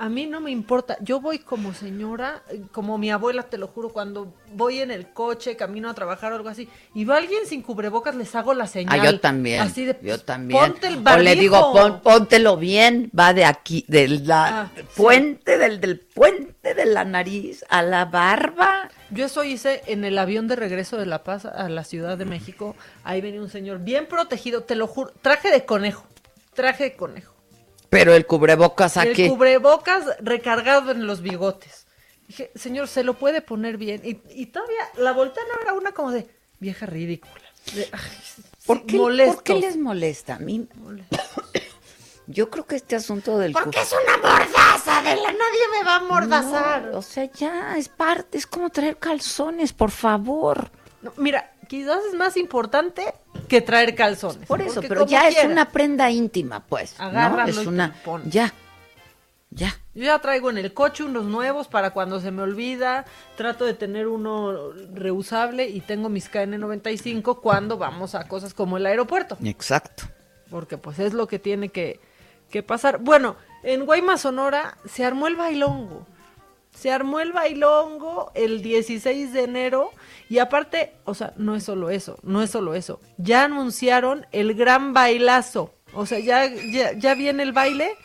A 0.00 0.08
mí 0.08 0.26
no 0.26 0.40
me 0.40 0.50
importa. 0.50 0.96
Yo 1.02 1.20
voy 1.20 1.40
como 1.40 1.74
señora, 1.74 2.42
como 2.72 2.96
mi 2.96 3.10
abuela, 3.10 3.42
te 3.42 3.58
lo 3.58 3.66
juro, 3.68 3.90
cuando 3.90 4.32
voy 4.54 4.80
en 4.80 4.90
el 4.90 5.12
coche, 5.12 5.56
camino 5.56 5.90
a 5.90 5.94
trabajar 5.94 6.32
o 6.32 6.36
algo 6.36 6.48
así, 6.48 6.70
y 6.94 7.04
va 7.04 7.18
alguien 7.18 7.44
sin 7.46 7.60
cubrebocas, 7.60 8.14
les 8.14 8.34
hago 8.34 8.54
la 8.54 8.66
señal. 8.66 8.98
Ah, 8.98 9.04
yo 9.04 9.20
también. 9.20 9.60
Así 9.60 9.84
de, 9.84 9.98
yo 10.02 10.18
también. 10.18 10.58
ponte 10.58 10.86
el 10.86 11.06
o 11.06 11.16
le 11.18 11.36
digo, 11.36 11.72
pon- 11.74 12.00
póntelo 12.00 12.56
bien, 12.56 13.10
va 13.16 13.34
de 13.34 13.44
aquí, 13.44 13.84
de 13.88 14.08
la 14.08 14.62
Ah, 14.62 14.70
sí. 14.74 14.82
puente, 14.96 15.58
del, 15.58 15.82
del 15.82 16.00
puente 16.00 16.72
de 16.72 16.86
la 16.86 17.04
nariz 17.04 17.62
a 17.68 17.82
la 17.82 18.06
barba. 18.06 18.88
Yo 19.10 19.26
eso 19.26 19.44
hice 19.44 19.82
en 19.86 20.04
el 20.04 20.16
avión 20.18 20.48
de 20.48 20.56
regreso 20.56 20.96
de 20.96 21.04
La 21.04 21.24
Paz 21.24 21.44
a 21.44 21.68
la 21.68 21.84
Ciudad 21.84 22.16
de 22.16 22.24
México. 22.24 22.74
Ahí 23.04 23.20
venía 23.20 23.42
un 23.42 23.50
señor 23.50 23.80
bien 23.80 24.06
protegido, 24.06 24.62
te 24.62 24.76
lo 24.76 24.86
juro. 24.86 25.12
Traje 25.20 25.50
de 25.50 25.66
conejo. 25.66 26.06
Traje 26.54 26.84
de 26.84 26.94
conejo. 26.96 27.34
Pero 27.90 28.14
el 28.14 28.26
cubrebocas 28.26 28.96
aquí. 28.96 29.24
El 29.24 29.30
cubrebocas 29.30 30.04
recargado 30.20 30.92
en 30.92 31.06
los 31.06 31.20
bigotes. 31.20 31.86
Dije, 32.28 32.52
señor, 32.54 32.86
se 32.86 33.02
lo 33.02 33.14
puede 33.14 33.42
poner 33.42 33.76
bien. 33.76 34.00
Y, 34.04 34.20
y 34.30 34.46
todavía 34.46 34.88
la 34.96 35.12
voltean 35.12 35.46
a 35.54 35.58
ver 35.58 35.68
a 35.68 35.72
una 35.74 35.92
como 35.92 36.12
de 36.12 36.28
vieja 36.60 36.86
ridícula. 36.86 37.42
De, 37.74 37.88
ay, 37.92 38.00
¿Por, 38.64 38.86
qué, 38.86 38.96
¿Por 38.96 39.08
molestos. 39.08 39.42
qué 39.42 39.54
les 39.56 39.76
molesta? 39.76 40.36
A 40.36 40.38
mí. 40.38 40.68
Yo 42.28 42.48
creo 42.48 42.64
que 42.64 42.76
este 42.76 42.94
asunto 42.94 43.36
del 43.38 43.52
Porque 43.52 43.80
es 43.80 43.92
una 43.92 44.16
mordaza, 44.18 45.02
de 45.02 45.16
la 45.16 45.32
nadie 45.32 45.60
me 45.76 45.84
va 45.84 45.96
a 45.96 46.00
mordazar. 46.00 46.84
No, 46.84 46.98
o 46.98 47.02
sea, 47.02 47.24
ya 47.24 47.76
es 47.76 47.88
parte, 47.88 48.38
es 48.38 48.46
como 48.46 48.70
traer 48.70 48.98
calzones, 48.98 49.72
por 49.72 49.90
favor. 49.90 50.70
No, 51.02 51.12
mira, 51.16 51.52
quizás 51.66 52.04
es 52.04 52.14
más 52.14 52.36
importante 52.36 53.12
que 53.48 53.60
traer 53.60 53.94
calzones. 53.94 54.46
Por 54.46 54.60
eso, 54.60 54.80
pero 54.80 55.06
ya 55.06 55.28
es 55.28 55.44
una 55.44 55.70
prenda 55.70 56.10
íntima, 56.10 56.60
pues. 56.60 56.98
¿no? 56.98 57.06
Agárralo 57.06 57.50
Es 57.50 57.56
y 57.58 57.60
te 57.62 57.68
una. 57.68 57.94
Ya. 58.26 58.54
Ya. 59.50 59.76
Yo 59.94 60.04
ya 60.04 60.18
traigo 60.20 60.48
en 60.50 60.58
el 60.58 60.72
coche 60.72 61.02
unos 61.02 61.24
nuevos 61.24 61.66
para 61.66 61.90
cuando 61.90 62.20
se 62.20 62.30
me 62.30 62.42
olvida. 62.42 63.04
Trato 63.36 63.64
de 63.64 63.74
tener 63.74 64.06
uno 64.06 64.72
reusable 64.94 65.68
y 65.68 65.80
tengo 65.80 66.08
mis 66.08 66.30
KN95 66.30 67.40
cuando 67.40 67.76
vamos 67.76 68.14
a 68.14 68.28
cosas 68.28 68.54
como 68.54 68.76
el 68.76 68.86
aeropuerto. 68.86 69.36
Exacto. 69.42 70.04
Porque 70.48 70.78
pues 70.78 71.00
es 71.00 71.12
lo 71.12 71.26
que 71.26 71.40
tiene 71.40 71.70
que, 71.70 71.98
que 72.48 72.62
pasar. 72.62 72.98
Bueno, 72.98 73.36
en 73.64 73.84
Guaymas, 73.84 74.20
Sonora, 74.20 74.78
se 74.88 75.04
armó 75.04 75.26
el 75.26 75.34
bailongo. 75.34 76.06
Se 76.74 76.90
armó 76.90 77.20
el 77.20 77.32
bailongo 77.32 78.30
el 78.34 78.62
16 78.62 79.32
de 79.32 79.44
enero 79.44 79.90
y 80.28 80.38
aparte, 80.38 80.94
o 81.04 81.14
sea, 81.14 81.34
no 81.36 81.56
es 81.56 81.64
solo 81.64 81.90
eso, 81.90 82.18
no 82.22 82.42
es 82.42 82.50
solo 82.50 82.74
eso. 82.74 83.00
Ya 83.18 83.44
anunciaron 83.44 84.26
el 84.32 84.54
gran 84.54 84.92
bailazo. 84.92 85.74
O 85.92 86.06
sea, 86.06 86.20
ya, 86.20 86.46
ya, 86.46 86.92
ya 86.92 87.14
viene 87.14 87.42
el 87.42 87.52
baile. 87.52 87.96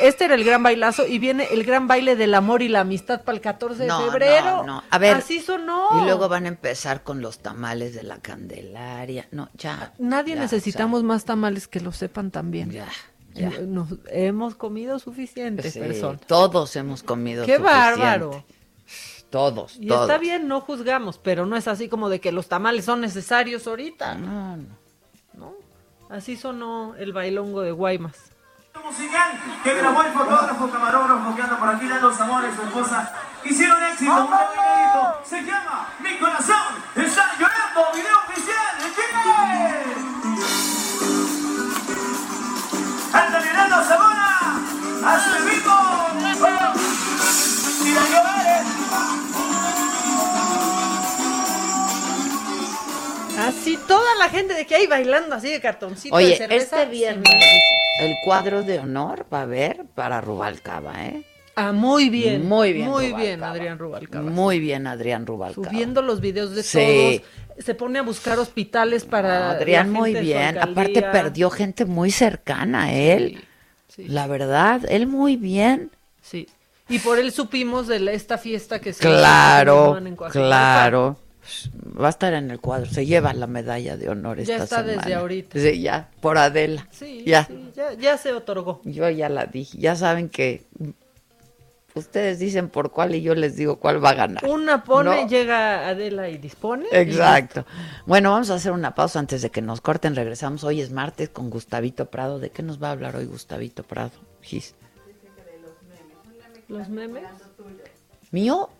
Este 0.00 0.24
era 0.24 0.34
el 0.34 0.44
gran 0.44 0.62
bailazo 0.62 1.06
y 1.06 1.18
viene 1.18 1.48
el 1.50 1.64
gran 1.64 1.86
baile 1.88 2.16
del 2.16 2.34
amor 2.34 2.62
y 2.62 2.68
la 2.68 2.80
amistad 2.80 3.22
para 3.22 3.36
el 3.36 3.42
14 3.42 3.84
de 3.84 3.90
febrero. 3.90 4.58
no, 4.58 4.64
no. 4.64 4.82
A 4.90 4.98
ver. 4.98 5.16
Así 5.16 5.40
sonó. 5.40 5.88
Y 6.00 6.04
luego 6.04 6.28
van 6.28 6.44
a 6.44 6.48
empezar 6.48 7.02
con 7.02 7.20
los 7.20 7.38
tamales 7.38 7.94
de 7.94 8.02
la 8.02 8.18
Candelaria. 8.18 9.26
No, 9.30 9.50
ya. 9.54 9.92
Nadie 9.98 10.34
ya, 10.34 10.42
necesitamos 10.42 11.02
más 11.02 11.24
tamales 11.24 11.68
que 11.68 11.80
lo 11.80 11.92
sepan 11.92 12.30
también. 12.30 12.70
Ya, 12.70 12.88
ya. 13.34 13.50
Nos 13.60 13.88
hemos 14.10 14.54
comido 14.54 14.98
suficientes 14.98 15.72
Sí, 15.74 15.80
personas. 15.80 16.20
Todos 16.26 16.74
hemos 16.76 17.02
comido 17.02 17.44
Qué 17.44 17.56
suficiente. 17.56 17.78
bárbaro. 17.78 18.44
Todos, 19.30 19.76
Y 19.80 19.88
todos. 19.88 20.02
está 20.08 20.18
bien, 20.18 20.46
no 20.46 20.60
juzgamos, 20.60 21.18
pero 21.18 21.44
no 21.44 21.56
es 21.56 21.66
así 21.66 21.88
como 21.88 22.08
de 22.08 22.20
que 22.20 22.30
los 22.30 22.48
tamales 22.48 22.84
son 22.84 23.00
necesarios 23.00 23.66
ahorita. 23.66 24.14
No, 24.14 24.56
no. 25.34 25.52
Así 26.08 26.36
sonó 26.36 26.94
el 26.96 27.12
bailongo 27.12 27.60
de 27.62 27.72
Guaymas. 27.72 28.16
musical 28.84 29.32
que 29.64 29.74
grabó 29.74 30.02
el 30.02 30.12
fotógrafo 30.12 30.70
camarógrafo 30.70 31.34
que 31.34 31.42
anda 31.42 31.58
por 31.58 31.68
aquí 31.70 31.88
dando 31.88 32.12
sabor 32.14 32.44
a 32.44 32.54
su 32.54 32.62
esposa. 32.62 33.12
Hicieron 33.44 33.82
éxito, 33.84 34.12
un 34.12 34.26
video 34.26 34.38
inédito. 34.54 35.20
Se 35.24 35.42
llama 35.42 35.88
Mi 36.00 36.16
corazón 36.18 36.56
está 36.94 37.32
llorando. 37.38 37.92
Video 37.94 38.16
Su 45.04 45.44
vivo. 45.44 45.76
Y 47.84 47.94
la 47.94 48.02
lloraré. 48.08 48.60
Así 53.48 53.78
toda 53.86 54.14
la 54.18 54.28
gente 54.30 54.54
de 54.54 54.64
que 54.66 54.74
hay 54.76 54.86
bailando 54.86 55.34
así 55.34 55.50
de 55.50 55.60
cartoncito 55.60 56.14
Oye, 56.14 56.28
de 56.28 56.36
cerveza. 56.36 56.82
este 56.82 56.90
viernes 56.90 57.30
el 58.00 58.14
cuadro 58.24 58.62
de 58.62 58.78
honor 58.78 59.26
va 59.32 59.40
a 59.40 59.42
haber 59.42 59.84
para 59.94 60.20
Rubalcaba, 60.20 61.04
¿eh? 61.06 61.22
Ah, 61.56 61.70
muy 61.72 62.08
bien. 62.08 62.48
Muy 62.48 62.72
bien. 62.72 62.88
Muy 62.88 63.06
Rubalcaba. 63.10 63.22
bien, 63.22 63.44
Adrián 63.44 63.78
Rubalcaba. 63.78 64.30
Muy 64.30 64.58
bien, 64.58 64.86
Adrián 64.88 65.26
Rubalcaba. 65.26 65.68
Subiendo 65.68 66.02
los 66.02 66.20
videos 66.20 66.52
de 66.54 66.62
Sí. 66.64 67.22
todos. 67.54 67.64
Se 67.64 67.74
pone 67.76 68.00
a 68.00 68.02
buscar 68.02 68.38
hospitales 68.40 69.04
para. 69.04 69.50
Adrián 69.50 69.92
la 69.92 69.98
muy 70.00 70.12
gente 70.14 70.26
de 70.26 70.32
su 70.32 70.38
bien. 70.38 70.58
Aparte 70.58 71.02
perdió 71.02 71.50
gente 71.50 71.84
muy 71.84 72.10
cercana 72.10 72.84
a 72.84 72.92
él. 72.92 73.44
La 73.96 74.26
verdad, 74.26 74.82
él 74.88 75.06
muy 75.06 75.36
bien. 75.36 75.90
Sí. 76.22 76.48
Y 76.88 76.98
por 76.98 77.18
él 77.18 77.32
supimos 77.32 77.86
de 77.86 78.00
la- 78.00 78.12
esta 78.12 78.38
fiesta 78.38 78.80
que 78.80 78.92
se 78.92 79.00
Claro, 79.00 79.96
en 79.96 80.16
claro. 80.16 81.16
Va 82.00 82.06
a 82.06 82.10
estar 82.10 82.32
en 82.34 82.50
el 82.50 82.60
cuadro. 82.60 82.86
Se 82.90 83.04
lleva 83.06 83.32
la 83.34 83.46
medalla 83.46 83.96
de 83.96 84.08
honor 84.08 84.38
Ya 84.42 84.54
esta 84.54 84.64
está 84.64 84.82
desde 84.82 85.14
ahorita. 85.14 85.58
Sí, 85.58 85.80
ya, 85.82 86.08
por 86.20 86.38
Adela. 86.38 86.88
Sí, 86.90 87.22
ya. 87.26 87.44
sí, 87.44 87.70
ya, 87.74 87.92
ya 87.94 88.16
se 88.18 88.32
otorgó. 88.32 88.80
Yo 88.84 89.08
ya 89.10 89.28
la 89.28 89.46
dije. 89.46 89.78
Ya 89.78 89.94
saben 89.94 90.28
que 90.28 90.64
ustedes 91.94 92.38
dicen 92.38 92.68
por 92.68 92.90
cuál 92.90 93.14
y 93.14 93.22
yo 93.22 93.34
les 93.34 93.56
digo 93.56 93.76
cuál 93.76 94.04
va 94.04 94.10
a 94.10 94.14
ganar. 94.14 94.44
Una 94.44 94.84
pone, 94.84 95.22
¿No? 95.22 95.28
llega 95.28 95.88
Adela 95.88 96.28
y 96.28 96.38
dispone. 96.38 96.86
y 96.90 96.96
Exacto. 96.96 97.64
Bueno, 98.06 98.32
vamos 98.32 98.50
a 98.50 98.54
hacer 98.54 98.72
una 98.72 98.94
pausa 98.94 99.18
antes 99.18 99.42
de 99.42 99.50
que 99.50 99.62
nos 99.62 99.80
corten. 99.80 100.14
Regresamos. 100.16 100.64
Hoy 100.64 100.80
es 100.80 100.90
martes 100.90 101.28
con 101.28 101.50
Gustavito 101.50 102.06
Prado. 102.06 102.38
¿De 102.38 102.50
qué 102.50 102.62
nos 102.62 102.82
va 102.82 102.88
a 102.88 102.92
hablar 102.92 103.16
hoy 103.16 103.26
Gustavito 103.26 103.82
Prado? 103.82 104.12
Gis. 104.42 104.74
¿Los 106.68 106.88
memes? 106.88 107.24
¿Mío? 108.30 108.70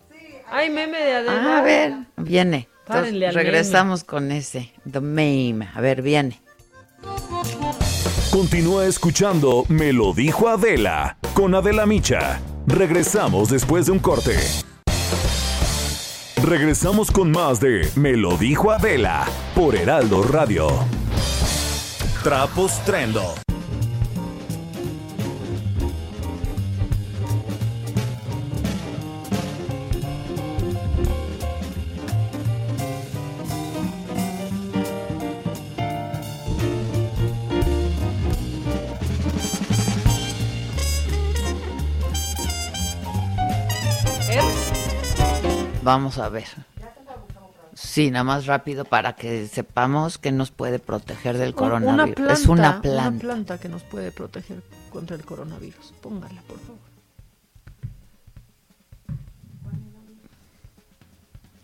Hay 0.51 0.69
meme 0.69 0.97
de 0.97 1.13
Adela. 1.13 1.55
Ah, 1.55 1.59
a 1.59 1.61
ver, 1.61 1.93
viene. 2.17 2.67
Entonces, 2.87 3.33
regresamos 3.33 4.03
con 4.03 4.31
ese. 4.31 4.71
The 4.91 5.01
meme. 5.01 5.69
A 5.73 5.81
ver, 5.81 6.01
viene. 6.01 6.41
Continúa 8.31 8.85
escuchando 8.85 9.63
Me 9.69 9.93
lo 9.93 10.13
dijo 10.13 10.49
Adela 10.49 11.17
con 11.33 11.55
Adela 11.55 11.85
Micha. 11.85 12.39
Regresamos 12.67 13.49
después 13.49 13.85
de 13.85 13.91
un 13.91 13.99
corte. 13.99 14.37
Regresamos 16.43 17.11
con 17.11 17.31
más 17.31 17.59
de 17.59 17.87
Me 17.95 18.17
lo 18.17 18.37
dijo 18.37 18.71
Adela 18.71 19.25
por 19.53 19.75
Heraldo 19.75 20.23
Radio. 20.23 20.67
Trapos 22.23 22.83
Trendo. 22.83 23.35
Vamos 45.85 46.17
a 46.17 46.29
ver. 46.29 46.47
Sí, 47.75 48.09
nada 48.09 48.23
más 48.23 48.47
rápido 48.47 48.85
para 48.85 49.13
que 49.15 49.47
sepamos 49.47 50.17
que 50.17 50.31
nos 50.31 50.49
puede 50.49 50.79
proteger 50.79 51.37
del 51.37 51.53
coronavirus. 51.53 51.93
Una 51.93 52.15
planta, 52.15 52.33
es 52.33 52.45
una 52.47 52.69
Una 52.71 52.81
planta. 52.81 53.19
planta 53.19 53.57
que 53.59 53.69
nos 53.69 53.83
puede 53.83 54.11
proteger 54.11 54.63
contra 54.91 55.15
el 55.15 55.23
coronavirus. 55.23 55.93
Póngala, 56.01 56.41
por 56.47 56.57
favor. 56.59 56.79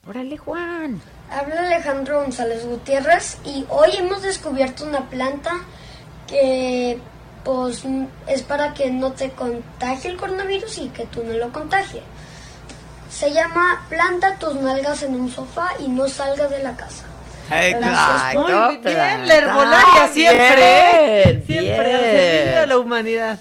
Órale, 0.07 0.37
Juan. 0.37 1.01
Habla 1.31 1.61
Alejandro 1.61 2.21
González 2.21 2.63
Gutiérrez 2.65 3.39
y 3.43 3.65
hoy 3.69 3.89
hemos 3.97 4.21
descubierto 4.21 4.83
una 4.85 5.09
planta 5.09 5.51
que 6.27 6.99
pues 7.43 7.83
es 8.27 8.43
para 8.43 8.73
que 8.75 8.91
no 8.91 9.13
te 9.13 9.31
contagie 9.31 10.11
el 10.11 10.17
coronavirus 10.17 10.77
y 10.77 10.89
que 10.89 11.07
tú 11.07 11.23
no 11.23 11.33
lo 11.33 11.51
contagie. 11.51 12.03
Se 13.21 13.31
llama 13.31 13.85
planta 13.87 14.35
tus 14.39 14.55
nalgas 14.55 15.03
en 15.03 15.13
un 15.13 15.29
sofá 15.29 15.73
y 15.77 15.87
no 15.87 16.07
salgas 16.07 16.49
de 16.49 16.63
la 16.63 16.75
casa. 16.75 17.05
Exacto. 17.51 18.39
Muy 18.39 18.51
bien, 18.51 18.81
planta. 18.81 19.25
la 19.27 19.35
herbolaria 19.35 20.07
siempre. 20.07 21.23
Bien, 21.25 21.43
siempre 21.45 21.93
al 21.93 22.01
bien. 22.01 22.55
de 22.55 22.65
la 22.65 22.77
humanidad. 22.79 23.39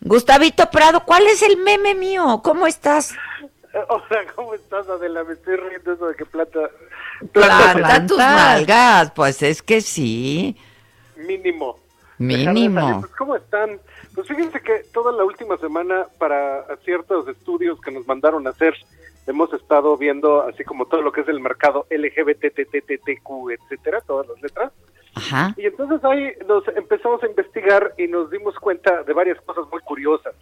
Gustavito 0.00 0.70
Prado, 0.70 1.04
¿cuál 1.04 1.26
es 1.26 1.42
el 1.42 1.56
meme 1.56 1.96
mío? 1.96 2.40
¿Cómo 2.44 2.68
estás? 2.68 3.16
Hola, 3.88 4.32
¿cómo 4.36 4.54
estás, 4.54 4.88
Adela? 4.88 5.24
Me 5.24 5.32
estoy 5.32 5.56
riendo 5.56 5.92
eso 5.92 6.06
de 6.06 6.14
que 6.14 6.24
plata... 6.24 6.70
Planta 7.32 8.06
tus 8.06 8.16
nalgas. 8.16 9.10
Pues 9.10 9.42
es 9.42 9.60
que 9.60 9.80
sí. 9.80 10.56
Mínimo. 11.16 11.80
Mínimo. 12.16 13.00
Pues, 13.00 13.12
¿Cómo 13.16 13.34
están? 13.34 13.80
Pues 14.20 14.36
fíjense 14.36 14.60
que 14.60 14.82
toda 14.92 15.12
la 15.12 15.24
última 15.24 15.56
semana 15.56 16.06
para 16.18 16.66
ciertos 16.84 17.26
estudios 17.26 17.80
que 17.80 17.90
nos 17.90 18.06
mandaron 18.06 18.46
a 18.46 18.50
hacer, 18.50 18.74
hemos 19.26 19.50
estado 19.54 19.96
viendo 19.96 20.42
así 20.42 20.62
como 20.62 20.84
todo 20.84 21.00
lo 21.00 21.10
que 21.10 21.22
es 21.22 21.28
el 21.28 21.40
mercado 21.40 21.86
LGBTTTTQ, 21.88 23.50
etcétera, 23.50 24.02
todas 24.02 24.28
las 24.28 24.42
letras. 24.42 24.72
Ajá. 25.14 25.54
Y 25.56 25.64
entonces 25.64 26.04
ahí 26.04 26.34
nos 26.46 26.68
empezamos 26.68 27.22
a 27.22 27.28
investigar 27.28 27.94
y 27.96 28.08
nos 28.08 28.30
dimos 28.30 28.58
cuenta 28.58 29.04
de 29.04 29.12
varias 29.14 29.40
cosas 29.40 29.64
muy 29.72 29.80
curiosas. 29.80 30.34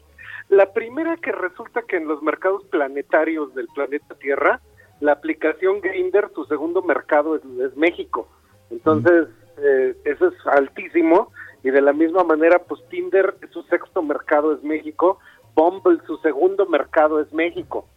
La 0.48 0.72
primera 0.72 1.16
que 1.16 1.30
resulta 1.30 1.82
que 1.82 1.98
en 1.98 2.08
los 2.08 2.20
mercados 2.20 2.64
planetarios 2.72 3.54
del 3.54 3.68
planeta 3.68 4.16
Tierra, 4.16 4.60
la 4.98 5.12
aplicación 5.12 5.80
Grinder, 5.80 6.32
su 6.34 6.44
segundo 6.46 6.82
mercado 6.82 7.36
es, 7.36 7.42
es 7.60 7.76
México. 7.76 8.26
Entonces, 8.72 9.28
eh, 9.58 9.94
eso 10.04 10.26
es 10.26 10.46
altísimo. 10.48 11.30
Y 11.62 11.70
de 11.70 11.80
la 11.80 11.92
misma 11.92 12.24
manera, 12.24 12.60
pues 12.60 12.80
Tinder, 12.88 13.36
su 13.52 13.62
sexto 13.64 14.02
mercado 14.02 14.54
es 14.54 14.62
México. 14.62 15.18
Bumble, 15.54 15.98
su 16.06 16.16
segundo 16.18 16.66
mercado 16.66 17.20
es 17.20 17.32
México. 17.32 17.88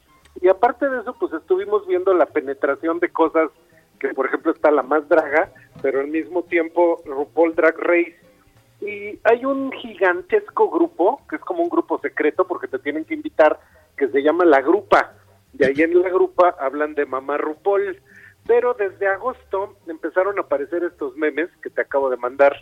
Y 0.42 0.48
aparte 0.48 0.90
de 0.90 1.02
eso, 1.02 1.16
pues 1.20 1.34
estuvimos 1.34 1.86
viendo 1.88 2.14
la 2.14 2.26
penetración 2.26 3.00
de 3.00 3.10
cosas 3.10 3.52
que, 4.00 4.10
por 4.10 4.26
ejemplo, 4.26 4.52
está 4.52 4.72
la 4.72 4.82
más 4.82 5.08
draga, 5.08 5.52
pero 5.82 6.00
al 6.00 6.08
mismo 6.08 6.44
tiempo 6.44 7.02
RuPaul 7.06 7.56
Drag 7.56 7.78
Race. 7.78 8.16
Y 8.82 9.20
hay 9.24 9.46
un 9.46 9.72
gigantesco 9.72 10.72
grupo, 10.72 11.22
que 11.30 11.36
es 11.36 11.42
como 11.44 11.62
un 11.62 11.70
grupo 11.70 12.00
secreto, 12.00 12.48
porque 12.48 12.68
te 12.68 12.80
tienen 12.80 13.06
que 13.06 13.14
invitar, 13.14 13.60
que 13.96 14.08
se 14.08 14.24
llama 14.24 14.44
La 14.44 14.62
Grupa. 14.62 15.14
Y 15.58 15.64
ahí 15.64 15.82
en 15.82 16.02
La 16.02 16.10
Grupa 16.10 16.56
hablan 16.60 16.96
de 16.96 17.06
Mamá 17.06 17.38
RuPaul. 17.38 18.02
Pero 18.48 18.74
desde 18.74 19.08
agosto 19.08 19.76
empezaron 19.86 20.40
a 20.40 20.42
aparecer 20.42 20.84
estos 20.84 21.16
memes 21.16 21.50
que 21.62 21.70
te 21.70 21.82
acabo 21.82 22.10
de 22.10 22.18
mandar, 22.18 22.56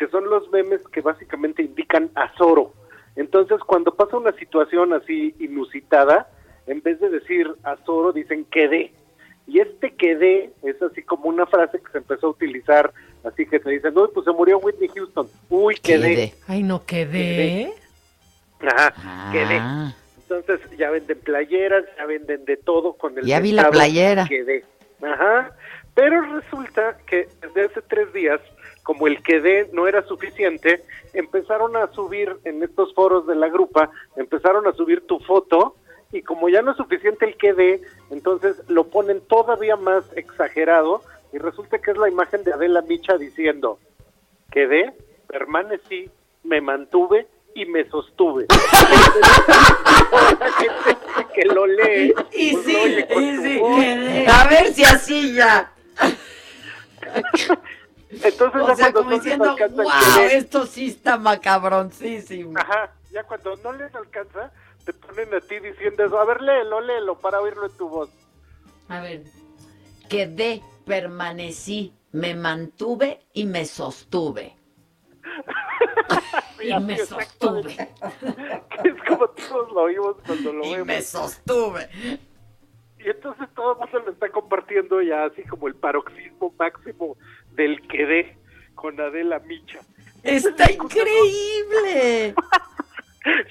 que 0.00 0.08
son 0.08 0.30
los 0.30 0.50
memes 0.50 0.80
que 0.88 1.02
básicamente 1.02 1.62
indican 1.62 2.10
a 2.14 2.32
Zoro. 2.38 2.72
Entonces, 3.16 3.60
cuando 3.66 3.94
pasa 3.94 4.16
una 4.16 4.32
situación 4.32 4.94
así 4.94 5.34
inusitada, 5.38 6.26
en 6.66 6.80
vez 6.80 6.98
de 7.00 7.10
decir 7.10 7.46
a 7.64 7.76
Zoro, 7.84 8.10
dicen 8.10 8.46
quedé. 8.46 8.94
Y 9.46 9.60
este 9.60 9.94
quedé 9.94 10.52
es 10.62 10.80
así 10.80 11.02
como 11.02 11.28
una 11.28 11.44
frase 11.44 11.82
que 11.82 11.92
se 11.92 11.98
empezó 11.98 12.28
a 12.28 12.30
utilizar, 12.30 12.94
así 13.24 13.44
que 13.44 13.60
te 13.60 13.68
dicen, 13.68 13.98
uy, 13.98 14.08
pues 14.14 14.24
se 14.24 14.32
murió 14.32 14.56
Whitney 14.56 14.88
Houston. 14.88 15.28
Uy, 15.50 15.74
quedé. 15.74 16.32
Ay, 16.48 16.62
no 16.62 16.82
quedé. 16.86 17.74
Ajá, 18.60 18.94
quedé. 19.32 19.60
Entonces 20.22 20.78
ya 20.78 20.88
venden 20.88 21.18
playeras, 21.18 21.84
ya 21.98 22.06
venden 22.06 22.46
de 22.46 22.56
todo 22.56 22.94
con 22.94 23.18
el 23.18 23.26
Ya 23.26 23.40
vi 23.40 23.52
la 23.52 23.68
playera. 23.68 24.26
Quedé. 24.26 24.64
Ajá. 25.02 25.54
Pero 25.94 26.22
resulta 26.22 26.96
que 27.06 27.28
desde 27.42 27.66
hace 27.66 27.82
tres 27.82 28.10
días, 28.14 28.40
como 28.82 29.06
el 29.06 29.22
quedé 29.22 29.68
no 29.72 29.86
era 29.86 30.02
suficiente, 30.06 30.82
empezaron 31.12 31.76
a 31.76 31.88
subir 31.92 32.36
en 32.44 32.62
estos 32.62 32.94
foros 32.94 33.26
de 33.26 33.34
la 33.34 33.48
grupa, 33.48 33.90
empezaron 34.16 34.66
a 34.66 34.72
subir 34.72 35.06
tu 35.06 35.18
foto 35.20 35.76
y 36.12 36.22
como 36.22 36.48
ya 36.48 36.62
no 36.62 36.72
es 36.72 36.76
suficiente 36.76 37.24
el 37.24 37.36
quedé, 37.36 37.82
entonces 38.10 38.56
lo 38.68 38.84
ponen 38.84 39.20
todavía 39.20 39.76
más 39.76 40.04
exagerado 40.16 41.02
y 41.32 41.38
resulta 41.38 41.78
que 41.78 41.92
es 41.92 41.96
la 41.96 42.08
imagen 42.08 42.42
de 42.42 42.52
Adela 42.52 42.82
Micha 42.82 43.16
diciendo, 43.16 43.78
quedé, 44.50 44.92
permanecí, 45.28 46.10
me 46.42 46.60
mantuve 46.60 47.28
y 47.54 47.64
me 47.66 47.88
sostuve. 47.88 48.46
que 51.34 51.44
lo 51.44 51.66
lee 51.66 52.12
Y 52.32 52.52
pues, 52.52 52.64
sí, 52.64 53.04
Y 53.16 53.36
sí, 53.36 53.60
a 54.26 54.48
ver 54.48 54.72
si 54.72 54.84
así 54.84 55.34
ya. 55.34 55.72
Entonces, 58.10 58.60
O 58.62 58.66
ya 58.68 58.74
sea, 58.76 58.92
como 58.92 59.10
diciendo, 59.10 59.44
wow, 59.46 59.56
querer- 59.56 60.32
esto 60.32 60.66
sí 60.66 60.88
está 60.88 61.16
macabroncísimo. 61.16 62.58
Ajá, 62.58 62.92
ya 63.12 63.22
cuando 63.24 63.54
no 63.56 63.72
les 63.72 63.94
alcanza, 63.94 64.52
te 64.84 64.92
ponen 64.92 65.32
a 65.34 65.40
ti 65.40 65.58
diciendo 65.60 66.04
eso. 66.04 66.18
A 66.18 66.24
ver, 66.24 66.40
léelo, 66.40 66.80
léelo 66.80 67.18
para 67.18 67.40
oírlo 67.40 67.66
en 67.66 67.76
tu 67.76 67.88
voz. 67.88 68.10
A 68.88 69.00
ver. 69.00 69.22
Quedé, 70.08 70.60
permanecí, 70.84 71.94
me 72.10 72.34
mantuve 72.34 73.20
y 73.32 73.44
me 73.46 73.64
sostuve. 73.64 74.56
y 76.62 76.74
me 76.80 76.98
sostuve. 76.98 77.72
es 78.84 78.94
como 79.08 79.28
todos 79.28 79.70
lo 79.72 79.82
oímos 79.82 80.16
cuando 80.26 80.52
lo 80.52 80.64
Y 80.64 80.70
vemos. 80.72 80.86
me 80.88 81.02
sostuve. 81.02 81.88
Y 82.98 83.08
entonces 83.08 83.48
todo 83.54 83.72
el 83.72 83.78
mundo 83.78 83.98
lo 84.00 84.10
está 84.12 84.28
compartiendo 84.30 85.00
ya 85.00 85.24
así 85.24 85.42
como 85.44 85.68
el 85.68 85.74
paroxismo 85.74 86.52
máximo 86.58 87.16
del 87.52 87.86
quedé 87.88 88.36
con 88.74 89.00
Adela 89.00 89.38
Micha. 89.40 89.80
Está 90.22 90.70
increíble. 90.70 92.34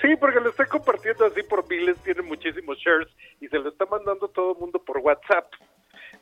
Sí, 0.01 0.15
porque 0.19 0.39
lo 0.39 0.49
está 0.49 0.65
compartiendo 0.65 1.25
así 1.25 1.43
por 1.43 1.69
miles, 1.69 1.95
tiene 2.03 2.23
muchísimos 2.23 2.79
shares 2.79 3.07
y 3.39 3.47
se 3.49 3.59
lo 3.59 3.69
está 3.69 3.85
mandando 3.85 4.27
todo 4.27 4.53
el 4.53 4.57
mundo 4.57 4.79
por 4.79 4.97
WhatsApp. 4.97 5.45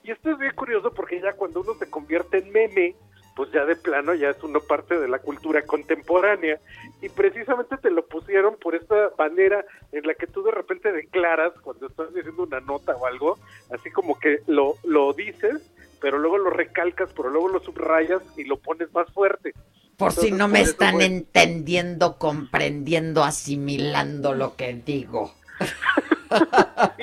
Y 0.03 0.11
esto 0.11 0.31
es 0.31 0.37
bien 0.37 0.53
curioso 0.53 0.93
porque 0.93 1.21
ya 1.21 1.31
cuando 1.33 1.61
uno 1.61 1.73
se 1.75 1.89
convierte 1.89 2.39
en 2.39 2.51
meme, 2.51 2.95
pues 3.37 3.51
ya 3.51 3.65
de 3.65 3.75
plano 3.75 4.13
ya 4.15 4.31
es 4.31 4.43
uno 4.43 4.59
parte 4.59 4.99
de 4.99 5.07
la 5.07 5.19
cultura 5.19 5.61
contemporánea. 5.61 6.59
Y 7.01 7.09
precisamente 7.09 7.77
te 7.77 7.91
lo 7.91 8.05
pusieron 8.05 8.57
por 8.57 8.75
esta 8.75 9.11
manera 9.17 9.63
en 9.91 10.05
la 10.07 10.15
que 10.15 10.27
tú 10.27 10.43
de 10.43 10.51
repente 10.51 10.91
declaras 10.91 11.53
cuando 11.61 11.87
estás 11.87 12.13
diciendo 12.13 12.43
una 12.43 12.59
nota 12.59 12.95
o 12.95 13.05
algo, 13.05 13.37
así 13.71 13.91
como 13.91 14.19
que 14.19 14.39
lo, 14.47 14.75
lo 14.83 15.13
dices, 15.13 15.71
pero 16.01 16.17
luego 16.19 16.37
lo 16.37 16.49
recalcas, 16.49 17.11
pero 17.15 17.29
luego 17.29 17.49
lo 17.49 17.59
subrayas 17.59 18.21
y 18.37 18.43
lo 18.43 18.57
pones 18.57 18.91
más 18.93 19.11
fuerte. 19.11 19.53
Por 19.97 20.11
si 20.11 20.31
no 20.31 20.47
me 20.47 20.61
están 20.61 20.93
fue- 20.93 21.05
entendiendo, 21.05 22.17
comprendiendo, 22.17 23.23
asimilando 23.23 24.33
lo 24.35 24.55
que 24.55 24.73
digo. 24.75 25.33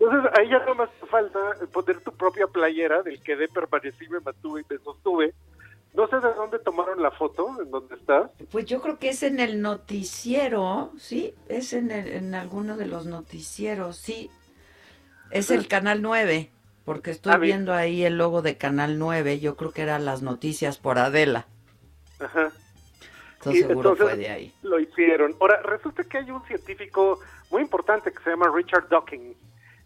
Entonces 0.00 0.30
ahí 0.38 0.48
ya 0.48 0.64
no 0.64 0.74
más 0.76 0.88
falta 1.10 1.38
poner 1.72 2.00
tu 2.00 2.12
propia 2.12 2.46
playera 2.46 3.02
del 3.02 3.20
que 3.22 3.36
de 3.36 3.48
permanecí, 3.48 4.08
me 4.08 4.20
mantuve 4.20 4.62
y 4.62 4.72
me 4.72 4.78
sostuve. 4.78 5.34
No 5.94 6.06
sé 6.08 6.16
de 6.16 6.32
dónde 6.34 6.58
tomaron 6.60 7.02
la 7.02 7.10
foto, 7.10 7.48
en 7.60 7.70
dónde 7.70 7.96
estás. 7.96 8.30
Pues 8.52 8.66
yo 8.66 8.80
creo 8.80 8.98
que 8.98 9.08
es 9.08 9.22
en 9.24 9.40
el 9.40 9.60
noticiero, 9.60 10.92
¿sí? 10.98 11.34
Es 11.48 11.72
en, 11.72 11.90
el- 11.90 12.08
en 12.08 12.34
alguno 12.34 12.76
de 12.76 12.86
los 12.86 13.06
noticieros, 13.06 13.96
sí. 13.96 14.30
Es 15.30 15.50
el 15.50 15.66
Canal 15.66 16.00
9, 16.00 16.50
porque 16.88 17.10
estoy 17.10 17.32
Ah, 17.34 17.36
viendo 17.36 17.74
ahí 17.74 18.02
el 18.04 18.16
logo 18.16 18.40
de 18.40 18.56
Canal 18.56 18.98
9. 18.98 19.40
Yo 19.40 19.56
creo 19.56 19.72
que 19.72 19.82
eran 19.82 20.06
las 20.06 20.22
noticias 20.22 20.78
por 20.78 20.98
Adela. 20.98 21.46
Ajá. 22.18 22.50
Entonces 23.34 23.62
Y 23.62 23.66
seguro 23.66 23.90
entonces 23.90 24.06
fue 24.06 24.16
de 24.16 24.30
ahí. 24.30 24.54
Lo 24.62 24.80
hicieron. 24.80 25.34
Ahora, 25.38 25.60
resulta 25.62 26.02
que 26.04 26.16
hay 26.16 26.30
un 26.30 26.42
científico 26.46 27.20
muy 27.50 27.60
importante 27.60 28.10
que 28.10 28.22
se 28.22 28.30
llama 28.30 28.50
Richard 28.54 28.88
Dawkins. 28.88 29.36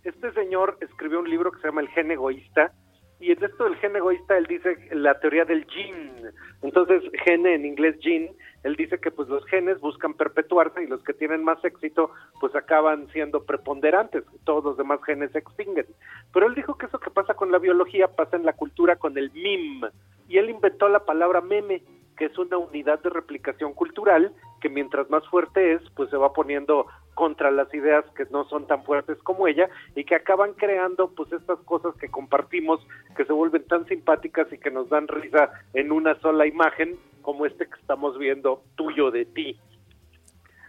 Este 0.04 0.32
señor 0.32 0.78
escribió 0.80 1.18
un 1.18 1.28
libro 1.28 1.50
que 1.50 1.60
se 1.60 1.66
llama 1.66 1.80
El 1.80 1.88
gen 1.88 2.12
egoísta. 2.12 2.72
Y 3.18 3.32
en 3.32 3.44
esto 3.44 3.64
del 3.64 3.76
gen 3.76 3.96
egoísta, 3.96 4.38
él 4.38 4.46
dice 4.46 4.76
la 4.92 5.18
teoría 5.18 5.44
del 5.44 5.64
gene. 5.66 6.30
Entonces, 6.62 7.02
gene 7.24 7.56
en 7.56 7.66
inglés 7.66 7.96
gene, 8.00 8.32
él 8.62 8.76
dice 8.76 8.98
que 8.98 9.10
pues 9.10 9.28
los 9.28 9.44
genes 9.46 9.80
buscan 9.80 10.14
perpetuarse 10.14 10.82
y 10.82 10.86
los 10.86 11.02
que 11.02 11.12
tienen 11.12 11.42
más 11.42 11.62
éxito 11.64 12.10
pues 12.40 12.54
acaban 12.54 13.08
siendo 13.12 13.44
preponderantes, 13.44 14.24
todos 14.44 14.64
los 14.64 14.76
demás 14.76 15.00
genes 15.04 15.32
se 15.32 15.38
extinguen. 15.38 15.86
Pero 16.32 16.46
él 16.46 16.54
dijo 16.54 16.78
que 16.78 16.86
eso 16.86 17.00
que 17.00 17.10
pasa 17.10 17.34
con 17.34 17.50
la 17.50 17.58
biología 17.58 18.08
pasa 18.08 18.36
en 18.36 18.44
la 18.44 18.52
cultura 18.52 18.96
con 18.96 19.18
el 19.18 19.32
meme. 19.32 19.88
Y 20.28 20.38
él 20.38 20.48
inventó 20.48 20.88
la 20.88 21.04
palabra 21.04 21.40
meme, 21.40 21.82
es 22.24 22.36
una 22.38 22.58
unidad 22.58 23.02
de 23.02 23.10
replicación 23.10 23.72
cultural 23.74 24.32
que 24.60 24.68
mientras 24.68 25.10
más 25.10 25.26
fuerte 25.28 25.74
es, 25.74 25.82
pues 25.96 26.10
se 26.10 26.16
va 26.16 26.32
poniendo 26.32 26.86
contra 27.14 27.50
las 27.50 27.72
ideas 27.74 28.04
que 28.16 28.24
no 28.30 28.44
son 28.44 28.66
tan 28.66 28.84
fuertes 28.84 29.18
como 29.22 29.46
ella 29.46 29.68
y 29.94 30.04
que 30.04 30.14
acaban 30.14 30.54
creando 30.54 31.10
pues 31.10 31.32
estas 31.32 31.58
cosas 31.60 31.94
que 31.96 32.10
compartimos 32.10 32.80
que 33.16 33.24
se 33.24 33.32
vuelven 33.32 33.64
tan 33.66 33.86
simpáticas 33.86 34.50
y 34.52 34.58
que 34.58 34.70
nos 34.70 34.88
dan 34.88 35.08
risa 35.08 35.50
en 35.74 35.92
una 35.92 36.18
sola 36.20 36.46
imagen 36.46 36.98
como 37.22 37.46
este 37.46 37.66
que 37.66 37.78
estamos 37.80 38.18
viendo 38.18 38.62
tuyo 38.76 39.10
de 39.10 39.24
ti. 39.24 39.58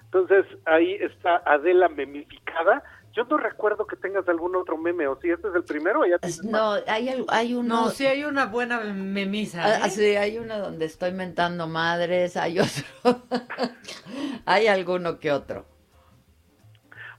Entonces 0.05 0.45
ahí 0.65 0.93
está 0.93 1.41
Adela 1.45 1.89
memificada. 1.89 2.83
Yo 3.13 3.25
no 3.25 3.37
recuerdo 3.37 3.85
que 3.85 3.95
tengas 3.95 4.27
algún 4.27 4.55
otro 4.55 4.75
meme, 4.75 5.07
o 5.07 5.19
si 5.21 5.29
este 5.29 5.47
es 5.47 5.55
el 5.55 5.63
primero, 5.63 6.01
o 6.01 6.05
ya 6.05 6.17
tienes 6.17 6.43
No, 6.43 6.73
hay, 6.87 7.25
hay 7.27 7.53
uno... 7.53 7.83
No, 7.83 7.89
sí 7.91 8.07
hay 8.07 8.23
una 8.23 8.47
buena 8.47 8.79
memisa. 8.79 9.63
Ah, 9.63 9.87
¿eh? 9.87 9.89
sí, 9.91 10.15
hay 10.15 10.39
uno 10.39 10.57
donde 10.57 10.85
estoy 10.85 11.11
mentando 11.11 11.67
madres, 11.67 12.35
hay 12.37 12.59
otro. 12.59 12.83
hay 14.45 14.65
alguno 14.65 15.19
que 15.19 15.31
otro. 15.31 15.65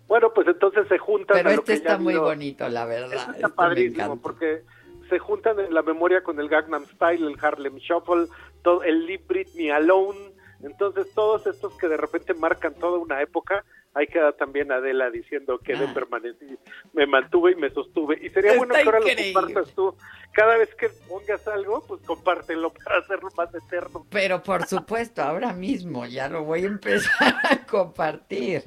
Bueno, 0.09 0.33
pues 0.35 0.49
entonces 0.49 0.87
se 0.89 0.99
juntan. 0.99 1.37
Pero 1.37 1.51
a 1.51 1.53
lo 1.53 1.59
este 1.61 1.73
que 1.75 1.79
ya 1.79 1.91
está 1.91 1.99
muy 1.99 2.17
bonito, 2.17 2.69
la 2.69 2.85
verdad. 2.87 3.13
Este 3.13 3.19
Este 3.19 3.37
está 3.37 3.49
me 3.49 3.55
padrísimo 3.55 4.21
porque 4.21 4.65
se 5.09 5.19
juntan 5.19 5.61
en 5.61 5.73
la 5.73 5.83
memoria 5.83 6.23
con 6.23 6.41
el 6.41 6.49
Gangnam 6.49 6.85
Style, 6.87 7.27
el 7.27 7.39
Harlem 7.41 7.77
Shuffle, 7.77 8.27
todo, 8.63 8.83
el 8.83 9.07
Leave 9.07 9.25
Britney 9.27 9.71
Alone. 9.71 10.33
Entonces, 10.63 11.07
todos 11.15 11.47
estos 11.47 11.77
que 11.77 11.89
de 11.89 11.97
repente 11.97 12.35
marcan 12.35 12.75
toda 12.75 12.99
una 12.99 13.21
época, 13.21 13.65
ahí 13.95 14.07
queda 14.09 14.33
también 14.33 14.71
Adela 14.73 15.11
diciendo 15.11 15.59
que 15.59 15.75
de 15.75 15.85
Ah. 15.87 15.95
permanecí, 15.95 16.59
me 16.93 17.07
mantuve 17.07 17.53
y 17.53 17.57
me 17.57 17.71
sostuve. 17.71 18.19
Y 18.25 18.31
sería 18.31 18.57
bueno 18.57 18.75
que 18.75 18.83
ahora 18.83 18.99
increíble. 19.01 19.33
lo 19.33 19.41
compartas 19.41 19.75
tú. 19.75 19.97
Cada 20.33 20.57
vez 20.57 20.75
que 20.75 20.89
pongas 21.09 21.47
algo, 21.49 21.85
pues 21.87 22.01
compártelo 22.03 22.73
para 22.73 22.99
hacerlo 22.99 23.29
más 23.37 23.55
eterno. 23.55 24.05
Pero 24.11 24.43
por 24.43 24.67
supuesto, 24.67 25.23
ahora 25.23 25.53
mismo 25.53 26.07
ya 26.07 26.29
lo 26.29 26.45
voy 26.45 26.65
a 26.65 26.67
empezar 26.67 27.35
a 27.51 27.65
compartir. 27.67 28.65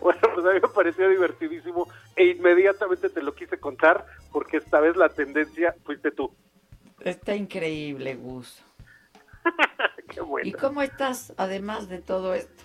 Bueno, 0.00 0.20
pues 0.34 0.44
a 0.46 0.50
mí 0.52 0.60
me 0.60 0.68
pareció 0.68 1.08
divertidísimo 1.08 1.88
e 2.16 2.26
inmediatamente 2.26 3.08
te 3.08 3.22
lo 3.22 3.34
quise 3.34 3.58
contar 3.58 4.04
porque 4.32 4.58
esta 4.58 4.80
vez 4.80 4.96
la 4.96 5.08
tendencia 5.08 5.74
fuiste 5.84 6.10
tú. 6.10 6.34
Está 7.00 7.34
increíble, 7.34 8.14
Gus. 8.16 8.62
Qué 10.08 10.20
bueno. 10.20 10.46
¿Y 10.48 10.52
cómo 10.52 10.82
estás, 10.82 11.32
además 11.38 11.88
de 11.88 12.00
todo 12.00 12.34
esto? 12.34 12.64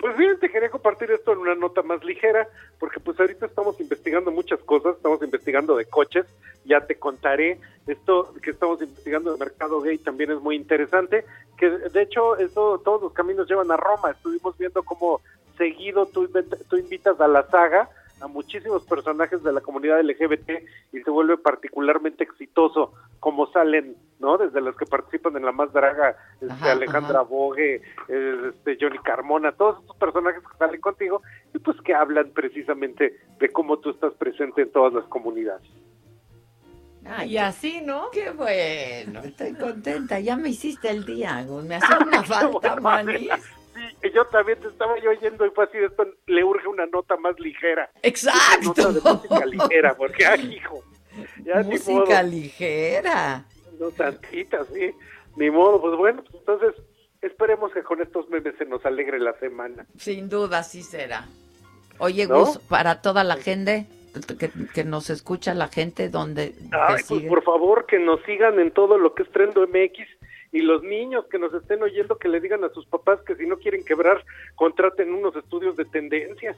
Pues 0.00 0.16
bien, 0.16 0.38
te 0.38 0.48
quería 0.48 0.70
compartir 0.70 1.10
esto 1.10 1.32
en 1.32 1.40
una 1.40 1.54
nota 1.54 1.82
más 1.82 2.02
ligera, 2.02 2.48
porque 2.78 2.98
pues 3.00 3.20
ahorita 3.20 3.44
estamos 3.44 3.78
investigando 3.80 4.30
muchas 4.30 4.58
cosas, 4.60 4.96
estamos 4.96 5.22
investigando 5.22 5.76
de 5.76 5.84
coches, 5.84 6.24
ya 6.64 6.80
te 6.80 6.94
contaré, 6.94 7.60
esto 7.86 8.32
que 8.42 8.50
estamos 8.50 8.80
investigando 8.80 9.30
del 9.30 9.38
mercado 9.38 9.78
gay 9.82 9.98
también 9.98 10.30
es 10.30 10.40
muy 10.40 10.56
interesante, 10.56 11.26
que 11.58 11.68
de 11.68 12.02
hecho 12.02 12.38
eso, 12.38 12.80
todos 12.82 13.02
los 13.02 13.12
caminos 13.12 13.46
llevan 13.46 13.70
a 13.70 13.76
Roma, 13.76 14.12
estuvimos 14.12 14.56
viendo 14.56 14.82
cómo 14.82 15.20
seguido 15.58 16.06
tú, 16.06 16.30
tú 16.70 16.76
invitas 16.76 17.20
a 17.20 17.28
la 17.28 17.46
saga 17.48 17.90
a 18.20 18.26
muchísimos 18.26 18.84
personajes 18.84 19.42
de 19.42 19.52
la 19.52 19.60
comunidad 19.60 20.00
LGBT 20.02 20.50
y 20.92 21.00
se 21.00 21.10
vuelve 21.10 21.38
particularmente 21.38 22.24
exitoso 22.24 22.92
como 23.18 23.50
salen, 23.52 23.96
¿no? 24.18 24.38
Desde 24.38 24.60
los 24.60 24.76
que 24.76 24.86
participan 24.86 25.36
en 25.36 25.44
la 25.44 25.52
más 25.52 25.72
draga, 25.72 26.16
este, 26.40 26.52
Ajá, 26.52 26.72
Alejandra 26.72 27.20
ajá. 27.20 27.28
Bogue, 27.28 27.82
eh, 28.08 28.50
este, 28.50 28.78
Johnny 28.80 28.98
Carmona, 28.98 29.52
todos 29.52 29.80
estos 29.80 29.96
personajes 29.96 30.42
que 30.42 30.58
salen 30.58 30.80
contigo 30.80 31.22
y 31.54 31.58
pues 31.58 31.80
que 31.82 31.94
hablan 31.94 32.30
precisamente 32.30 33.18
de 33.38 33.48
cómo 33.50 33.78
tú 33.78 33.90
estás 33.90 34.12
presente 34.14 34.62
en 34.62 34.72
todas 34.72 34.92
las 34.92 35.04
comunidades. 35.04 35.68
Ay, 37.06 37.32
y 37.32 37.38
así, 37.38 37.80
¿no? 37.80 38.10
Qué 38.10 38.30
bueno, 38.30 39.20
estoy 39.20 39.54
contenta. 39.54 40.20
Ya 40.20 40.36
me 40.36 40.50
hiciste 40.50 40.90
el 40.90 41.06
día. 41.06 41.46
Me 41.66 41.76
hacía 41.76 41.98
una 41.98 42.22
falta, 42.24 42.76
Manis. 42.76 43.30
Sí, 44.02 44.08
y 44.08 44.12
yo 44.12 44.24
también 44.26 44.58
te 44.60 44.68
estaba 44.68 44.98
yo 45.00 45.10
oyendo 45.10 45.46
y 45.46 45.50
fue 45.50 45.64
así, 45.64 45.78
esto 45.78 46.06
le 46.26 46.44
urge 46.44 46.66
una 46.68 46.86
nota 46.86 47.16
más 47.16 47.38
ligera. 47.40 47.90
Exacto. 48.02 48.72
Una 48.76 48.92
nota 48.92 48.92
de 48.92 49.14
música 49.14 49.46
ligera, 49.46 49.94
porque, 49.96 50.26
ay, 50.26 50.54
hijo, 50.54 50.82
ya 51.44 51.62
ni 51.62 51.72
Música 51.72 51.92
modo. 52.22 52.22
ligera. 52.22 53.44
No 53.78 53.90
tantita, 53.90 54.64
sí. 54.66 54.90
Ni 55.36 55.50
modo, 55.50 55.80
pues 55.80 55.96
bueno, 55.96 56.22
pues 56.22 56.34
entonces 56.40 56.74
esperemos 57.22 57.72
que 57.72 57.82
con 57.82 58.00
estos 58.02 58.28
memes 58.28 58.54
se 58.58 58.64
nos 58.64 58.84
alegre 58.84 59.18
la 59.18 59.32
semana. 59.38 59.86
Sin 59.96 60.28
duda, 60.28 60.58
así 60.58 60.82
será. 60.82 61.26
Oye, 61.98 62.26
¿No? 62.26 62.40
Gus, 62.44 62.58
para 62.58 63.02
toda 63.02 63.24
la 63.24 63.36
gente 63.36 63.86
que, 64.38 64.50
que 64.74 64.84
nos 64.84 65.08
escucha, 65.10 65.54
la 65.54 65.68
gente 65.68 66.08
donde 66.08 66.54
Ay, 66.72 66.94
pues 66.94 67.06
sigue. 67.06 67.28
por 67.28 67.42
favor 67.44 67.86
que 67.86 67.98
nos 67.98 68.20
sigan 68.24 68.58
en 68.58 68.70
todo 68.72 68.98
lo 68.98 69.14
que 69.14 69.22
es 69.22 69.30
Trendo 69.30 69.60
MX 69.66 70.08
y 70.52 70.60
los 70.60 70.82
niños 70.82 71.26
que 71.26 71.38
nos 71.38 71.54
estén 71.54 71.82
oyendo 71.82 72.18
que 72.18 72.28
le 72.28 72.40
digan 72.40 72.64
a 72.64 72.70
sus 72.70 72.86
papás 72.86 73.20
que 73.22 73.36
si 73.36 73.46
no 73.46 73.58
quieren 73.58 73.84
quebrar, 73.84 74.24
contraten 74.56 75.12
unos 75.12 75.36
estudios 75.36 75.76
de 75.76 75.84
tendencias. 75.84 76.56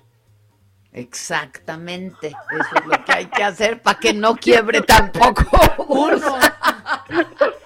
Exactamente. 0.93 2.29
Eso 2.29 2.77
es 2.77 2.87
lo 2.87 3.05
que 3.05 3.13
hay 3.13 3.27
que 3.27 3.43
hacer 3.43 3.81
para 3.81 3.99
que 3.99 4.13
no 4.13 4.37
quiebre 4.37 4.83
tampoco 4.83 5.43
uno. 5.89 6.19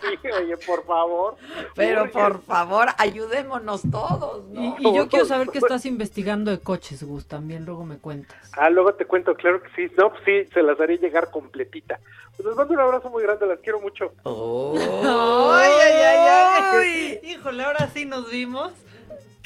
sí, 0.00 0.28
oye, 0.30 0.56
por 0.58 0.84
favor. 0.86 1.36
Pero 1.74 2.10
por 2.10 2.42
favor, 2.44 2.88
ayudémonos 2.98 3.82
todos, 3.90 4.44
Y, 4.52 4.54
¿no? 4.54 4.76
y 4.78 4.94
yo 4.94 5.08
quiero 5.08 5.24
saber 5.26 5.48
qué 5.48 5.58
estás 5.58 5.86
investigando 5.86 6.50
de 6.50 6.60
coches, 6.60 7.02
Gus, 7.02 7.26
también 7.26 7.64
luego 7.64 7.84
me 7.84 7.98
cuentas. 7.98 8.36
Ah, 8.56 8.70
luego 8.70 8.94
te 8.94 9.04
cuento, 9.06 9.34
claro 9.34 9.60
que 9.62 9.68
sí. 9.74 9.92
No, 9.96 10.10
pues 10.10 10.22
sí, 10.24 10.44
se 10.54 10.62
las 10.62 10.78
haré 10.80 10.98
llegar 10.98 11.30
completita. 11.30 11.98
Pues 12.36 12.46
les 12.46 12.56
mando 12.56 12.74
un 12.74 12.80
abrazo 12.80 13.10
muy 13.10 13.22
grande, 13.22 13.46
las 13.46 13.58
quiero 13.60 13.80
mucho. 13.80 14.12
Ay, 14.24 15.72
ay, 15.82 15.92
ay, 16.02 16.68
ay. 16.72 17.20
Híjole, 17.24 17.64
ahora 17.64 17.88
sí 17.92 18.04
nos 18.04 18.30
vimos. 18.30 18.72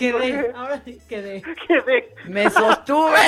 ¿Por 0.01 0.21
Quedé, 0.23 0.53
ahora 0.55 0.81
sí 0.83 0.99
quedé. 1.09 1.43
Quedé, 1.69 2.15
Me 2.27 2.49
sostuve. 2.49 3.19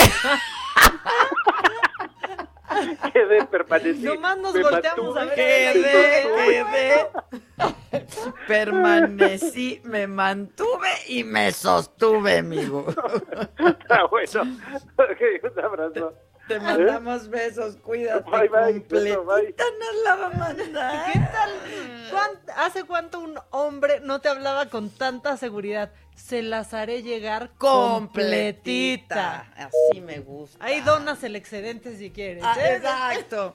quedé, 3.13 3.45
permanecí. 3.45 4.03
Nomás 4.03 4.39
nos 4.39 4.53
volteamos 4.61 5.17
a 5.17 5.25
ver. 5.27 5.35
Quedé, 5.35 6.31
quedé. 6.47 7.11
Permanecí, 8.49 9.81
me 9.85 10.07
mantuve 10.07 10.89
y 11.09 11.25
me 11.25 11.53
sostuve, 11.53 12.39
amigo. 12.39 12.87
Ah, 13.91 14.07
bueno. 14.11 14.41
Ok, 14.97 15.21
un 15.55 15.65
abrazo. 15.65 16.15
Te 16.53 16.61
mandamos 16.61 17.29
besos, 17.29 17.77
cuídate. 17.77 18.31
Bye, 18.31 18.49
bye, 18.49 18.73
completita 18.81 19.21
bye. 19.21 19.55
nos 19.79 20.05
la 20.05 20.17
va 20.17 20.27
a 20.27 20.31
mandar. 20.31 21.13
¿Qué 21.13 21.19
tal? 21.19 21.51
¿Cuán- 22.11 22.57
¿Hace 22.57 22.85
cuánto 22.85 23.21
un 23.21 23.39
hombre 23.51 24.01
no 24.01 24.21
te 24.21 24.29
hablaba 24.29 24.67
con 24.67 24.91
tanta 24.91 25.37
seguridad? 25.37 25.93
Se 26.15 26.43
las 26.43 26.75
haré 26.75 27.03
llegar 27.03 27.51
completita. 27.57 29.47
Completita. 29.47 29.47
Así 29.57 30.01
me 30.01 30.19
gusta. 30.21 30.65
Ahí 30.65 30.81
donas 30.81 31.23
el 31.25 31.37
excedente 31.37 31.97
si 31.97 32.11
quieres. 32.11 32.45
Ah, 32.47 32.55
¿eh? 32.59 32.77
exacto. 32.77 33.55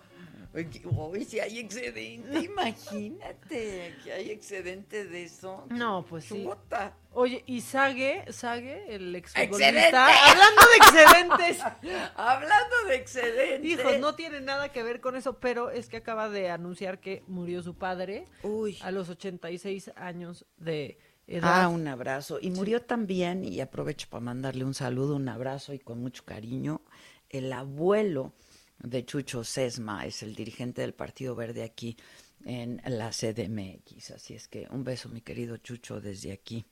Uy, 0.86 1.26
si 1.26 1.40
hay 1.40 1.60
excedente, 1.60 2.40
imagínate 2.46 3.96
que 4.04 4.12
hay 4.12 4.32
excedente 4.32 5.06
de 5.06 5.24
eso. 5.24 5.66
No, 5.70 6.06
pues 6.06 6.26
sí. 6.26 6.44
Chuta. 6.44 6.96
Oye, 7.14 7.44
y 7.48 7.62
Sage, 7.62 8.26
Sage, 8.32 8.94
el 8.94 9.16
¡Excedente! 9.16 9.58
exfutbolista, 9.58 10.30
hablando 10.30 10.62
de 10.62 10.78
excedentes. 10.78 11.64
Hablando 12.16 12.76
de 12.88 12.96
excedente. 12.96 13.68
Hijos, 13.68 14.00
no 14.00 14.16
tiene 14.16 14.42
nada 14.42 14.72
que 14.72 14.84
ver 14.84 15.02
con 15.02 15.16
eso, 15.16 15.40
pero 15.40 15.72
es 15.72 15.90
que 15.90 15.98
acaba 15.98 16.30
de 16.30 16.50
anunciar 16.50 17.00
que 17.00 17.24
murió 17.28 17.64
su 17.64 17.76
padre 17.76 18.26
Uy. 18.44 18.78
a 18.82 18.92
los 18.92 19.10
86 19.10 19.92
años 19.96 20.46
de 20.58 21.00
edad. 21.26 21.64
Ah, 21.64 21.68
un 21.70 21.88
abrazo. 21.88 22.38
Y 22.40 22.52
murió 22.52 22.82
también, 22.84 23.44
y 23.44 23.62
aprovecho 23.62 24.08
para 24.10 24.24
mandarle 24.24 24.64
un 24.64 24.74
saludo, 24.74 25.16
un 25.16 25.28
abrazo 25.30 25.74
y 25.74 25.80
con 25.80 26.00
mucho 26.00 26.24
cariño, 26.24 26.82
el 27.30 27.52
abuelo 27.52 28.34
de 28.80 29.06
Chucho 29.06 29.44
Sesma, 29.44 30.06
es 30.06 30.24
el 30.24 30.36
dirigente 30.36 30.82
del 30.82 30.94
Partido 30.94 31.36
Verde 31.36 31.64
aquí 31.64 31.98
en 32.46 32.82
la 32.86 33.10
CDMX. 33.10 34.12
Así 34.12 34.34
es 34.34 34.48
que 34.48 34.68
un 34.72 34.84
beso, 34.84 35.10
mi 35.10 35.22
querido 35.22 35.58
Chucho, 35.58 36.00
desde 36.02 36.32
aquí. 36.32 36.66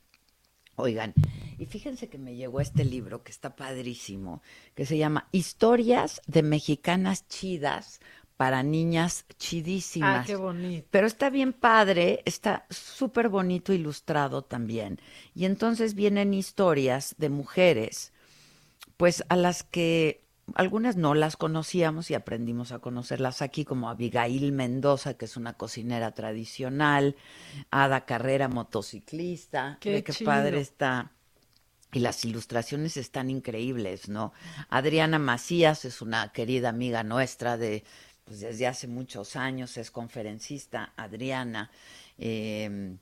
Oigan, 0.77 1.13
y 1.57 1.65
fíjense 1.67 2.09
que 2.09 2.17
me 2.17 2.35
llegó 2.35 2.59
este 2.59 2.83
libro 2.83 3.23
que 3.23 3.31
está 3.31 3.55
padrísimo, 3.55 4.41
que 4.73 4.85
se 4.85 4.97
llama 4.97 5.29
Historias 5.31 6.21
de 6.27 6.43
Mexicanas 6.43 7.29
Chidas 7.29 8.01
para 8.35 8.61
Niñas 8.61 9.25
Chidísimas. 9.37 10.23
Ah, 10.23 10.27
qué 10.27 10.35
bonito. 10.35 10.85
Pero 10.91 11.07
está 11.07 11.29
bien 11.29 11.53
padre, 11.53 12.21
está 12.25 12.65
súper 12.69 13.29
bonito 13.29 13.71
ilustrado 13.71 14.41
también. 14.41 14.99
Y 15.33 15.45
entonces 15.45 15.95
vienen 15.95 16.33
historias 16.33 17.15
de 17.17 17.29
mujeres, 17.29 18.11
pues 18.97 19.23
a 19.29 19.37
las 19.37 19.63
que 19.63 20.24
algunas 20.53 20.95
no 20.95 21.15
las 21.15 21.37
conocíamos 21.37 22.11
y 22.11 22.13
aprendimos 22.13 22.71
a 22.71 22.79
conocerlas 22.79 23.41
aquí, 23.41 23.65
como 23.65 23.89
Abigail 23.89 24.51
Mendoza, 24.51 25.15
que 25.15 25.25
es 25.25 25.37
una 25.37 25.53
cocinera 25.53 26.11
tradicional, 26.11 27.15
Ada 27.71 28.05
Carrera, 28.05 28.47
motociclista. 28.47 29.77
Qué 30.03 30.13
padre 30.25 30.59
está. 30.61 31.11
Y 31.91 31.99
las 31.99 32.23
ilustraciones 32.25 32.97
están 32.97 33.29
increíbles, 33.29 34.09
¿no? 34.09 34.33
Adriana 34.69 35.17
Macías 35.17 35.85
es 35.85 36.01
una 36.01 36.31
querida 36.33 36.69
amiga 36.69 37.03
nuestra 37.03 37.57
de 37.57 37.83
pues 38.25 38.39
desde 38.39 38.65
hace 38.65 38.87
muchos 38.87 39.35
años, 39.35 39.77
es 39.77 39.91
conferencista, 39.91 40.93
Adriana. 40.97 41.69
Eh, 42.17 42.95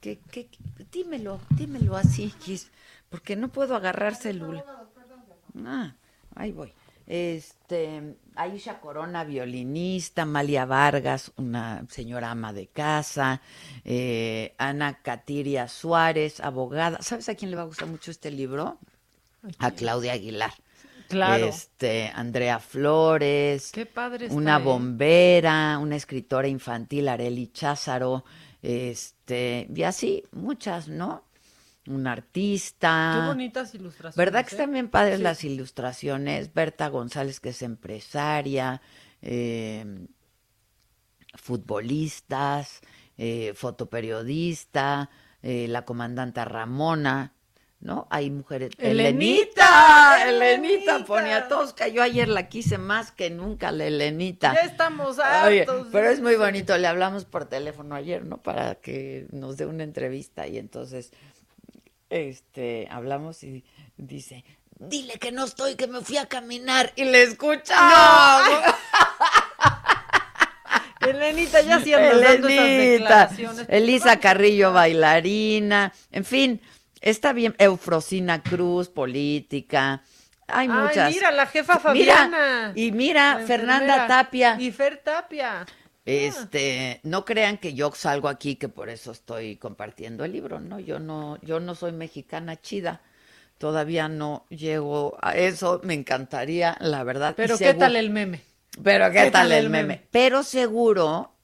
¿qué, 0.00 0.18
qué- 0.30 0.46
qué? 0.48 0.58
dímelo, 0.90 1.40
dímelo 1.50 1.96
así, 1.96 2.32
Gis, 2.40 2.70
porque 3.10 3.36
no 3.36 3.48
puedo 3.48 3.76
agarrar 3.76 4.14
celular. 4.14 4.64
Ah, 5.66 5.94
ahí 6.40 6.52
voy. 6.52 6.72
Este, 7.06 8.16
Aisha 8.36 8.80
Corona, 8.80 9.24
violinista, 9.24 10.24
Malia 10.24 10.64
Vargas, 10.64 11.32
una 11.36 11.84
señora 11.88 12.30
ama 12.30 12.52
de 12.52 12.68
casa, 12.68 13.42
eh, 13.84 14.54
Ana 14.58 15.02
Catiria 15.02 15.66
Suárez, 15.68 16.40
abogada. 16.40 17.02
¿Sabes 17.02 17.28
a 17.28 17.34
quién 17.34 17.50
le 17.50 17.56
va 17.56 17.62
a 17.62 17.66
gustar 17.66 17.88
mucho 17.88 18.10
este 18.10 18.30
libro? 18.30 18.78
A 19.58 19.72
Claudia 19.72 20.12
Aguilar. 20.12 20.52
Claro. 21.08 21.46
Este, 21.46 22.12
Andrea 22.14 22.60
Flores. 22.60 23.72
Qué 23.72 23.86
padre 23.86 24.26
está, 24.26 24.36
Una 24.36 24.58
bombera, 24.58 25.78
una 25.78 25.96
escritora 25.96 26.46
infantil, 26.46 27.08
Areli 27.08 27.48
Cházaro, 27.48 28.24
este, 28.62 29.66
y 29.74 29.82
así, 29.82 30.22
muchas, 30.30 30.86
¿no? 30.86 31.24
Un 31.90 32.06
artista. 32.06 33.18
Qué 33.20 33.26
bonitas 33.26 33.74
ilustraciones. 33.74 34.16
¿Verdad 34.16 34.44
que 34.44 34.54
¿eh? 34.54 34.58
están 34.58 34.72
bien 34.72 34.88
padres 34.88 35.16
Sí. 35.18 35.22
las 35.22 35.44
ilustraciones? 35.44 36.54
Berta 36.54 36.88
González, 36.88 37.40
que 37.40 37.48
es 37.48 37.62
empresaria, 37.62 38.80
eh, 39.22 40.06
futbolistas, 41.34 42.80
eh, 43.18 43.52
fotoperiodista, 43.54 45.10
eh, 45.42 45.66
la 45.68 45.84
comandante 45.84 46.44
Ramona, 46.44 47.34
¿no? 47.80 48.06
Hay 48.10 48.30
mujeres. 48.30 48.70
¡Elenita! 48.78 50.28
Elenita 50.28 51.04
ponía 51.04 51.48
tosca. 51.48 51.88
Yo 51.88 52.02
ayer 52.02 52.28
la 52.28 52.48
quise 52.48 52.76
más 52.78 53.10
que 53.10 53.30
nunca, 53.30 53.72
la 53.72 53.86
Elenita. 53.86 54.52
Ya 54.54 54.60
estamos 54.60 55.18
Oye, 55.46 55.60
hartos. 55.62 55.88
pero 55.90 56.10
es 56.10 56.20
muy 56.20 56.36
bonito, 56.36 56.76
le 56.76 56.86
hablamos 56.86 57.24
por 57.24 57.46
teléfono 57.46 57.94
ayer, 57.94 58.24
¿no? 58.24 58.36
Para 58.42 58.74
que 58.76 59.26
nos 59.32 59.56
dé 59.56 59.66
una 59.66 59.82
entrevista 59.84 60.46
y 60.46 60.58
entonces, 60.58 61.12
este, 62.10 62.88
hablamos 62.90 63.42
y 63.42 63.64
dice, 63.96 64.44
dile 64.78 65.18
que 65.18 65.32
no 65.32 65.44
estoy, 65.44 65.76
que 65.76 65.86
me 65.86 66.02
fui 66.02 66.18
a 66.18 66.26
caminar 66.26 66.92
y 66.96 67.04
le 67.04 67.22
escuchamos. 67.22 68.64
Elenita 71.00 71.62
ya 71.62 71.76
andas 71.76 72.20
dando 72.20 72.48
esas 72.48 72.66
declaraciones. 72.66 73.66
Elisa 73.70 74.20
Carrillo, 74.20 74.72
bailarina, 74.72 75.92
en 76.12 76.24
fin, 76.24 76.60
está 77.00 77.32
bien, 77.32 77.54
Eufrosina 77.58 78.42
Cruz, 78.42 78.88
política, 78.90 80.02
hay 80.52 80.68
Ay, 80.68 80.68
muchas. 80.68 81.14
mira, 81.14 81.30
la 81.30 81.46
jefa 81.46 81.74
Mira, 81.92 82.16
Fabiana. 82.16 82.72
y 82.74 82.92
mira, 82.92 83.40
Fernanda. 83.46 84.06
Tapia. 84.06 84.56
Y 84.58 84.70
Fer 84.72 84.98
Tapia. 84.98 85.64
Este, 86.04 87.00
no 87.02 87.24
crean 87.24 87.58
que 87.58 87.74
yo 87.74 87.92
salgo 87.92 88.28
aquí 88.28 88.56
que 88.56 88.68
por 88.68 88.88
eso 88.88 89.12
estoy 89.12 89.56
compartiendo 89.56 90.24
el 90.24 90.32
libro, 90.32 90.60
¿no? 90.60 90.80
Yo 90.80 90.98
no, 90.98 91.38
yo 91.42 91.60
no 91.60 91.74
soy 91.74 91.92
mexicana 91.92 92.60
chida. 92.60 93.02
Todavía 93.58 94.08
no 94.08 94.46
llego 94.48 95.18
a 95.20 95.36
eso, 95.36 95.80
me 95.84 95.92
encantaría, 95.92 96.78
la 96.80 97.04
verdad. 97.04 97.34
Pero 97.36 97.58
¿qué 97.58 97.74
tal 97.74 97.96
el 97.96 98.08
meme? 98.08 98.40
Pero 98.82 99.10
¿qué, 99.10 99.30
tal 99.30 99.52
el 99.52 99.68
meme? 99.68 100.06
Pero 100.10 100.42
seguro, 100.42 101.34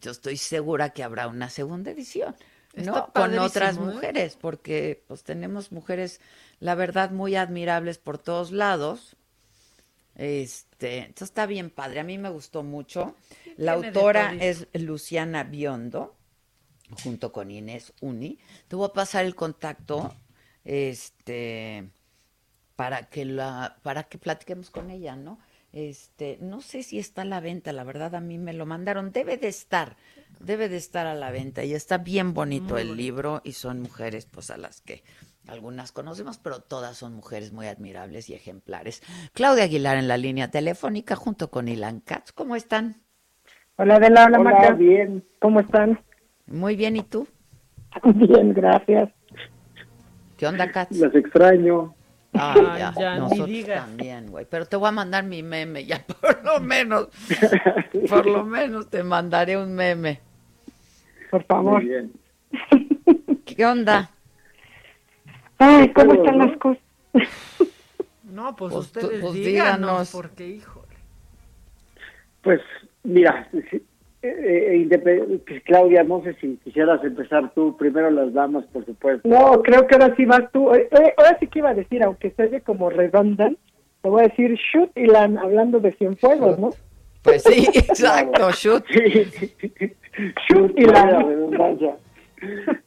yo 0.00 0.12
estoy 0.12 0.36
segura 0.36 0.90
que 0.90 1.02
habrá 1.02 1.26
una 1.26 1.50
segunda 1.50 1.90
edición, 1.90 2.36
¿no? 2.74 3.12
Con 3.12 3.36
otras 3.40 3.76
¿eh? 3.76 3.80
mujeres, 3.80 4.38
porque 4.40 5.02
pues 5.08 5.24
tenemos 5.24 5.72
mujeres, 5.72 6.20
la 6.60 6.76
verdad, 6.76 7.10
muy 7.10 7.34
admirables 7.34 7.98
por 7.98 8.18
todos 8.18 8.52
lados. 8.52 9.16
Este, 10.16 10.98
entonces 10.98 11.28
está 11.28 11.46
bien 11.46 11.70
padre, 11.70 12.00
a 12.00 12.04
mí 12.04 12.18
me 12.18 12.30
gustó 12.30 12.62
mucho. 12.62 13.16
La 13.56 13.72
autora 13.72 14.34
es 14.34 14.68
Luciana 14.74 15.44
Biondo, 15.44 16.16
junto 17.02 17.32
con 17.32 17.50
Inés 17.50 17.92
Uni. 18.00 18.38
Te 18.68 18.76
voy 18.76 18.88
a 18.88 18.92
pasar 18.92 19.24
el 19.24 19.34
contacto, 19.34 20.14
este, 20.64 21.90
para 22.76 23.08
que 23.08 23.24
la, 23.24 23.78
para 23.82 24.04
que 24.04 24.18
platiquemos 24.18 24.70
con 24.70 24.90
ella, 24.90 25.16
¿no? 25.16 25.38
Este, 25.72 26.36
no 26.40 26.60
sé 26.60 26.82
si 26.82 26.98
está 26.98 27.22
a 27.22 27.24
la 27.26 27.40
venta, 27.40 27.72
la 27.72 27.84
verdad 27.84 28.16
a 28.16 28.20
mí 28.20 28.38
me 28.38 28.52
lo 28.52 28.66
mandaron, 28.66 29.12
debe 29.12 29.36
de 29.36 29.46
estar, 29.48 29.96
debe 30.40 30.68
de 30.68 30.76
estar 30.76 31.06
a 31.06 31.14
la 31.14 31.30
venta 31.30 31.62
y 31.64 31.74
está 31.74 31.98
bien 31.98 32.34
bonito 32.34 32.74
Muy 32.74 32.82
el 32.82 32.88
bonito. 32.88 32.94
libro 32.94 33.40
y 33.44 33.52
son 33.52 33.80
mujeres 33.80 34.26
pues 34.26 34.50
a 34.50 34.56
las 34.56 34.80
que 34.80 35.04
algunas 35.50 35.92
conocemos, 35.92 36.38
pero 36.38 36.60
todas 36.60 36.96
son 36.96 37.14
mujeres 37.14 37.52
muy 37.52 37.66
admirables 37.66 38.30
y 38.30 38.34
ejemplares. 38.34 39.02
Claudia 39.32 39.64
Aguilar 39.64 39.96
en 39.98 40.08
la 40.08 40.16
línea 40.16 40.50
telefónica 40.50 41.16
junto 41.16 41.50
con 41.50 41.68
Ilan 41.68 42.00
Katz, 42.00 42.32
¿cómo 42.32 42.56
están? 42.56 42.96
Hola, 43.76 43.96
Adela, 43.96 44.26
hola, 44.26 44.40
Hola. 44.40 44.50
Marta. 44.50 44.72
Bien, 44.74 45.24
¿cómo 45.40 45.60
están? 45.60 45.98
Muy 46.46 46.76
bien, 46.76 46.96
¿y 46.96 47.02
tú? 47.02 47.26
Bien, 48.04 48.52
gracias. 48.54 49.10
¿Qué 50.36 50.46
onda, 50.46 50.70
Katz? 50.70 50.96
Las 50.98 51.14
extraño. 51.14 51.94
Ay, 52.32 52.60
Ay, 52.70 52.78
ya, 52.78 52.94
ya, 52.96 53.14
ni 53.14 53.20
nosotros 53.20 53.48
digas. 53.48 53.84
también, 53.86 54.30
güey. 54.30 54.46
Pero 54.48 54.66
te 54.66 54.76
voy 54.76 54.88
a 54.88 54.92
mandar 54.92 55.24
mi 55.24 55.42
meme, 55.42 55.84
ya 55.84 56.04
por 56.20 56.44
lo 56.44 56.60
menos. 56.60 57.08
por 58.08 58.26
lo 58.26 58.44
menos 58.44 58.88
te 58.88 59.02
mandaré 59.02 59.56
un 59.56 59.74
meme. 59.74 60.20
Por 61.30 61.44
favor. 61.44 61.82
Muy 61.82 61.88
bien. 61.90 62.12
¿Qué 63.44 63.66
onda? 63.66 64.10
Ay, 65.60 65.88
¿cómo 65.92 66.14
están 66.14 66.38
las 66.38 66.56
cosas? 66.58 66.82
No, 68.32 68.54
pues, 68.54 68.72
Pues 68.72 68.86
ustedes 68.86 69.20
pues 69.22 69.32
díganos, 69.34 69.80
díganos. 69.80 70.10
porque 70.12 70.46
híjole. 70.48 70.86
Pues 72.42 72.60
mira, 73.02 73.48
eh, 73.52 73.82
eh, 74.22 75.40
pues, 75.46 75.62
Claudia, 75.64 76.04
no 76.04 76.22
sé 76.22 76.34
si 76.34 76.56
quisieras 76.62 77.02
empezar 77.02 77.50
tú, 77.54 77.76
primero 77.76 78.08
las 78.10 78.32
damas, 78.32 78.64
por 78.72 78.86
supuesto. 78.86 79.28
No, 79.28 79.60
creo 79.62 79.84
que 79.86 79.96
ahora 79.96 80.14
sí 80.16 80.24
vas 80.26 80.42
tú. 80.52 80.72
Eh, 80.72 80.88
eh, 80.92 81.14
ahora 81.16 81.36
sí 81.40 81.48
que 81.48 81.58
iba 81.58 81.70
a 81.70 81.74
decir, 81.74 82.02
aunque 82.04 82.30
se 82.30 82.44
oye 82.44 82.60
como 82.60 82.88
redundant, 82.88 83.58
te 84.00 84.08
voy 84.08 84.20
a 84.24 84.28
decir 84.28 84.54
shoot 84.72 84.96
Ilan, 84.96 85.36
hablando 85.36 85.80
de 85.80 85.90
Cienfuegos, 85.92 86.58
¿no? 86.58 86.70
Pues 87.22 87.42
sí, 87.42 87.66
exacto, 87.74 88.50
shoot. 88.52 88.84
Shoot 90.48 90.78
y 90.78 90.84
la- 90.86 91.20
redundancia. 91.22 91.96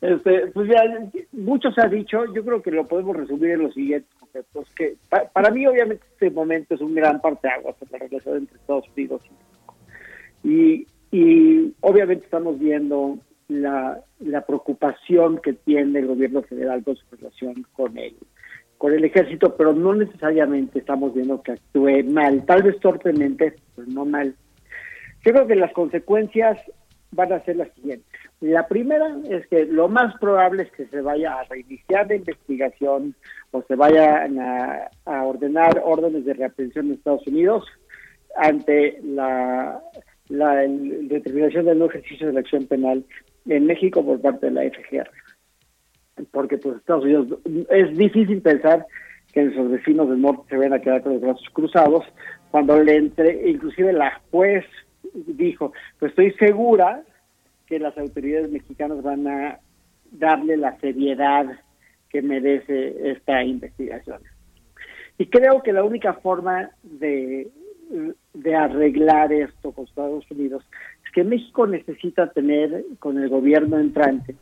Este, 0.01 0.47
pues 0.47 0.67
ya, 0.69 0.83
mucho 1.31 1.71
se 1.71 1.81
ha 1.81 1.87
dicho, 1.87 2.25
yo 2.33 2.43
creo 2.43 2.61
que 2.61 2.71
lo 2.71 2.87
podemos 2.87 3.15
resumir 3.15 3.51
en 3.51 3.63
los 3.63 3.73
siguientes 3.73 4.09
conceptos, 4.19 4.67
que 4.75 4.95
pa- 5.09 5.29
para 5.31 5.51
mí 5.51 5.65
obviamente 5.67 6.03
este 6.11 6.31
momento 6.31 6.73
es 6.75 6.81
un 6.81 6.95
gran 6.95 7.21
parteaguas 7.21 7.75
en 7.81 7.87
la 7.91 7.97
relación 7.99 8.37
entre 8.37 8.57
Estados 8.57 8.85
Unidos 8.95 9.21
y 9.25 9.33
México. 9.33 9.75
Y, 10.43 10.87
y 11.17 11.73
obviamente 11.81 12.25
estamos 12.25 12.59
viendo 12.59 13.19
la, 13.47 13.99
la 14.19 14.45
preocupación 14.45 15.37
que 15.37 15.53
tiene 15.53 15.99
el 15.99 16.07
gobierno 16.07 16.41
federal 16.41 16.83
con 16.83 16.95
su 16.95 17.05
relación 17.15 17.65
con 17.73 17.97
el, 17.97 18.15
con 18.79 18.93
el 18.93 19.05
ejército, 19.05 19.55
pero 19.55 19.73
no 19.73 19.93
necesariamente 19.93 20.79
estamos 20.79 21.13
viendo 21.13 21.41
que 21.43 21.51
actúe 21.53 22.03
mal, 22.05 22.43
tal 22.45 22.63
vez 22.63 22.79
torpemente, 22.79 23.55
pero 23.75 23.87
no 23.87 24.03
mal. 24.05 24.33
Yo 25.23 25.31
creo 25.31 25.47
que 25.47 25.55
las 25.55 25.71
consecuencias 25.73 26.57
van 27.13 27.33
a 27.33 27.43
ser 27.43 27.57
las 27.57 27.71
siguientes. 27.73 28.07
La 28.41 28.67
primera 28.67 29.15
es 29.29 29.47
que 29.47 29.65
lo 29.65 29.87
más 29.87 30.15
probable 30.19 30.63
es 30.63 30.71
que 30.71 30.85
se 30.87 31.01
vaya 31.01 31.35
a 31.35 31.43
reiniciar 31.43 32.07
la 32.07 32.15
investigación 32.15 33.15
o 33.51 33.61
se 33.63 33.75
vayan 33.75 34.39
a, 34.39 34.89
ordenar 35.05 35.81
órdenes 35.83 36.25
de 36.25 36.33
reaprehensión 36.33 36.87
en 36.87 36.93
Estados 36.93 37.25
Unidos 37.27 37.65
ante 38.35 38.99
la, 39.03 39.81
determinación 40.29 41.65
del 41.65 41.79
no 41.79 41.85
ejercicio 41.85 42.27
de 42.27 42.33
la 42.33 42.39
acción 42.39 42.65
penal 42.65 43.03
en 43.47 43.65
México 43.65 44.03
por 44.03 44.19
parte 44.21 44.47
de 44.47 44.51
la 44.51 44.63
FGR. 44.63 45.09
Porque 46.31 46.57
pues 46.57 46.77
Estados 46.77 47.03
Unidos 47.03 47.39
es 47.69 47.97
difícil 47.97 48.41
pensar 48.41 48.85
que 49.31 49.43
nuestros 49.43 49.71
vecinos 49.71 50.09
del 50.09 50.21
norte 50.21 50.43
se 50.49 50.57
vayan 50.57 50.73
a 50.73 50.79
quedar 50.79 51.01
con 51.01 51.13
los 51.13 51.21
brazos 51.21 51.47
cruzados 51.53 52.05
cuando 52.51 52.81
le 52.81 52.95
entre, 52.97 53.49
inclusive 53.49 53.93
la 53.93 54.21
juez 54.31 54.65
dijo, 55.13 55.73
pues 55.99 56.11
estoy 56.11 56.31
segura 56.33 57.03
que 57.67 57.79
las 57.79 57.97
autoridades 57.97 58.51
mexicanas 58.51 59.01
van 59.01 59.27
a 59.27 59.59
darle 60.11 60.57
la 60.57 60.77
seriedad 60.79 61.45
que 62.09 62.21
merece 62.21 63.11
esta 63.11 63.43
investigación. 63.43 64.21
Y 65.17 65.27
creo 65.27 65.61
que 65.61 65.73
la 65.73 65.83
única 65.83 66.13
forma 66.13 66.69
de, 66.83 67.49
de 68.33 68.55
arreglar 68.55 69.31
esto 69.31 69.71
con 69.71 69.85
Estados 69.85 70.29
Unidos 70.31 70.63
es 71.05 71.11
que 71.11 71.23
México 71.23 71.65
necesita 71.67 72.31
tener 72.31 72.83
con 72.99 73.17
el 73.17 73.29
gobierno 73.29 73.79
entrante 73.79 74.35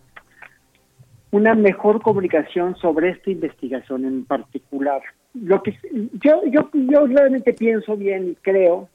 una 1.31 1.55
mejor 1.55 2.01
comunicación 2.01 2.75
sobre 2.75 3.11
esta 3.11 3.31
investigación 3.31 4.05
en 4.05 4.25
particular. 4.25 5.01
Lo 5.33 5.63
que 5.63 5.77
yo 6.21 6.41
yo 6.45 6.69
yo 6.73 7.07
realmente 7.07 7.53
pienso 7.53 7.95
bien 7.95 8.31
y 8.31 8.35
creo 8.35 8.89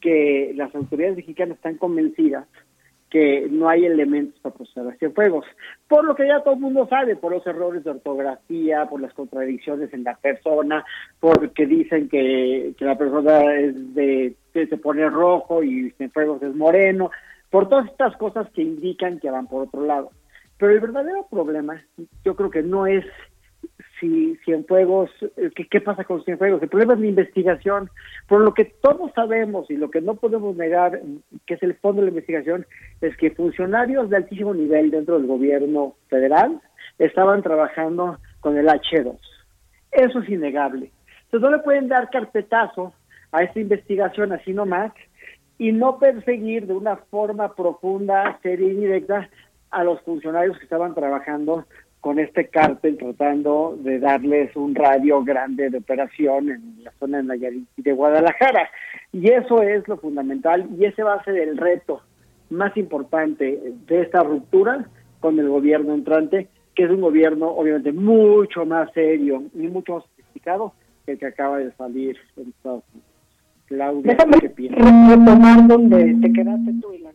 que 0.00 0.52
las 0.54 0.74
autoridades 0.74 1.16
mexicanas 1.16 1.56
están 1.56 1.76
convencidas 1.76 2.46
que 3.10 3.48
no 3.50 3.68
hay 3.68 3.84
elementos 3.84 4.38
para 4.40 4.54
procesar 4.54 4.86
a 4.86 4.96
Cienfuegos, 4.96 5.44
por 5.88 6.04
lo 6.04 6.14
que 6.14 6.28
ya 6.28 6.40
todo 6.42 6.54
el 6.54 6.60
mundo 6.60 6.86
sabe, 6.88 7.16
por 7.16 7.32
los 7.32 7.44
errores 7.44 7.82
de 7.82 7.90
ortografía, 7.90 8.86
por 8.86 9.00
las 9.00 9.12
contradicciones 9.12 9.92
en 9.92 10.04
la 10.04 10.14
persona, 10.14 10.84
porque 11.18 11.66
dicen 11.66 12.08
que, 12.08 12.72
que 12.78 12.84
la 12.84 12.96
persona 12.96 13.56
es 13.56 13.94
de, 13.94 14.36
se 14.52 14.76
pone 14.76 15.10
rojo 15.10 15.64
y 15.64 15.90
Cienfuegos 15.92 16.40
es 16.42 16.54
moreno, 16.54 17.10
por 17.50 17.68
todas 17.68 17.90
estas 17.90 18.16
cosas 18.16 18.48
que 18.50 18.62
indican 18.62 19.18
que 19.18 19.30
van 19.30 19.48
por 19.48 19.64
otro 19.64 19.84
lado. 19.84 20.12
Pero 20.56 20.72
el 20.72 20.80
verdadero 20.80 21.26
problema, 21.28 21.82
yo 22.24 22.36
creo 22.36 22.50
que 22.50 22.62
no 22.62 22.86
es 22.86 23.04
si 24.00 24.36
Cienfuegos, 24.44 25.10
eh, 25.36 25.50
¿qué, 25.54 25.66
qué 25.68 25.80
pasa 25.80 26.04
con 26.04 26.24
Cienfuegos? 26.24 26.62
El 26.62 26.68
problema 26.68 26.94
es 26.94 27.00
la 27.00 27.06
investigación. 27.06 27.90
Por 28.26 28.40
lo 28.40 28.54
que 28.54 28.64
todos 28.64 29.12
sabemos 29.14 29.70
y 29.70 29.76
lo 29.76 29.90
que 29.90 30.00
no 30.00 30.14
podemos 30.14 30.56
negar, 30.56 31.00
que 31.46 31.54
es 31.54 31.62
el 31.62 31.74
fondo 31.74 32.00
de 32.00 32.06
la 32.06 32.10
investigación, 32.10 32.66
es 33.00 33.16
que 33.16 33.30
funcionarios 33.30 34.10
de 34.10 34.16
altísimo 34.16 34.54
nivel 34.54 34.90
dentro 34.90 35.18
del 35.18 35.26
gobierno 35.26 35.94
federal 36.08 36.60
estaban 36.98 37.42
trabajando 37.42 38.18
con 38.40 38.56
el 38.56 38.66
H2. 38.66 39.18
Eso 39.92 40.20
es 40.20 40.28
innegable. 40.28 40.90
Entonces 41.24 41.50
no 41.50 41.56
le 41.56 41.62
pueden 41.62 41.88
dar 41.88 42.10
carpetazo 42.10 42.92
a 43.32 43.42
esta 43.42 43.60
investigación 43.60 44.32
así 44.32 44.52
nomás 44.52 44.92
y 45.58 45.72
no 45.72 45.98
perseguir 45.98 46.66
de 46.66 46.72
una 46.72 46.96
forma 46.96 47.54
profunda, 47.54 48.38
seria 48.42 48.66
y 48.66 48.76
directa 48.76 49.28
a 49.70 49.84
los 49.84 50.00
funcionarios 50.02 50.58
que 50.58 50.64
estaban 50.64 50.94
trabajando 50.94 51.66
con 52.00 52.18
este 52.18 52.48
cártel 52.48 52.96
tratando 52.96 53.78
de 53.82 53.98
darles 53.98 54.54
un 54.56 54.74
radio 54.74 55.22
grande 55.22 55.68
de 55.70 55.78
operación 55.78 56.50
en 56.50 56.84
la 56.84 56.92
zona 56.98 57.18
de 57.18 57.24
Nayarit 57.24 57.68
y 57.76 57.82
de 57.82 57.92
Guadalajara. 57.92 58.70
Y 59.12 59.28
eso 59.30 59.62
es 59.62 59.86
lo 59.86 59.98
fundamental 59.98 60.66
y 60.78 60.84
ese 60.86 61.02
va 61.02 61.14
a 61.14 61.24
ser 61.24 61.36
el 61.36 61.56
reto 61.58 62.00
más 62.48 62.74
importante 62.76 63.60
de 63.86 64.00
esta 64.00 64.22
ruptura 64.22 64.88
con 65.20 65.38
el 65.38 65.48
gobierno 65.48 65.92
entrante, 65.94 66.48
que 66.74 66.84
es 66.84 66.90
un 66.90 67.00
gobierno 67.02 67.48
obviamente 67.50 67.92
mucho 67.92 68.64
más 68.64 68.90
serio 68.92 69.42
y 69.54 69.66
mucho 69.68 69.94
más 69.96 70.04
sofisticado 70.04 70.72
que 71.04 71.12
el 71.12 71.18
que 71.18 71.26
acaba 71.26 71.58
de 71.58 71.70
salir 71.72 72.16
en 72.36 72.48
Estados 72.48 72.84
Unidos. 72.92 73.10
Claudia, 73.66 74.12
Déjame 74.14 74.38
¿qué 74.40 74.48
piensas? 74.50 74.78
re- 74.84 75.16
retomar 75.16 75.68
donde 75.68 76.14
te 76.20 76.32
quedaste 76.32 76.72
tú, 76.80 76.92
Ilan. 76.94 77.14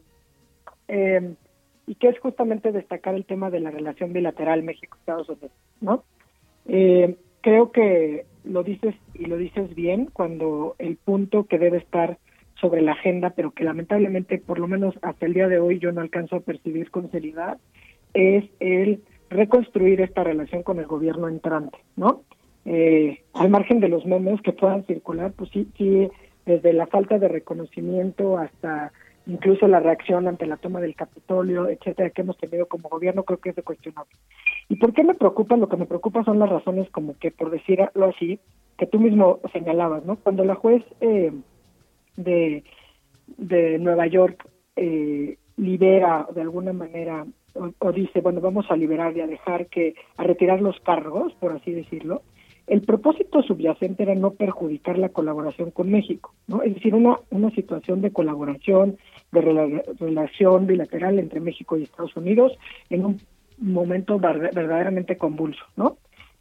Eh, 0.88 1.34
y 1.88 1.96
que 1.96 2.10
es 2.10 2.20
justamente 2.20 2.72
destacar 2.72 3.16
el 3.16 3.26
tema 3.26 3.50
de 3.50 3.60
la 3.60 3.72
relación 3.72 4.14
bilateral 4.14 4.64
México-Estados 4.64 5.30
Unidos, 5.30 5.52
¿no? 5.82 6.04
Eh, 6.68 7.16
creo 7.42 7.72
que 7.72 8.26
lo 8.44 8.64
dices 8.64 8.96
y 9.14 9.26
lo 9.26 9.38
dices 9.38 9.74
bien 9.76 10.10
cuando 10.12 10.76
el 10.80 10.98
punto 10.98 11.46
que 11.46 11.60
debe 11.60 11.78
estar 11.78 12.18
sobre 12.60 12.82
la 12.82 12.94
agenda, 12.94 13.32
pero 13.32 13.52
que 13.52 13.64
lamentablemente, 13.64 14.38
por 14.38 14.60
lo 14.60 14.68
menos 14.68 14.96
hasta 15.02 15.26
el 15.26 15.34
día 15.34 15.48
de 15.48 15.60
hoy, 15.60 15.80
yo 15.80 15.92
no 15.92 16.02
alcanzo 16.02 16.38
a 16.38 16.40
percibir 16.40 16.90
con 16.90 17.12
seriedad, 17.12 17.58
es 18.14 18.46
el 18.60 19.04
reconstruir 19.30 20.02
esta 20.02 20.24
relación 20.24 20.64
con 20.64 20.80
el 20.80 20.86
gobierno 20.86 21.28
entrante, 21.28 21.78
¿no? 21.96 22.22
Eh, 22.66 23.22
al 23.34 23.50
margen 23.50 23.80
de 23.80 23.90
los 23.90 24.06
memes 24.06 24.42
que 24.42 24.54
puedan 24.54 24.86
circular, 24.86 25.34
pues 25.34 25.52
sí, 25.52 25.68
sí, 25.78 26.10
desde 26.46 26.74
la 26.74 26.88
falta 26.88 27.20
de 27.20 27.28
reconocimiento 27.28 28.38
hasta 28.38 28.92
incluso 29.28 29.68
la 29.68 29.80
reacción 29.80 30.28
ante 30.28 30.46
la 30.46 30.58
toma 30.58 30.82
del 30.82 30.96
Capitolio, 30.96 31.68
etcétera, 31.70 32.10
que 32.10 32.22
hemos 32.22 32.38
tenido 32.38 32.68
como 32.68 32.90
gobierno, 32.90 33.24
creo 33.24 33.40
que 33.40 33.50
es 33.50 33.56
de 33.56 33.64
cuestionable. 33.64 34.12
¿Y 34.70 34.76
por 34.76 34.94
qué 34.94 35.04
me 35.04 35.16
preocupa? 35.16 35.58
Lo 35.58 35.70
que 35.70 35.78
me 35.78 35.86
preocupa 35.86 36.24
son 36.24 36.40
las 36.40 36.50
razones 36.50 36.90
como 36.92 37.18
que, 37.18 37.32
por 37.32 37.50
decirlo 37.50 38.06
así, 38.06 38.40
que 38.78 38.86
tú 38.88 39.00
mismo 39.00 39.40
señalabas, 39.54 40.06
¿no? 40.06 40.18
Cuando 40.18 40.44
la 40.44 40.56
juez 40.56 40.84
eh, 41.02 41.32
de, 42.18 42.64
de 43.38 43.80
Nueva 43.80 44.08
York 44.08 44.48
eh, 44.76 45.38
libera 45.58 46.28
de 46.34 46.42
alguna 46.42 46.74
manera 46.74 47.26
o, 47.54 47.72
o 47.80 47.92
dice, 47.92 48.22
bueno, 48.22 48.42
vamos 48.42 48.66
a 48.70 48.76
liberar 48.76 49.16
y 49.16 49.22
a 49.22 49.28
dejar 49.28 49.68
que, 49.68 49.96
a 50.18 50.24
retirar 50.24 50.62
los 50.62 50.80
cargos, 50.82 51.34
por 51.36 51.54
así 51.54 51.72
decirlo, 51.72 52.22
el 52.68 52.82
propósito 52.82 53.44
subyacente 53.44 54.04
era 54.04 54.16
no 54.16 54.32
perjudicar 54.32 54.98
la 54.98 55.10
colaboración 55.10 55.72
con 55.72 55.92
México, 55.92 56.34
¿no? 56.48 56.64
Es 56.64 56.74
decir, 56.74 56.96
una, 56.96 57.20
una 57.30 57.52
situación 57.52 58.02
de 58.02 58.12
colaboración, 58.12 58.98
de 59.36 59.42
rela- 59.42 59.84
relación 60.00 60.66
bilateral 60.68 61.20
entre 61.20 61.40
México 61.40 61.78
y 61.78 61.84
Estados 61.84 62.16
Unidos 62.16 62.58
en 62.90 63.06
un 63.06 63.22
momento 63.58 64.20
ver- 64.20 64.52
verdaderamente 64.54 65.18
convulso, 65.18 65.64
¿no? 65.76 65.98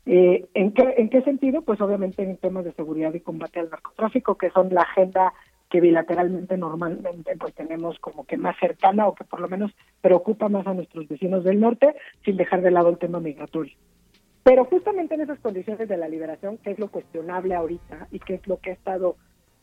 Eh, 0.06 0.46
¿en, 0.54 0.72
qué, 0.72 0.94
¿En 0.98 1.08
qué 1.08 1.22
sentido? 1.22 1.62
Pues 1.62 1.80
obviamente 1.80 2.22
en 2.22 2.36
temas 2.36 2.64
de 2.64 2.72
seguridad 2.72 3.14
y 3.14 3.20
combate 3.20 3.60
al 3.60 3.70
narcotráfico, 3.70 4.36
que 4.36 4.50
son 4.50 4.68
la 4.72 4.82
agenda 4.82 5.32
que 5.70 5.80
bilateralmente 5.80 6.56
normalmente 6.56 7.36
pues 7.38 7.54
tenemos 7.54 7.98
como 7.98 8.24
que 8.26 8.36
más 8.36 8.54
cercana 8.60 9.08
o 9.08 9.14
que 9.14 9.24
por 9.24 9.40
lo 9.40 9.48
menos 9.48 9.72
preocupa 10.02 10.48
más 10.48 10.66
a 10.66 10.74
nuestros 10.74 11.08
vecinos 11.08 11.42
del 11.42 11.58
norte, 11.58 11.94
sin 12.24 12.36
dejar 12.36 12.60
de 12.62 12.70
lado 12.70 12.90
el 12.90 12.98
tema 12.98 13.18
migratorio. 13.18 13.74
Pero 14.42 14.66
justamente 14.66 15.14
en 15.14 15.22
esas 15.22 15.40
condiciones 15.40 15.88
de 15.88 15.96
la 15.96 16.06
liberación, 16.06 16.58
que 16.58 16.72
es 16.72 16.78
lo 16.78 16.88
cuestionable 16.88 17.54
ahorita 17.54 18.08
y 18.10 18.18
que 18.18 18.34
es 18.34 18.46
lo 18.46 18.58
que 18.58 18.70
ha 18.70 18.74
estado, 18.74 19.16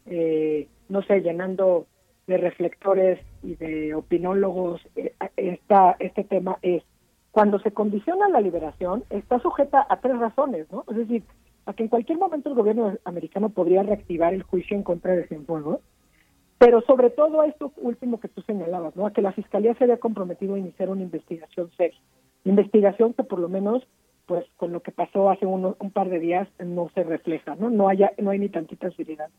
eh, 0.08 0.68
no 0.90 1.04
sé, 1.04 1.22
llenando 1.22 1.86
de 2.28 2.38
reflectores 2.38 3.20
y 3.44 3.56
de 3.56 3.96
opinólogos 3.96 4.82
eh, 4.96 5.14
esta, 5.38 5.96
este 6.00 6.24
tema 6.24 6.58
es, 6.62 6.84
cuando 7.32 7.60
se 7.60 7.72
condiciona 7.72 8.30
la 8.30 8.42
liberación, 8.42 9.04
está 9.10 9.40
sujeta 9.40 9.86
a 9.90 10.00
tres 10.02 10.18
razones, 10.20 10.72
¿no? 10.72 10.84
Es 10.90 10.98
decir, 10.98 11.24
a 11.66 11.74
que 11.74 11.84
en 11.84 11.90
cualquier 11.90 12.18
momento 12.18 12.50
el 12.50 12.56
gobierno 12.56 12.98
americano 13.06 13.50
podría 13.50 13.84
reactivar 13.84 14.34
el 14.34 14.44
juicio 14.44 14.76
en 14.76 14.84
contra 14.84 15.14
de 15.14 15.28
Cienfuegos, 15.28 15.80
Pero 16.58 16.82
sobre 16.82 17.10
todo 17.10 17.42
a 17.42 17.48
esto 17.48 17.74
último 17.78 18.20
que 18.20 18.28
tú 18.28 18.42
señalabas, 18.44 18.96
¿no? 18.96 19.08
A 19.08 19.14
que 19.14 19.22
la 19.24 19.32
Fiscalía 19.32 19.74
se 19.76 19.86
había 19.86 19.98
comprometido 19.98 20.56
a 20.56 20.60
iniciar 20.60 20.90
una 20.90 21.02
investigación 21.02 21.72
seria. 21.76 22.00
Investigación 22.46 23.14
que 23.14 23.24
por 23.24 23.40
lo 23.40 23.50
menos, 23.50 23.88
pues 24.28 24.46
con 24.58 24.72
lo 24.72 24.82
que 24.82 24.92
pasó 24.92 25.30
hace 25.32 25.46
uno, 25.46 25.76
un 25.80 25.92
par 25.92 26.10
de 26.10 26.20
días, 26.20 26.48
no 26.60 26.90
se 26.94 27.04
refleja, 27.04 27.56
¿no? 27.56 27.70
No, 27.70 27.90
haya, 27.90 28.12
no 28.18 28.30
hay 28.30 28.40
ni 28.40 28.50
tantita 28.50 28.92
seriedad. 28.92 29.30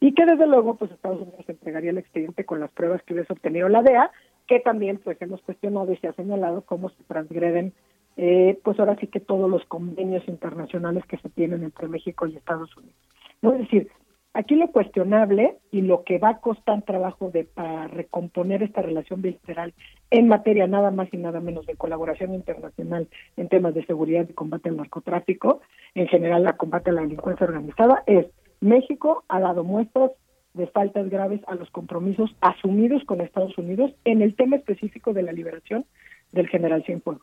Y 0.00 0.14
que 0.14 0.26
desde 0.26 0.46
luego, 0.46 0.76
pues 0.76 0.92
Estados 0.92 1.22
Unidos 1.22 1.44
entregaría 1.48 1.90
el 1.90 1.98
expediente 1.98 2.44
con 2.44 2.60
las 2.60 2.70
pruebas 2.70 3.02
que 3.02 3.14
hubiese 3.14 3.32
obtenido 3.32 3.68
la 3.68 3.82
DEA, 3.82 4.10
que 4.46 4.60
también 4.60 4.98
pues 4.98 5.20
hemos 5.20 5.42
cuestionado 5.42 5.92
y 5.92 5.96
se 5.96 6.08
ha 6.08 6.12
señalado 6.12 6.62
cómo 6.62 6.88
se 6.90 7.02
transgreden 7.04 7.72
eh, 8.20 8.58
pues 8.64 8.78
ahora 8.80 8.96
sí 8.96 9.06
que 9.06 9.20
todos 9.20 9.48
los 9.48 9.64
convenios 9.66 10.26
internacionales 10.26 11.04
que 11.06 11.18
se 11.18 11.28
tienen 11.28 11.62
entre 11.62 11.86
México 11.86 12.26
y 12.26 12.36
Estados 12.36 12.76
Unidos. 12.76 12.96
Es 13.42 13.58
decir, 13.58 13.88
aquí 14.34 14.56
lo 14.56 14.72
cuestionable 14.72 15.56
y 15.70 15.82
lo 15.82 16.02
que 16.02 16.18
va 16.18 16.30
a 16.30 16.40
costar 16.40 16.82
trabajo 16.82 17.30
de 17.30 17.44
para 17.44 17.86
recomponer 17.86 18.64
esta 18.64 18.82
relación 18.82 19.22
bilateral 19.22 19.72
en 20.10 20.26
materia 20.26 20.66
nada 20.66 20.90
más 20.90 21.08
y 21.12 21.16
nada 21.16 21.38
menos 21.38 21.64
de 21.66 21.76
colaboración 21.76 22.34
internacional 22.34 23.06
en 23.36 23.48
temas 23.48 23.74
de 23.74 23.86
seguridad 23.86 24.26
y 24.28 24.32
combate 24.32 24.68
al 24.68 24.78
narcotráfico, 24.78 25.60
en 25.94 26.08
general 26.08 26.42
la 26.42 26.56
combate 26.56 26.90
a 26.90 26.94
la 26.94 27.02
delincuencia 27.02 27.46
organizada, 27.46 28.02
es 28.06 28.26
México 28.60 29.24
ha 29.28 29.40
dado 29.40 29.64
muestras 29.64 30.10
de 30.54 30.66
faltas 30.66 31.08
graves 31.08 31.40
a 31.46 31.54
los 31.54 31.70
compromisos 31.70 32.34
asumidos 32.40 33.04
con 33.04 33.20
Estados 33.20 33.56
Unidos 33.58 33.92
en 34.04 34.22
el 34.22 34.34
tema 34.34 34.56
específico 34.56 35.12
de 35.12 35.22
la 35.22 35.32
liberación 35.32 35.84
del 36.32 36.48
general 36.48 36.82
Cienfuegos. 36.84 37.22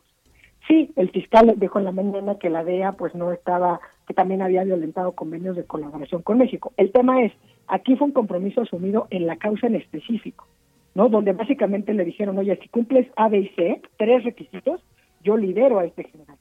Sí, 0.66 0.90
el 0.96 1.10
fiscal 1.10 1.54
dijo 1.56 1.78
en 1.78 1.84
la 1.84 1.92
mañana 1.92 2.38
que 2.38 2.50
la 2.50 2.64
DEA 2.64 2.92
pues 2.92 3.14
no 3.14 3.30
estaba, 3.30 3.80
que 4.08 4.14
también 4.14 4.42
había 4.42 4.64
violentado 4.64 5.12
convenios 5.12 5.54
de 5.54 5.64
colaboración 5.64 6.22
con 6.22 6.38
México. 6.38 6.72
El 6.76 6.90
tema 6.90 7.22
es, 7.22 7.32
aquí 7.68 7.94
fue 7.96 8.08
un 8.08 8.12
compromiso 8.12 8.62
asumido 8.62 9.06
en 9.10 9.26
la 9.26 9.36
causa 9.36 9.68
en 9.68 9.76
específico, 9.76 10.48
¿no? 10.94 11.08
Donde 11.08 11.32
básicamente 11.32 11.94
le 11.94 12.04
dijeron, 12.04 12.36
oye, 12.38 12.58
si 12.60 12.68
cumples 12.68 13.06
A, 13.14 13.28
B 13.28 13.38
y 13.38 13.48
C, 13.50 13.80
tres 13.96 14.24
requisitos, 14.24 14.82
yo 15.22 15.36
lidero 15.36 15.78
a 15.78 15.84
este 15.84 16.04
general. 16.04 16.38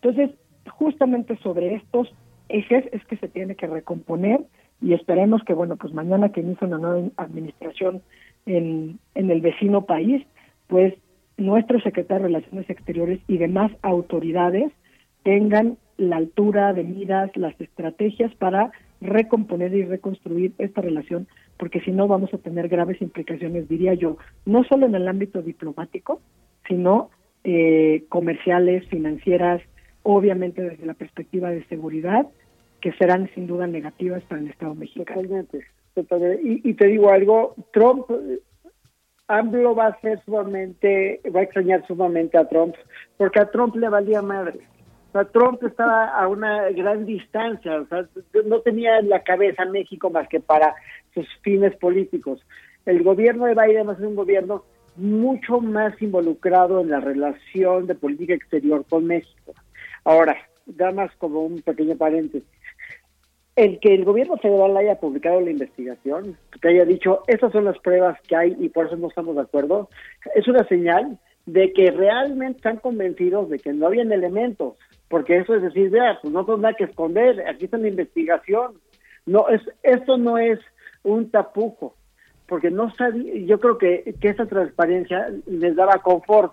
Entonces, 0.00 0.30
justamente 0.70 1.36
sobre 1.38 1.74
estos 1.74 2.14
ejes 2.48 2.84
es 2.92 3.04
que 3.06 3.16
se 3.16 3.28
tiene 3.28 3.54
que 3.56 3.66
recomponer 3.66 4.40
y 4.80 4.92
esperemos 4.92 5.42
que, 5.44 5.54
bueno, 5.54 5.76
pues 5.76 5.92
mañana 5.94 6.30
que 6.30 6.40
inicie 6.40 6.66
una 6.66 6.78
nueva 6.78 7.08
administración 7.16 8.02
en, 8.44 8.98
en 9.14 9.30
el 9.30 9.40
vecino 9.40 9.86
país, 9.86 10.24
pues 10.66 10.94
nuestro 11.36 11.80
secretario 11.80 12.22
de 12.22 12.34
Relaciones 12.34 12.68
Exteriores 12.70 13.20
y 13.28 13.38
demás 13.38 13.72
autoridades 13.82 14.72
tengan 15.22 15.76
la 15.96 16.16
altura 16.16 16.72
de 16.72 16.84
miras, 16.84 17.34
las 17.36 17.58
estrategias 17.60 18.34
para 18.36 18.70
recomponer 19.00 19.74
y 19.74 19.84
reconstruir 19.84 20.52
esta 20.58 20.80
relación, 20.80 21.26
porque 21.58 21.80
si 21.80 21.90
no 21.90 22.06
vamos 22.08 22.32
a 22.32 22.38
tener 22.38 22.68
graves 22.68 23.00
implicaciones, 23.00 23.68
diría 23.68 23.94
yo, 23.94 24.16
no 24.44 24.64
solo 24.64 24.86
en 24.86 24.94
el 24.94 25.08
ámbito 25.08 25.42
diplomático, 25.42 26.20
sino 26.68 27.10
eh, 27.44 28.04
comerciales, 28.08 28.86
financieras, 28.88 29.62
obviamente 30.06 30.62
desde 30.62 30.86
la 30.86 30.94
perspectiva 30.94 31.50
de 31.50 31.64
seguridad, 31.64 32.26
que 32.80 32.92
serán 32.92 33.28
sin 33.34 33.46
duda 33.46 33.66
negativas 33.66 34.22
para 34.24 34.40
el 34.40 34.48
Estado 34.48 34.74
mexicano. 34.74 35.20
Totalmente, 35.20 35.66
totalmente. 35.94 36.42
Y, 36.42 36.70
y 36.70 36.74
te 36.74 36.86
digo 36.86 37.10
algo, 37.10 37.54
Trump 37.72 38.06
AMLO 39.28 39.74
va 39.74 39.88
a 39.88 40.00
ser 40.00 40.22
sumamente, 40.24 41.20
va 41.34 41.40
a 41.40 41.42
extrañar 41.42 41.84
sumamente 41.86 42.38
a 42.38 42.48
Trump, 42.48 42.76
porque 43.16 43.40
a 43.40 43.50
Trump 43.50 43.74
le 43.74 43.88
valía 43.88 44.22
madre. 44.22 44.60
O 45.08 45.12
sea, 45.12 45.24
Trump 45.24 45.62
estaba 45.64 46.08
a 46.08 46.28
una 46.28 46.70
gran 46.70 47.04
distancia, 47.06 47.80
o 47.80 47.86
sea, 47.86 48.06
no 48.44 48.60
tenía 48.60 48.98
en 48.98 49.08
la 49.08 49.22
cabeza 49.22 49.64
México 49.64 50.10
más 50.10 50.28
que 50.28 50.40
para 50.40 50.74
sus 51.14 51.26
fines 51.42 51.74
políticos. 51.76 52.40
El 52.84 53.02
gobierno 53.02 53.46
de 53.46 53.54
Biden 53.54 53.88
va 53.88 53.92
a 53.92 53.96
ser 53.96 54.06
un 54.06 54.14
gobierno 54.14 54.62
mucho 54.96 55.60
más 55.60 56.00
involucrado 56.00 56.80
en 56.80 56.90
la 56.90 57.00
relación 57.00 57.86
de 57.86 57.94
política 57.94 58.34
exterior 58.34 58.84
con 58.88 59.06
México. 59.06 59.54
Ahora, 60.06 60.36
da 60.66 60.92
más 60.92 61.10
como 61.16 61.42
un 61.42 61.60
pequeño 61.62 61.96
paréntesis 61.96 62.44
el 63.56 63.80
que 63.80 63.94
el 63.94 64.04
gobierno 64.04 64.36
federal 64.36 64.76
haya 64.76 65.00
publicado 65.00 65.40
la 65.40 65.50
investigación, 65.50 66.36
que 66.60 66.68
haya 66.68 66.84
dicho, 66.84 67.22
estas 67.26 67.52
son 67.52 67.64
las 67.64 67.78
pruebas 67.78 68.20
que 68.28 68.36
hay 68.36 68.54
y 68.60 68.68
por 68.68 68.86
eso 68.86 68.96
no 68.96 69.08
estamos 69.08 69.34
de 69.34 69.42
acuerdo, 69.42 69.88
es 70.34 70.46
una 70.46 70.68
señal 70.68 71.18
de 71.46 71.72
que 71.72 71.90
realmente 71.90 72.58
están 72.58 72.76
convencidos 72.76 73.48
de 73.48 73.58
que 73.58 73.72
no 73.72 73.86
habían 73.86 74.12
elementos, 74.12 74.74
porque 75.08 75.38
eso 75.38 75.54
es 75.54 75.62
decir, 75.62 75.88
vea, 75.88 76.18
pues 76.20 76.34
no 76.34 76.44
tengo 76.44 76.58
nada 76.58 76.74
que 76.74 76.84
esconder, 76.84 77.48
aquí 77.48 77.64
está 77.64 77.78
la 77.78 77.88
investigación. 77.88 78.74
No, 79.24 79.48
es, 79.48 79.62
esto 79.82 80.18
no 80.18 80.36
es 80.36 80.60
un 81.02 81.30
tapujo, 81.30 81.94
porque 82.46 82.70
no 82.70 82.94
sabía, 82.94 83.34
yo 83.46 83.58
creo 83.60 83.78
que, 83.78 84.14
que 84.20 84.28
esa 84.28 84.46
transparencia 84.46 85.28
les 85.46 85.74
daba 85.74 86.02
confort. 86.02 86.52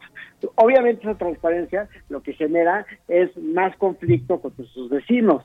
Obviamente 0.56 1.02
esa 1.03 1.18
transparencia 1.18 1.88
lo 2.10 2.22
que 2.22 2.34
genera 2.34 2.86
es 3.07 3.36
más 3.38 3.76
conflicto 3.78 4.40
con 4.41 4.53
sus 4.68 4.90
vecinos, 4.90 5.44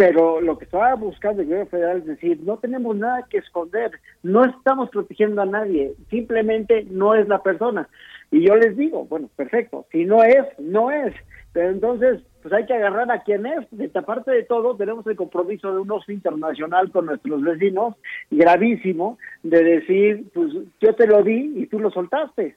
pero 0.00 0.40
lo 0.40 0.56
que 0.56 0.64
estaba 0.64 0.94
buscando 0.94 1.42
el 1.42 1.48
gobierno 1.48 1.70
federal 1.70 1.98
es 1.98 2.06
decir, 2.06 2.40
no 2.42 2.56
tenemos 2.56 2.96
nada 2.96 3.26
que 3.28 3.36
esconder, 3.36 3.90
no 4.22 4.46
estamos 4.46 4.88
protegiendo 4.88 5.42
a 5.42 5.44
nadie, 5.44 5.92
simplemente 6.08 6.86
no 6.90 7.14
es 7.14 7.28
la 7.28 7.42
persona. 7.42 7.86
Y 8.30 8.46
yo 8.48 8.56
les 8.56 8.78
digo, 8.78 9.04
bueno, 9.04 9.28
perfecto, 9.36 9.84
si 9.92 10.06
no 10.06 10.24
es, 10.24 10.46
no 10.58 10.90
es, 10.90 11.14
pero 11.52 11.68
entonces 11.68 12.22
pues 12.40 12.54
hay 12.54 12.64
que 12.64 12.72
agarrar 12.72 13.12
a 13.12 13.22
quien 13.24 13.44
es. 13.44 13.70
De 13.72 13.84
esta 13.84 14.00
parte 14.00 14.30
de 14.30 14.44
todo, 14.44 14.74
tenemos 14.74 15.06
el 15.06 15.16
compromiso 15.16 15.70
de 15.70 15.80
un 15.80 15.90
oso 15.90 16.10
internacional 16.10 16.90
con 16.90 17.04
nuestros 17.04 17.42
vecinos, 17.42 17.94
gravísimo, 18.30 19.18
de 19.42 19.62
decir, 19.62 20.24
pues 20.32 20.50
yo 20.80 20.94
te 20.94 21.06
lo 21.06 21.22
di 21.22 21.52
y 21.56 21.66
tú 21.66 21.78
lo 21.78 21.90
soltaste. 21.90 22.56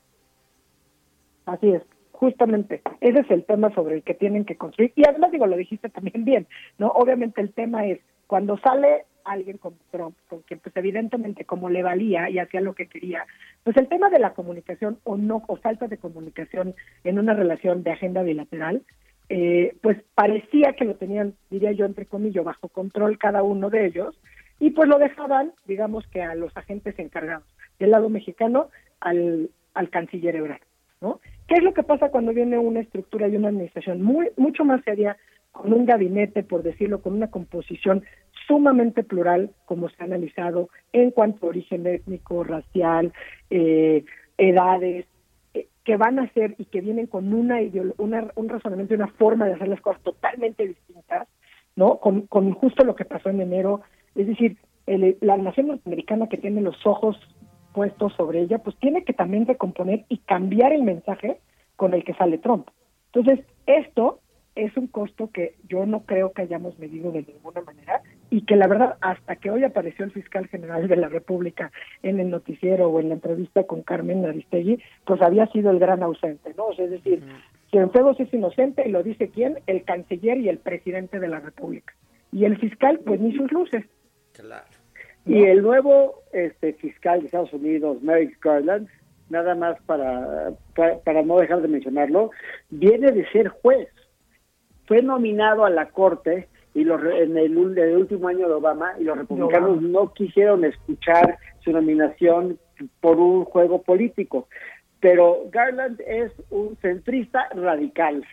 Así 1.45 1.71
es 1.71 1.92
justamente 2.13 2.81
ese 3.01 3.19
es 3.19 3.31
el 3.31 3.43
tema 3.43 3.73
sobre 3.73 3.95
el 3.95 4.03
que 4.03 4.13
tienen 4.13 4.45
que 4.45 4.55
construir. 4.55 4.93
Y 4.95 5.03
además 5.07 5.31
digo 5.31 5.45
lo 5.45 5.57
dijiste 5.57 5.89
también 5.89 6.23
bien 6.23 6.47
no 6.77 6.87
obviamente 6.87 7.41
el 7.41 7.51
tema 7.51 7.85
es 7.85 7.99
cuando 8.27 8.57
sale 8.59 9.05
alguien 9.25 9.57
como 9.57 9.77
Trump 9.91 10.15
con 10.29 10.41
quien 10.41 10.59
pues 10.59 10.75
evidentemente 10.77 11.45
como 11.45 11.69
le 11.69 11.83
valía 11.83 12.29
y 12.29 12.39
hacía 12.39 12.61
lo 12.61 12.75
que 12.75 12.87
quería 12.87 13.25
pues 13.63 13.75
el 13.77 13.87
tema 13.87 14.09
de 14.09 14.19
la 14.19 14.33
comunicación 14.33 14.99
o 15.03 15.17
no 15.17 15.43
o 15.47 15.55
falta 15.57 15.87
de 15.87 15.97
comunicación 15.97 16.75
en 17.03 17.19
una 17.19 17.33
relación 17.33 17.83
de 17.83 17.91
agenda 17.91 18.21
bilateral 18.21 18.83
eh, 19.29 19.75
pues 19.81 19.97
parecía 20.15 20.73
que 20.73 20.85
lo 20.85 20.95
tenían 20.95 21.33
diría 21.49 21.71
yo 21.71 21.85
entre 21.85 22.05
comillas 22.05 22.45
bajo 22.45 22.69
control 22.69 23.17
cada 23.17 23.43
uno 23.43 23.69
de 23.69 23.87
ellos 23.87 24.15
y 24.59 24.71
pues 24.71 24.87
lo 24.87 24.99
dejaban 24.99 25.53
digamos 25.65 26.05
que 26.07 26.21
a 26.21 26.35
los 26.35 26.55
agentes 26.55 26.97
encargados 26.99 27.47
del 27.79 27.91
lado 27.91 28.09
mexicano 28.09 28.69
al 28.99 29.49
al 29.73 29.89
canciller 29.89 30.35
Ebrard 30.35 30.61
¿no? 31.03 31.19
¿Qué 31.47 31.55
es 31.55 31.63
lo 31.63 31.73
que 31.73 31.83
pasa 31.83 32.09
cuando 32.09 32.33
viene 32.33 32.57
una 32.57 32.79
estructura 32.79 33.27
y 33.27 33.35
una 33.35 33.49
administración 33.49 34.01
muy 34.01 34.29
mucho 34.37 34.63
más 34.63 34.81
seria, 34.85 35.17
con 35.51 35.71
un 35.73 35.85
gabinete, 35.85 36.43
por 36.43 36.63
decirlo, 36.63 37.01
con 37.01 37.13
una 37.13 37.29
composición 37.29 38.03
sumamente 38.47 39.03
plural, 39.03 39.51
como 39.65 39.89
se 39.89 39.95
ha 39.99 40.05
analizado 40.05 40.69
en 40.93 41.11
cuanto 41.11 41.45
a 41.45 41.49
origen 41.49 41.85
étnico, 41.85 42.43
racial, 42.43 43.13
eh, 43.49 44.05
edades, 44.37 45.05
eh, 45.53 45.67
que 45.83 45.97
van 45.97 46.19
a 46.19 46.31
ser 46.31 46.55
y 46.57 46.65
que 46.65 46.81
vienen 46.81 47.07
con 47.07 47.33
una, 47.33 47.59
una 47.97 48.31
un 48.35 48.49
razonamiento 48.49 48.93
y 48.93 48.97
una 48.97 49.07
forma 49.07 49.45
de 49.45 49.53
hacer 49.53 49.67
las 49.67 49.81
cosas 49.81 50.01
totalmente 50.03 50.65
distintas, 50.65 51.27
¿no? 51.75 51.97
Con, 51.99 52.53
justo 52.53 52.85
lo 52.85 52.95
que 52.95 53.05
pasó 53.05 53.29
en 53.29 53.41
enero, 53.41 53.81
es 54.15 54.25
decir, 54.25 54.57
el, 54.87 55.17
la 55.19 55.35
nación 55.35 55.67
norteamericana 55.67 56.27
que 56.29 56.37
tiene 56.37 56.61
los 56.61 56.77
ojos 56.85 57.17
puesto 57.73 58.09
sobre 58.11 58.41
ella, 58.41 58.59
pues 58.59 58.77
tiene 58.77 59.03
que 59.03 59.13
también 59.13 59.45
recomponer 59.45 60.05
y 60.09 60.19
cambiar 60.19 60.73
el 60.73 60.83
mensaje 60.83 61.39
con 61.75 61.93
el 61.93 62.03
que 62.03 62.13
sale 62.13 62.37
Trump. 62.37 62.69
Entonces, 63.11 63.45
esto 63.65 64.19
es 64.55 64.75
un 64.77 64.87
costo 64.87 65.31
que 65.31 65.55
yo 65.67 65.85
no 65.85 66.01
creo 66.01 66.31
que 66.31 66.43
hayamos 66.43 66.77
medido 66.77 67.11
de 67.11 67.23
ninguna 67.23 67.61
manera 67.61 68.01
y 68.29 68.45
que 68.45 68.55
la 68.55 68.67
verdad 68.67 68.97
hasta 69.01 69.35
que 69.35 69.49
hoy 69.49 69.63
apareció 69.63 70.05
el 70.05 70.11
fiscal 70.11 70.47
general 70.47 70.87
de 70.87 70.95
la 70.95 71.09
República 71.09 71.71
en 72.03 72.19
el 72.19 72.29
noticiero 72.29 72.89
o 72.89 72.99
en 72.99 73.09
la 73.09 73.15
entrevista 73.15 73.63
con 73.63 73.81
Carmen 73.81 74.25
Aristegui, 74.25 74.79
pues 75.05 75.21
había 75.21 75.47
sido 75.47 75.71
el 75.71 75.79
gran 75.79 76.03
ausente, 76.03 76.53
¿no? 76.55 76.71
es 76.71 76.89
decir, 76.89 77.23
Cienfuegos 77.71 78.19
es 78.19 78.31
inocente 78.31 78.87
y 78.87 78.91
lo 78.91 79.01
dice 79.01 79.29
quién, 79.29 79.57
el 79.65 79.83
canciller 79.83 80.37
y 80.37 80.49
el 80.49 80.59
presidente 80.59 81.19
de 81.19 81.27
la 81.27 81.39
República. 81.39 81.95
Y 82.31 82.45
el 82.45 82.57
fiscal, 82.59 82.99
pues 83.03 83.19
ni 83.19 83.35
sus 83.35 83.51
luces. 83.51 83.85
Claro. 84.33 84.65
Y 85.25 85.43
el 85.45 85.61
nuevo 85.61 86.23
este, 86.33 86.73
fiscal 86.73 87.21
de 87.21 87.27
Estados 87.27 87.53
Unidos, 87.53 88.01
Merrick 88.01 88.43
Garland, 88.43 88.89
nada 89.29 89.55
más 89.55 89.81
para, 89.85 90.51
para, 90.75 91.23
no 91.23 91.39
dejar 91.39 91.61
de 91.61 91.67
mencionarlo, 91.67 92.31
viene 92.69 93.11
de 93.11 93.25
ser 93.31 93.47
juez. 93.47 93.87
Fue 94.85 95.01
nominado 95.01 95.63
a 95.65 95.69
la 95.69 95.89
corte 95.89 96.49
y 96.73 96.83
los, 96.83 97.01
en 97.03 97.37
el, 97.37 97.57
último 97.57 98.27
año 98.27 98.47
de 98.47 98.53
Obama 98.53 98.93
y 98.99 99.05
los 99.05 99.17
republicanos 99.17 99.81
no 99.81 100.11
quisieron 100.13 100.65
escuchar 100.65 101.37
su 101.63 101.71
nominación 101.71 102.59
por 102.99 103.17
un 103.17 103.45
juego 103.45 103.81
político. 103.81 104.47
Pero 104.99 105.45
Garland 105.51 106.01
es 106.05 106.31
un 106.49 106.75
centrista 106.81 107.47
radical. 107.55 108.25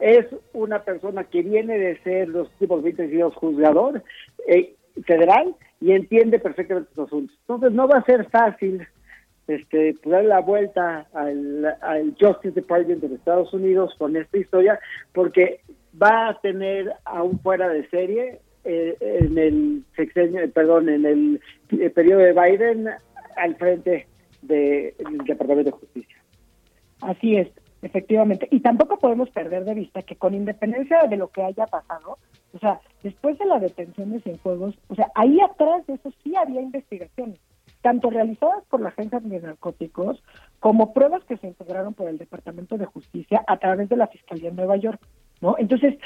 Es 0.00 0.26
una 0.54 0.82
persona 0.82 1.24
que 1.24 1.42
viene 1.42 1.78
de 1.78 1.98
ser 2.02 2.28
los 2.28 2.50
tipos 2.58 2.82
22 2.82 3.34
juzgador 3.34 4.02
eh, 4.48 4.74
federal 5.06 5.54
y 5.80 5.92
entiende 5.92 6.38
perfectamente 6.38 6.90
estos 6.90 7.08
asuntos. 7.08 7.36
Entonces 7.42 7.72
no 7.72 7.88
va 7.88 7.98
a 7.98 8.04
ser 8.04 8.28
fácil 8.30 8.86
este, 9.46 9.96
dar 10.04 10.24
la 10.24 10.40
vuelta 10.40 11.06
al, 11.12 12.14
Justice 12.20 12.52
Department 12.52 13.00
de 13.00 13.08
los 13.08 13.18
Estados 13.18 13.52
Unidos 13.52 13.94
con 13.98 14.16
esta 14.16 14.38
historia, 14.38 14.78
porque 15.12 15.60
va 16.00 16.28
a 16.28 16.40
tener 16.40 16.92
aún 17.04 17.40
fuera 17.40 17.68
de 17.68 17.88
serie 17.88 18.40
eh, 18.64 18.96
en 19.00 19.38
el 19.38 19.84
sexenio, 19.96 20.48
perdón, 20.52 20.88
en 20.88 21.04
el, 21.04 21.40
eh, 21.70 21.90
periodo 21.90 22.20
de 22.20 22.32
Biden 22.32 22.88
al 23.36 23.56
frente 23.56 24.06
del 24.42 24.94
Departamento 25.26 25.70
de 25.70 25.78
Justicia. 25.78 26.16
Así 27.00 27.36
es, 27.36 27.48
efectivamente. 27.82 28.48
Y 28.50 28.60
tampoco 28.60 28.98
podemos 28.98 29.30
perder 29.30 29.64
de 29.64 29.74
vista 29.74 30.02
que 30.02 30.16
con 30.16 30.34
independencia 30.34 31.02
de 31.08 31.16
lo 31.16 31.28
que 31.28 31.42
haya 31.42 31.66
pasado, 31.66 32.18
o 32.52 32.58
sea, 32.58 32.80
después 33.02 33.38
de 33.38 33.46
la 33.46 33.58
detención 33.58 34.10
de 34.12 34.20
Cienfuegos, 34.20 34.78
o 34.88 34.94
sea, 34.94 35.10
ahí 35.14 35.40
atrás 35.40 35.86
de 35.86 35.94
eso 35.94 36.12
sí 36.22 36.34
había 36.36 36.60
investigaciones, 36.60 37.38
tanto 37.80 38.10
realizadas 38.10 38.64
por 38.68 38.80
la 38.80 38.90
Agencia 38.90 39.20
de 39.20 39.40
Narcóticos 39.40 40.22
como 40.58 40.92
pruebas 40.92 41.24
que 41.24 41.38
se 41.38 41.48
integraron 41.48 41.94
por 41.94 42.08
el 42.08 42.18
Departamento 42.18 42.76
de 42.76 42.86
Justicia 42.86 43.42
a 43.46 43.56
través 43.58 43.88
de 43.88 43.96
la 43.96 44.08
Fiscalía 44.08 44.50
de 44.50 44.56
Nueva 44.56 44.76
York, 44.76 45.00
¿no? 45.40 45.56
Entonces, 45.58 45.98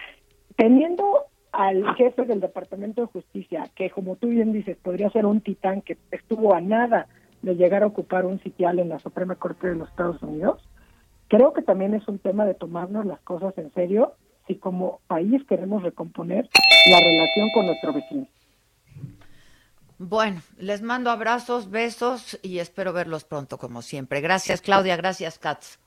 teniendo 0.56 1.26
al 1.51 1.94
jefe 1.94 2.24
del 2.24 2.40
Departamento 2.40 3.02
de 3.02 3.06
Justicia, 3.09 3.68
que 3.74 3.90
como 3.90 4.16
tú 4.16 4.28
bien 4.28 4.52
dices, 4.52 4.76
podría 4.76 5.10
ser 5.10 5.26
un 5.26 5.40
titán 5.40 5.82
que 5.82 5.96
estuvo 6.10 6.55
a 6.55 6.60
nada 6.60 7.06
de 7.42 7.55
llegar 7.55 7.82
a 7.82 7.86
ocupar 7.86 8.24
un 8.24 8.40
sitial 8.40 8.78
en 8.78 8.88
la 8.88 8.98
Suprema 8.98 9.36
Corte 9.36 9.68
de 9.68 9.76
los 9.76 9.88
Estados 9.88 10.22
Unidos, 10.22 10.68
creo 11.36 11.52
que 11.52 11.62
también 11.62 11.94
es 11.94 12.06
un 12.06 12.19
tema 12.19 12.44
de 12.44 12.55
tomarnos 12.55 13.06
las 13.06 13.20
cosas 13.20 13.56
en 13.59 13.73
serio 13.74 14.15
si 14.47 14.56
como 14.56 15.01
país 15.06 15.43
queremos 15.48 15.82
recomponer 15.82 16.48
la 16.90 17.01
relación 17.01 17.48
con 17.55 17.66
nuestro 17.66 17.93
vecino. 17.93 18.27
Bueno, 19.98 20.40
les 20.59 20.82
mando 20.82 21.11
abrazos, 21.11 21.70
besos 21.70 22.39
y 22.43 22.59
espero 22.59 22.93
verlos 22.93 23.24
pronto 23.24 23.59
como 23.59 23.82
siempre. 23.82 24.20
Gracias 24.20 24.61
Claudia, 24.61 24.97
gracias 24.97 25.39
Katz. 25.39 25.78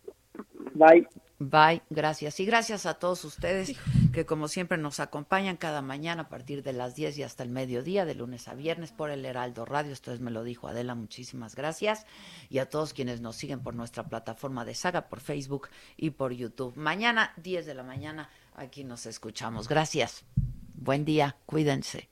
Bye. 0.74 1.08
Bye, 1.40 1.84
gracias. 1.92 2.40
Y 2.40 2.46
gracias 2.46 2.88
a 2.88 2.96
todos 2.96 3.24
ustedes 3.24 3.78
que 4.12 4.26
como 4.26 4.48
siempre 4.48 4.78
nos 4.80 5.00
acompañan 5.00 5.56
cada 5.56 5.84
mañana 5.84 6.24
a 6.24 6.30
partir 6.30 6.64
de 6.64 6.74
las 6.74 6.96
10 6.96 7.20
y 7.20 7.24
hasta 7.24 7.44
el 7.44 7.50
mediodía, 7.50 8.06
de 8.06 8.16
lunes 8.16 8.48
a 8.48 8.56
viernes 8.56 8.92
por 8.92 9.12
el 9.12 9.24
Heraldo 9.24 9.64
Radio. 9.64 9.94
Esto 9.94 10.12
es 10.12 10.20
Me 10.20 10.32
lo 10.32 10.44
dijo 10.44 10.68
Adela, 10.68 10.96
muchísimas 10.96 11.56
gracias. 11.56 12.08
Y 12.50 12.58
a 12.58 12.70
todos 12.70 12.94
quienes 12.94 13.22
nos 13.22 13.36
siguen 13.36 13.62
por 13.62 13.76
nuestra 13.76 14.08
plataforma 14.08 14.66
de 14.66 14.74
saga, 14.74 15.10
por 15.10 15.20
Facebook 15.20 15.70
y 15.96 16.10
por 16.10 16.34
YouTube. 16.34 16.76
Mañana, 16.76 17.34
10 17.38 17.68
de 17.68 17.76
la 17.76 17.84
mañana, 17.84 18.30
aquí 18.56 18.84
nos 18.84 19.06
escuchamos. 19.06 19.68
Gracias. 19.68 20.26
Buen 20.74 21.06
día, 21.06 21.38
cuídense. 21.46 22.10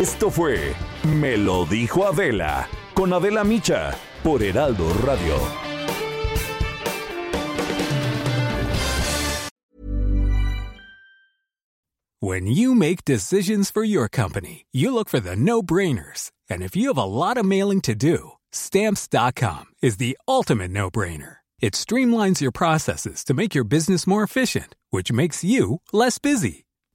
Esto 0.00 0.30
fue 0.30 0.76
Me 1.02 1.36
lo 1.36 1.64
dijo 1.64 2.06
Adela 2.06 2.68
con 2.94 3.12
Adela 3.12 3.42
Micha 3.42 3.96
por 4.22 4.40
Heraldo 4.40 4.88
Radio. 5.04 5.36
When 12.20 12.46
you 12.46 12.76
make 12.76 13.04
decisions 13.04 13.72
for 13.72 13.82
your 13.82 14.08
company, 14.08 14.66
you 14.72 14.94
look 14.94 15.08
for 15.08 15.18
the 15.18 15.34
no-brainers. 15.34 16.30
And 16.48 16.62
if 16.62 16.76
you 16.76 16.86
have 16.88 16.98
a 16.98 17.02
lot 17.02 17.36
of 17.36 17.44
mailing 17.44 17.80
to 17.80 17.96
do, 17.96 18.34
stamps.com 18.52 19.64
is 19.82 19.96
the 19.96 20.16
ultimate 20.28 20.70
no-brainer. 20.70 21.38
It 21.60 21.74
streamlines 21.74 22.40
your 22.40 22.52
processes 22.52 23.24
to 23.24 23.34
make 23.34 23.52
your 23.52 23.64
business 23.64 24.06
more 24.06 24.22
efficient, 24.22 24.76
which 24.90 25.10
makes 25.10 25.42
you 25.42 25.80
less 25.92 26.18
busy. 26.18 26.67